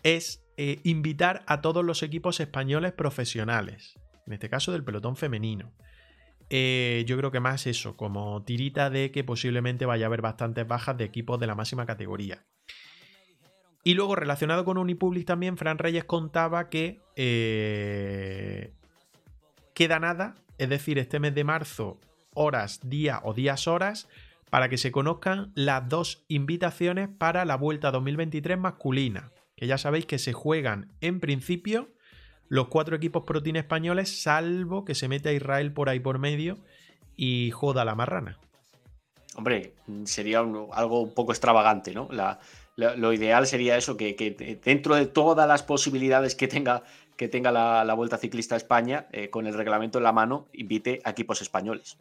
es 0.01 0.45
eh, 0.55 0.79
invitar 0.83 1.43
a 1.45 1.59
todos 1.59 1.83
los 1.83 2.03
equipos 2.03 2.39
españoles 2.39 2.93
profesionales, 2.93 3.99
en 4.25 4.31
este 4.31 4.49
caso 4.49 4.71
del 4.71 4.85
pelotón 4.85 5.17
femenino. 5.17 5.73
Eh, 6.49 7.03
yo 7.05 7.17
creo 7.17 7.31
que 7.31 7.41
más 7.41 7.67
eso, 7.67 7.97
como 7.97 8.43
tirita 8.43 8.89
de 8.89 9.11
que 9.11 9.25
posiblemente 9.25 9.85
vaya 9.85 10.05
a 10.05 10.07
haber 10.07 10.21
bastantes 10.21 10.65
bajas 10.65 10.97
de 10.97 11.03
equipos 11.03 11.37
de 11.37 11.47
la 11.47 11.55
máxima 11.55 11.85
categoría. 11.85 12.45
Y 13.83 13.95
luego, 13.95 14.15
relacionado 14.15 14.65
con 14.65 14.77
Unipublic 14.77 15.25
también, 15.25 15.57
Fran 15.57 15.77
Reyes 15.77 16.05
contaba 16.05 16.69
que 16.69 17.01
eh, 17.15 18.73
queda 19.73 19.99
nada, 19.99 20.35
es 20.57 20.69
decir, 20.69 20.97
este 20.99 21.19
mes 21.19 21.35
de 21.35 21.43
marzo, 21.43 21.99
horas, 22.33 22.79
día 22.83 23.19
o 23.23 23.33
días, 23.33 23.67
horas, 23.67 24.07
para 24.49 24.69
que 24.69 24.77
se 24.77 24.91
conozcan 24.91 25.51
las 25.55 25.89
dos 25.89 26.23
invitaciones 26.27 27.09
para 27.09 27.43
la 27.43 27.57
Vuelta 27.57 27.91
2023 27.91 28.57
masculina 28.57 29.31
que 29.55 29.67
ya 29.67 29.77
sabéis 29.77 30.05
que 30.05 30.19
se 30.19 30.33
juegan 30.33 30.91
en 31.01 31.19
principio 31.19 31.89
los 32.49 32.67
cuatro 32.67 32.95
equipos 32.95 33.23
protein 33.23 33.55
españoles, 33.55 34.21
salvo 34.21 34.85
que 34.85 34.95
se 34.95 35.07
mete 35.07 35.29
a 35.29 35.33
Israel 35.33 35.73
por 35.73 35.89
ahí 35.89 35.99
por 35.99 36.19
medio 36.19 36.57
y 37.15 37.51
joda 37.51 37.85
la 37.85 37.95
marrana. 37.95 38.39
Hombre, 39.35 39.73
sería 40.03 40.39
algo 40.39 41.01
un 41.01 41.13
poco 41.13 41.31
extravagante, 41.31 41.93
¿no? 41.93 42.07
Lo 42.75 43.13
ideal 43.13 43.45
sería 43.45 43.77
eso, 43.77 43.97
que, 43.97 44.59
dentro 44.63 44.95
de 44.95 45.05
todas 45.05 45.47
las 45.47 45.63
posibilidades 45.63 46.35
que 46.35 46.47
tenga, 46.47 46.83
que 47.17 47.27
tenga 47.27 47.51
la, 47.51 47.93
Vuelta 47.93 48.17
Ciclista 48.17 48.55
a 48.55 48.57
España, 48.57 49.07
eh, 49.11 49.29
con 49.29 49.47
el 49.47 49.53
reglamento 49.53 49.99
en 49.99 50.03
la 50.03 50.11
mano, 50.11 50.47
invite 50.53 51.01
a 51.03 51.11
equipos 51.11 51.41
españoles. 51.41 51.97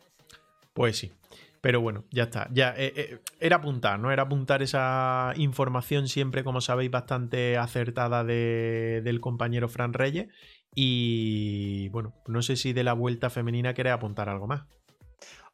Pues 0.72 0.98
sí. 0.98 1.12
Pero 1.60 1.80
bueno, 1.80 2.04
ya 2.10 2.24
está. 2.24 2.48
Ya 2.50 2.74
eh, 2.76 2.92
eh, 2.96 3.18
era 3.38 3.56
apuntar, 3.56 4.00
¿no? 4.00 4.10
Era 4.10 4.24
apuntar 4.24 4.62
esa 4.62 5.32
información 5.36 6.08
siempre, 6.08 6.42
como 6.42 6.60
sabéis, 6.60 6.90
bastante 6.90 7.56
acertada 7.56 8.24
del 8.24 9.20
compañero 9.20 9.68
Fran 9.68 9.92
Reyes. 9.92 10.28
Y 10.74 11.88
bueno, 11.90 12.14
no 12.26 12.42
sé 12.42 12.56
si 12.56 12.72
de 12.72 12.82
la 12.82 12.94
vuelta 12.94 13.30
femenina 13.30 13.74
querés 13.74 13.92
apuntar 13.92 14.28
algo 14.28 14.48
más. 14.48 14.62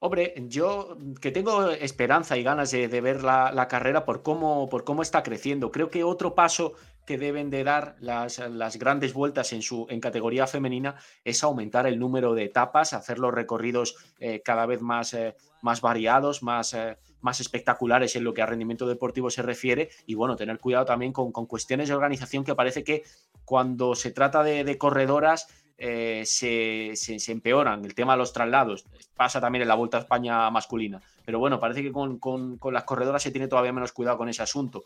Hombre, 0.01 0.33
yo 0.47 0.97
que 1.21 1.33
tengo 1.33 1.71
esperanza 1.71 2.37
y 2.37 2.45
ganas 2.45 2.71
de, 2.71 2.87
ver 3.01 3.25
la, 3.25 3.67
carrera 3.69 4.05
por 4.05 4.23
cómo, 4.23 4.69
por 4.69 4.85
cómo 4.85 5.03
está 5.03 5.25
creciendo. 5.25 5.73
Creo 5.73 5.91
que 5.91 6.05
otro 6.05 6.37
paso 6.37 6.75
que 7.05 7.19
deben 7.19 7.51
de 7.51 7.65
dar 7.65 7.97
las, 7.99 8.39
grandes 8.79 9.13
vueltas 9.13 9.53
en, 9.53 9.61
su, 9.61 9.87
en 9.91 9.99
categoría 9.99 10.47
femenina 10.47 10.95
es 11.25 11.43
aumentar 11.43 11.89
el 11.89 11.99
número 11.99 12.35
de 12.35 12.45
etapas, 12.45 12.93
hacer 12.93 13.19
los 13.19 13.35
recorridos 13.35 13.97
eh, 14.21 14.41
cada 14.45 14.67
vez 14.67 14.83
más, 14.83 15.15
eh, 15.15 15.35
variados, 15.83 16.43
eh, 16.75 16.97
más 17.21 17.41
espectaculares 17.41 18.15
en 18.15 18.23
lo 18.23 18.33
que 18.33 18.43
a 18.43 18.47
rendimiento 18.47 18.87
deportivo 18.87 19.31
se 19.31 19.43
refiere 19.43 19.91
y 20.07 20.15
bueno, 20.15 20.37
tener 20.37 20.61
cuidado 20.61 20.85
también 20.85 21.13
con, 21.13 21.33
cuestiones 21.33 21.89
de 21.89 21.95
organización 21.95 22.45
que 22.45 22.55
parece 22.55 22.85
que 22.85 23.03
cuando 23.45 23.97
se 23.97 24.13
trata 24.13 24.45
de 24.45 24.79
corredoras 24.79 25.49
eh, 25.81 26.25
se, 26.27 27.31
empeoran. 27.31 27.85
El 27.85 27.95
tema 27.95 28.15
de 28.15 28.19
los 28.19 28.33
traslados 28.33 28.85
pasa 29.15 29.41
también 29.41 29.63
en 29.63 29.69
la 29.69 29.77
Vuelta 29.77 29.97
a 29.97 30.01
España 30.01 30.51
masculina. 30.51 31.01
Pero 31.25 31.39
bueno, 31.39 31.61
parece 31.61 31.83
que 31.83 31.93
con, 31.93 32.59
las 32.73 32.85
corredoras 32.85 33.23
se 33.23 33.31
tiene 33.31 33.47
todavía 33.47 33.73
menos 33.73 33.93
cuidado 33.93 34.19
con 34.19 34.29
ese 34.29 34.43
asunto. 34.43 34.83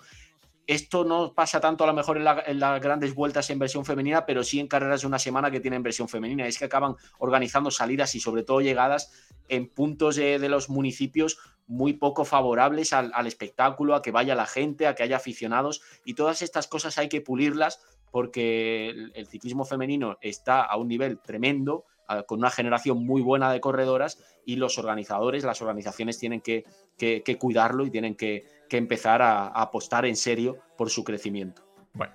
Esto 0.66 1.04
no 1.04 1.32
pasa 1.32 1.60
tanto 1.60 1.82
a 1.82 1.86
lo 1.86 1.94
mejor 1.94 2.18
en, 2.18 2.60
las 2.60 2.80
grandes 2.80 3.14
vueltas 3.14 3.48
en 3.48 3.58
versión 3.58 3.84
femenina, 3.86 4.26
pero 4.26 4.44
sí 4.44 4.60
en 4.60 4.68
carreras 4.68 5.00
de 5.00 5.06
una 5.06 5.18
semana 5.18 5.50
que 5.50 5.60
tienen 5.60 5.82
versión 5.82 6.08
femenina. 6.08 6.46
Es 6.46 6.58
que 6.58 6.66
acaban 6.66 6.94
organizando 7.18 7.70
salidas 7.70 8.14
y 8.14 8.20
sobre 8.20 8.42
todo 8.42 8.60
llegadas 8.60 9.10
en 9.48 9.68
puntos 9.68 10.16
de, 10.16 10.38
los 10.48 10.68
municipios 10.68 11.38
muy 11.66 11.94
poco 11.94 12.26
favorables 12.26 12.92
al, 12.92 13.10
al, 13.14 13.26
espectáculo, 13.26 13.94
a 13.94 14.02
que 14.02 14.10
vaya 14.10 14.34
la 14.34 14.46
gente, 14.46 14.86
a 14.86 14.94
que 14.94 15.02
haya 15.02 15.16
aficionados 15.16 15.80
y 16.04 16.14
todas 16.14 16.42
estas 16.42 16.66
cosas 16.66 16.98
hay 16.98 17.08
que 17.08 17.22
pulirlas 17.22 17.80
porque 18.12 18.90
el, 19.14 19.26
ciclismo 19.26 19.64
femenino 19.64 20.18
está 20.20 20.62
a 20.62 20.76
un 20.76 20.86
nivel 20.86 21.18
tremendo, 21.18 21.84
con 22.26 22.40
una 22.40 22.50
generación 22.50 23.04
muy 23.04 23.22
buena 23.22 23.50
de 23.50 23.60
corredoras 23.60 24.22
y 24.44 24.56
los 24.56 24.76
organizadores, 24.78 25.44
las 25.44 25.62
organizaciones 25.62 26.18
tienen 26.18 26.42
que, 26.42 26.64
cuidarlo 27.38 27.86
y 27.86 27.90
tienen 27.90 28.14
que, 28.14 28.44
empezar 28.70 29.22
a, 29.22 29.46
apostar 29.48 30.04
en 30.06 30.16
serio 30.16 30.58
por 30.76 30.90
su 30.90 31.04
crecimiento. 31.04 31.62
Bueno. 31.94 32.12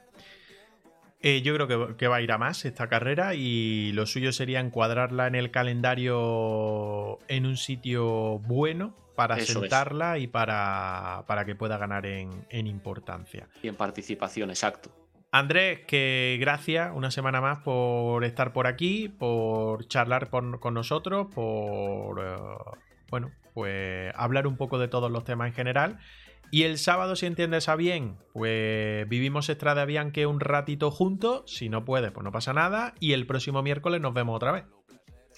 Eh, 1.20 1.42
yo 1.42 1.56
creo 1.56 1.98
que, 1.98 2.08
va 2.08 2.18
a 2.18 2.22
ir 2.22 2.32
a 2.32 2.38
más 2.38 2.64
esta 2.64 2.88
carrera 2.88 3.34
y 3.34 3.92
lo 3.94 4.06
suyo 4.06 4.32
sería 4.32 4.60
encuadrarla 4.60 5.26
en 5.26 5.34
el 5.34 5.50
calendario 5.50 7.18
en 7.28 7.48
un 7.48 7.58
sitio 7.58 8.38
bueno 8.40 8.96
para 9.16 9.40
sentarla 9.40 10.20
y 10.20 10.28
para, 10.28 11.24
para, 11.26 11.44
que 11.44 11.56
pueda 11.56 11.80
ganar 11.80 12.06
en, 12.06 12.46
en 12.52 12.68
importancia. 12.68 13.50
Y 13.64 13.68
en 13.68 13.76
participación, 13.76 14.52
exacto. 14.52 14.92
Andrés, 15.38 15.82
que 15.86 16.38
gracias 16.40 16.92
una 16.96 17.12
semana 17.12 17.42
más 17.42 17.60
por 17.60 18.24
estar 18.24 18.54
por 18.54 18.66
aquí, 18.66 19.08
por 19.10 19.88
charlar 19.88 20.30
con 20.30 20.74
nosotros, 20.74 21.28
por 21.34 22.20
eh, 22.20 22.36
bueno, 23.10 23.32
pues 23.54 24.12
hablar 24.16 24.48
un 24.48 24.58
poco 24.58 24.80
de 24.80 24.88
todos 24.88 25.12
los 25.12 25.24
temas 25.24 25.48
en 25.48 25.54
general. 25.54 26.00
Y 26.50 26.64
el 26.64 26.78
sábado, 26.78 27.16
si 27.16 27.26
entiendes 27.26 27.68
a 27.70 27.76
bien, 27.76 28.18
pues 28.34 29.08
vivimos 29.10 29.50
Estrada 29.50 29.86
Bianque 29.86 30.26
un 30.26 30.40
ratito 30.40 30.92
juntos. 30.92 31.44
Si 31.46 31.68
no 31.70 31.84
puedes, 31.84 32.12
pues 32.12 32.24
no 32.24 32.32
pasa 32.32 32.54
nada. 32.54 32.94
Y 33.00 33.12
el 33.12 33.28
próximo 33.28 33.62
miércoles 33.62 34.00
nos 34.00 34.14
vemos 34.14 34.36
otra 34.38 34.54
vez. 34.54 34.64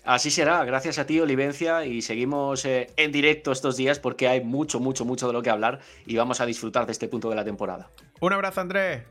Así 0.05 0.31
será, 0.31 0.63
gracias 0.63 0.97
a 0.97 1.05
ti, 1.05 1.19
Olivencia, 1.19 1.85
y 1.85 2.01
seguimos 2.01 2.63
eh, 2.63 2.87
en 2.95 3.11
directo 3.11 3.51
estos 3.51 3.75
días 3.75 3.99
porque 3.99 4.29
hay 4.29 4.41
mucho, 4.41 4.79
mucho, 4.79 5.03
mucho 5.03 5.27
de 5.27 5.33
lo 5.33 5.41
que 5.41 5.49
hablar 5.49 5.81
y 6.05 6.15
vamos 6.15 6.39
a 6.39 6.45
disfrutar 6.45 6.85
de 6.85 6.93
este 6.93 7.09
punto 7.09 7.29
de 7.29 7.35
la 7.35 7.43
temporada. 7.43 7.91
Un 8.21 8.31
abrazo, 8.31 8.61
Andrés. 8.61 9.03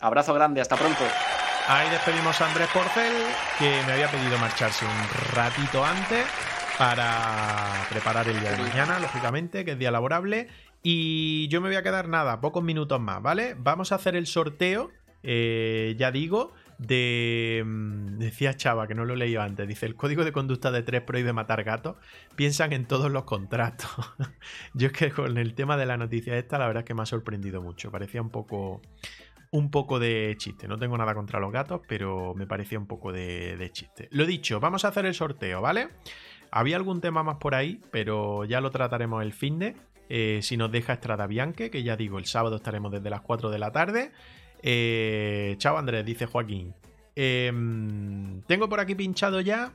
Abrazo 0.00 0.32
grande, 0.32 0.60
hasta 0.62 0.76
pronto. 0.76 1.04
Ahí 1.68 1.90
despedimos 1.90 2.40
a 2.40 2.48
Andrés 2.48 2.68
Porcel, 2.72 3.12
que 3.58 3.82
me 3.86 3.92
había 3.92 4.10
pedido 4.10 4.38
marcharse 4.38 4.86
un 4.86 5.34
ratito 5.34 5.84
antes 5.84 6.26
para 6.78 7.86
preparar 7.90 8.26
el 8.26 8.40
día 8.40 8.52
de 8.52 8.62
mañana, 8.62 8.98
lógicamente, 8.98 9.64
que 9.64 9.72
es 9.72 9.78
día 9.78 9.90
laborable. 9.90 10.48
Y 10.82 11.48
yo 11.48 11.60
me 11.60 11.68
voy 11.68 11.76
a 11.76 11.82
quedar 11.82 12.08
nada, 12.08 12.40
pocos 12.40 12.64
minutos 12.64 12.98
más, 12.98 13.20
¿vale? 13.20 13.54
Vamos 13.58 13.92
a 13.92 13.96
hacer 13.96 14.16
el 14.16 14.26
sorteo, 14.26 14.90
eh, 15.22 15.94
ya 15.98 16.10
digo, 16.10 16.54
de... 16.78 17.62
Mm, 17.66 18.18
decía 18.18 18.56
Chava, 18.56 18.86
que 18.86 18.94
no 18.94 19.04
lo 19.04 19.12
he 19.12 19.16
leído 19.18 19.42
antes, 19.42 19.68
dice, 19.68 19.84
el 19.84 19.96
código 19.96 20.24
de 20.24 20.32
conducta 20.32 20.70
de 20.70 20.82
3 20.82 21.02
prohíbe 21.02 21.34
matar 21.34 21.62
gatos, 21.62 21.96
piensan 22.36 22.72
en 22.72 22.86
todos 22.86 23.10
los 23.10 23.24
contratos. 23.24 23.90
yo 24.74 24.86
es 24.86 24.92
que 24.94 25.10
con 25.10 25.36
el 25.36 25.54
tema 25.54 25.76
de 25.76 25.84
la 25.84 25.98
noticia 25.98 26.38
esta, 26.38 26.58
la 26.58 26.66
verdad 26.66 26.80
es 26.80 26.86
que 26.86 26.94
me 26.94 27.02
ha 27.02 27.06
sorprendido 27.06 27.60
mucho, 27.60 27.90
parecía 27.90 28.22
un 28.22 28.30
poco 28.30 28.80
un 29.50 29.70
poco 29.70 29.98
de 29.98 30.34
chiste. 30.38 30.68
No 30.68 30.78
tengo 30.78 30.96
nada 30.96 31.14
contra 31.14 31.40
los 31.40 31.52
gatos, 31.52 31.80
pero 31.88 32.34
me 32.34 32.46
parecía 32.46 32.78
un 32.78 32.86
poco 32.86 33.12
de, 33.12 33.70
chiste. 33.72 34.08
Lo 34.12 34.26
dicho, 34.26 34.60
vamos 34.60 34.84
a 34.84 34.88
hacer 34.88 35.06
el 35.06 35.14
sorteo, 35.14 35.60
¿vale? 35.60 35.88
Había 36.50 36.76
algún 36.76 37.00
tema 37.00 37.22
más 37.22 37.36
por 37.36 37.54
ahí, 37.54 37.80
pero 37.90 38.44
ya 38.44 38.60
lo 38.60 38.70
trataremos 38.70 39.22
el 39.22 39.32
fin 39.32 39.58
de. 39.58 39.76
Eh, 40.08 40.40
si 40.42 40.56
nos 40.56 40.72
deja 40.72 40.94
Estrada 40.94 41.26
Bianque, 41.26 41.70
que 41.70 41.82
ya 41.82 41.96
digo, 41.96 42.18
el 42.18 42.26
sábado 42.26 42.56
estaremos 42.56 42.90
desde 42.90 43.10
las 43.10 43.20
4 43.20 43.50
de 43.50 43.58
la 43.58 43.70
tarde. 43.70 44.12
Eh, 44.62 45.54
chao 45.58 45.78
Andrés, 45.78 46.04
dice 46.04 46.26
Joaquín. 46.26 46.74
Em, 47.14 48.42
tengo 48.42 48.68
por 48.68 48.80
aquí 48.80 48.94
pinchado 48.94 49.40
ya 49.40 49.72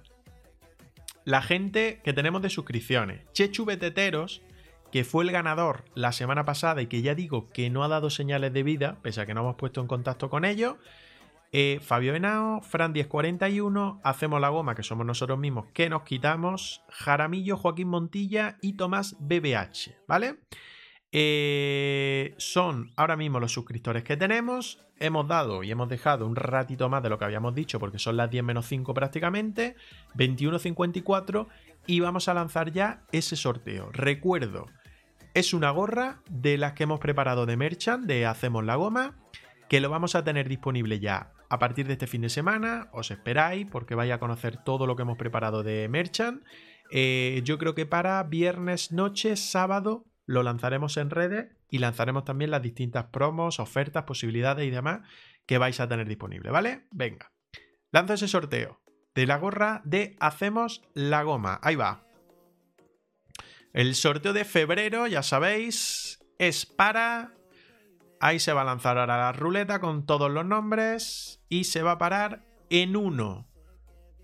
la 1.24 1.42
gente 1.42 2.02
que 2.04 2.14
tenemos 2.14 2.42
de 2.42 2.50
suscripciones. 2.50 3.22
Chechu 3.34 3.66
Beteteros 3.66 4.42
que 4.92 5.04
fue 5.04 5.24
el 5.24 5.32
ganador 5.32 5.84
la 5.94 6.12
semana 6.12 6.46
pasada 6.46 6.82
y 6.82 6.88
que 6.88 7.02
ya 7.02 7.16
digo 7.16 7.50
que 7.50 7.70
no 7.70 7.84
ha 7.84 7.88
dado 7.88 8.10
señales 8.10 8.54
de 8.54 8.64
vida, 8.64 8.98
pese 9.02 9.22
a 9.22 9.26
que 9.26 9.34
no 9.34 9.42
hemos 9.42 9.56
puesto 9.56 9.82
en 9.82 9.88
contacto 9.88 10.30
con 10.30 10.46
ellos. 10.46 10.76
Eh, 11.52 11.80
Fabio 11.82 12.14
Henao, 12.14 12.62
Fran 12.62 12.92
1041, 12.92 14.02
Hacemos 14.04 14.42
la 14.42 14.50
Goma, 14.50 14.76
que 14.76 14.84
somos 14.84 15.06
nosotros 15.06 15.40
mismos, 15.40 15.68
que 15.74 15.90
nos 15.90 16.04
quitamos, 16.04 16.82
Jaramillo, 16.90 17.56
Joaquín 17.56 17.88
Montilla 17.88 18.58
y 18.62 18.74
Tomás 18.74 19.16
BBH, 19.20 19.96
¿vale? 20.08 20.40
Eh, 21.18 22.34
son 22.38 22.92
ahora 22.98 23.16
mismo 23.16 23.40
los 23.40 23.54
suscriptores 23.54 24.04
que 24.04 24.18
tenemos. 24.18 24.86
Hemos 25.00 25.30
dado 25.30 25.64
y 25.64 25.72
hemos 25.72 25.88
dejado 25.88 26.28
un 26.28 26.36
ratito 26.36 26.90
más 26.90 27.02
de 27.04 27.10
lo 27.10 27.18
que 27.18 27.24
habíamos 27.24 27.56
dicho, 27.56 27.80
porque 27.80 28.00
son 28.00 28.18
las 28.18 28.30
10 28.30 28.44
menos 28.44 28.66
5 28.66 28.94
prácticamente, 28.94 29.78
21.54, 30.16 31.48
y 31.88 32.00
vamos 32.00 32.28
a 32.28 32.34
lanzar 32.34 32.72
ya 32.72 33.04
ese 33.12 33.36
sorteo. 33.36 33.90
Recuerdo 33.92 34.68
es 35.36 35.54
una 35.54 35.70
gorra 35.70 36.22
de 36.30 36.58
las 36.58 36.74
que 36.74 36.84
hemos 36.84 37.02
preparado 37.02 37.46
de 37.46 37.58
Merchant, 37.58 38.06
de 38.06 38.26
Hacemos 38.26 38.64
la 38.64 38.76
Goma, 38.76 39.16
que 39.68 39.82
lo 39.82 39.90
vamos 39.90 40.16
a 40.16 40.24
tener 40.24 40.48
disponible 40.48 41.02
ya 41.02 41.34
a 41.50 41.60
partir 41.60 41.88
de 41.88 41.94
este 41.94 42.08
fin 42.08 42.22
de 42.22 42.30
semana. 42.30 42.88
Os 42.94 43.12
esperáis 43.12 43.68
porque 43.70 43.96
vais 43.96 44.14
a 44.14 44.20
conocer 44.20 44.64
todo 44.64 44.88
lo 44.88 44.96
que 44.96 45.02
hemos 45.02 45.18
preparado 45.18 45.62
de 45.62 45.90
Merchant. 45.90 46.42
Eh, 46.90 47.42
yo 47.44 47.58
creo 47.58 47.76
que 47.76 47.86
para 47.86 48.24
viernes 48.24 48.94
noche, 48.94 49.36
sábado, 49.36 50.06
lo 50.26 50.42
lanzaremos 50.42 50.96
en 50.96 51.10
redes 51.10 51.48
y 51.70 51.80
lanzaremos 51.80 52.24
también 52.24 52.52
las 52.52 52.62
distintas 52.62 53.08
promos, 53.08 53.60
ofertas, 53.60 54.06
posibilidades 54.06 54.66
y 54.66 54.72
demás 54.72 55.02
que 55.46 55.58
vais 55.58 55.80
a 55.82 55.90
tener 55.90 56.08
disponible, 56.08 56.50
¿vale? 56.50 56.88
Venga, 56.92 57.34
lanzo 57.92 58.14
ese 58.14 58.30
sorteo 58.30 58.85
de 59.16 59.26
la 59.26 59.38
gorra 59.38 59.82
de 59.86 60.16
Hacemos 60.20 60.84
la 60.94 61.24
Goma. 61.24 61.60
Ahí 61.64 61.76
va. 61.76 62.04
El 63.74 63.96
sorteo 63.96 64.34
de 64.34 64.46
febrero, 64.46 65.08
ya 65.08 65.24
sabéis, 65.24 66.20
es 66.38 66.66
para... 66.66 67.34
Ahí 68.20 68.40
se 68.40 68.54
va 68.54 68.62
a 68.62 68.66
lanzar 68.66 68.98
ahora 68.98 69.18
la 69.18 69.32
ruleta 69.32 69.80
con 69.80 70.06
todos 70.06 70.32
los 70.32 70.46
nombres 70.46 71.42
y 71.50 71.66
se 71.66 71.82
va 71.82 71.92
a 71.92 71.98
parar 71.98 72.46
en 72.70 72.96
uno. 72.96 73.48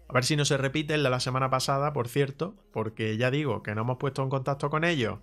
A 0.07 0.13
ver 0.13 0.23
si 0.25 0.35
no 0.35 0.45
se 0.45 0.57
repite 0.57 0.93
el 0.93 1.03
de 1.03 1.09
la 1.09 1.19
semana 1.19 1.49
pasada, 1.49 1.93
por 1.93 2.07
cierto, 2.07 2.55
porque 2.73 3.17
ya 3.17 3.31
digo 3.31 3.63
que 3.63 3.75
no 3.75 3.81
hemos 3.81 3.97
puesto 3.97 4.23
en 4.23 4.29
contacto 4.29 4.69
con 4.69 4.83
ellos 4.83 5.19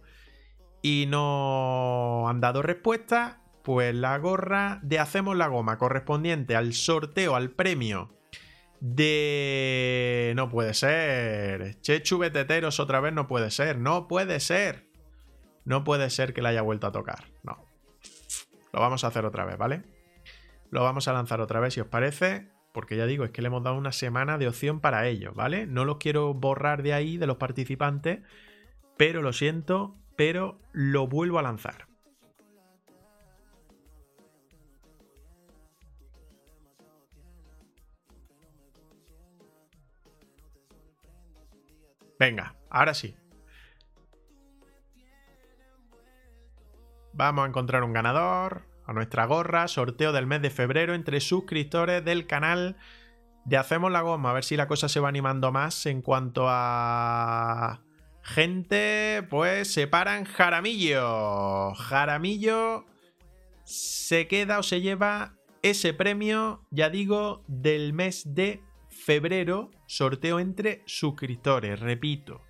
y 0.83 1.07
no 1.09 2.29
han 2.29 2.41
dado 2.41 2.63
respuesta. 2.63 3.43
Pues 3.65 3.95
la 3.95 4.17
gorra 4.19 4.81
de 4.83 4.99
Hacemos 4.99 5.37
la 5.37 5.49
Goma 5.49 5.77
correspondiente 5.77 6.57
al 6.57 6.73
sorteo, 6.73 7.35
al 7.35 7.51
premio 7.51 8.18
de... 8.81 10.33
No 10.37 10.49
puede 10.49 10.75
ser. 10.75 11.81
Chechu 11.81 12.19
Beteteros 12.19 12.81
otra 12.81 13.01
vez 13.01 13.13
no 13.13 13.27
puede 13.27 13.51
ser. 13.51 13.79
No 13.79 14.09
puede 14.09 14.41
ser. 14.41 14.89
No 15.65 15.85
puede 15.85 16.11
ser 16.11 16.33
que 16.33 16.43
la 16.43 16.51
haya 16.51 16.63
vuelto 16.63 16.87
a 16.87 16.93
tocar. 16.93 17.25
No. 17.43 17.65
Lo 18.73 18.81
vamos 18.81 19.05
a 19.05 19.09
hacer 19.09 19.25
otra 19.25 19.45
vez, 19.45 19.59
¿vale? 19.59 19.83
Lo 20.71 20.83
vamos 20.83 21.09
a 21.09 21.13
lanzar 21.13 21.41
otra 21.41 21.61
vez 21.61 21.75
si 21.75 21.81
os 21.81 21.89
parece. 21.89 22.49
Porque 22.73 22.97
ya 22.97 23.07
digo, 23.07 23.25
es 23.25 23.31
que 23.31 23.43
le 23.43 23.49
hemos 23.49 23.65
dado 23.65 23.77
una 23.77 23.93
semana 23.93 24.39
de 24.39 24.47
opción 24.47 24.81
para 24.81 25.07
ello, 25.09 25.33
¿vale? 25.35 25.67
No 25.67 25.85
los 25.85 25.97
quiero 25.97 26.35
borrar 26.35 26.83
de 26.83 26.93
ahí, 26.93 27.17
de 27.17 27.27
los 27.27 27.39
participantes. 27.39 28.21
Pero 28.97 29.23
lo 29.23 29.33
siento, 29.33 29.97
pero 30.17 30.61
lo 30.73 31.07
vuelvo 31.07 31.39
a 31.39 31.43
lanzar. 31.43 31.88
Venga, 42.19 42.57
ahora 42.71 42.95
sí. 42.95 43.15
Vamos 47.13 47.45
a 47.45 47.49
encontrar 47.49 47.83
un 47.83 47.93
ganador 47.93 48.67
a 48.87 48.93
nuestra 48.93 49.27
gorra, 49.27 49.69
sorteo 49.69 50.13
del 50.13 50.27
mes 50.27 50.41
de 50.43 50.51
febrero 50.51 50.95
entre 50.95 51.21
suscriptores 51.21 52.05
del 52.05 52.27
canal 52.27 52.77
de 53.45 53.57
Hacemos 53.57 53.91
la 53.91 54.03
Goma, 54.03 54.31
a 54.31 54.35
ver 54.35 54.45
si 54.45 54.57
la 54.57 54.69
cosa 54.69 54.89
se 54.89 55.01
va 55.01 55.09
animando 55.09 55.53
más 55.53 55.87
en 55.87 56.03
cuanto 56.03 56.47
a 56.49 57.81
gente, 58.23 59.27
pues 59.31 59.73
se 59.73 59.87
paran 59.87 60.25
Jaramillo. 60.25 61.75
Jaramillo 61.75 62.85
se 63.65 64.29
queda 64.29 64.59
o 64.59 64.63
se 64.63 64.81
lleva 64.81 65.35
ese 65.63 65.95
premio, 65.95 66.63
ya 66.71 66.91
digo, 66.91 67.43
del 67.47 67.93
mes 67.93 68.35
de 68.35 68.63
febrero, 68.99 69.71
sorteo 69.87 70.41
entre 70.41 70.83
suscriptores, 70.87 71.81
repito. 71.81 72.43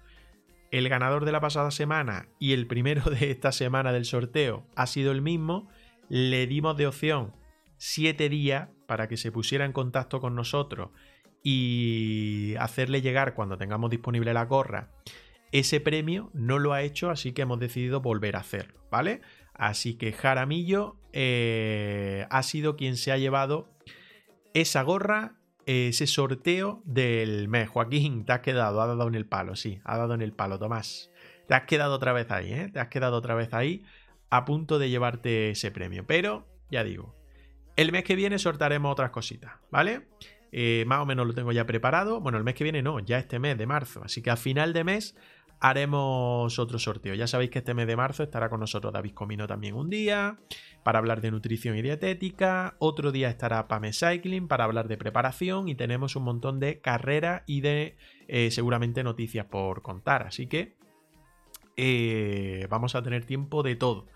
El 0.71 0.89
ganador 0.89 1.25
de 1.25 1.33
la 1.33 1.41
pasada 1.41 1.71
semana 1.71 2.29
y 2.39 2.53
el 2.53 2.67
primero 2.67 3.11
de 3.11 3.31
esta 3.31 3.53
semana 3.53 3.93
del 3.93 4.05
sorteo 4.05 4.67
ha 4.77 4.87
sido 4.87 5.13
el 5.13 5.23
mismo. 5.23 5.69
Le 6.09 6.47
dimos 6.47 6.77
de 6.77 6.87
opción 6.87 7.35
7 7.77 8.29
días 8.29 8.69
para 8.87 9.09
que 9.09 9.17
se 9.17 9.31
pusiera 9.31 9.65
en 9.65 9.73
contacto 9.73 10.21
con 10.21 10.35
nosotros 10.35 10.91
y 11.43 12.55
hacerle 12.59 13.03
llegar 13.03 13.35
cuando 13.35 13.57
tengamos 13.57 13.91
disponible 13.91 14.35
la 14.35 14.45
gorra 14.45 14.91
ese 15.53 15.81
premio. 15.81 16.31
No 16.35 16.59
lo 16.59 16.73
ha 16.73 16.83
hecho, 16.83 17.11
así 17.11 17.33
que 17.33 17.43
hemos 17.43 17.61
decidido 17.61 18.01
volver 18.01 18.37
a 18.37 18.41
hacerlo, 18.41 18.81
¿vale? 18.91 19.21
Así 19.55 19.95
que 19.95 20.13
Jaramillo 20.13 20.97
eh, 21.13 22.27
ha 22.31 22.43
sido 22.43 22.77
quien 22.77 22.97
se 22.97 23.13
ha 23.13 23.19
llevado 23.19 23.71
esa 24.55 24.83
gorra, 24.83 25.38
ese 25.69 26.07
sorteo 26.07 26.81
del 26.87 27.47
mes. 27.49 27.69
Joaquín, 27.69 28.25
te 28.25 28.33
has 28.33 28.41
quedado, 28.41 28.81
ha 28.81 28.87
dado 28.87 29.07
en 29.07 29.15
el 29.15 29.27
palo, 29.27 29.55
sí, 29.55 29.81
ha 29.85 29.99
dado 29.99 30.15
en 30.15 30.23
el 30.23 30.33
palo, 30.33 30.59
Tomás. 30.59 31.11
Te 31.47 31.55
has 31.55 31.65
quedado 31.65 31.95
otra 31.95 32.15
vez 32.15 32.31
ahí, 32.31 32.53
¿eh? 32.53 32.71
Te 32.73 32.81
has 32.81 32.89
quedado 32.89 33.17
otra 33.17 33.35
vez 33.35 33.53
ahí 33.53 33.85
a 34.31 34.47
punto 34.47 34.79
de 34.79 34.89
llevarte 34.89 35.51
ese 35.51 35.71
premio. 35.71 36.07
Pero, 36.07 36.47
ya 36.71 36.85
digo, 36.85 37.15
el 37.77 37.93
mes 37.93 38.05
que 38.05 38.17
viene 38.17 38.39
sortaremos 38.39 38.91
otras 38.91 39.11
cositas, 39.11 39.53
¿vale? 39.71 40.09
Eh, 40.53 40.85
más 40.87 41.01
o 41.01 41.07
menos 41.07 41.27
lo 41.27 41.35
tengo 41.35 41.53
ya 41.53 41.67
preparado. 41.67 42.23
Bueno, 42.23 42.39
el 42.39 42.45
mes 42.45 42.55
que 42.55 42.65
viene 42.65 42.81
no, 42.81 42.99
ya 43.01 43.19
este 43.19 43.39
mes 43.39 43.59
de 43.59 43.67
marzo. 43.67 44.03
Así 44.03 44.23
que 44.23 44.31
a 44.31 44.37
final 44.37 44.73
de 44.73 44.85
mes 44.85 45.17
haremos 45.61 46.59
otro 46.59 46.79
sorteo. 46.79 47.15
Ya 47.15 47.27
sabéis 47.27 47.51
que 47.51 47.59
este 47.59 47.75
mes 47.75 47.87
de 47.87 47.97
marzo 47.97 48.23
estará 48.23 48.49
con 48.49 48.61
nosotros 48.61 48.93
David 48.93 49.13
Comino 49.13 49.47
también 49.47 49.75
un 49.75 49.91
día 49.91 50.39
para 50.83 50.99
hablar 50.99 51.21
de 51.21 51.31
nutrición 51.31 51.77
y 51.77 51.83
dietética. 51.83 52.77
Otro 52.79 53.13
día 53.13 53.29
estará 53.29 53.67
Pame 53.69 53.93
Cycling 53.93 54.49
para 54.49 54.65
hablar 54.65 54.89
de 54.89 54.97
preparación 54.97 55.69
y 55.69 55.75
tenemos 55.75 56.17
un 56.17 56.25
montón 56.25 56.61
de 56.61 56.81
carreras 56.81 57.43
y 57.47 57.61
de 57.61 57.97
eh, 58.29 58.51
seguramente 58.51 59.03
noticias 59.03 59.47
por 59.47 59.83
contar. 59.83 60.23
Así 60.23 60.47
que 60.47 60.77
eh, 61.77 62.67
vamos 62.71 62.95
a 62.95 63.03
tener 63.03 63.25
tiempo 63.25 63.63
de 63.63 63.77
todo. 63.77 64.07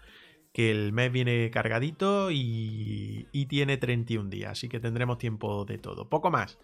Que 0.52 0.70
el 0.70 0.93
mes 0.93 1.10
viene 1.10 1.51
cargadito 1.51 2.31
y, 2.31 3.27
y 3.32 3.47
tiene 3.47 3.78
31 3.78 4.28
días, 4.28 4.52
así 4.52 4.69
que 4.69 4.81
tendremos 4.81 5.16
tiempo 5.16 5.64
de 5.64 5.78
todo. 5.78 6.10
Poco 6.10 6.31
más. 6.31 6.59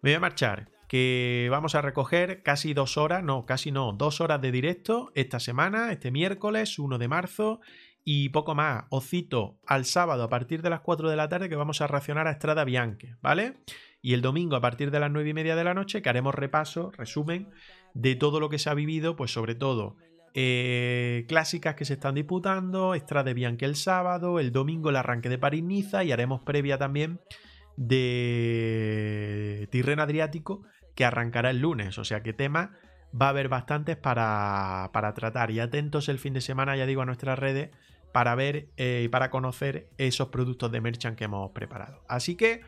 Me 0.00 0.10
voy 0.10 0.14
a 0.14 0.20
marchar 0.20 0.70
que 0.88 1.48
vamos 1.50 1.74
a 1.74 1.82
recoger 1.82 2.42
casi 2.42 2.72
dos 2.72 2.96
horas, 2.96 3.22
no, 3.22 3.44
casi 3.44 3.70
no, 3.70 3.92
dos 3.92 4.20
horas 4.20 4.40
de 4.40 4.50
directo 4.50 5.12
esta 5.14 5.38
semana, 5.38 5.92
este 5.92 6.10
miércoles 6.10 6.78
1 6.78 6.98
de 6.98 7.08
marzo 7.08 7.60
y 8.04 8.30
poco 8.30 8.54
más. 8.54 8.84
Os 8.88 9.06
cito 9.06 9.60
al 9.66 9.84
sábado 9.84 10.24
a 10.24 10.30
partir 10.30 10.62
de 10.62 10.70
las 10.70 10.80
4 10.80 11.10
de 11.10 11.16
la 11.16 11.28
tarde 11.28 11.50
que 11.50 11.56
vamos 11.56 11.82
a 11.82 11.86
reaccionar 11.86 12.26
a 12.26 12.30
Estrada 12.30 12.64
Bianche, 12.64 13.16
¿vale? 13.20 13.58
Y 14.00 14.14
el 14.14 14.22
domingo 14.22 14.56
a 14.56 14.62
partir 14.62 14.90
de 14.90 14.98
las 14.98 15.10
9 15.10 15.28
y 15.28 15.34
media 15.34 15.56
de 15.56 15.64
la 15.64 15.74
noche 15.74 16.00
que 16.00 16.08
haremos 16.08 16.34
repaso, 16.34 16.90
resumen 16.92 17.50
de 17.92 18.16
todo 18.16 18.40
lo 18.40 18.48
que 18.48 18.58
se 18.58 18.70
ha 18.70 18.74
vivido, 18.74 19.14
pues 19.14 19.30
sobre 19.30 19.54
todo 19.54 19.96
eh, 20.32 21.26
clásicas 21.28 21.74
que 21.74 21.84
se 21.84 21.94
están 21.94 22.14
disputando, 22.14 22.94
Estrada 22.94 23.34
Bianche 23.34 23.66
el 23.66 23.76
sábado, 23.76 24.40
el 24.40 24.52
domingo 24.52 24.88
el 24.88 24.96
arranque 24.96 25.28
de 25.28 25.36
París-Niza 25.36 26.02
y 26.04 26.12
haremos 26.12 26.40
previa 26.40 26.78
también 26.78 27.20
de 27.76 29.68
Tirreno 29.70 30.02
Adriático 30.02 30.62
que 30.98 31.04
arrancará 31.04 31.50
el 31.50 31.60
lunes. 31.60 31.96
O 31.98 32.04
sea 32.04 32.24
que 32.24 32.32
tema 32.32 32.72
va 33.14 33.26
a 33.26 33.28
haber 33.28 33.48
bastantes 33.48 33.96
para, 33.96 34.90
tratar. 35.14 35.52
Y 35.52 35.60
atentos 35.60 36.08
el 36.08 36.18
fin 36.18 36.34
de 36.34 36.40
semana, 36.40 36.76
ya 36.76 36.86
digo, 36.86 37.02
a 37.02 37.06
nuestras 37.06 37.38
redes 37.38 37.70
para 38.12 38.34
ver 38.34 38.70
eh, 38.76 39.02
y 39.04 39.08
para 39.08 39.30
conocer 39.30 39.90
esos 39.96 40.30
productos 40.30 40.72
de 40.72 40.80
Merchant 40.80 41.16
que 41.16 41.26
hemos 41.26 41.52
preparado. 41.52 42.02
Así 42.08 42.34
que 42.34 42.62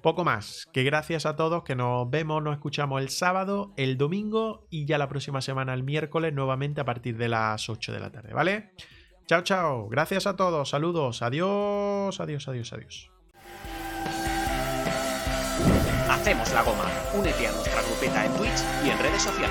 poco 0.00 0.24
más, 0.24 0.66
que 0.72 0.82
gracias 0.82 1.26
a 1.26 1.36
todos, 1.36 1.62
que 1.62 1.76
nos 1.76 2.08
vemos, 2.08 2.42
nos 2.42 2.54
escuchamos 2.54 3.02
el 3.02 3.10
sábado, 3.10 3.74
el 3.76 3.98
domingo 3.98 4.66
y 4.70 4.86
ya 4.86 4.96
la 4.96 5.10
próxima 5.10 5.42
semana 5.42 5.74
el 5.74 5.82
miércoles 5.82 6.32
nuevamente 6.32 6.80
a 6.80 6.86
partir 6.86 7.18
de 7.18 7.28
las 7.28 7.68
8 7.68 7.92
de 7.92 8.00
la 8.00 8.10
tarde, 8.10 8.32
¿vale? 8.32 8.70
Chao, 9.26 9.42
chao, 9.42 9.88
gracias 9.90 10.26
a 10.26 10.36
todos, 10.36 10.70
saludos, 10.70 11.20
adiós, 11.20 12.18
adiós, 12.18 12.48
adiós, 12.48 12.72
adiós. 12.72 13.13
Hacemos 16.24 16.50
la 16.54 16.62
goma. 16.62 16.90
Únete 17.12 17.48
a 17.48 17.52
nuestra 17.52 17.82
grupeta 17.82 18.24
en 18.24 18.32
Twitch 18.32 18.64
y 18.82 18.88
en 18.88 18.98
redes 18.98 19.20
sociales. 19.20 19.50